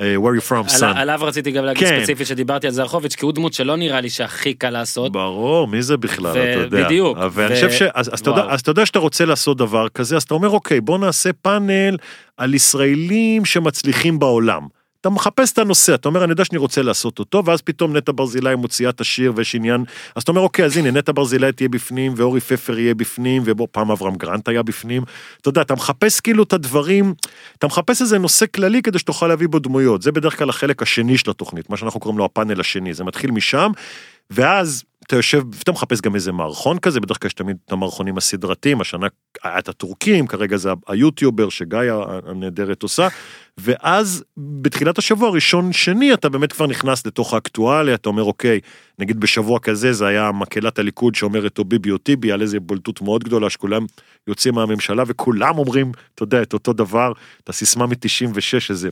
אה, 0.02 0.16
where 0.16 0.41
you 0.41 0.50
from, 0.52 0.56
על- 0.56 0.91
son. 0.93 0.97
עליו 1.00 1.20
רציתי 1.22 1.52
גם 1.52 1.66
להגיד 1.66 1.88
כן. 1.88 2.00
ספציפית 2.00 2.28
שדיברתי 2.28 2.68
על 2.68 2.74
זרחוביץ', 2.74 3.16
כי 3.16 3.26
הוא 3.26 3.34
דמות 3.34 3.54
שלא 3.54 3.76
נראה 3.76 4.02
לי 4.02 4.10
שהכי 4.10 4.54
קל 4.54 4.70
לעשות. 4.70 5.12
ברור, 5.12 5.68
מי 5.68 5.82
זה 5.82 5.97
בכלל, 5.97 6.26
ו- 6.28 6.32
אתה 6.54 6.60
יודע. 6.60 6.86
בדיוק, 6.86 7.18
ואני 7.32 7.54
ו- 7.54 7.56
חושב 7.56 7.72
ש... 7.72 7.82
אז, 7.82 8.10
אז, 8.14 8.20
אתה 8.20 8.30
יודע. 8.30 8.43
אז 8.50 8.60
אתה 8.60 8.72
יודע 8.72 8.86
שאתה 8.86 9.00
רוצה 9.00 9.26
לעשות 9.26 9.58
דבר 9.58 9.89
כזה, 9.89 10.16
אז 10.16 10.24
אתה 10.24 10.34
אומר, 10.34 10.50
אוקיי, 10.50 10.82
בוא 10.82 10.97
נעשה 10.97 11.30
פאנל 11.41 11.97
על 12.38 12.54
ישראלים 12.54 13.45
שמצליחים 13.45 14.20
בעולם. 14.20 14.78
אתה 15.02 15.10
מחפש 15.10 15.52
את 15.52 15.58
הנושא, 15.58 15.93
אתה 15.93 16.10
אומר, 16.10 16.24
אני 16.24 16.32
יודע 16.32 16.45
שאני 16.45 16.58
רוצה 16.58 16.82
לעשות 16.82 17.20
אותו, 17.20 17.45
ואז 17.45 17.62
פתאום 17.62 17.97
נטע 17.97 18.12
ברזילי 18.16 18.56
מוציאה 18.56 18.89
את 18.89 19.02
השיר 19.02 19.34
ויש 19.36 19.56
עניין, 19.56 19.84
אז 20.16 20.24
אתה 20.24 20.32
אומר, 20.32 20.41
אוקיי, 20.41 20.66
אז 20.66 20.78
הנה, 20.78 20.91
נטע 20.91 21.12
ברזילי 21.16 21.52
תהיה 21.52 21.70
בפנים, 21.70 22.14
ואורי 22.18 22.39
פפר 22.39 22.80
יהיה 22.80 22.95
בפנים, 22.95 23.41
ובוא, 23.45 23.68
פעם 23.72 23.91
אברהם 23.91 24.16
גרנט 24.16 24.47
היה 24.47 24.64
בפנים. 24.64 25.04
אתה 25.41 25.50
יודע, 25.50 25.62
אתה 25.62 25.76
מחפש 25.76 26.20
כאילו 26.20 26.43
את 26.43 26.54
הדברים, 26.54 27.14
אתה 27.58 27.68
מחפש 27.68 28.02
איזה 28.02 28.18
נושא 28.18 28.45
כללי 28.56 28.82
כדי 28.82 29.00
שתוכל 29.00 29.28
להביא 29.28 29.47
בו 29.47 29.60
דמויות. 29.60 30.02
זה 30.02 30.12
בדרך 30.12 30.38
כלל 30.38 30.50
החלק 30.50 30.82
השני 30.82 31.18
של 31.18 31.32
התוכנית, 31.32 31.70
מה 31.70 31.78
שאנחנו 31.78 32.00
קוראים 32.00 32.18
לו 32.18 32.26
הפאנל 32.26 32.60
השני, 32.60 32.93
זה 32.93 33.04
מתחיל 33.04 33.32
משם, 33.32 33.72
ואז 34.30 34.84
אתה 35.10 35.18
יושב, 35.18 35.43
ואתה 35.53 35.72
מחפש 35.72 36.01
גם 36.01 36.16
איזה 36.16 36.32
מערכון 36.32 36.80
כזה, 36.80 36.99
בדרך 36.99 37.22
כלל 37.22 37.28
יש 37.28 37.34
תמיד 37.34 37.57
את 37.66 37.72
המערכונים 37.72 38.18
הסדרתיים, 38.18 38.82
השנה 38.82 39.07
היה 39.43 39.60
את 39.60 39.70
הטורקים, 39.70 40.28
כרגע 40.28 40.57
זה 40.57 40.70
היוטיובר 40.88 41.49
שגיא 41.49 41.80
הנהדרת 42.26 42.84
עושה, 42.84 43.07
ואז 43.57 44.24
בתחילת 44.38 44.97
השבוע 44.97 45.30
הראשון 45.30 45.74
שני 45.74 46.14
אתה 46.14 46.30
באמת 46.30 46.53
כבר 46.53 46.68
נכנס 46.68 47.05
לתוך 47.07 47.34
האקטואליה, 47.34 47.95
אתה 47.95 48.10
אומר 48.10 48.24
אוקיי, 48.24 48.60
נגיד 48.99 49.20
בשבוע 49.20 49.60
כזה 49.60 49.93
זה 49.93 50.07
היה 50.07 50.32
מקהלת 50.32 50.80
הליכוד 50.80 51.16
שאומרת 51.16 51.60
או 51.60 51.66
ביבי 51.66 51.91
או 51.91 51.97
טיבי, 51.97 52.32
על 52.32 52.41
איזה 52.41 52.60
בולטות 52.60 53.01
מאוד 53.01 53.24
גדולה 53.24 53.49
שכולם 53.49 53.86
יוצאים 54.28 54.55
מהממשלה 54.55 55.03
וכולם 55.07 55.57
אומרים, 55.57 55.91
אתה 56.16 56.24
יודע, 56.24 56.41
את 56.41 56.53
אותו 56.53 56.74
דבר, 56.74 57.12
את 57.43 57.49
הסיסמה 57.49 57.86
מ-96 57.86 58.70
איזה. 58.70 58.89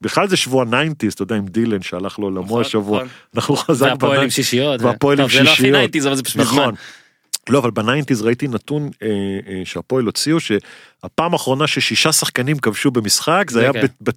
בכלל 0.00 0.28
זה 0.28 0.36
שבוע 0.36 0.64
90's, 0.64 1.14
אתה 1.14 1.22
יודע, 1.22 1.36
עם 1.36 1.46
דילן 1.46 1.82
שהלך 1.82 2.18
לעולמו 2.18 2.46
נכון, 2.46 2.60
השבוע, 2.60 2.98
נכון. 2.98 3.08
אנחנו 3.36 3.56
חזק 3.56 3.86
והפועל 3.86 4.12
עם 4.12 4.16
ב 4.16 4.18
nineties. 4.18 4.34
שישיות. 4.34 4.82
והפועל 4.82 5.20
עם 5.20 5.26
טוב, 5.26 5.32
זה 5.32 5.42
לא 5.42 5.50
הכי 5.50 5.56
שישיות. 5.56 5.76
nineties, 5.76 6.06
אבל 6.06 6.14
זה 6.14 6.22
פשוט 6.22 6.36
מזמן. 6.36 6.70
לא, 7.48 7.58
אבל 7.58 7.70
ב 7.70 7.76
nineties 7.76 8.22
ראיתי 8.22 8.48
נתון 8.48 8.90
אה, 9.02 9.08
אה, 9.48 9.62
שהפועל 9.64 10.04
הוציאו, 10.04 10.40
שהפעם 10.40 11.32
האחרונה 11.32 11.66
ששישה 11.66 12.12
שחקנים 12.12 12.58
כבשו 12.58 12.90
במשחק, 12.90 13.44
זה 13.50 13.54
זה 13.54 13.60
היה 13.60 13.72
כן. 13.72 13.86
ב-99 14.00 14.14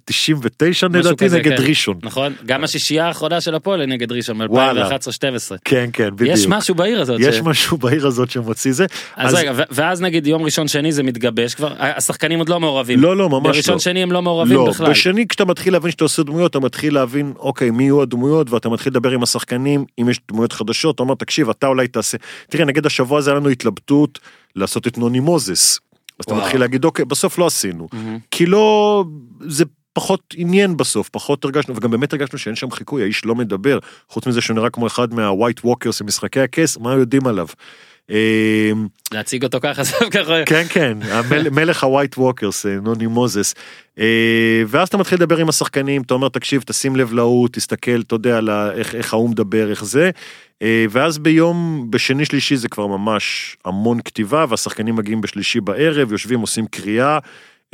משהו 0.70 0.88
לדעתי 0.88 1.24
כזה, 1.24 1.38
נגד 1.38 1.56
כן. 1.56 1.62
ראשון. 1.68 1.98
נכון, 2.02 2.32
גם 2.46 2.64
השישייה 2.64 3.06
האחרונה 3.06 3.40
של 3.40 3.54
הפועל 3.54 3.86
נגד 3.86 4.12
ראשון 4.12 4.40
וואלה. 4.42 4.88
מ-2011-2012. 4.88 5.56
כן, 5.64 5.90
כן, 5.92 6.10
בדיוק. 6.16 6.30
יש 6.38 6.46
משהו 6.46 6.74
בעיר 6.74 7.00
הזאת. 7.00 7.20
יש 7.20 7.36
ש- 7.36 7.40
משהו 7.40 7.76
בעיר 7.78 8.06
הזאת 8.06 8.30
שמוציא 8.30 8.72
זה. 8.72 8.86
אז 9.16 9.34
רגע, 9.34 9.52
ו- 9.56 9.62
ואז 9.70 10.02
נגיד 10.02 10.26
יום 10.26 10.42
ראשון 10.42 10.68
שני 10.68 10.92
זה 10.92 11.02
מתגבש 11.02 11.54
כבר, 11.54 11.72
השחקנים 11.78 12.38
עוד 12.38 12.48
לא 12.48 12.60
מעורבים. 12.60 13.00
לא, 13.00 13.16
לא, 13.16 13.28
ממש 13.30 13.56
בראשון 13.56 13.74
לא. 13.74 13.80
שני 13.80 14.02
הם 14.02 14.12
לא 14.12 14.22
מעורבים 14.22 14.56
לא, 14.56 14.68
בכלל. 14.70 14.90
בשני 14.90 15.26
כשאתה 15.28 15.44
מתחיל 15.44 15.72
להבין 15.72 15.90
שאתה 15.90 16.04
עושה 16.04 16.22
דמויות, 16.22 16.50
אתה 16.50 16.60
מתחיל 16.60 16.94
להבין, 16.94 17.32
אוקיי, 17.38 17.70
מי 17.70 17.82
יהיו 17.82 18.02
הדמויות, 18.02 18.50
ואתה 18.50 18.68
מתחיל 18.68 18.90
לדבר 18.90 19.10
עם 19.10 19.22
השחקנים, 19.22 19.84
אם 20.00 20.08
יש 20.08 20.20
דמויות 20.28 20.52
חדשות, 20.52 20.94
אתה 20.94 21.02
אומר, 21.02 21.14
תקשיב, 21.14 21.48
אתה 21.50 21.66
אולי 21.66 21.88
תעשה, 21.88 22.16
תראה, 22.48 22.64
נגיד 22.64 22.86
השבוע 22.86 23.13
הזה 23.18 23.30
היה 23.30 23.40
לנו 23.40 23.48
התלבטות 23.48 24.18
לעשות 24.56 24.86
את 24.86 24.98
נוני 24.98 25.20
מוזס. 25.20 25.80
אז 26.18 26.24
אתה. 26.24 26.34
מתחיל 26.34 26.60
להגיד, 26.60 26.84
אוקיי, 26.84 27.04
בסוף 27.04 27.38
לא 27.38 27.46
עשינו. 27.46 27.88
מהמם. 27.92 28.18
כי 28.30 28.46
לא, 28.46 29.04
זה 29.40 29.64
פחות 29.92 30.34
עניין 30.36 30.76
בסוף, 30.76 31.08
פחות 31.08 31.44
הרגשנו, 31.44 31.76
וגם 31.76 31.90
באמת 31.90 32.12
הרגשנו 32.12 32.38
שאין 32.38 32.54
שם 32.56 32.70
חיקוי, 32.70 33.02
האיש 33.02 33.24
לא 33.24 33.34
מדבר, 33.34 33.78
חוץ 34.08 34.26
מזה 34.26 34.40
שהוא 34.40 34.54
נראה 34.54 34.70
כמו 34.70 34.86
אחד 34.86 35.14
מה 35.14 35.27
White 35.27 35.60
Walkers 35.64 36.02
במשחקי 36.02 36.40
הכס, 36.40 36.76
מה 36.76 36.92
יודעים 36.92 37.26
עליו? 37.26 37.46
אמ, 38.10 38.86
להציג 39.12 39.44
אותו 39.44 39.58
ככה, 39.62 39.82
זה 39.82 39.92
ככה. 40.10 40.44
כן 40.46 40.64
כן 40.68 40.98
מלך 41.56 41.84
ה 41.84 41.90
White 41.90 42.18
Walkers 42.18 42.66
אה, 42.66 42.76
נוני 42.82 43.06
מוזס 43.06 43.54
אה, 43.98 44.62
ואז 44.68 44.88
אתה 44.88 44.96
מתחיל 44.96 45.18
לדבר 45.18 45.38
עם 45.38 45.48
השחקנים 45.48 46.02
אתה 46.02 46.14
אומר 46.14 46.28
תקשיב 46.28 46.62
תשים 46.66 46.96
לב 46.96 47.12
להוא 47.12 47.48
תסתכל 47.52 48.00
אתה 48.00 48.14
יודע 48.14 48.40
איך 48.94 49.14
ההוא 49.14 49.30
מדבר 49.30 49.70
איך 49.70 49.84
זה. 49.84 50.10
אה, 50.64 50.84
ואז 50.90 51.18
ביום, 51.18 51.86
בשני 51.90 52.24
שלישי 52.24 52.56
זה 52.56 52.68
כבר 52.68 52.86
ממש 52.86 53.56
המון 53.64 54.00
כתיבה, 54.00 54.44
והשחקנים 54.48 54.96
מגיעים 54.96 55.20
בשלישי 55.20 55.60
בערב, 55.60 56.12
יושבים, 56.12 56.40
עושים 56.40 56.66
קריאה. 56.66 57.18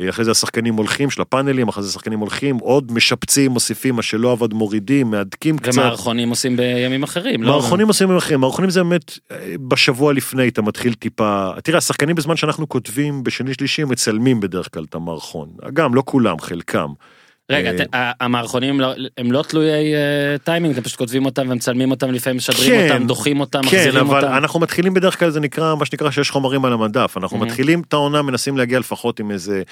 אה, 0.01 0.09
אחרי 0.09 0.25
זה 0.25 0.31
השחקנים 0.31 0.75
הולכים, 0.75 1.09
של 1.09 1.21
הפאנלים, 1.21 1.67
אחרי 1.67 1.83
זה 1.83 1.89
השחקנים 1.89 2.19
הולכים, 2.19 2.57
עוד 2.57 2.91
משפצים, 2.91 3.51
מוסיפים, 3.51 3.95
מה 3.95 4.01
שלא 4.01 4.31
עבד 4.31 4.53
מורידים, 4.53 5.11
מהדקים 5.11 5.57
קצת. 5.57 5.77
ומערכונים 5.77 6.29
עושים 6.29 6.57
בימים 6.57 7.03
אחרים, 7.03 7.43
לא? 7.43 7.51
מערכונים 7.51 7.87
עושים 7.87 8.07
ימים 8.07 8.17
אחרים, 8.17 8.39
מערכונים 8.39 8.69
זה 8.69 8.83
באמת 8.83 9.19
אה, 9.31 9.55
בשבוע 9.67 10.13
לפני 10.13 10.47
אתה 10.47 10.61
מתחיל 10.61 10.93
טיפה, 10.93 11.49
תראה 11.63 11.77
השחקנים 11.77 12.15
בזמן 12.15 12.35
שאנחנו 12.35 12.69
כותבים 12.69 13.23
בשני 13.23 13.53
שלישי 13.53 13.83
מצלמים 13.83 14.39
בדרך 14.39 14.73
כלל 14.73 14.83
את 14.83 14.95
המערכון, 14.95 15.49
גם 15.73 15.95
לא 15.95 16.03
כולם, 16.05 16.39
חלקם. 16.39 16.89
רגע, 17.51 17.71
אה, 17.93 18.11
המערכונים 18.19 18.79
לא- 18.79 18.93
הם 19.17 19.31
לא 19.31 19.43
תלויי 19.47 19.95
אה, 19.95 19.99
טיימינג, 20.43 20.73
אתם 20.73 20.83
פשוט 20.83 20.97
כותבים 20.97 21.25
אותם 21.25 21.45
ומצלמים 21.49 21.91
אותם, 21.91 22.11
לפעמים 22.11 22.37
משדרים 22.37 22.71
כן. 22.71 22.91
אותם, 22.91 23.07
דוחים 23.07 23.39
אותם, 23.39 23.61
כן, 23.61 23.77
מחזירים 23.77 24.05
אבל 24.07 24.23
אותם. 24.25 24.37
אנחנו 24.37 24.59
מתחילים 24.59 24.93
בדרך 24.93 25.19
כלל, 25.19 25.29
זה 25.29 25.39
נקרא, 25.39 25.75
מה 25.75 25.85
שנקרא 25.85 26.11
שיש 26.11 26.29
חומרים 26.31 26.65
על 26.65 26.73
המדף, 26.73 27.17
אנחנו. 27.17 27.37
מתחילים 27.37 27.81
את 27.87 27.93
העונה, 27.93 28.21
מנסים 28.21 28.57
להגיע 28.57 28.79
לפחות 28.79 29.19
עם 29.19 29.31
איזה 29.31 29.63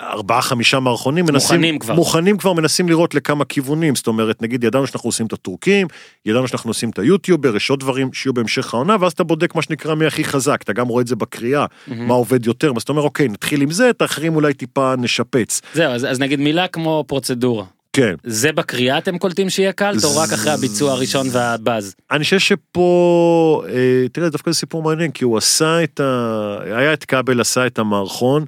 ארבעה 0.00 0.42
חמישה 0.42 0.80
מערכונים, 0.80 1.24
מנסים, 1.24 1.56
מוכנים 1.56 1.78
כבר. 1.78 1.94
מוכנים 1.94 2.38
כבר, 2.38 2.52
מנסים 2.52 2.88
לראות 2.88 3.14
לכמה 3.14 3.44
כיוונים, 3.44 3.94
זאת 3.94 4.06
אומרת, 4.06 4.42
נגיד 4.42 4.64
ידענו 4.64 4.86
שאנחנו 4.86 5.08
עושים 5.08 5.26
את 5.26 5.32
הטורקים, 5.32 5.86
ידענו 6.26 6.48
שאנחנו 6.48 6.70
עושים 6.70 6.90
את 6.90 6.98
היוטיובר, 6.98 7.56
יש 7.56 7.70
עוד 7.70 7.80
דברים 7.80 8.12
שיהיו 8.12 8.32
בהמשך 8.32 8.74
העונה, 8.74 8.96
ואז 9.00 9.12
אתה 9.12 9.24
בודק 9.24 9.54
מה 9.54 9.62
שנקרא 9.62 9.94
מי 9.94 10.06
הכי 10.06 10.24
חזק, 10.24 10.60
אתה 10.62 10.72
גם 10.72 10.88
רואה 10.88 11.02
את 11.02 11.06
זה 11.06 11.16
בקריאה, 11.16 11.66
מה 11.88 12.14
עובד 12.14 12.46
יותר, 12.46 12.72
אז 12.76 12.82
אתה 12.82 12.92
אומר, 12.92 13.02
אוקיי, 13.02 13.28
נתחיל 13.28 13.62
עם 13.62 13.70
זה, 13.70 13.90
את 13.90 14.02
האחרים 14.02 14.36
אולי 14.36 14.54
טיפה 14.54 14.94
נשפץ. 14.98 15.60
זהו, 15.74 15.92
אז 15.92 16.04
אז 16.04 16.20
נגיד 16.20 16.40
מילה 16.40 16.68
כמו 16.68 17.04
פרוצדורה. 17.06 17.64
כן. 17.92 18.14
זה 18.24 18.52
בקריאה 18.52 18.98
אתם 18.98 19.18
קולטים 19.18 19.50
שיהיה 19.50 19.72
קלט, 19.72 20.04
או 20.04 20.16
רק 20.16 20.32
אחרי 20.32 20.52
הביצוע 20.52 20.92
הראשון 20.92 21.26
והבאז? 21.32 21.94
אני 22.10 22.24
חושב 22.24 22.38
שפה, 22.38 23.62
אה, 23.68 24.08
תראה, 24.12 24.28
דווקא 24.28 24.50
זה 24.50 24.58
סיפור 24.58 24.82
מעניין, 24.82 25.10
כי 25.10 25.24
הוא 25.24 25.38
עשה 25.38 25.84
את 25.84 26.00
ה... 26.00 26.56
היה 26.64 26.92
את 26.92 27.04
כבל, 27.04 27.40
עשה 27.40 27.66
את 27.66 27.78
המערכון, 27.78 28.44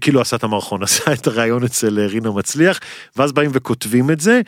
כאילו 0.00 0.20
עשה 0.20 0.36
את 0.36 0.44
המערכון, 0.44 0.82
עשה 0.88 1.12
את 1.12 1.26
הרעיון 1.26 1.64
אצל 1.64 1.98
אה, 1.98 2.06
רינה 2.06 2.30
מצליח, 2.30 2.80
ואז 3.16 3.32
באים 3.32 3.50
וכותבים 3.54 4.10
את 4.10 4.20
זה, 4.20 4.40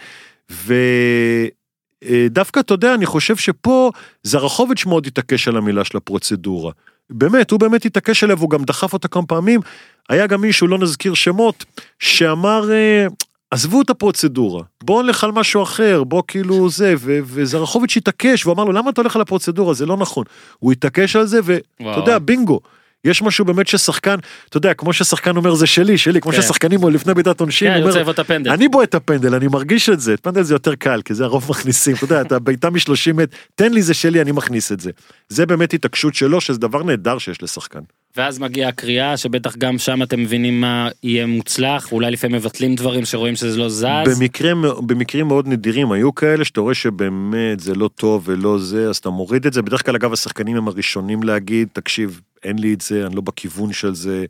ודווקא, 2.05 2.61
אתה 2.61 2.74
יודע, 2.74 2.95
אני 2.95 3.07
חושב 3.07 3.36
שפה, 3.36 3.91
זרחוביץ' 4.22 4.86
מאוד 4.86 5.07
התעקש 5.07 5.49
על 5.49 5.57
המילה 5.57 5.84
של 5.84 5.97
הפרוצדורה. 5.97 6.72
באמת, 7.11 7.51
הוא 7.51 7.61
באמת 7.61 7.84
התעקש 7.84 8.24
עליה, 8.24 8.36
והוא 8.36 8.51
גם 8.51 8.64
דחף 8.64 8.93
אותה 8.93 9.09
כמה 9.09 9.26
פעמים. 9.26 9.61
היה 10.09 10.26
גם 10.26 10.41
מישהו, 10.41 10.66
לא 10.66 10.78
נזכיר 10.78 11.14
שמות, 11.14 11.64
שאמר, 11.99 12.72
אה, 12.72 13.07
עזבו 13.51 13.82
את 13.82 13.91
הפרוצדורה, 13.91 14.62
בואו 14.84 15.03
נלך 15.03 15.24
על 15.24 15.32
משהו 15.32 15.62
אחר, 15.62 16.05
בוא 16.05 16.22
כאילו 16.28 16.70
זה, 16.70 16.95
ו- 16.99 17.18
וזרחוביץ' 17.24 17.97
התעקש, 17.97 18.47
והוא 18.47 18.55
אמר 18.55 18.64
לו, 18.64 18.72
למה 18.72 18.91
אתה 18.91 19.01
הולך 19.01 19.16
על 19.16 19.22
הפרוצדורה, 19.22 19.74
זה 19.74 19.86
לא 19.86 19.97
נכון. 19.97 20.24
הוא 20.59 20.72
התעקש 20.72 21.16
על 21.16 21.26
זה, 21.26 21.41
ואתה. 21.45 21.61
יודע, 21.97 22.18
בינגו. 22.18 22.61
יש 23.05 23.22
משהו 23.22 23.44
באמת 23.44 23.66
ששחקן, 23.66 24.16
אתה 24.48 24.57
יודע, 24.57 24.74
כמו 24.74 24.92
ששחקן 24.92 25.36
אומר 25.36 25.55
זה 25.55 25.66
שלי, 25.66 25.98
שלי, 25.98 26.20
כמו 26.20 26.32
כן. 26.32 26.42
ששחקנים 26.42 26.88
לפני 26.88 27.14
בעיטת 27.14 27.40
עונשין, 27.40 27.74
כן, 27.74 27.82
אומר. 27.82 28.55
אני 28.55 28.68
בועט 28.68 28.88
את 28.88 28.94
הפנדל, 28.94 29.34
אני 29.34 29.46
מרגיש 29.48 29.88
את 29.88 30.01
זה, 30.01 30.14
את 30.14 30.20
פנדל 30.20 30.42
זה 30.42 30.55
יותר 30.55 30.74
קל, 30.74 31.03
כי 31.03 31.14
זה 31.14 31.24
הרוב 31.24 31.46
מכניסים, 31.51 31.96
אתה 31.96 32.05
יודע, 32.05 32.20
אתה 32.20 32.38
בעיטה 32.38 32.70
מ-30 32.70 33.12
מטר, 33.14 33.36
תן 33.55 33.72
לי 33.72 33.82
זה 33.82 33.94
שלי, 33.94 34.20
אני 34.20 34.32
מכניס 34.32 34.72
את 34.72 34.80
זה. 34.80 34.90
זה 35.28 35.46
באמת 35.46 35.74
התעקשות 35.74 36.14
שלו, 36.14 36.40
שזה 36.40 36.59
דבר 36.59 36.82
נהדר 36.82 37.18
שיש 37.18 37.42
לשחקן. 37.42 37.80
ואז 38.16 38.38
מגיעה 38.38 38.68
הקריאה, 38.68 39.16
שבטח 39.16 39.57
גם 39.57 39.78
שם 39.78 40.03
אתם 40.03 40.20
מבינים 40.20 40.61
מה 40.61 40.88
יהיה 41.03 41.26
מוצלח, 41.26 41.92
אולי 41.92 42.11
לפעמים 42.11 42.36
מבטלים 42.36 42.74
דברים 42.74 43.05
שרואים 43.05 43.36
שזה 43.36 43.59
לא 43.59 43.68
זז. 43.68 43.84
במקרה, 43.84 44.53
במקרים 44.86 45.28
מאוד 45.28 45.48
נדירים 45.48 45.92
היו 45.92 46.14
כאלה 46.14 46.44
שאתה 46.44 46.61
רואה 46.61 46.74
שבאמת 46.74 47.61
זה 47.61 47.74
לא 47.74 47.88
טוב 47.94 48.22
ולא 48.26 48.59
זה, 48.59 48.88
אז 48.88 48.96
אתה 48.96 49.11
מוריד 49.11 49.46
את 49.46 49.53
זה. 49.53 49.62
בדרך 49.62 49.86
כלל 49.86 49.94
אגב 49.94 50.12
השחקנים 50.12 50.57
הם 50.57 50.68
הראשונים 50.68 51.22
להגיד, 51.22 51.68
תקשיב, 51.72 52.20
אין 52.45 52.59
לי 52.59 52.74
את 52.74 52.80
זה, 52.80 53.07
אני 53.07 53.16
לא 53.16 53.20
בכיוון 53.20 53.72
של 53.72 53.95
זה. 53.95 54.24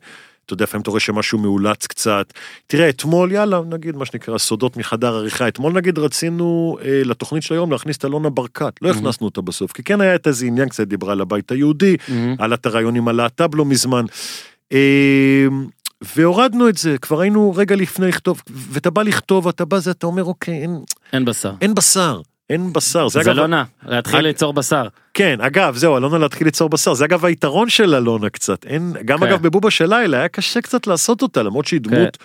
אתה 0.45 0.53
יודע, 0.53 0.63
לפעמים 0.63 0.81
אתה 0.81 0.89
רואה 0.89 0.99
שמשהו 0.99 1.39
מאולץ 1.39 1.87
קצת. 1.87 2.33
תראה, 2.67 2.89
אתמול, 2.89 3.31
יאללה, 3.31 3.61
נגיד 3.69 3.95
מה 3.95 4.05
שנקרא 4.05 4.37
סודות 4.37 4.77
מחדר 4.77 5.15
עריכה, 5.15 5.47
אתמול 5.47 5.73
נגיד 5.73 5.99
רצינו 5.99 6.77
אה, 6.81 7.01
לתוכנית 7.05 7.43
של 7.43 7.53
היום 7.53 7.71
להכניס 7.71 7.97
את 7.97 8.05
אלונה 8.05 8.29
ברקת, 8.29 8.73
לא 8.81 8.89
הכנסנו 8.89 9.27
אותה 9.27 9.41
בסוף, 9.41 9.71
כי 9.71 9.83
כן 9.83 10.01
היה 10.01 10.15
את 10.15 10.27
איזה 10.27 10.45
עניין 10.45 10.69
קצת, 10.69 10.87
דיברה 10.87 11.11
על 11.11 11.21
הבית 11.21 11.51
היהודי, 11.51 11.97
מהמם. 12.07 12.35
על 12.39 12.53
את 12.53 12.65
הרעיון 12.65 12.95
עם 12.95 13.07
הלהט"ב 13.07 13.55
לא 13.55 13.65
מזמן. 13.65 14.05
אה, 14.71 15.47
והורדנו 16.01 16.69
את 16.69 16.77
זה, 16.77 16.97
כבר 16.97 17.21
היינו 17.21 17.53
רגע 17.55 17.75
לפני 17.75 18.07
לכתוב, 18.07 18.41
ואתה 18.47 18.89
בא 18.89 19.03
לכתוב, 19.03 19.47
אתה 19.47 19.65
בא 19.65 19.79
זה, 19.79 19.91
אתה 19.91 20.05
אומר, 20.05 20.23
אוקיי, 20.23 20.61
אין, 20.61 20.79
אין 21.13 21.25
בשר. 21.25 21.53
אין 21.61 21.75
בשר, 21.75 22.21
אין 22.51 22.73
בשר. 22.73 23.07
זה, 23.07 23.23
זה 23.23 23.31
אגב, 23.31 23.43
נע, 23.45 23.63
להתחיל 23.87 24.19
אג- 24.19 24.23
ליצור 24.25 24.53
בשר. 24.53 24.87
כן, 25.13 25.41
אגב, 25.41 25.75
זהו, 25.75 25.97
אלונה 25.97 26.17
להתחיל 26.17 26.47
ליצור 26.47 26.69
בשר, 26.69 26.93
זה 26.93 27.05
אגב 27.05 27.25
היתרון 27.25 27.69
של 27.69 27.95
אלונה 27.95 28.29
קצת, 28.29 28.65
אין, 28.65 28.93
גם 29.05 29.19
כן. 29.19 29.23
אגב 29.27 29.41
בבובה 29.41 29.71
של 29.71 29.85
לילה 29.95 30.17
היה 30.17 30.27
קשה 30.27 30.61
קצת 30.61 30.87
לעשות 30.87 31.21
אותה, 31.21 31.43
למרות 31.43 31.65
שהיא 31.65 31.81
דמות 31.81 32.17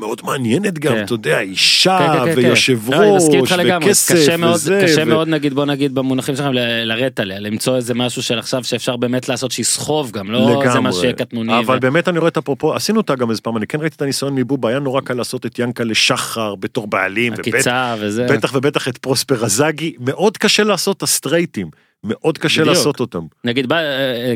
מאוד 0.00 0.20
מעניינת 0.24 0.78
גם, 0.78 0.92
כן. 0.92 1.04
אתה 1.04 1.12
יודע, 1.12 1.36
כן, 1.36 1.40
אישה 1.40 1.98
כן, 1.98 2.24
כן, 2.24 2.34
כן. 2.34 2.38
ויושב 2.38 2.90
לא, 2.90 3.16
מסכים 3.16 3.40
ראש 3.40 3.52
לגמרי, 3.52 3.86
וכסף 3.86 4.14
קשה 4.14 4.36
מאוד, 4.36 4.54
וזה, 4.54 4.80
קשה 4.84 5.02
ו- 5.02 5.04
מאוד 5.04 5.28
נגיד 5.28 5.54
בוא 5.54 5.64
נגיד 5.64 5.94
במונחים 5.94 6.36
שלכם 6.36 6.50
לרדת 6.84 7.20
עליה, 7.20 7.38
למצוא 7.40 7.76
איזה 7.76 7.94
משהו 7.94 8.22
של 8.22 8.38
עכשיו 8.38 8.64
שאפשר 8.64 8.96
באמת 8.96 9.28
לעשות 9.28 9.50
שיסחוב 9.50 10.10
גם, 10.10 10.30
לא 10.30 10.62
זה 10.72 10.80
מה 10.80 10.92
שיהיה 10.92 11.12
קטנוני. 11.12 11.58
אבל 11.58 11.76
ו- 11.76 11.80
באמת 11.80 12.08
אני 12.08 12.18
רואה 12.18 12.28
את 12.28 12.36
אפרופו, 12.36 12.74
עשינו 12.74 12.98
אותה 13.00 13.14
גם 13.14 13.30
איזה 13.30 13.40
פעם, 13.40 13.56
אני 13.56 13.66
כן 13.66 13.80
ראיתי 13.80 13.96
את 13.96 14.02
הניסיון 14.02 14.34
מבובה, 14.34 14.68
היה 14.68 14.78
נורא 14.78 15.00
קל 15.00 15.14
לעשות 15.14 15.46
את 15.46 15.58
ינקלה 15.58 15.94
שחר 15.94 16.54
בתור 16.54 16.86
בעלים, 16.86 17.32
עקיצה 17.32 17.94
וזה. 17.98 18.26
בטח 18.30 18.54
ובטח 18.54 18.88
את 18.88 18.98
פרוספר 18.98 19.44
אזאגי, 19.44 19.94
מאוד 20.00 20.36
קשה 20.36 20.64
לעשות 20.64 20.96
את 20.96 21.02
הסטרייטים, 21.02 21.70
מאוד 22.04 22.38
קשה 22.38 22.60
בדיוק. 22.60 22.76
לעשות 22.76 23.00
אותם. 23.00 23.20
נגיד 23.44 23.72
אה, 23.72 23.78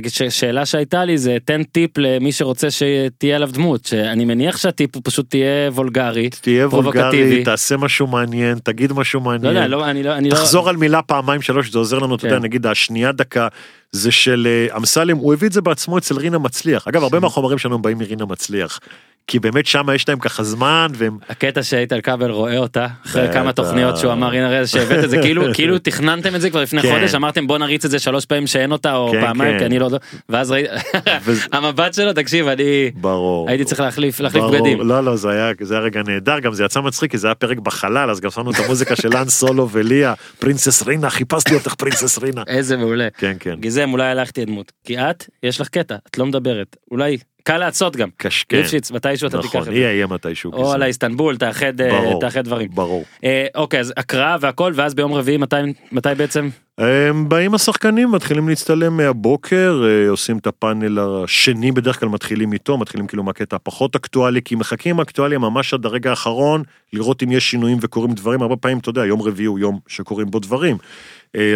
ש- 0.08 0.22
שאלה 0.22 0.66
שהייתה 0.66 1.04
לי 1.04 1.18
זה 1.18 1.36
תן 1.44 1.62
טיפ 1.62 1.90
למי 1.98 2.32
שרוצה 2.32 2.68
שתהיה 2.70 3.36
עליו 3.36 3.50
דמות, 3.52 3.84
שאני 3.84 4.24
מניח 4.24 4.56
שהטיפ 4.56 4.94
הוא 4.94 5.02
פשוט 5.04 5.30
תהיה 5.30 5.70
וולגרי. 5.70 6.30
תהיה. 6.30 6.66
וולגרי, 6.68 7.44
תעשה 7.44 7.76
משהו 7.76 8.06
מעניין, 8.06 8.58
תגיד 8.58 8.92
משהו 8.92 9.20
לא 9.20 9.24
מעניין. 9.26 9.54
יודע, 9.54 9.68
לא, 9.68 9.90
אני 9.90 10.02
לא, 10.02 10.16
אני 10.16 10.30
לא... 10.30 10.34
תחזור 10.34 10.68
על 10.68 10.76
מילה 10.76 11.02
פעמיים 11.02 11.42
שלוש 11.42 11.70
זה 11.70 11.78
עוזר 11.78 11.98
לנו 11.98 12.14
אתה 12.14 12.22
כן. 12.22 12.28
יודע 12.28 12.38
נגיד 12.38 12.66
השנייה 12.66 13.12
דקה 13.12 13.48
זה 13.95 14.12
של 14.12 14.49
אה, 14.51 14.76
אמסלם 14.76 15.16
הוא 15.16 15.32
הביא 15.34 15.49
את 15.49 15.53
זה 15.53 15.61
בעצמו 15.61 15.99
אצל 15.99 16.16
רינה 16.16 16.38
מצליח 16.38 16.88
אגב 16.88 17.03
הרבה 17.03 17.20
מהחומרים 17.20 17.59
שלנו 17.59 17.82
באים 17.82 17.99
מרינה 17.99 18.24
מצליח. 18.24 18.80
כי 19.26 19.38
באמת 19.38 19.66
שם 19.66 19.86
יש 19.95 20.09
להם 20.09 20.18
ככה 20.18 20.42
זמן 20.42 20.86
והם 20.95 21.18
הקטע 21.28 21.62
שאיתן 21.62 22.01
כבל 22.01 22.30
רואה 22.30 22.59
אותה 22.59 22.86
אחרי. 23.07 23.32
כמה 23.32 23.53
תוכניות 23.53 23.97
שהוא 23.97 24.12
אמר 24.12 24.34
הנה 24.34 24.49
ראה 24.49 24.66
שהבאת 24.66 25.05
את 25.05 25.11
זה 25.11 25.18
כאילו 25.22 25.42
כאילו 25.55 25.78
תכננתם 25.78 26.34
את 26.34 26.40
זה 26.40 26.51
כבר 26.51 26.62
לפני 26.62 26.82
כן. 26.82 26.95
חודש 26.95 27.14
אמרתם 27.14 27.47
בוא 27.47 27.59
נריץ 27.59 27.84
את 27.84 27.90
זה 27.90 27.99
שלוש 27.99 28.24
פעמים 28.24 28.47
שאין 28.47 28.72
אותה 28.72 28.97
או 28.97 29.12
כן, 29.12 29.20
פעמיים 29.20 29.53
כן. 29.53 29.59
כי 29.59 29.66
אני 29.66 29.78
לא 29.78 29.90
ואז 30.28 30.51
ראיתי 30.51 30.68
המבט 31.53 31.95
שלו 31.95 32.12
תקשיב 32.12 32.49
אני 32.49 32.90
ברור. 32.95 33.49
הייתי 33.49 33.64
צריך 33.64 33.80
להחליף 33.80 34.20
להחליף. 34.20 34.45
בגדים 34.45 34.80
לא 34.80 35.05
לא 35.05 35.16
זה 35.16 35.30
היה 35.30 35.53
רגע 35.80 36.03
נהדר 36.07 36.38
גם 36.38 36.55
זה 36.55 36.64
יצא 36.64 36.80
מצחיק 36.80 37.11
כי 37.11 37.18
זה 37.18 37.26
היה 37.26 37.34
פרק 37.34 37.59
בחלל 37.59 38.11
אז 38.11 38.20
גם 38.20 38.30
שמנו 38.30 38.51
את 38.51 38.57
המוזיקה 38.64 38.97
של 38.97 39.16
אן 39.16 39.28
סולו 39.28 39.68
וליה 39.70 40.14
פרינסס 40.38 40.82
רינה 40.82 41.11
חיפשתי 41.11 41.55
אותך 41.55 41.74
פרינסס 41.74 42.18
רינה. 42.18 42.42
איזה 42.47 42.76
מעולה. 42.76 43.09
כן 43.18 43.36
כן. 43.40 43.55
גיזם 43.85 43.93
אולי 43.93 44.07
הלכתי 44.07 44.45
דמות 44.45 44.72
כי 44.85 44.99
את 44.99 45.24
יש 45.43 45.61
לך 45.61 45.68
קטע 45.68 45.97
את 46.11 46.18
לא 46.18 46.26
מדברת 46.26 46.76
אולי 46.91 47.18
קל 47.43 47.59
לעשות 47.59 47.97
גם. 47.97 48.09
קש 48.16 48.45
כן. 48.49 48.57
ליפשיץ 48.57 48.91
מתישהו 48.91 49.28
אתה 49.28 49.37
תיקח 49.39 49.49
נכון 49.49 49.61
את 49.61 49.64
זה. 49.66 49.74
יהיה 49.74 49.93
יהיה 49.93 50.07
מתישהו. 50.07 50.53
או. 50.53 50.72
על 50.72 50.82
האיסטנבול 50.82 51.37
תאחד 51.37 51.80
אה. 51.80 52.12
תאחד 52.20 52.45
דברים. 52.45 52.68
ברור. 52.74 53.05
אה, 53.24 53.47
אוקיי 53.55 53.80
אז 53.80 53.93
הקראה 53.97 54.37
והכל 54.41 54.72
ואז 54.74 54.95
ביום 54.95 55.12
רביעי 55.12 55.37
מתי 55.37 55.57
מתי 55.93 56.09
בעצם 56.16 56.49
הם 56.78 57.28
באים 57.28 57.55
השחקנים 57.55 58.12
מתחילים 58.12 58.49
להצטלם 58.49 58.97
מהבוקר 58.97 59.82
אה, 59.85 60.11
עושים 60.11 60.39
את 60.39 60.47
הפאנל 60.47 60.99
השני 60.99 61.72
בדרך 61.72 62.01
כלל 62.01 62.09
מתחילים 62.09 62.53
איתו 62.53 62.78
מתחילים 62.78 63.07
כאילו 63.07 63.22
מהקטע 63.22 63.57
הפחות 63.57 63.97
אקטואלי 63.97 64.43
כי 64.43 64.55
מחכים 64.55 65.01
אקטואליה 65.01 65.39
ממש 65.39 65.74
עד 65.74 65.87
הרגע 65.87 66.11
האחרון 66.11 66.62
לראות 66.93 67.22
אם 67.22 67.32
יש 67.32 67.51
שינויים 67.51 67.78
וקורים 67.80 68.14
דברים 68.14 68.43
הרבה 68.43 68.57
פעמים 68.57 68.78
אתה 68.78 68.91
יודע 68.91 69.07
יום 69.07 69.22
רביעי 69.22 69.47
הוא 69.47 69.59
יום 69.59 69.78
שקורים 69.89 70.30
בו 70.30 70.39
דברים 70.39 70.76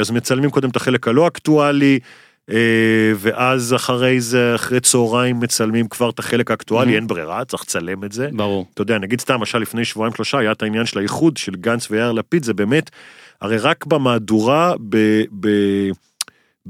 אז 0.00 0.10
מצלמים 0.10 0.50
קודם 0.50 0.70
את 0.70 0.76
החלק 0.76 1.08
הלא 1.08 1.26
אקטואלי. 1.26 1.98
אה, 2.50 2.56
ואז 3.16 3.74
אחרי 3.74 4.20
זה 4.20 4.54
אחרי 4.54 4.80
צהריים 4.80 5.40
מצלמים 5.40 5.88
כבר 5.88 6.10
את 6.10 6.18
החלק 6.18 6.50
האקטואלי 6.50 6.92
Mhm. 6.92 6.94
אין 6.94 7.06
ברירה 7.06 7.44
צריך 7.44 7.62
לצלם 7.62 8.04
את 8.04 8.12
זה 8.12 8.28
ברור. 8.32 8.66
אתה 8.74 8.82
יודע, 8.82 8.98
נגיד 8.98 9.20
סתם, 9.20 9.34
למשל 9.34 9.58
לפני 9.58 9.84
שבועיים 9.84 10.14
שלושה 10.14 10.38
היה 10.38 10.52
את 10.52 10.62
העניין 10.62 10.86
של 10.86 10.98
האיחוד 10.98 11.36
של 11.36 11.52
גנץ 11.54 11.90
ויאיר 11.90 12.12
לפיד, 12.12 12.44
זה 12.44 12.54
באמת, 12.54 12.90
הרי 13.40 13.56
רק 13.58 13.86
במהדורה 13.86 14.74
ב... 14.88 14.96
ב 15.40 15.48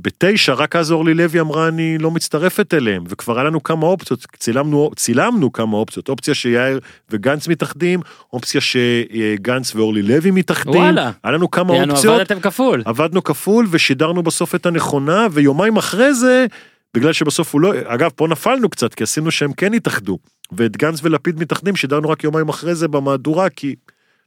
בתשע, 0.02 0.52
רק 0.54 0.76
אז 0.76 0.92
אורלי 0.92 1.14
לוי 1.14 1.40
אמרה 1.40 1.68
אני 1.68 1.98
לא 1.98 2.10
מצטרפת 2.10 2.74
אליהם, 2.74 3.04
וכבר 3.08 3.38
היה 3.38 3.44
לנו 3.44 3.62
כמה 3.62 3.86
אופציות, 3.86 4.26
צילמנו, 4.38 4.90
צילמנו 4.96 5.52
כמה 5.52 5.76
אופציות, 5.76 6.08
אופציה 6.08 6.34
שיאיר 6.34 6.80
וגנץ 7.10 7.48
מתאחדים, 7.48 8.00
אופציה 8.32 8.60
שגנץ 8.60 9.74
ואורלי 9.74 10.02
לוי 10.02 10.30
מתאחדים, 10.30 10.74
וואלה. 10.82 11.10
היה 11.24 11.32
לנו 11.32 11.50
כמה 11.50 11.76
יענו 11.76 11.92
אופציות, 11.92 12.14
עבדתם 12.20 12.40
כפול. 12.40 12.82
עבדנו 12.84 13.24
כפול 13.24 13.66
ושידרנו 13.70 14.22
בסוף 14.22 14.54
את 14.54 14.66
הנכונה, 14.66 15.26
ויומיים 15.32 15.76
אחרי 15.76 16.14
זה, 16.14 16.46
בגלל 16.94 17.12
שבסוף 17.12 17.52
הוא 17.54 17.60
לא, 17.60 17.72
אגב, 17.84 18.10
פה 18.16 18.26
נפלנו 18.28 18.68
קצת, 18.68 18.94
כי 18.94 19.02
עשינו 19.04 19.30
שהם 19.30 19.52
כן 19.52 19.74
התאחדו, 19.74 20.18
ואת 20.52 20.76
גנץ 20.76 21.00
ולפיד 21.02 21.40
מתאחדים, 21.40 21.76
שידרנו 21.76 22.08
רק 22.10 22.24
יומיים 22.24 22.48
אחרי 22.48 22.74
זה 22.74 22.88
במהדורה, 22.88 23.48
כי, 23.48 23.74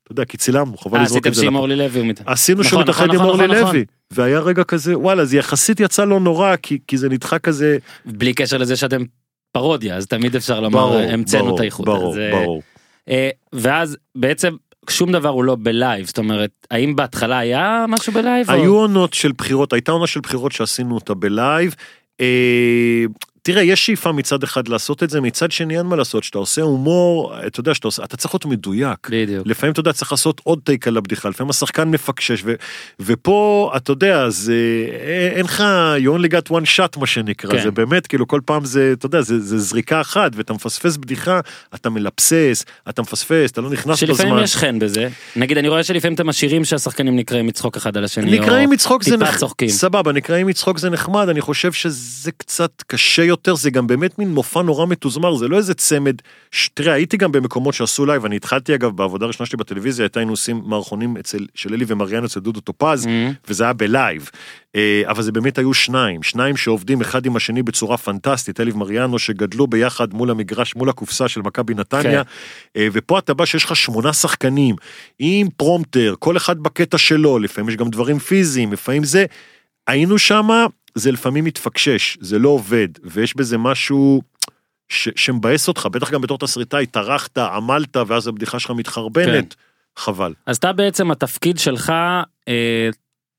אתה 0.04 0.12
יודע, 0.12 0.26
כי 0.26 0.38
צילמנו, 0.38 0.78
חבל 0.78 0.98
אה, 0.98 1.04
לזרוק 1.04 1.18
עשיתם 1.18 1.30
את 1.30 1.36
זה. 1.36 1.42
שעם 1.42 1.54
לפ- 1.54 1.58
אורלי 1.60 1.76
לוי 1.76 2.00
הוא. 2.00 2.12
עשינו 2.26 2.60
נכון, 2.60 2.70
שהוא 2.70 2.82
מתאחד, 2.82 3.06
נכון, 3.06 3.16
עם 3.20 3.22
נכון, 3.26 3.40
אורלי 3.40 3.62
לוי. 3.62 3.86
והיה 4.12 4.40
רגע 4.40 4.64
כזה, 4.64 4.98
וואלה, 4.98 5.26
זה 5.26 5.38
יחסית 5.38 5.80
יצא 5.80 6.06
לא 6.06 6.20
נורא, 6.20 6.56
כי, 6.56 6.78
כי 6.88 6.98
זה 6.98 7.10
נדחה 7.10 7.40
כזה, 7.40 7.78
בלי 8.06 8.34
קשר 8.34 8.58
לזה 8.58 8.76
שאתם 8.76 9.04
פרודיה 9.52 9.96
אז 9.96 10.08
תמיד 10.08 10.36
אפשר 10.36 10.60
לומר 10.60 10.98
המצאנו 11.14 11.56
את 11.56 11.60
האיחוד. 11.60 11.86
ברור, 11.86 12.12
אז, 12.12 12.18
אה, 12.18 12.32
ברור. 12.32 12.62
אה, 13.10 13.30
ואז 13.54 13.98
בעצם 14.16 14.56
שום 14.90 15.12
דבר 15.12 15.30
הוא 15.30 15.44
לא 15.44 15.58
בלייב 15.60 16.06
זאת 16.06 16.18
אומרת 16.18 16.52
האם 16.72 16.96
בהתחלה 16.96 17.38
היה 17.38 17.86
משהו 17.90 18.14
בלייב? 18.14 18.50
או- 18.50 18.56
היו 18.56 18.76
עונות 18.76 19.14
של 19.14 19.32
בחירות, 19.38 19.74
הייתה 19.74 19.92
עונה 19.92 20.08
של 20.08 20.20
בחירות 20.20 20.52
שעשינו 20.52 20.96
אותה 20.96 21.14
בלייב. 21.14 21.76
אה, 22.22 23.06
תראה, 23.44 23.64
יש 23.64 23.86
שאיפה 23.86 24.12
מצד 24.12 24.44
אחד 24.44 24.68
לעשות 24.68 25.04
את 25.04 25.10
זה, 25.10 25.22
מצד 25.22 25.52
שני 25.52 25.78
אין 25.78 25.86
מה 25.86 25.96
לעשות, 25.96 26.24
שאתה 26.24 26.38
עושה 26.38 26.62
הומור, 26.62 27.34
אתה 27.48 27.60
יודע, 27.60 27.74
שאתה 27.74 27.88
עושה, 27.88 28.04
אתה 28.04 28.18
צריך 28.18 28.34
להיות 28.34 28.46
מדויק. 28.46 29.08
בדיוק. 29.10 29.48
לפעמים 29.48 29.72
אתה 29.72 29.80
יודע 29.80 29.94
צריך 29.94 30.12
לעשות 30.12 30.42
עוד 30.44 30.60
טייק 30.64 30.88
על 30.88 30.98
הבדיחה 30.98 31.30
לפעמים 31.30 31.50
השחקן 31.50 31.90
מפקשש 31.90 32.42
ו, 32.46 32.54
ופה 33.00 33.72
אתה 33.76 33.92
יודע 33.92 34.30
זה 34.30 34.54
אה, 35.04 35.30
אין 35.36 35.46
לך 35.46 35.64
you 35.98 36.20
only 36.20 36.32
got 36.32 36.52
one 36.52 36.78
shot 36.78 37.00
מה 37.00 37.08
שנקרא 37.08 37.52
כן. 37.52 37.64
זה 37.64 37.72
באמת 37.72 38.08
כאילו 38.08 38.28
כל 38.28 38.40
פעם 38.46 38.66
זה 38.66 38.94
אתה 38.94 39.06
יודע 39.06 39.22
זה, 39.22 39.40
זה 39.40 39.60
זריקה 39.60 40.02
אחת 40.02 40.32
ואתה 40.36 40.54
מפספס 40.54 40.98
בדיחה 40.98 41.40
אתה 41.76 41.90
מלבסס 41.90 42.66
אתה 42.90 43.02
מפספס 43.02 43.52
אתה 43.52 43.62
לא 43.62 43.70
נכנס 43.70 44.00
שלפעמים 44.00 44.34
בזמן. 44.34 44.44
יש 44.44 44.56
חן 44.56 44.80
בזה 44.80 45.10
נגיד 45.36 45.58
אני 45.58 45.68
רואה 45.68 45.84
שלפעמים 45.84 46.16
אתם 46.16 46.28
משאירים 46.28 46.66
שהשחקנים 46.66 47.16
נקראים 47.16 47.48
מצחוק 47.48 47.78
אחד 47.78 47.98
על 47.98 48.04
השני. 48.04 48.38
או 48.38 48.44
נקראים 48.44 48.70
מצחוק 48.70 49.04
זה 49.04 49.12
טיפה 49.12 49.24
נחמד, 49.24 49.40
צוחקים. 49.40 49.70
סבבה, 49.70 50.12
נקראים 50.12 50.48
מצחוק 50.48 50.78
זה 50.78 50.90
נחמד, 50.90 51.30
אני 51.30 51.42
חושב 51.42 51.72
שזה 51.72 52.32
קצת 52.32 52.72
קשה 52.88 53.31
יותר, 53.32 53.56
זה 53.56 53.70
גם 53.70 53.88
באמת 53.88 54.20
מין 54.20 54.30
מופע 54.34 54.62
נורא 54.62 54.86
מתוזמר, 54.86 55.36
זה 55.36 55.48
לא 55.48 55.58
איזה 55.58 55.74
צמד. 55.74 56.16
תראה, 56.74 56.94
הייתי 56.94 57.18
גם 57.18 57.32
במקומות 57.32 57.74
שעשו 57.74 58.06
לייב, 58.06 58.26
אני 58.26 58.36
התחלתי 58.36 58.76
אגב 58.76 58.92
בעבודה 58.96 59.26
הראשונה 59.26 59.48
שלי 59.48 59.58
בטלוויזיה, 59.58 60.06
הייתה 60.06 60.20
היינו 60.20 60.34
עושים 60.34 60.62
מערכונים 60.66 61.18
אצל, 61.18 61.46
של 61.56 61.74
אלי 61.74 61.86
ומריאנו 61.88 62.26
אצל 62.26 62.40
דודו 62.40 62.62
טופז, 62.62 63.06
Mhm. 63.06 63.10
וזה 63.48 63.64
היה 63.64 63.74
בלייב, 63.74 64.30
אה, 64.76 65.02
אבל 65.06 65.22
זה 65.24 65.32
באמת 65.32 65.58
היו 65.58 65.74
שניים, 65.74 66.24
שניים 66.24 66.58
שעובדים 66.58 67.02
אחד 67.02 67.26
עם 67.26 67.36
השני 67.36 67.64
בצורה 67.64 67.98
פנטסטית, 67.98 68.60
אלי 68.60 68.72
ומריאנו 68.72 69.20
שגדלו 69.20 69.68
ביחד 69.68 70.14
מול 70.14 70.32
המגרש, 70.32 70.76
מול 70.76 70.90
הקופסה 70.90 71.28
של 71.28 71.42
מכבי 71.42 71.74
נתניה, 71.74 72.22
אה, 72.78 72.88
ופה 72.94 73.20
אתה 73.20 73.34
בא 73.34 73.46
שיש 73.46 73.64
לך 73.64 73.76
שמונה 73.76 74.14
שחקנים, 74.14 74.76
עם 75.20 75.48
פרומטר, 75.58 76.16
כל 76.20 76.38
אחד 76.38 76.60
בקטע 76.60 76.98
שלו, 76.98 77.40
לפעמים 77.40 77.70
יש 77.70 77.76
גם 77.76 77.90
דברים 77.90 78.20
פיזיים, 78.20 78.74
לפעמים 78.74 79.04
זה, 79.04 79.26
היינו 79.88 80.18
שמה, 80.18 80.66
זה 80.96 81.12
לפעמים 81.12 81.44
מתפקשש, 81.44 82.18
זה 82.22 82.40
לא 82.40 82.50
עובד, 82.50 82.88
ויש 83.04 83.36
בזה 83.36 83.58
משהו 83.58 84.22
ש- 84.90 85.10
שמבאס 85.16 85.68
אותך, 85.68 85.86
בטח 85.92 86.12
גם 86.12 86.22
בתור 86.22 86.38
תסריטאי, 86.38 86.86
טרחת, 86.86 87.38
עמלת, 87.38 87.98
ואז 88.08 88.28
הבדיחה 88.28 88.60
שלך 88.60 88.72
מתחרבנת, 88.72 89.56
חבל. 89.98 90.34
אז 90.46 90.58
אתה 90.58 90.74
בעצם 90.74 91.12
התפקיד 91.12 91.60
שלך 91.60 91.94
אה, 92.48 92.90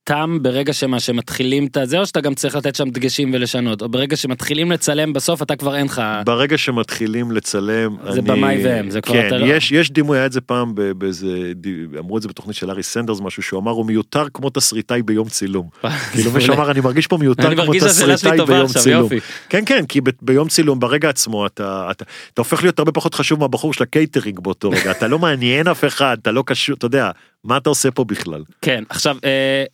תם 0.05 0.39
ברגע 0.43 0.73
שמה 0.73 1.01
שמתחילים 1.01 1.67
את 1.67 1.77
הזה 1.77 1.99
או 1.99 2.07
שאתה 2.07 2.21
גם 2.21 2.35
צריך 2.35 2.57
לתת 2.57 2.77
שם 2.77 2.91
דגשים 2.91 3.35
ולשנות 3.35 3.83
או 3.83 3.89
ברגע 3.89 4.17
שמתחילים 4.17 4.73
לצלם 4.73 5.13
בסוף 5.13 5.43
אתה 5.43 5.57
כבר 5.57 5.77
אין 5.77 5.87
לך. 5.87 6.03
ברגע 6.27 6.59
שמתחילים 6.59 7.33
לצלם, 7.33 7.97
זה 8.05 8.11
אני... 8.11 8.21
במאי 8.21 8.65
והם, 8.65 8.91
זה 8.91 9.01
כבר 9.01 9.15
כן, 9.15 9.27
אתה 9.27 9.39
לא- 9.39 9.47
יש, 9.47 9.73
יש 9.73 9.91
דימוי, 9.91 10.19
היה 10.19 10.27
את 10.27 10.33
זה 10.33 10.41
פעם 10.41 10.75
באיזה, 10.99 11.53
אמרו 11.99 12.17
את 12.17 12.23
זה 12.23 12.29
בתוכנית 12.29 12.57
של 12.57 12.71
ארי 12.71 12.83
סנדרס, 12.83 13.21
משהו 13.21 13.43
שהוא 13.43 13.61
אמר, 13.61 13.71
הוא 13.71 13.87
מיותר 13.87 14.27
כמו 14.35 14.51
תסריטאי 14.51 15.03
ביום 15.03 15.29
צילום. 15.29 15.69
כאילו 16.13 16.33
מי 16.33 16.41
שאמר, 16.41 16.71
אני 16.71 16.81
מרגיש 16.81 17.07
פה 17.07 17.17
מיותר 17.17 17.55
כמו 17.55 17.73
תסריטאי 17.81 18.47
ביום 18.47 18.67
צילום. 18.67 19.09
כן 19.49 19.63
כן 19.67 19.87
כי 19.87 20.01
ביום 20.23 20.49
צילום 20.49 20.81
ברגע 20.81 21.09
עצמו 21.09 21.47
אתה, 21.47 21.89
אתה 21.91 22.05
אתה 22.35 22.41
הופך 22.41 22.63
להיות 22.63 22.79
הרבה 22.79 22.93
פחות 22.93 23.15
חשוב 23.15 23.41
מהבחור 23.41 23.73
של 23.73 23.83
הקייטרינג 23.83 24.41
באותו 24.41 24.71
רגע 24.71 24.91
אתה 24.91 25.09
לא 25.09 25.19
מעניין 25.19 25.69
אף 25.69 25.85
אחד 25.85 26.17
אתה 26.23 26.31
לא 26.31 26.43
קשור 26.47 26.75
אתה 26.75 26.87
יודע 26.87 27.11
מה 27.45 27.57
אתה 27.57 27.69
עושה 27.71 27.91
פה 27.91 28.05
בכלל. 28.05 28.43
כן 28.63 28.85
עכשיו 28.89 29.17
אה, 29.25 29.65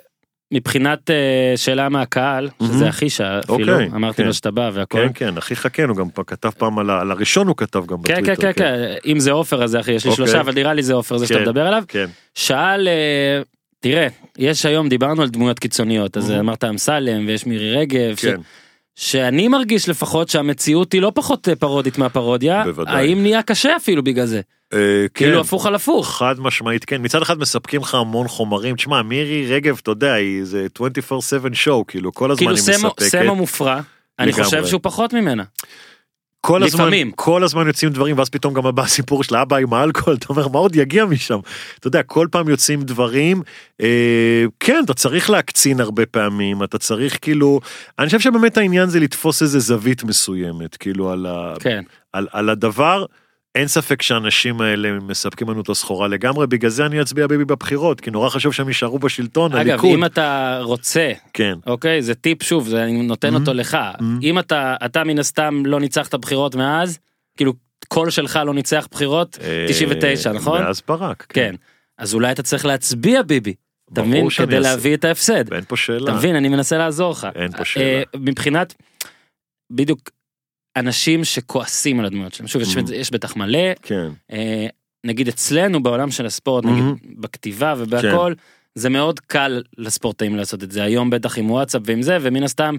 מבחינת 0.52 1.10
אה, 1.10 1.16
שאלה 1.56 1.88
מהקהל 1.88 2.48
שזה 2.62 2.72
מהמם. 2.72 2.88
אחישה 2.88 3.38
אפילו 3.38 3.72
אוקיי, 3.72 3.86
אמרתי 3.86 4.16
כן. 4.16 4.24
לו 4.26 4.34
שאתה 4.34 4.50
בא 4.50 4.70
והכל. 4.74 4.98
כן 4.98 5.08
כן 5.14 5.38
הכי 5.38 5.56
חכן 5.56 5.88
הוא 5.88 5.96
גם 5.96 6.06
כתב 6.26 6.50
פעם 6.50 6.78
על, 6.78 6.90
הראשון 7.10 7.48
הוא 7.48 7.56
כתב 7.56 7.86
גם 7.86 8.02
כן 8.02 8.14
כן 8.14 8.22
בטוויטר. 8.22 8.52
כן 8.52 8.58
כן 8.58 9.10
אם 9.10 9.20
זה 9.20 9.32
עופר 9.32 9.64
אז 9.64 9.76
אחי 9.76 9.92
יש 9.92 10.04
לי 10.04 10.10
אוקיי. 10.10 10.26
שלושה 10.26 10.40
אבל 10.40 10.54
נראה 10.54 10.74
לי 10.74 10.82
זה 10.82 10.94
עופר 10.94 11.18
זה 11.18 11.26
שאתה 11.26 11.38
כן. 11.38 11.44
מדבר 11.44 11.66
עליו 11.66 11.82
כן. 11.88 12.06
שאל 12.34 12.88
אה, 12.88 13.42
תראה 13.80 14.06
יש 14.38 14.66
היום 14.66 14.88
דיברנו 14.88 15.22
על 15.22 15.28
דמויות 15.28 15.58
קיצוניות 15.58 16.16
אז 16.16 16.30
Mhm. 16.30 16.34
אמרת 16.34 16.64
אמסלם 16.64 17.26
ויש 17.26 17.46
מירי 17.46 17.76
רגב 17.76 18.16
ש- 18.16 18.24
כן. 18.24 18.36
שאני 18.98 19.48
מרגיש 19.48 19.88
לפחות 19.88 20.28
שהמציאות 20.28 20.92
היא 20.92 21.02
לא 21.02 21.12
פחות 21.14 21.48
אה, 21.48 21.56
פרודית 21.56 21.98
מהפרודיה 21.98 22.64
בוודאי. 22.64 22.94
האם 22.94 23.22
נהיה 23.22 23.42
קשה 23.42 23.76
אפילו 23.76 24.02
בגלל 24.02 24.26
זה 24.26 24.40
אה, 24.72 25.06
כאילו 25.14 25.34
כן. 25.34 25.40
הפוך 25.40 25.66
על 25.66 25.74
הפוך 25.74 26.16
חד 26.18 26.40
משמעית 26.40 26.84
כן 26.84 27.04
מצד 27.04 27.22
אחד 27.22 27.38
מספקים 27.38 27.80
לך 27.80 27.94
המון 27.94 28.28
חומרים 28.28 28.76
תשמע 28.76 29.02
מירי 29.02 29.46
רגב 29.54 29.78
אתה 29.82 29.90
יודע 29.90 30.12
היא 30.12 30.44
זה 30.44 30.66
24/7 30.78 31.12
שואו 31.52 31.86
כאילו 31.86 32.12
כל 32.12 32.30
הזמן 32.30 32.38
כאילו 32.38 32.56
היא 32.56 32.62
סמו 32.62 32.88
מספקת. 32.88 33.08
סמו 33.08 33.34
מופרע 33.34 33.80
אני. 34.18 34.32
חושב 34.32 34.66
שהוא 34.66 34.80
פחות 34.82 35.12
ממנה 35.12 35.42
כל 36.40 36.62
הזמן, 36.62 36.80
לפעמים. 36.80 37.12
כל 37.12 37.44
הזמן 37.44 37.66
יוצאים 37.66 37.90
דברים 37.90 38.18
ואז 38.18 38.28
פתאום 38.28 38.54
גם 38.54 38.62
בא 38.74 38.82
הסיפור 38.82 39.24
של 39.24 39.34
האבא 39.34 39.56
עם 39.56 39.74
האלכוהול 39.74 40.16
אתה 40.16 40.26
אומר 40.28 40.48
מה 40.48 40.58
עוד 40.58 40.76
יגיע 40.76 41.04
משם 41.04 41.38
אתה 41.78 41.86
יודע 41.86 42.02
כל 42.02 42.26
פעם 42.30 42.48
יוצאים 42.48 42.82
דברים 42.82 43.42
אה, 43.80 44.44
כן 44.60 44.82
אתה 44.84 44.94
צריך 44.94 45.30
להקצין 45.30 45.80
הרבה 45.80 46.06
פעמים 46.06 46.62
אתה 46.62 46.78
צריך 46.78 47.18
כאילו 47.20 47.60
אני 47.98 48.06
חושב 48.06 48.20
שבאמת 48.20 48.56
העניין 48.56 48.88
זה 48.88 49.00
לתפוס 49.00 49.42
איזה 49.42 49.58
זווית 49.58 50.04
מסוימת 50.04 50.76
כאילו 50.76 51.10
על, 51.10 51.26
ה, 51.26 51.54
כן 51.60 51.82
על, 52.12 52.26
על 52.32 52.50
הדבר. 52.50 53.04
אין 53.58 53.68
ספק 53.68 54.02
שהאנשים 54.02 54.60
האלה 54.60 54.92
מספקים 55.00 55.50
לנו 55.50 55.60
את 55.60 55.68
הסחורה 55.68 56.08
לגמרי 56.08 56.46
בגלל 56.46 56.70
זה 56.70 56.86
אני 56.86 57.02
אצביע 57.02 57.26
ביבי 57.26 57.44
בבחירות 57.44 58.00
כי 58.00 58.10
נורא 58.10 58.28
חשוב 58.28 58.52
שהם 58.52 58.68
יישארו 58.68 58.98
בשלטון 58.98 59.52
אגב 59.52 59.60
הליכוד. 59.60 59.90
אם 59.90 60.04
אתה 60.04 60.58
רוצה 60.62 61.12
כן. 61.32 61.58
אוקיי? 61.66 62.02
זה 62.02 62.14
טיפ 62.14 62.42
שוב 62.42 62.68
זה 62.68 62.84
אני 62.84 63.02
נותן 63.02 63.34
אותו 63.34 63.54
לך. 63.54 63.78
Mhm. 63.98 64.02
אם 64.22 64.38
אתה 64.38 64.76
אתה 64.84 65.04
מן 65.04 65.18
הסתם 65.18 65.62
לא 65.66 65.80
ניצחת 65.80 66.14
בחירות 66.14 66.54
מאז 66.54 66.98
כאילו 67.36 67.52
קול 67.88 68.10
שלך 68.10 68.40
לא 68.46 68.54
ניצח 68.54 68.88
בחירות 68.90 69.38
אה, 69.42 69.66
99 69.68 70.32
נכון? 70.32 70.62
מאז 70.62 70.82
ברק 70.88 71.26
כן. 71.28 71.54
אז 71.98 72.14
אולי 72.14 72.32
אתה 72.32 72.42
צריך 72.42 72.66
להצביע 72.66 73.22
ביבי. 73.22 73.54
אתה 73.92 74.02
מבין? 74.02 74.28
כדי 74.30 74.56
אעשה. 74.56 74.70
להביא 74.70 74.94
את 74.94 75.04
ההפסד. 75.04 75.52
אין 75.52 75.64
פה 75.68 75.76
שאלה. 75.76 76.04
אתה 76.04 76.12
מבין? 76.12 76.36
אני 76.36 76.48
מנסה 76.48 76.78
לעזור 76.78 77.10
לך. 77.10 77.28
אין 77.34 77.52
פה 77.52 77.58
אה, 77.58 77.64
שאלה. 77.64 78.02
מבחינת 78.16 78.74
בדיוק 79.70 80.10
אנשים 80.78 81.24
שכועסים 81.24 82.00
על 82.00 82.06
הדמויות 82.06 82.34
שלהם 82.34 82.48
שוב 82.48 82.62
Mhm. 82.62 82.92
יש 82.94 83.10
בטח 83.10 83.36
מלא 83.36 83.58
כן 83.82 84.08
אה, 84.32 84.66
נגיד 85.04 85.28
אצלנו 85.28 85.82
בעולם 85.82 86.10
של 86.10 86.26
הספורט 86.26 86.64
נגיד 86.64 86.84
Mhm. 86.84 87.06
בכתיבה 87.20 87.74
ובהכל 87.78 88.32
זה 88.78 88.88
מאוד 88.88 89.20
קל 89.20 89.62
לספורטאים 89.78 90.36
לעשות 90.36 90.62
את 90.62 90.70
זה 90.72 90.82
היום 90.82 91.10
בטח 91.10 91.38
עם 91.38 91.50
וואטסאפ 91.50 91.82
ועם 91.84 92.02
זה 92.02 92.18
ומן 92.20 92.42
הסתם 92.42 92.76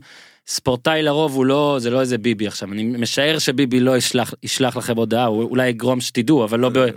ספורטאי 0.48 1.02
לרוב 1.04 1.36
הוא 1.36 1.46
לא 1.46 1.76
זה 1.80 1.90
לא 1.90 2.02
איזה 2.02 2.18
ביבי 2.18 2.48
עכשיו 2.48 2.74
אני 2.74 2.84
משער 2.84 3.40
שביבי 3.40 3.80
לא 3.80 3.98
ישלח 3.98 4.34
ישלח 4.44 4.78
לכם 4.78 4.98
הודעה 4.98 5.26
הוא 5.26 5.44
אולי 5.44 5.68
יגרום 5.68 6.02
שתדעו 6.02 6.44
אבל 6.44 6.60
לא 6.60 6.70
ב... 6.70 6.78
לא, 6.78 6.88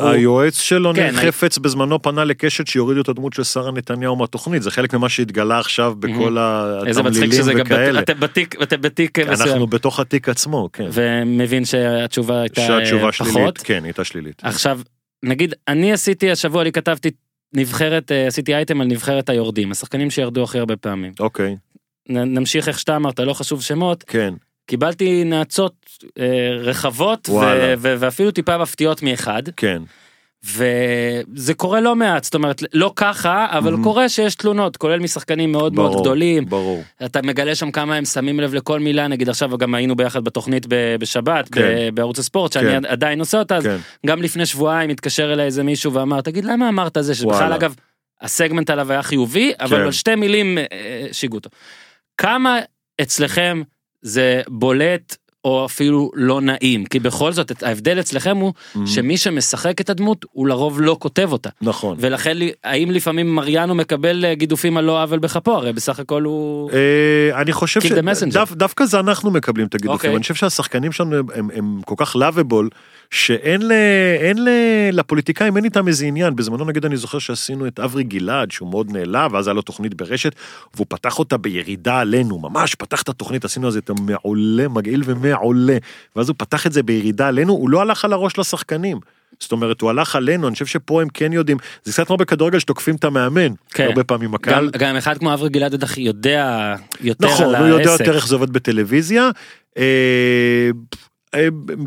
הוא- 0.00 0.08
היועץ 0.08 0.60
שלו 0.60 0.94
כן, 0.94 1.00
ניר 1.02 1.08
אני- 1.20 1.26
חפץ 1.32 1.58
בזמנו 1.58 2.02
פנה 2.02 2.24
לקשת 2.24 2.66
שיורידו 2.66 3.00
את 3.00 3.08
הדמות 3.08 3.32
של 3.32 3.44
שרה 3.44 3.70
נתניהו 3.72 4.16
מהתוכנית 4.16 4.62
זה 4.62 4.70
חלק 4.70 4.94
ממה 4.94 5.08
שהתגלה 5.08 5.58
עכשיו 5.58 5.94
בכל 5.98 6.36
התמלילים 6.40 7.30
וכאלה. 7.60 8.00
אתם 8.00 8.20
בתיק 8.20 8.62
אתם 8.62 8.80
בתיק 8.80 9.18
מסוים 9.18 9.48
אנחנו 9.48 9.66
בתוך 9.66 10.00
התיק 10.00 10.28
עצמו 10.28 10.68
כן. 10.72 10.88
ומבין 10.92 11.64
שהתשובה 11.64 12.40
הייתה 12.40 12.60
שהתשובה 12.66 13.12
שלילית 13.12 13.34
פחות 13.36 13.58
כן 13.58 13.84
הייתה 13.84 14.04
שלילית. 14.04 14.40
עכשיו 14.44 14.80
נגיד 15.22 15.54
אני 15.68 15.92
עשיתי 15.92 16.30
השבוע 16.30 16.64
לי 16.64 16.72
כתבתי 16.72 17.10
נבחרת 17.52 18.12
אה, 18.12 18.26
עשיתי 18.26 18.54
אייטם 18.54 18.80
על 18.80 18.86
נבחרת 18.86 19.28
היורדים 19.28 19.70
השחקנים 19.70 20.10
שירדו 20.10 20.42
הכי 20.42 20.58
הרבה 20.58 20.76
פעמים. 20.76 21.12
אוקיי. 21.20 21.56
נמשיך 22.08 22.68
איך 22.68 22.78
שאתה 22.78 22.96
אמרת 22.96 23.20
לא 23.20 23.32
חשוב 23.32 23.62
שמות. 23.62 24.02
כן. 24.02 24.34
קיבלתי 24.66 25.24
נאצות 25.24 25.74
אה, 26.18 26.50
רחבות. 26.58 27.28
ו- 27.28 27.74
ואפילו 27.98 28.30
טיפה 28.30 28.58
מפתיעות 28.58 29.02
מאחד. 29.02 29.42
כן 29.56 29.82
וזה 30.44 31.54
קורה 31.54 31.80
לא 31.80 31.96
מעט 31.96 32.24
זאת 32.24 32.34
אומרת 32.34 32.62
לא 32.74 32.92
ככה 32.96 33.46
אבל 33.50 33.74
Mhm. 33.74 33.82
קורה 33.82 34.08
שיש 34.08 34.34
תלונות 34.34 34.76
כולל 34.76 34.98
משחקנים 34.98 35.52
מאוד 35.52 35.74
מאוד 35.74 35.90
ברור 35.90 36.02
גדולים 36.02 36.44
ברור 36.44 36.82
אתה 37.04 37.22
מגלה 37.22 37.54
שם 37.54 37.70
כמה 37.70 37.94
הם 37.96 38.04
שמים 38.04 38.40
לב 38.40 38.54
לכל 38.54 38.80
מילה 38.80 39.08
נגיד 39.08 39.28
עכשיו 39.28 39.58
גם 39.58 39.74
היינו 39.74 39.96
ביחד 39.96 40.24
בתוכנית 40.24 40.66
בשבת 41.00 41.48
כן. 41.54 41.88
בערוץ 41.94 42.18
הספורט 42.18 42.52
שאני 42.52 42.66
כן. 42.66 42.84
עדיין 42.84 43.20
עושה 43.20 43.38
אותה 43.38 43.58
כן 43.62 43.76
גם 44.06 44.22
לפני 44.22 44.46
שבועיים 44.46 44.90
התקשר 44.90 45.32
אליי 45.32 45.46
איזה 45.46 45.62
מישהו 45.62 45.92
ואמר 45.92 46.20
תגיד 46.20 46.44
למה 46.44 46.68
אמרת 46.68 46.96
זה 47.00 47.14
שבכלל. 47.14 47.52
אגב 47.52 47.74
הסגמנט 48.20 48.70
עליו 48.70 48.92
היה 48.92 49.02
חיובי 49.02 49.52
אבל 49.60 49.76
כן. 49.76 49.82
על 49.82 49.92
שתי 49.92 50.14
מילים 50.14 50.58
אה, 50.58 50.64
שיגעו 51.12 51.36
אותו. 51.36 51.50
כמה 52.16 52.58
אצלכם 53.02 53.62
זה 54.02 54.42
בולט 54.48 55.16
או 55.48 55.64
אפילו 55.64 56.10
לא 56.14 56.40
נעים 56.40 56.84
כי 56.84 56.98
בכל 56.98 57.32
זאת 57.32 57.50
את- 57.50 57.62
ההבדל 57.62 58.00
אצלכם 58.00 58.36
הוא 58.36 58.52
Mhm. 58.74 58.78
שמי 58.86 59.16
שמשחק 59.16 59.80
את 59.80 59.90
הדמות 59.90 60.24
הוא 60.32 60.46
לרוב 60.46 60.80
לא 60.80 60.96
כותב 61.00 61.28
אותה 61.32 61.50
נכון. 61.62 61.96
ולכן 62.00 62.36
האם 62.64 62.90
לפעמים 62.90 63.34
מריאנו 63.34 63.74
מקבל 63.74 64.24
אה, 64.24 64.34
גידופים 64.34 64.76
על 64.76 64.84
לא 64.84 65.02
עוול 65.02 65.18
בכפו 65.18 65.52
הרי 65.54 65.72
בסך 65.72 66.00
הכל 66.00 66.22
הוא 66.22 66.70
אה, 66.72 67.40
אני 67.42 67.52
חושב. 67.52 67.80
שדווקא 67.80 68.84
זה 68.84 69.00
אנחנו 69.00 69.30
מקבלים 69.30 69.66
את 69.66 69.74
הגידופים 69.74 69.94
אוקיי. 69.96 70.14
אני 70.14 70.22
חושב 70.22 70.34
שהשחקנים 70.34 70.92
שלנו 70.92 71.16
הם- 71.16 71.26
הם- 71.34 71.50
הם 71.54 71.80
כל 71.84 71.94
כך 71.98 72.16
לאביבול 72.16 72.68
שאין 73.10 73.62
ל, 73.62 73.72
אין 74.20 74.44
ל, 74.44 74.48
לפוליטיקאים 74.92 75.56
אין 75.56 75.64
איתם 75.64 75.88
איזה 75.88 76.06
עניין 76.06 76.36
בזמנו 76.36 76.64
נגיד 76.64 76.84
אני 76.84 76.96
זוכר 76.96 77.18
שעשינו 77.18 77.66
את 77.66 77.80
אברי 77.80 78.04
גלעד 78.04 78.50
שהוא 78.50 78.70
מאוד 78.70 78.92
נעלב 78.92 79.32
ואז 79.32 79.46
היה 79.46 79.54
לו 79.54 79.62
תוכנית 79.62 79.94
ברשת 79.94 80.34
והוא 80.74 80.86
פתח 80.88 81.18
אותה 81.18 81.36
בירידה 81.36 82.00
עלינו 82.00 82.38
ממש 82.38 82.74
פתח 82.74 83.02
את 83.02 83.08
התוכנית 83.08 83.44
עשינו 83.44 83.66
על 83.66 83.72
זה 83.72 83.78
את 83.78 83.90
המעולה 83.90 84.68
מגעיל 84.68 85.02
ומעולה 85.04 85.76
ואז 86.16 86.28
הוא 86.28 86.34
פתח 86.38 86.66
את 86.66 86.72
זה 86.72 86.82
בירידה 86.82 87.28
עלינו 87.28 87.52
הוא 87.52 87.70
לא 87.70 87.80
הלך 87.80 88.04
על 88.04 88.12
הראש 88.12 88.38
לשחקנים. 88.38 89.00
זאת 89.40 89.52
אומרת 89.52 89.80
הוא 89.80 89.90
הלך 89.90 90.16
עלינו 90.16 90.46
אני 90.48 90.52
חושב 90.52 90.66
שפה 90.66 91.02
הם 91.02 91.08
כן 91.14 91.32
יודעים 91.32 91.58
זה 91.84 91.92
קצת 91.92 92.06
כמו 92.06 92.16
בכדורגל 92.16 92.58
שתוקפים 92.58 92.94
את 92.94 93.04
המאמן 93.04 93.52
כן. 93.70 93.84
הרבה 93.84 94.04
פעמים 94.04 94.28
גם, 94.28 94.34
הקהל 94.34 94.70
גם 94.70 94.96
אחד 94.96 95.18
כמו 95.18 95.34
אברי 95.34 95.48
גלעד 95.48 95.84
יודע 95.96 96.74
יותר 97.00 97.26
נכון, 97.26 97.54
על 97.54 97.56
הוא 97.56 97.66
יודע 97.66 97.90
העסק. 97.90 98.00
יותר 98.00 98.16
איך 98.16 98.26
זה 98.26 98.34
עובד 98.34 98.50
בטלוויזיה. 98.50 99.30
אה, 99.78 100.70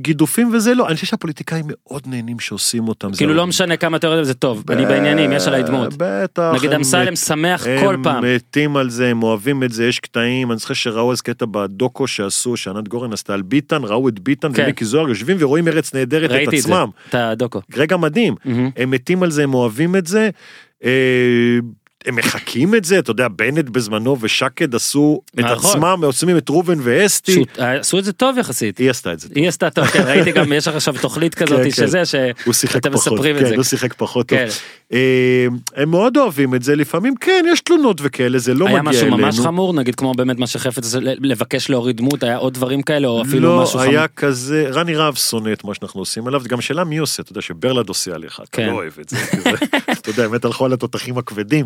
גידופים 0.01 0.53
וזה 0.53 0.73
לא, 0.73 0.87
אני 0.87 0.95
חושב 0.95 1.07
שהפוליטיקאים 1.07 1.65
מאוד 1.67 2.01
נהנים 2.05 2.39
שעושים 2.39 2.87
אותם. 2.87 3.11
כאילו 3.17 3.33
לא 3.33 3.47
משנה 3.47 3.77
כמה 3.77 3.97
אתה 3.97 4.07
יודע 4.07 4.23
זה 4.23 4.33
טוב, 4.33 4.63
אני 4.71 4.85
בעניינים, 4.85 5.31
יש 5.31 5.47
עליי 5.47 5.63
דמות. 5.63 5.93
בטח. 5.97 6.51
נגיד 6.55 6.73
אמסלם 6.73 7.15
שמח 7.15 7.65
כל 7.79 7.97
פעם. 8.03 8.23
הם 8.23 8.35
מתים 8.35 8.77
על 8.77 8.89
זה, 8.89 9.07
הם 9.07 9.23
אוהבים 9.23 9.63
את 9.63 9.71
זה, 9.71 9.85
יש 9.85 9.99
קטעים, 9.99 10.51
אני 10.51 10.59
זוכר 10.59 10.73
שראו 10.73 11.11
איזה 11.11 11.23
קטע 11.23 11.45
בדוקו 11.51 12.07
שעשו, 12.07 12.57
שענת 12.57 12.87
גורן 12.87 13.13
עשתה 13.13 13.33
על 13.33 13.41
ביטן, 13.41 13.81
ראו 13.83 14.09
את 14.09 14.19
ביטן 14.19 14.53
כן. 14.53 14.63
ומיקי 14.63 14.85
זוהר 14.85 15.09
יושבים 15.09 15.37
ורואים 15.39 15.67
ארץ 15.67 15.93
נהדרת 15.93 16.29
את 16.29 16.35
ראיתי 16.35 16.57
את 16.57 16.61
זה, 16.61 16.73
עצמם. 16.73 16.89
את 17.09 17.15
הדוקו. 17.15 17.59
רגע 17.75 17.97
מדהים. 17.97 18.35
הם 18.77 18.91
מתים 18.91 19.23
על 19.23 19.31
זה, 19.31 19.43
הם 19.43 19.53
אוהבים 19.53 19.95
את 19.95 20.07
זה. 20.07 20.29
אה, 22.05 22.09
הם 22.09 22.15
מחקים 22.15 22.75
את 22.75 22.85
זה, 22.85 22.99
אתה 22.99 23.11
יודע, 23.11 23.27
בנט 23.27 23.69
בזמנו 23.69 24.17
ושקד 24.21 24.75
עשו 24.75 25.21
את 25.33 25.39
נכון. 25.39 25.71
עצמם, 25.71 26.03
עושים 26.03 26.37
את 26.37 26.49
ראובן 26.49 26.79
ואסתי. 26.83 27.33
שוט, 27.33 27.59
עשו 27.59 27.99
את 27.99 28.03
זה 28.03 28.13
טוב 28.13 28.37
יחסית. 28.37 28.77
היא 28.77 28.89
עשתה 28.89 29.13
את 29.13 29.19
זה. 29.19 29.27
היא 29.35 29.47
עשתה 29.47 29.69
טוב, 29.69 29.85
כן, 29.85 30.03
ראיתי 30.05 30.31
גם, 30.31 30.53
יש 30.53 30.67
עכשיו 30.67 30.93
תוכנית 31.01 31.35
כזאת 31.35 31.57
כן, 31.57 31.63
כן. 31.63 31.71
שזה, 31.71 32.05
שיחק 32.05 32.73
שאתם 32.73 32.93
מספרים 32.93 33.35
את 33.35 33.41
כן, 33.41 33.47
זה. 33.47 33.55
הוא 33.55 33.63
שיחק 33.63 33.93
פחות 33.93 34.27
טוב. 34.27 34.39
כן. 34.39 34.47
אה, 34.93 35.47
הם 35.75 35.91
מאוד 35.91 36.17
אוהבים 36.17 36.55
את 36.55 36.63
זה, 36.63 36.75
לפעמים 36.75 37.15
כן, 37.15 37.45
יש 37.51 37.61
תלונות 37.61 37.97
וכאלה, 38.03 38.39
זה 38.39 38.53
לא 38.53 38.67
היה 38.67 38.81
מגיע 38.81 38.89
משהו 38.89 39.07
אלינו. 39.07 39.17
ממש 39.17 39.39
חמור, 39.39 39.73
נגיד 39.73 39.95
כמו 39.95 40.13
באמת 40.13 40.39
מה 40.39 40.47
שחפץ 40.47 40.95
לבקש 41.01 41.69
להוריד 41.69 41.97
דמות, 41.97 42.23
היה 42.23 42.37
עוד 42.37 42.53
דברים 42.53 42.81
כאלה, 42.81 43.07
או 43.07 43.21
אפילו 43.21 43.57
לא, 43.57 43.63
משהו 43.63 43.79
חמור. 43.79 43.91
היה 43.91 44.07
כזה, 44.07 44.67
רני 44.71 44.95
רהב 44.95 45.15
שונא 45.15 45.53
את 45.53 45.63
מה 45.63 45.73
שאנחנו 45.73 45.99
עושים 45.99 46.27
עליו, 46.27 46.41
גם 46.47 46.61
שאלה 46.61 46.83
מי 46.83 46.97
עושה, 46.97 47.23
אתה 47.23 47.31
יודע 47.31 47.41
שברלד 47.41 47.89
עושה 47.89 48.15
עליך, 48.15 48.39
אתה 48.43 48.57
כן. 48.57 48.67
לא 48.67 48.71
אוהב 48.71 48.93
את 49.01 49.09
זה, 49.09 49.17
אתה 49.91 50.09
יודע, 50.09 50.27
באמת 50.27 50.45
הלכו 50.45 50.65
על 50.65 50.73
התותחים 50.73 51.17
הכבדים. 51.17 51.65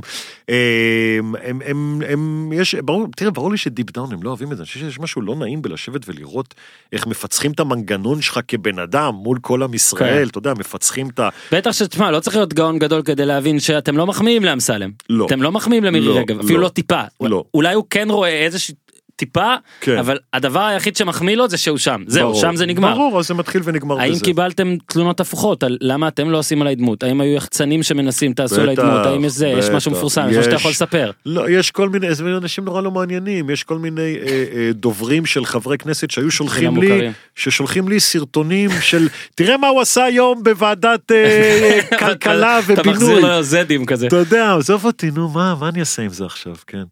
אה, 0.49 1.17
הם, 1.43 1.61
הם, 1.65 2.01
הם, 2.07 2.51
יש, 2.53 2.75
ברור, 2.75 3.07
תראה, 3.15 3.31
ברור 3.31 3.51
לי 3.51 3.57
ש 3.57 3.69
deep 3.69 3.91
down 3.91 4.13
הם 4.13 4.23
לא 4.23 4.29
אוהבים 4.29 4.51
את 4.51 4.57
זה, 4.57 4.63
אני 4.63 4.67
חושב 4.67 4.79
שיש 4.79 4.99
משהו 4.99 5.21
לא 5.21 5.35
נעים 5.35 5.61
בלשבת 5.61 6.01
ולראות 6.09 6.55
איך 6.93 7.07
מפצחים 7.07 7.51
את 7.51 7.59
המנגנון 7.59 8.21
שלך 8.21 8.39
כבן 8.47 8.79
אדם 8.79 9.13
מול 9.13 9.37
כל 9.41 9.63
עם 9.63 9.73
ישראל, 9.73 10.23
כן. 10.23 10.29
אתה 10.29 10.37
יודע, 10.37 10.53
מפצחים 10.53 11.09
את 11.09 11.19
ה... 11.19 11.29
בטח 11.51 11.71
שתשמע, 11.71 12.11
לא 12.11 12.19
צריך 12.19 12.35
להיות 12.35 12.53
גאון 12.53 12.79
גדול 12.79 13.01
כדי 13.01 13.25
להבין 13.25 13.59
שאתם 13.59 13.97
לא 13.97 14.07
מחמיאים 14.07 14.45
לאמסלם. 14.45 14.91
לא. 15.09 15.25
אתם 15.25 15.41
לא 15.41 15.51
מחמיאים 15.51 15.83
למירי 15.83 16.07
לא, 16.07 16.17
רגב, 16.17 16.39
אפילו 16.39 16.59
לא. 16.59 16.63
לא 16.63 16.69
טיפה. 16.69 17.01
לא. 17.21 17.43
אולי 17.53 17.73
הוא 17.73 17.83
כן 17.89 18.07
רואה 18.09 18.29
איזושהי 18.29 18.75
טיפה, 19.15 19.53
כן. 19.81 19.97
אבל 19.97 20.17
הדבר 20.33 20.63
היחיד 20.63 20.95
שמחמיא 20.95 21.35
לו 21.35 21.49
זה 21.49 21.57
שהוא 21.57 21.77
שם. 21.77 22.03
זהו. 22.07 22.35
שם 22.35 22.55
זה 22.55 22.65
נגמר. 22.65 22.93
ברור, 22.93 23.19
אז 23.19 23.27
זה 23.27 23.33
מתחיל 23.33 23.61
ונגמר 23.65 23.99
האם 23.99 24.11
בזה. 24.11 24.23
קיבלתם 24.23 24.75
תלונות 24.87 25.19
הפוכות 25.19 25.63
על 25.63 25.77
למה 25.81 26.07
אתם 26.07 26.29
לא 26.29 26.37
עושים 26.37 26.61
עליי 26.61 26.75
דמות? 26.75 27.03
האם 27.03 27.21
היו 27.21 27.35
יחצנים 27.35 27.83
שמנסים 27.83 28.33
תעשו 28.33 28.61
עליי 28.61 28.75
בטח, 28.75 28.83
דמות? 28.85 29.05
האם 29.05 29.25
יש 29.25 29.31
זה? 29.31 29.47
יש 29.47 29.69
משהו 29.69 29.91
בטח. 29.91 29.97
מפורסם? 29.97 30.21
יש 30.29 30.29
משהו 30.29 30.43
שאתה. 30.43 30.55
יכול 30.55 30.71
לספר. 30.71 31.11
לא, 31.25 31.49
יש 31.49 31.71
כל 31.71 31.89
מיני, 31.89 32.15
זה 32.15 32.23
אנשים 32.23 32.65
נורא 32.65 32.81
לא 32.81 32.91
מעניינים, 32.91 33.49
יש 33.49 33.63
כל 33.63 33.77
מיני 33.77 34.17
אה, 34.21 34.45
אה, 34.55 34.69
דוברים 34.73 35.25
של 35.25 35.45
חברי 35.45 35.77
כנסת 35.77 36.11
שהיו 36.11 36.31
שולחים 36.31 36.77
לי, 36.77 36.87
מוכרים. 36.87 37.11
ששולחים 37.35 37.87
לי 37.87 37.99
סרטונים 37.99 38.69
של, 38.81 39.07
תראה 39.35 39.57
מה 39.57 39.67
הוא 39.67 39.81
עשה 39.81 40.03
היום 40.03 40.43
בוועדת 40.43 41.11
אה, 41.11 41.79
כלכלה 41.99 42.59
אתה 42.59 42.89
מחזיר 42.89 43.09
ובינוי. 43.09 43.21
לו 43.21 43.43
זדים 43.43 43.85
כזה. 43.85 44.07
אתה 44.07 44.15
יודע, 44.15 44.55
עזוב 44.55 44.85
אותי, 44.85 45.11
נו 45.11 45.29
מה, 45.29 45.55
מה 45.59 45.69
אני 45.69 45.79
אעשה 45.79 46.01
עם 46.01 46.09
זה 46.09 46.25
עכשיו, 46.25 46.55
כן. 46.67 46.83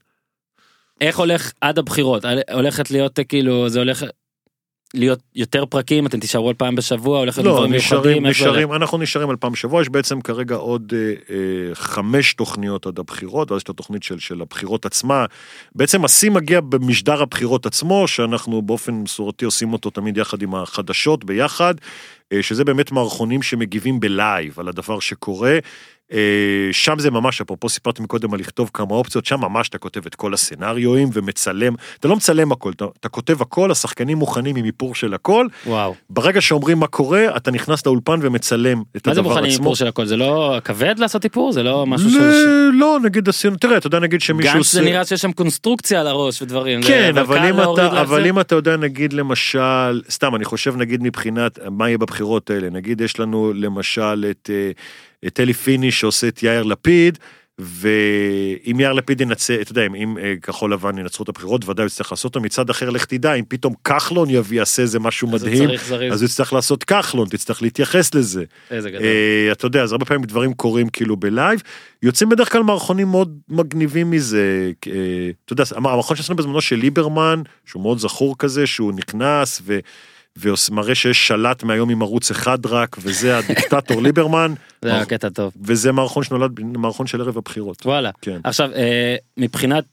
איך 1.02 1.20
הולך 1.20 1.52
עד 1.62 1.80
הבחירות? 1.80 2.26
הולכת 2.52 2.92
להיות 2.92 3.20
אה, 3.20 3.24
כאילו, 3.24 3.70
זה 3.70 3.80
הולך 3.80 4.04
להיות 4.94 5.20
יותר 5.36 5.66
פרקים? 5.66 6.08
אתם 6.08 6.20
תישארו 6.20 6.50
על 6.50 6.56
פעם 6.56 6.76
בשבוע? 6.76 7.20
הולך 7.20 7.38
להיות 7.38 7.48
לא, 7.48 7.54
דברים 7.54 7.74
נשארים? 7.74 8.26
נשארים, 8.26 8.74
אנחנו 8.74 8.98
נשארים 8.98 9.30
על 9.30 9.36
פעם 9.36 9.52
בשבוע, 9.52 9.82
יש 9.82 9.90
בעצם 9.90 10.22
כרגע 10.22 10.56
עוד 10.56 10.94
אה, 10.96 11.36
אה, 11.36 11.76
חמש 11.76 12.34
תוכניות 12.34 12.86
עד 12.86 13.00
הבחירות, 13.00 13.52
ואז 13.52 13.58
יש 13.58 13.64
את 13.64 13.70
התוכנית 13.70 14.04
של, 14.04 14.20
של 14.20 14.42
הבחירות 14.42 14.86
עצמה. 14.86 15.26
בעצם 15.76 16.06
השיא 16.06 16.32
מגיע 16.32 16.62
במשדר 16.62 17.22
הבחירות 17.22 17.66
עצמו, 17.66 18.08
שאנחנו 18.08 18.62
באופן 18.62 18.94
מסורתי 18.94 19.46
עושים 19.46 19.74
אותו 19.74 19.90
תמיד 19.90 20.18
יחד 20.18 20.42
עם 20.42 20.56
החדשות 20.56 21.26
ביחד, 21.26 21.76
אה, 22.34 22.44
שזה 22.44 22.64
באמת 22.64 22.92
מערכונים 22.92 23.42
שמגיבים 23.42 24.00
בלייב 24.00 24.60
על 24.60 24.68
הדבר 24.68 25.00
שקורה. 25.00 25.58
אה, 26.14 26.20
שם 26.72 27.00
זה 27.00 27.12
ממש, 27.12 27.42
אפרופו 27.42 27.70
סיפרתי 27.70 28.02
מקודם 28.02 28.34
על 28.34 28.40
לכתוב 28.40 28.72
כמה 28.74 28.94
אופציות, 28.94 29.26
שם 29.26 29.42
ממש 29.42 29.70
אתה 29.70 29.78
כותב 29.78 30.06
את 30.06 30.16
כל 30.16 30.34
הסצנריואים 30.34 31.10
ומצלם, 31.14 31.74
אתה 32.00 32.08
לא 32.08 32.16
מצלם 32.16 32.52
הכל, 32.52 32.72
אתה, 32.72 32.86
אתה 33.00 33.10
כותב 33.10 33.42
הכל, 33.42 33.72
השחקנים 33.72 34.18
מוכנים 34.18 34.56
עם 34.56 34.66
איפור 34.66 34.96
של 34.96 35.14
הכל, 35.14 35.48
וואו. 35.68 35.96
ברגע 36.10 36.42
שאומרים 36.42 36.80
מה 36.80 36.88
קורה, 36.88 37.38
אתה 37.38 37.52
נכנס 37.52 37.86
לאולפן 37.86 38.20
ומצלם 38.22 38.82
את 38.98 39.08
מה 39.08 39.14
זה 39.14 39.20
הדבר 39.20 39.30
מוכנים 39.30 39.52
עצמו. 39.52 39.64
איפור 39.64 39.76
של 39.76 39.88
הכל? 39.88 40.06
זה 40.06 40.18
לא 40.18 40.60
כבד 40.64 40.96
לעשות 41.00 41.24
איפור? 41.24 41.52
זה 41.52 41.64
לא 41.64 41.86
משהו 41.86 42.10
ש... 42.10 42.14
ל- 42.16 42.70
לא, 42.74 43.00
נגיד 43.04 43.30
עשינו, 43.30 43.56
תראה, 43.56 43.78
אתה 43.78 43.88
יודע 43.88 44.00
נגיד 44.00 44.22
שמישהו 44.22 44.54
גנץ 44.54 44.72
זה 44.72 44.82
נראה 44.82 45.06
שיש 45.06 45.22
שם 45.22 45.32
קונסטרוקציה 45.32 46.02
על 46.02 46.08
הראש 46.08 46.42
ודברים. 46.42 46.82
כן, 46.82 47.18
אבל 47.18 47.38
אם 47.38 47.74
אתה, 47.74 48.02
אבל. 48.02 48.26
אם 48.26 48.40
אתה 48.40 48.56
יודע 48.56 48.78
נגיד 48.78 49.14
למשל, 49.14 50.02
סתם 50.10 50.36
אני 50.36 50.46
חושב 50.46 50.76
נגיד 50.76 51.04
מבחינת 51.04 51.60
מה 51.72 51.88
יהיה 51.88 51.98
בבחירות 51.98 52.50
האלה, 52.50 52.70
נגיד 52.70 53.02
יש 53.02 53.20
לנו 53.20 53.54
למשל 53.56 54.26
את, 54.30 54.50
את 55.28 55.40
אלי 55.40 55.54
פיני 55.54 55.92
שעושה 55.92 56.28
את 56.28 56.44
יאיר 56.44 56.64
לפיד, 56.64 57.18
ואם 57.60 58.80
יאיר 58.80 58.94
לפיד 58.94 59.22
ינצא, 59.22 59.62
אתה 59.62 59.72
יודע, 59.72 59.86
אם, 59.86 60.18
אה, 60.18 60.34
כחול 60.42 60.74
לבן 60.74 60.98
ינצחו 60.98 61.24
את 61.24 61.30
הבחירות, 61.30 61.70
ודאי 61.70 61.84
הוא 61.84 61.88
יצטרך 61.88 62.12
לעשות 62.12 62.36
אותם, 62.36 62.46
מצד 62.46 62.70
אחר 62.70 62.90
לך 62.90 63.06
תדע, 63.06 63.34
אם 63.34 63.44
פתאום 63.48 63.74
כחלון 63.84 64.30
יביא, 64.30 64.58
יעשה 64.58 64.82
איזה 64.82 65.00
משהו 65.00 65.28
אז 65.28 65.44
מדהים. 65.44 65.70
אז 66.12 66.22
הוא 66.22 66.28
יצטרך 66.28 66.54
לעשות 66.54 66.84
כחלון, 66.84 67.28
תצטרך 67.30 67.62
להתייחס 67.62 68.16
לזה. 68.16 68.44
איזה 68.72 68.90
גדול. 68.90 69.04
אה, 69.04 69.52
אתה 69.52 69.66
יודע, 69.66 69.84
אז 69.84 69.92
הרבה 69.92 70.06
פעמים 70.06 70.24
דברים 70.24 70.54
קורים 70.54 70.90
כאילו 70.90 71.18
בלייב, 71.18 71.62
יוצאים 72.04 72.30
בדרך 72.30 72.52
כלל 72.52 72.64
מערכונים 72.64 73.08
מאוד 73.08 73.38
מגניבים 73.50 74.12
מזה, 74.12 74.72
אה, 74.88 74.92
אתה 75.46 75.54
יודע, 75.54 75.64
המערכון 75.76 76.18
שעשינו 76.18 76.36
בזמנו 76.36 76.62
של 76.62 76.76
ליברמן, 76.76 77.42
שהוא 77.66 77.82
מאוד 77.82 78.00
זכור 78.00 78.36
כזה, 78.38 78.68
שהוא 78.68 78.94
נכנס 78.94 79.62
ו... 79.66 79.80
ומראה 80.38 80.96
שיש 80.96 81.28
שלט 81.28 81.64
מהיום 81.64 81.90
עם 81.90 82.02
ערוץ 82.02 82.32
אחד 82.32 82.66
רק, 82.66 82.98
וזה 83.02 83.38
הדיקטטור 83.38 84.02
ליברמן, 84.06 84.54
זה 84.82 84.96
היה 84.96 85.06
קטע 85.06 85.30
טוב. 85.30 85.54
וזה 85.62 85.92
מערכון 85.92 86.24
שנולד, 86.24 86.60
מערכון 86.60 87.08
של 87.08 87.22
ערב 87.22 87.38
הבחירות. 87.38 87.86
וואלה. 87.86 88.12
כן. 88.22 88.40
עכשיו, 88.44 88.70
אה, 88.74 89.16
מבחינת... 89.38 89.84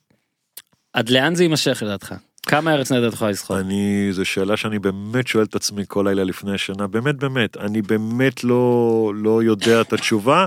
עד 0.93 1.09
לאן 1.09 1.35
זה 1.35 1.43
יימשך 1.43 1.83
לדעתך? 1.83 2.15
כמה 2.47 2.73
ארץ 2.73 2.93
נהדרת 2.93 3.13
יכולה 3.13 3.31
לסחוב? 3.31 3.57
אני, 3.57 4.09
זו 4.11 4.25
שאלה 4.25 4.57
שאני 4.57 4.79
באמת 4.79 5.27
שואל 5.27 5.45
את 5.45 5.55
עצמי 5.55 5.83
כל 5.89 6.05
לילה 6.09 6.25
לפני 6.25 6.55
השנה, 6.55 6.87
באמת 6.87 7.17
באמת, 7.17 7.57
אני 7.57 7.83
באמת 7.83 8.45
לא, 8.45 9.13
לא 9.17 9.43
יודע 9.43 9.81
את 9.81 9.93
התשובה. 9.93 10.47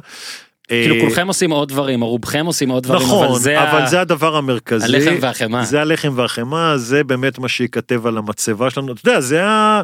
כאילו 0.68 0.96
אה, 0.96 1.02
כולכם 1.02 1.28
עושים 1.28 1.52
עוד 1.52 1.70
דברים, 1.70 2.02
או 2.02 2.08
רובכם 2.10 2.46
עושים 2.46 2.70
עוד 2.70 2.84
דברים, 2.84 3.02
נכון, 3.02 3.28
אבל 3.28 3.40
זה 3.40 3.64
אבל 3.72 3.82
ה- 3.82 3.86
זה 3.86 4.02
הדבר 4.02 4.36
המרכזי. 4.36 4.86
הלחם 4.86 5.16
והחמאה. 5.22 5.64
זה 5.66 5.82
הלחם 5.82 6.12
והחמאה, 6.16 6.78
זה 6.78 7.04
באמת 7.04 7.40
מה 7.40 7.48
שייכתב 7.50 8.08
על 8.08 8.18
המצבה 8.18 8.70
שלנו. 8.70 8.94
אתה 8.94 9.10
יודע, 9.10 9.20
זה 9.22 9.46
ה... 9.46 9.82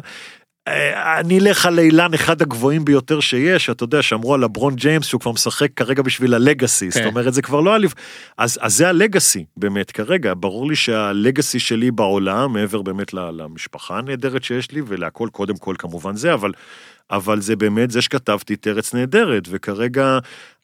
אה, 0.68 1.20
אני 1.20 1.38
אלך 1.38 1.66
על 1.66 1.78
אילן 1.78 2.14
אחד 2.14 2.42
הגבוהים 2.42 2.84
ביותר 2.84 3.20
שיש, 3.20 3.70
אתה 3.70 3.84
יודע, 3.84 4.02
שאמרו 4.02 4.34
על 4.34 4.40
לברון 4.40 4.74
ג'יימס 4.74 5.06
שהוא 5.06 5.20
כבר 5.20 5.32
משחק 5.32 5.68
כרגע 5.76 6.02
בשביל 6.02 6.34
הלגאסי, 6.34 6.90
זאת 6.90 7.02
כן. 7.02 7.08
אומרת 7.08 7.34
זה 7.34 7.42
כבר 7.42 7.60
לא 7.60 7.76
אליף, 7.76 7.94
אז, 8.38 8.58
אז 8.62 8.76
זה 8.76 8.88
הלגאסי 8.88 9.44
באמת 9.56 9.90
כרגע, 9.90 10.32
ברור 10.36 10.66
לי 10.68 10.76
שהלגאסי 10.76 11.58
שלי 11.58 11.90
בעולם, 11.90 12.52
מעבר 12.52 12.82
באמת 12.82 13.14
למשפחה 13.14 13.98
הנהדרת 13.98 14.44
שיש 14.44 14.70
לי 14.70 14.82
ולהכל 14.86 15.28
קודם 15.32 15.56
כל 15.56 15.74
כמובן 15.78 16.16
זה, 16.16 16.34
אבל, 16.34 16.52
אבל 17.10 17.40
זה 17.40 17.56
באמת 17.56 17.90
זה 17.90 18.02
שכתבתי 18.02 18.54
את 18.54 18.66
ארץ 18.66 18.94
נהדרת, 18.94 19.48
וכרגע 19.50 20.18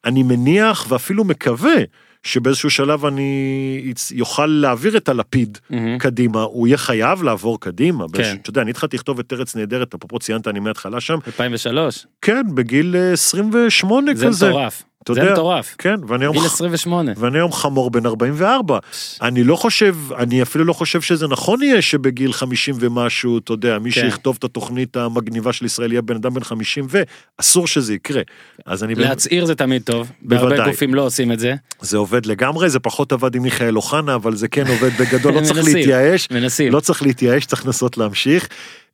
אני 0.05 0.23
מניח 0.23 0.85
ואפילו 0.89 1.23
מקווה 1.23 1.75
שבאיזשהו 2.23 2.69
שלב 2.69 3.05
אני 3.05 3.93
יוכל 4.11 4.45
להעביר 4.45 4.97
את 4.97 5.09
הלפיד 5.09 5.57
מהמם. 5.69 5.97
קדימה, 5.97 6.41
הוא 6.41 6.67
יהיה 6.67 6.77
חייב 6.77 7.23
לעבור 7.23 7.59
קדימה. 7.59 8.05
כן. 8.13 8.23
כן. 8.23 8.35
אתה 8.41 8.49
יודע, 8.49 8.61
אני 8.61 8.71
התחלתי 8.71 8.97
לכתוב 8.97 9.19
את 9.19 9.33
ארץ 9.33 9.55
נהדרת, 9.55 9.93
אפרופו 9.93 10.19
ציינת 10.19 10.47
אני 10.47 10.59
מההתחלה 10.59 11.01
שם, 11.01 11.17
2003. 11.27 12.05
כן, 12.21 12.55
בגיל 12.55 12.95
אה, 12.95 13.13
28 13.13 14.11
זה 14.15 14.25
כזה. 14.25 14.49
מטורף. 14.49 14.83
אתה 15.11 15.13
זה 15.13 15.19
יודע, 15.19 15.33
מטורף. 15.33 15.75
כן, 15.77 15.95
ואני 16.07 16.25
היום, 16.25 16.35
גיל 16.37 16.45
28. 16.45 17.11
ואני 17.17 17.37
היום 17.37 17.51
חמור 17.51 17.91
בן 17.91 18.05
44. 18.05 18.79
אני 19.21 19.43
לא 19.43 19.55
חושב, 19.55 19.95
אני 20.17 20.41
אפילו 20.41 20.65
לא 20.65 20.73
חושב 20.73 21.01
שזה 21.01 21.27
נכון 21.27 21.61
יהיה 21.61 21.81
שבגיל 21.81 22.33
50 22.33 22.75
ומשהו, 22.79 23.37
אתה 23.37 23.53
יודע, 23.53 23.79
מי 23.79 23.91
כן. 23.91 24.01
שיכתוב 24.01 24.35
את 24.39 24.43
התוכנית 24.43 24.97
המגניבה 24.97 25.53
של 25.53 25.65
ישראל 25.65 25.91
יהיה 25.91 26.01
בן 26.01 26.15
אדם 26.15 26.33
בן 26.33 26.43
50 26.43 26.87
ו... 26.89 27.01
אסור 27.37 27.67
שזה 27.67 27.93
יקרה. 27.93 28.21
אז 28.65 28.83
אני... 28.83 28.95
באמת- 28.95 29.09
להצהיר 29.09 29.45
זה 29.45 29.55
תמיד 29.55 29.81
טוב. 29.81 30.11
בהרבה 30.21 30.49
בוודאי. 30.49 30.71
גופים 30.71 30.93
לא 30.95 31.01
עושים 31.01 31.31
את 31.31 31.39
זה. 31.39 31.53
זה 31.81 31.97
עובד 31.97 32.25
לגמרי, 32.25 32.69
זה 32.69 32.79
פחות 32.79 33.11
עבד 33.11 33.35
עם 33.35 33.43
מיכאל 33.43 33.75
אוחנה, 33.75 34.15
אבל 34.15 34.35
זה 34.35 34.47
כן 34.47 34.67
עובד 34.67 34.89
בגדול, 34.99 35.33
לא 35.33 35.41
צריך. 35.47 35.65
להתייאש. 35.65 36.27
מנסים. 36.31 36.73
לא 36.73 36.79
צריך 36.79 37.03
להתייאש, 37.03 37.45
צריך 37.45 37.65
לנסות 37.65 37.97
להמשיך. 37.97 38.47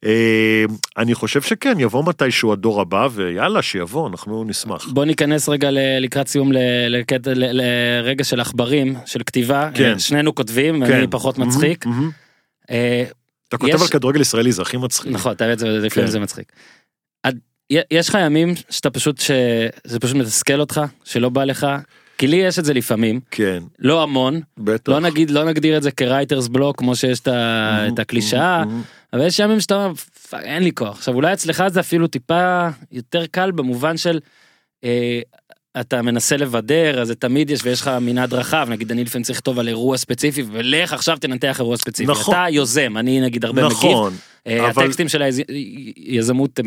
אה, 0.06 0.66
אני 0.98 1.14
חושב 1.16 1.42
שכן, 1.42 1.80
יבוא 1.80 2.04
מתישהו 2.08 2.54
הדור 2.54 2.82
הבא, 2.82 3.08
ויאללה, 3.12 3.62
שיבוא, 3.62 4.08
אנחנו 4.10 4.44
נשמח. 4.44 4.88
בוא 4.90 5.06
ניכנס 5.06 5.50
רגע 5.50 5.70
לקראת 6.00 6.28
סיום 6.28 6.52
לרגע 7.36 8.24
של 8.24 8.40
עכברים, 8.40 8.96
של 9.06 9.24
כתיבה. 9.26 9.70
כן. 9.74 9.94
אה, 9.94 10.00
שנינו 10.00 10.36
כותבים, 10.36 10.86
כן. 10.86 10.94
אני 10.94 11.08
פחות 11.08 11.38
מצחיק. 11.38 11.86
אה, 12.72 13.04
אתה 13.50 13.58
כותב 13.58 13.82
על 13.82 13.88
כדורגל 13.88 14.22
ישראלי, 14.22 14.52
זה 14.52 14.62
הכי 14.62 14.78
מצחיק. 14.78 15.12
נכון, 15.12 15.32
אתה 15.32 15.46
יודע, 15.46 15.56
זה- 15.58 15.68
לפעמים 15.68 15.90
כן. 16.08 16.12
זה 16.12 16.20
מצחיק. 16.20 16.52
יש 17.92 18.10
לך 18.10 18.18
ימים 18.26 18.54
שאתה 18.70 18.90
פשוט, 18.90 19.20
שזה 19.20 20.00
פשוט 20.02 20.16
מתסכל 20.16 20.60
אותך, 20.60 20.82
שלא 21.04 21.30
בא 21.30 21.44
לך? 21.44 21.68
כי 22.18 22.27
לי 22.27 22.35
יש 22.35 22.60
את 22.60 22.65
זה 22.65 22.73
לפעמים, 22.73 23.19
כן, 23.31 23.64
לא 23.80 24.03
המון, 24.03 24.41
בטח. 24.57 24.91
לא 24.91 24.99
נגיד, 24.99 25.30
לא 25.31 25.44
נגדיר 25.45 25.77
את 25.77 25.84
זה 25.84 25.91
כ 25.91 26.03
writer's 26.03 26.48
block 26.48 26.78
כמו 26.80 26.95
שיש 26.95 27.19
את 27.19 27.27
ה- 27.27 27.88
את 27.94 27.99
הקלישאה, 27.99 28.65
מהמם. 28.65 28.81
אבל 29.14 29.27
יש 29.27 29.40
ימים 29.40 29.60
שאתה 29.60 29.76
אומר, 29.85 29.94
"fuck, 30.30 30.44
אין 30.44 30.64
לי 30.64 30.72
כוח. 30.72 30.98
עכשיו 30.98 31.14
אולי 31.15 31.34
אצלך 31.34 31.64
זה 31.68 31.80
אפילו 31.80 32.07
טיפה 32.07 32.68
יותר 32.91 33.26
קל 33.31 33.52
במובן 33.52 33.98
של 33.98 34.19
אה, 34.84 35.19
אתה 35.80 36.02
מנסה 36.02 36.38
לבדר 36.38 37.02
אז 37.02 37.07
זה 37.07 37.15
תמיד 37.15 37.49
יש 37.49 37.60
ויש 37.64 37.81
לך 37.81 37.91
מנעד 38.02 38.34
רחב 38.34 38.68
נגיד 38.69 38.91
אני 38.91 39.03
לפעמים 39.03 39.23
צריך 39.23 39.38
לכתוב 39.38 39.60
על 39.60 39.68
אירוע 39.68 39.98
ספציפי 39.98 40.44
ולך 40.52 40.94
עכשיו 40.94 41.18
תנתח 41.18 41.60
אירוע 41.60 41.77
ספציפי. 41.77 42.11
נכון. 42.11 42.34
אתה 42.35 42.45
יוזם 42.49 42.98
אני 42.98 43.22
נגיד 43.22 43.45
הרבה 43.45 43.65
מגיב. 43.65 43.77
נכון, 43.77 44.14
אה, 44.48 44.69
אבל- 44.69 44.84
הטקסטים 44.84 45.10
של 45.10 45.22
היזמות 45.98 46.60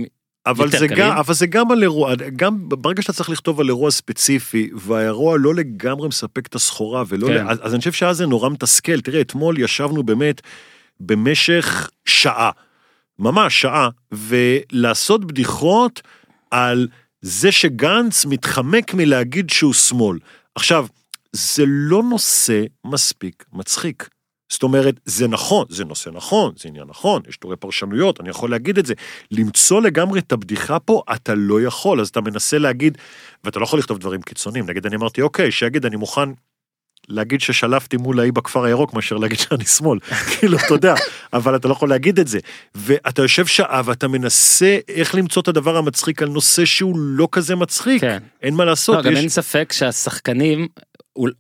אבל 0.46 0.70
זה. 0.70 0.86
גם, 0.86 1.16
אבל 1.16 1.34
זה 1.34 1.46
גם 1.46 1.70
על 1.70 1.82
אירוע, 1.82 2.14
גם 2.36 2.58
ברגע 2.68 3.02
שאתה 3.02 3.12
צריך 3.12 3.30
לכתוב 3.30 3.60
על 3.60 3.68
אירוע 3.68 3.90
ספציפי, 3.90 4.70
והאירוע 4.74 5.38
לא 5.38 5.54
לגמרי 5.54 6.08
מספק 6.08 6.46
את 6.46 6.54
הסחורה, 6.54 7.04
ולא, 7.08 7.26
כן. 7.26 7.34
כן. 7.34 7.48
אז, 7.48 7.58
אז 7.62 7.72
אני 7.72 7.78
חושב 7.78 7.92
שאז 7.92 8.16
זה 8.16 8.26
נורא 8.26 8.50
מתסכל. 8.50 9.00
תראה, 9.00 9.20
אתמול 9.20 9.58
ישבנו 9.58 10.02
באמת 10.02 10.40
במשך 11.00 11.90
שעה, 12.04 12.50
ממש 13.18 13.60
שעה, 13.60 13.88
ולעשות 14.12 15.24
בדיחות 15.24 16.02
על 16.50 16.88
זה 17.20 17.52
שגנץ 17.52 18.24
מתחמק 18.24 18.94
מלהגיד 18.94 19.50
שהוא 19.50 19.72
שמאל. 19.72 20.18
עכשיו, 20.54 20.86
זה 21.32 21.64
לא 21.66 22.02
נושא 22.02 22.62
מספיק 22.84 23.44
מצחיק. 23.52 24.08
זאת 24.48 24.62
אומרת, 24.62 25.00
זה 25.04 25.28
נכון, 25.28 25.66
זה 25.68 25.84
נושא 25.84 26.10
נכון, 26.10 26.52
זה 26.56 26.68
עניין 26.68 26.84
נכון, 26.88 27.22
יש 27.28 27.36
תורי 27.36 27.56
פרשנויות, 27.56 28.20
אני 28.20 28.30
יכול 28.30 28.50
להגיד 28.50 28.78
את 28.78 28.86
זה. 28.86 28.94
למצוא 29.30 29.82
לגמרי 29.82 30.20
את 30.20 30.32
הבדיחה 30.32 30.78
פה, 30.78 31.02
אתה 31.14 31.34
לא 31.34 31.62
יכול, 31.62 32.00
אז 32.00 32.08
אתה 32.08 32.20
מנסה 32.20 32.58
להגיד, 32.58 32.98
ואתה 33.44 33.58
לא 33.58 33.64
יכול 33.64 33.78
לכתוב 33.78 33.98
דברים 33.98 34.22
קיצוניים. 34.22 34.66
נגיד, 34.70 34.86
אני 34.86 34.96
אמרתי, 34.96 35.22
אוקיי, 35.22 35.50
שיגיד, 35.52 35.86
אני 35.86 35.96
מוכן 35.96 36.28
להגיד 37.08 37.40
ששלפתי 37.40 37.96
מול 37.96 38.20
האי 38.20 38.32
בכפר 38.32 38.64
הירוק, 38.64 38.94
מאשר 38.94 39.16
להגיד 39.16 39.38
שאני 39.38 39.64
שמאל. 39.64 39.98
כאילו, 40.38 40.58
אתה 40.58 40.74
יודע, 40.74 40.94
אבל 41.32 41.56
אתה 41.56 41.68
לא 41.68 41.72
יכול 41.72 41.88
להגיד 41.88 42.18
את 42.18 42.28
זה. 42.28 42.38
ואתה 42.74 43.22
יושב 43.22 43.46
שעה 43.46 43.82
ואתה 43.84 44.08
מנסה 44.08 44.78
איך 44.88 45.14
למצוא 45.14 45.42
את 45.42 45.48
הדבר 45.48 45.76
המצחיק 45.76 46.22
על 46.22 46.28
נושא 46.28 46.64
שהוא 46.64 46.98
לא 46.98 47.28
כזה 47.32 47.56
מצחיק. 47.56 48.00
כן. 48.00 48.18
אין 48.42 48.54
מה 48.54 48.64
לעשות. 48.64 48.96
לא, 48.96 49.02
גם 49.02 49.12
יש- 49.12 49.18
אין 49.18 49.28
ספק 49.28 49.72
שהשחקנים 49.72 50.68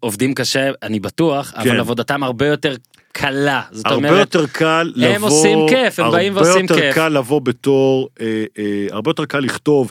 עובדים 0.00 0.34
קשה 0.34 0.70
אני 0.82 1.00
בטוח 1.00 1.52
אבל 1.56 1.70
כן. 1.70 1.80
עבודתם 1.80 2.22
הרבה 2.22 2.46
יותר 2.46 2.74
קלה 3.16 3.62
זאת 3.70 3.86
הרבה 3.86 3.96
אומרת 3.96 4.34
יותר 4.34 4.46
קל 4.52 4.92
לבוא, 4.94 5.14
הם 5.14 5.22
עושים 5.22 5.58
כיף, 5.68 5.98
הם 5.98 6.10
באים 6.10 6.36
ועושים 6.36 6.52
הרבה 6.52 6.62
יותר 6.62 6.80
כיף. 6.80 6.94
קל 6.94 7.08
לבוא 7.08 7.40
בתור, 7.40 8.08
אה, 8.20 8.44
אה, 8.58 8.64
הרבה 8.90 9.10
יותר 9.10 9.24
קל 9.24 9.38
לכתוב 9.38 9.90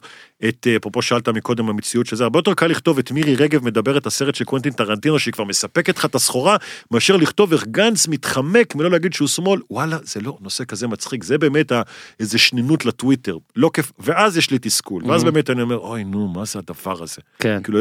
את, 0.50 0.68
אה, 0.70 0.76
אפרופו 0.76 1.02
שאלת 1.02 1.30
מקודם 1.30 1.70
המציאות 1.70 2.06
של 2.08 2.16
זה, 2.16 2.24
הרבה 2.24 2.40
יותר 2.40 2.54
קל 2.54 2.68
לכתוב 2.68 2.98
את 3.00 3.12
מירי 3.12 3.36
רגב 3.36 3.66
מדברת 3.66 4.06
הסרט 4.06 4.36
של 4.36 4.44
קוונטין 4.46 4.74
טרנטינו 4.74 5.20
שהיא 5.20 5.32
כבר 5.34 5.44
מספקת 5.44 5.98
לך 5.98 6.06
את 6.06 6.16
הסחורה, 6.16 6.58
מאשר 6.92 7.18
לכתוב 7.18 7.52
איך 7.54 7.64
גנץ 7.68 8.08
מתחמק 8.08 8.76
מלא 8.76 8.92
להגיד 8.92 9.14
שהוא 9.14 9.28
שמאל, 9.28 9.60
וואלה, 9.70 9.98
זה 10.04 10.20
לא 10.22 10.38
נושא 10.42 10.64
כזה 10.68 10.88
מצחיק, 10.88 11.24
זה 11.24 11.38
באמת 11.38 11.72
ה- 11.72 11.82
איזה 12.20 12.38
שנינות 12.38 12.86
לטוויטר, 12.86 13.38
לא 13.56 13.70
כיף, 13.74 13.92
ואז 14.00 14.38
יש 14.38 14.52
לי 14.52 14.58
תסכול, 14.62 15.04
ואז 15.06 15.22
Mhm. 15.22 15.26
באמת 15.26 15.50
אני 15.50 15.62
אומר, 15.62 15.78
אוי 15.78 16.04
נו, 16.04 16.28
מה 16.28 16.46
זה 16.46 16.60
הדבר 16.60 17.04
הזה? 17.04 17.22
כן. 17.40 17.60
כאילו, 17.64 17.80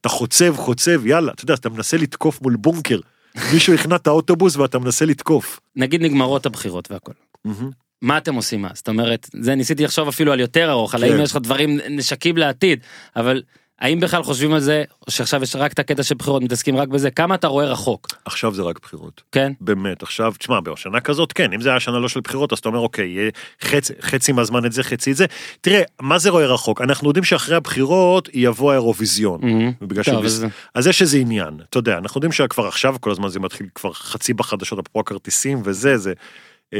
אתה 0.00 0.08
חוצב, 0.08 0.56
חוצב, 0.56 1.06
יאללה, 1.06 1.32
אתה 1.32 1.44
יודע, 1.44 1.54
אתה 1.54 1.68
מנסה 1.68 1.96
לתקוף 1.96 2.42
מול 2.42 2.56
בונקר. 2.56 2.98
מישהו 3.52 3.74
הכנע 3.74 3.96
את 3.96 4.06
האוטובוס 4.06 4.56
ואתה 4.56 4.78
מנסה 4.78 5.04
לתקוף. 5.04 5.60
נגיד 5.76 6.02
נגמרות 6.02 6.46
הבחירות 6.46 6.90
והכל. 6.90 7.12
מה 8.02 8.18
אתם 8.18 8.34
עושים 8.34 8.64
אז? 8.64 8.76
זאת 8.76 8.88
אומרת, 8.88 9.30
זה 9.32 9.54
ניסיתי 9.54 9.84
לחשוב 9.84 10.08
אפילו 10.08 10.32
על 10.32 10.40
יותר 10.40 10.70
ארוך, 10.70 10.94
על 10.94 11.00
כן. 11.00 11.12
האם 11.12 11.20
יש 11.22 11.30
לך 11.30 11.36
דברים 11.36 11.80
נשקים 11.90 12.36
לעתיד, 12.36 12.80
אבל 13.16 13.42
האם 13.80 14.00
בכלל 14.00 14.22
חושבים 14.22 14.52
על 14.52 14.60
זה, 14.60 14.84
או 15.06 15.12
שעכשיו 15.12 15.42
יש 15.42 15.56
רק 15.56 15.72
את 15.72 15.78
הקטע 15.78 16.02
של 16.02 16.14
בחירות, 16.14 16.42
מתעסקים 16.42 16.76
רק 16.76 16.88
בזה, 16.88 17.10
כמה 17.10 17.34
אתה 17.34 17.46
רואה 17.46 17.64
רחוק, 17.66 18.06
עכשיו 18.24 18.54
זה 18.54 18.62
רק 18.62 18.78
בחירות. 18.82 19.22
כן? 19.32 19.52
באמת, 19.60 20.02
עכשיו, 20.02 20.32
תשמע, 20.38 20.60
בשנה 20.60 21.00
כזאת, 21.00 21.32
כן, 21.32 21.52
אם 21.52 21.60
זה 21.60 21.70
היה 21.70 21.80
שנה 21.80 21.98
לא 21.98 22.08
של 22.08 22.20
בחירות, 22.20 22.52
אז 22.52 22.58
אתה 22.58 22.68
אומר, 22.68 22.78
אוקיי, 22.78 23.08
יהיה 23.08 23.30
חצי, 23.62 23.92
חצי 24.00 24.32
מהזמן 24.32 24.64
את 24.66 24.72
זה, 24.72 24.82
חצי 24.82 25.10
את 25.12 25.16
זה. 25.16 25.26
תראה, 25.60 25.82
מה 26.00 26.18
זה 26.18 26.30
רואה 26.30 26.46
רחוק? 26.46 26.80
אנחנו 26.80 27.08
יודעים 27.08 27.24
שאחרי 27.24 27.56
הבחירות 27.56 28.28
יבוא 28.34 28.70
האירוויזיון. 28.72 29.40
בגלל 29.80 30.04
טוב, 30.04 30.14
שביס- 30.14 30.24
אז- 30.44 30.46
אז 30.74 30.86
יש 30.86 31.02
איזה 31.02 31.18
עניין, 31.18 31.54
אתה 31.70 31.78
יודע, 31.78 31.98
אנחנו 31.98 32.18
יודעים 32.18 32.32
שכבר 32.32 32.66
עכשיו 32.66 32.94
כל 33.00 33.10
הזמן 33.10 33.28
זה 33.28 33.40
מתחיל 33.40 33.66
כבר 33.74 33.92
חצי 33.92 34.34
בחדשות, 34.34 34.78
אפרופו 34.78 35.00
הכרטיסים 35.00 35.62
וזה, 35.64 35.98
זה, 35.98 36.12
אה, 36.74 36.78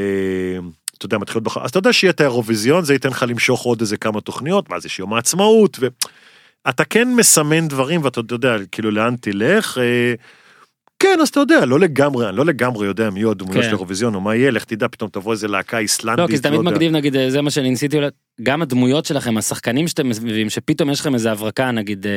אתה 0.97 1.05
יודע, 1.05 1.17
מתחיל 1.17 1.41
בח... 1.41 1.57
אז 1.57 1.69
אתה 1.69 1.77
יודע 1.79 1.93
שיהיה 1.93 2.11
את 2.11 2.21
האירוויזיון, 2.21 2.83
זה 2.83 2.93
ייתן 2.93 3.09
לך 3.09 3.25
למשוך 3.27 3.61
עוד 3.61 3.81
איזה 3.81 3.97
כמה 3.97 4.21
תוכניות, 4.21 4.65
ואז 4.71 4.85
יש 4.85 4.99
יום 4.99 5.13
העצמאות, 5.13 5.79
ואתה 6.65 6.83
כן 6.85 7.07
מסמן 7.15 7.67
דברים 7.67 8.03
ואתה 8.03 8.21
יודע, 8.31 8.55
כאילו 8.71 8.91
לאן 8.91 9.15
תלך, 9.21 9.77
אה, 9.77 10.13
כן, 10.99 11.17
אז 11.21 11.27
אתה 11.27 11.39
יודע, 11.39 11.65
לא 11.65 11.79
לגמרי, 11.79 12.29
אני 12.29 12.37
לא 12.37 12.45
לגמרי 12.45 12.87
יודע 12.87 13.09
מי 13.09 13.19
יהיו 13.19 13.31
הדמויות 13.31 13.55
כן. 13.57 13.63
של 13.63 13.75
האירוויזיון, 13.75 14.15
או 14.15 14.21
מה 14.21 14.35
יהיה, 14.35 14.51
לך 14.51 14.63
תדע, 14.63 14.87
פתאום 14.87 15.09
תבוא 15.09 15.31
איזה 15.31 15.47
להקה 15.47 15.77
איסלנדית, 15.77 16.19
לא, 16.19 16.27
כי 16.27 16.37
זה 16.37 16.43
תמיד 16.43 16.59
יודע. 16.59 16.71
מגניב, 16.71 16.91
נגיד, 16.91 17.15
זה 17.29 17.41
מה 17.41 17.49
שאני 17.51 17.69
ניסיתי, 17.69 17.97
גם 18.43 18.61
הדמויות 18.61 19.05
שלכם, 19.05 19.37
השחקנים 19.37 19.87
שאתם 19.87 20.09
מביאים, 20.09 20.49
שפתאום 20.49 20.89
יש 20.89 20.99
לכם 20.99 21.13
איזה 21.13 21.31
הברקה, 21.31 21.71
נגיד, 21.71 22.05
אה, 22.07 22.11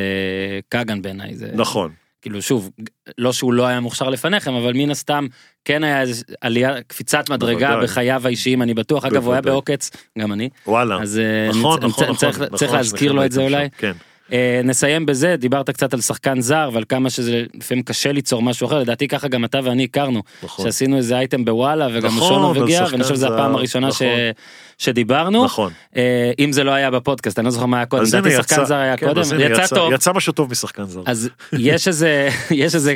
כגן 0.70 1.02
בעיניי, 1.02 1.34
זה... 1.36 1.50
נכון, 1.54 1.90
כאילו 2.22 2.42
שוב 2.42 2.70
לא 3.18 3.32
שהוא 3.32 3.52
לא 3.52 3.66
היה 3.66 3.80
מוכשר 3.80 4.08
לפניכם 4.10 4.54
אבל 4.54 4.72
מן 4.74 4.90
הסתם 4.90 5.26
כן 5.64 5.84
היה 5.84 6.00
איזה 6.00 6.24
עלייה 6.40 6.82
קפיצת 6.86 7.30
מדרגה 7.30 7.66
בוודאי. 7.68 7.84
בחייו 7.84 8.22
האישיים 8.26 8.62
אני 8.62 8.74
בטוח 8.74 9.04
אגב 9.04 9.24
הוא 9.24 9.32
היה. 9.32 9.42
בעוקץ 9.42 9.90
גם 10.18 10.32
אני 10.32 10.48
וואלה, 10.66 10.98
אז 11.02 11.18
אה, 11.18 11.48
נכון, 11.48 11.78
אני- 11.82 11.88
נכון, 11.88 12.04
אני 12.04 12.12
נכון, 12.12 12.16
צריך- 12.16 12.40
נכון, 12.40 12.58
צריך 12.58 12.72
להזכיר 12.72 12.98
שניכם 12.98 13.16
לו 13.16 13.24
את 13.24 13.32
זה 13.32 13.40
אולי 13.42 13.68
כן. 13.78 13.92
אה, 14.32 14.61
נסיים 14.65 15.07
בזה 15.07 15.36
דיברת 15.39 15.70
קצת 15.70 15.94
על 15.94 16.01
שחקן 16.01 16.40
זר 16.40 16.70
ועל 16.73 16.85
כמה 16.89 17.11
שזה 17.11 17.44
לפעמים 17.55 17.82
קשה 17.85 18.12
ליצור 18.12 18.43
משהו 18.43 18.66
אחר 18.66 18.78
לדעתי 18.78 19.09
ככה 19.09 19.28
גם 19.28 19.44
אתה 19.44 19.61
ואני 19.65 19.85
הכרנו 19.85 20.23
נכון. 20.43 20.65
שעשינו 20.65 20.97
איזה 20.97 21.19
אייטם 21.19 21.44
בוואלה 21.44 21.89
וגם 21.93 22.16
נכון, 22.16 22.28
שונו 22.28 22.62
וגיע 22.62 22.85
ואני 22.90 23.02
חושב 23.02 23.15
שזו 23.15 23.27
הפעם 23.35 23.55
הראשונה 23.55 23.93
ש- 23.93 24.02
נכון. 24.02 24.09
שדיברנו 24.78 25.44
נכון. 25.44 25.73
אה, 25.97 26.32
אם 26.39 26.52
זה 26.52 26.65
לא 26.65 26.70
היה 26.70 26.90
בפודקאסט 26.90 27.39
אני 27.39 27.44
לא 27.44 27.51
זוכר 27.51 27.66
מה 27.66 27.77
היה 27.77 27.86
קודם 27.86 28.05
לדעתי 28.05 28.31
שחקן 28.31 28.55
יצא- 28.55 28.65
זר 28.65 28.77
היה 28.77 28.97
כן, 28.97 29.07
קודם 29.07 29.23
הנה 29.32 29.44
יצא 29.44 29.74
טוב 29.74 29.93
יצא 29.93 30.12
משהו 30.12 30.32
טוב 30.32 30.51
משחקן 30.51 30.85
זר. 30.85 31.02
אז 31.07 31.28
יש 31.52 31.89
איזה 31.89 32.28
יש 32.51 32.74
איזה 32.74 32.94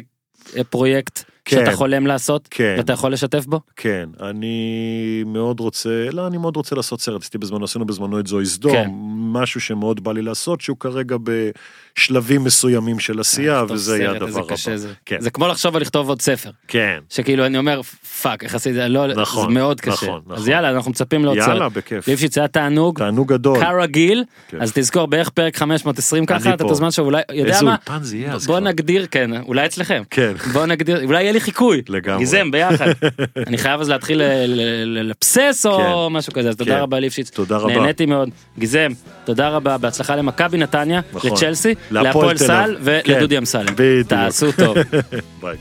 פרויקט 0.71 1.25
כן. 1.45 1.57
שאתה 1.57 1.77
חולם 1.77 2.07
לעשות 2.07 2.49
כן. 2.51 2.75
ואתה 2.79 2.93
יכול 2.93 3.13
לשתף 3.13 3.47
בו 3.47 3.61
כן, 3.77 4.09
אני 4.23 5.23
מאוד 5.27 5.61
רוצה, 5.61 6.11
לא, 6.13 6.27
אני 6.27 6.39
מאוד 6.39 6.57
רוצה 6.57 6.77
לעשות 6.77 7.01
סרט, 7.01 7.21
עשיתי 7.23 7.39
בזמנו, 7.39 7.65
עשינו 7.65 7.85
בזמנו 7.85 8.21
את 8.21 8.27
זוהי 8.27 8.47
סדום, 8.47 8.73
כן. 8.73 8.91
משהו 9.17 9.61
שמאוד 9.61 10.05
בא 10.05 10.13
לי 10.13 10.23
לעשות, 10.23 10.61
שהוא 10.61 10.77
כרגע 10.81 11.17
בשלבים 11.25 12.45
מסוימים 12.45 12.99
של 12.99 13.21
עשייה, 13.21 13.63
לכתוב 13.63 13.77
וזה 13.77 13.99
יהיה 13.99 14.13
איזה 14.13 14.25
הדבר 14.25 14.47
קשה 14.49 14.71
הבא. 14.71 14.79
זה. 14.79 14.93
כן. 15.07 15.21
זה 15.21 15.31
כמו 15.31 15.49
לחשוב 15.49 15.77
על 15.77 15.83
לכתוב 15.83 16.09
עוד 16.09 16.23
ספר 16.23 16.51
כן, 16.69 16.99
שכאילו 17.11 17.47
אני 17.47 17.59
אומר 17.59 17.81
fuck 18.23 18.45
איך 18.45 18.55
עשיתי 18.55 18.79
לא 18.89 19.07
נכון, 19.07 19.49
זה 19.49 19.55
מאוד 19.55 19.81
קשה 19.81 19.93
נכון, 20.07 20.21
אז 20.31 20.39
נכון. 20.41 20.51
יאללה 20.51 20.71
אנחנו 20.71 20.91
מצפים 20.91 21.25
לעוד 21.25 21.37
יאללה, 21.37 21.55
סרט. 21.55 21.73
בכיף. 21.73 22.09
ליפשיץ 22.09 22.39
היה 22.39 22.49
תענוג 22.49 22.99
תענוג 22.99 23.33
גדול. 23.33 23.61
כרגיל 23.61 24.25
כן. 24.49 24.63
אז 24.63 24.73
תזכור 24.75 25.07
בערך 25.07 25.29
פרק 25.31 25.57
520 25.57 26.27
ככה 26.27 26.39
אתה 26.39 26.55
את 26.55 26.63
פה. 26.63 26.71
הזמן 26.71 26.91
שאולי 26.91 27.23
יודע 27.33 27.53
איזה 27.53 27.65
מה 27.65 27.71
אולפן 27.89 28.03
זה 28.03 28.17
יהיה 28.17 28.33
אז 28.33 28.47
בוא. 28.47 28.61
נגדיר 28.61 29.07
כן 29.11 29.31
אולי 29.43 29.67
אצלכם 29.67 30.03
כן. 30.11 30.33
בוא 30.53 30.67
נגדיר 30.67 31.05
אולי 31.05 31.23
יהיה 31.23 31.33
לי 31.35 31.41
חיקוי 31.41 31.83
לגמרי. 31.89 32.19
גיזם 32.19 32.51
ביחד 32.51 32.87
אני 33.47 33.59
חייב 33.59 33.81
אז 33.81 33.89
להתחיל 33.89 34.19
ל- 34.19 34.23
ל- 34.47 34.85
ל- 34.85 35.09
לבסס 35.11 35.67
או 35.67 36.07
כן. 36.09 36.13
משהו 36.17 36.33
כזה 36.33 36.49
אז 36.49 36.57
תודה 36.57 36.75
כן. 36.75 36.81
רבה 36.81 37.01
ליפשיץ 37.01 37.31
תודה 37.31 37.57
רבה. 37.57 37.75
נהניתי 37.79 38.07
מאוד 38.07 38.29
גיזם 38.59 38.93
תודה 39.25 39.49
רבה 39.49 39.79
בהצלחה 39.79 40.17
למכבי 40.17 40.59
נתניה 40.59 41.01
נכון. 41.13 41.31
לצ'לסי 41.33 41.75
להפועל 41.91 42.37
תל 42.37 42.77
אביב. 42.77 43.01
כן. 43.05 43.13
ולדודי 43.13 43.39
אמסלם 43.39 43.67
בדיוק. 43.75 44.09
תעשו 44.09 44.53
טוב. 44.53 44.77
ביי. 45.43 45.57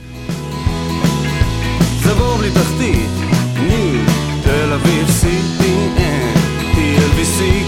זה 2.04 2.14
בור 2.14 2.36
בלי 2.38 2.50
תחתית, 2.52 3.10
ניו, 3.68 4.00
תל 4.44 4.72
אביב, 4.74 5.08
CPN, 5.22 6.38
TLBC, 6.76 7.63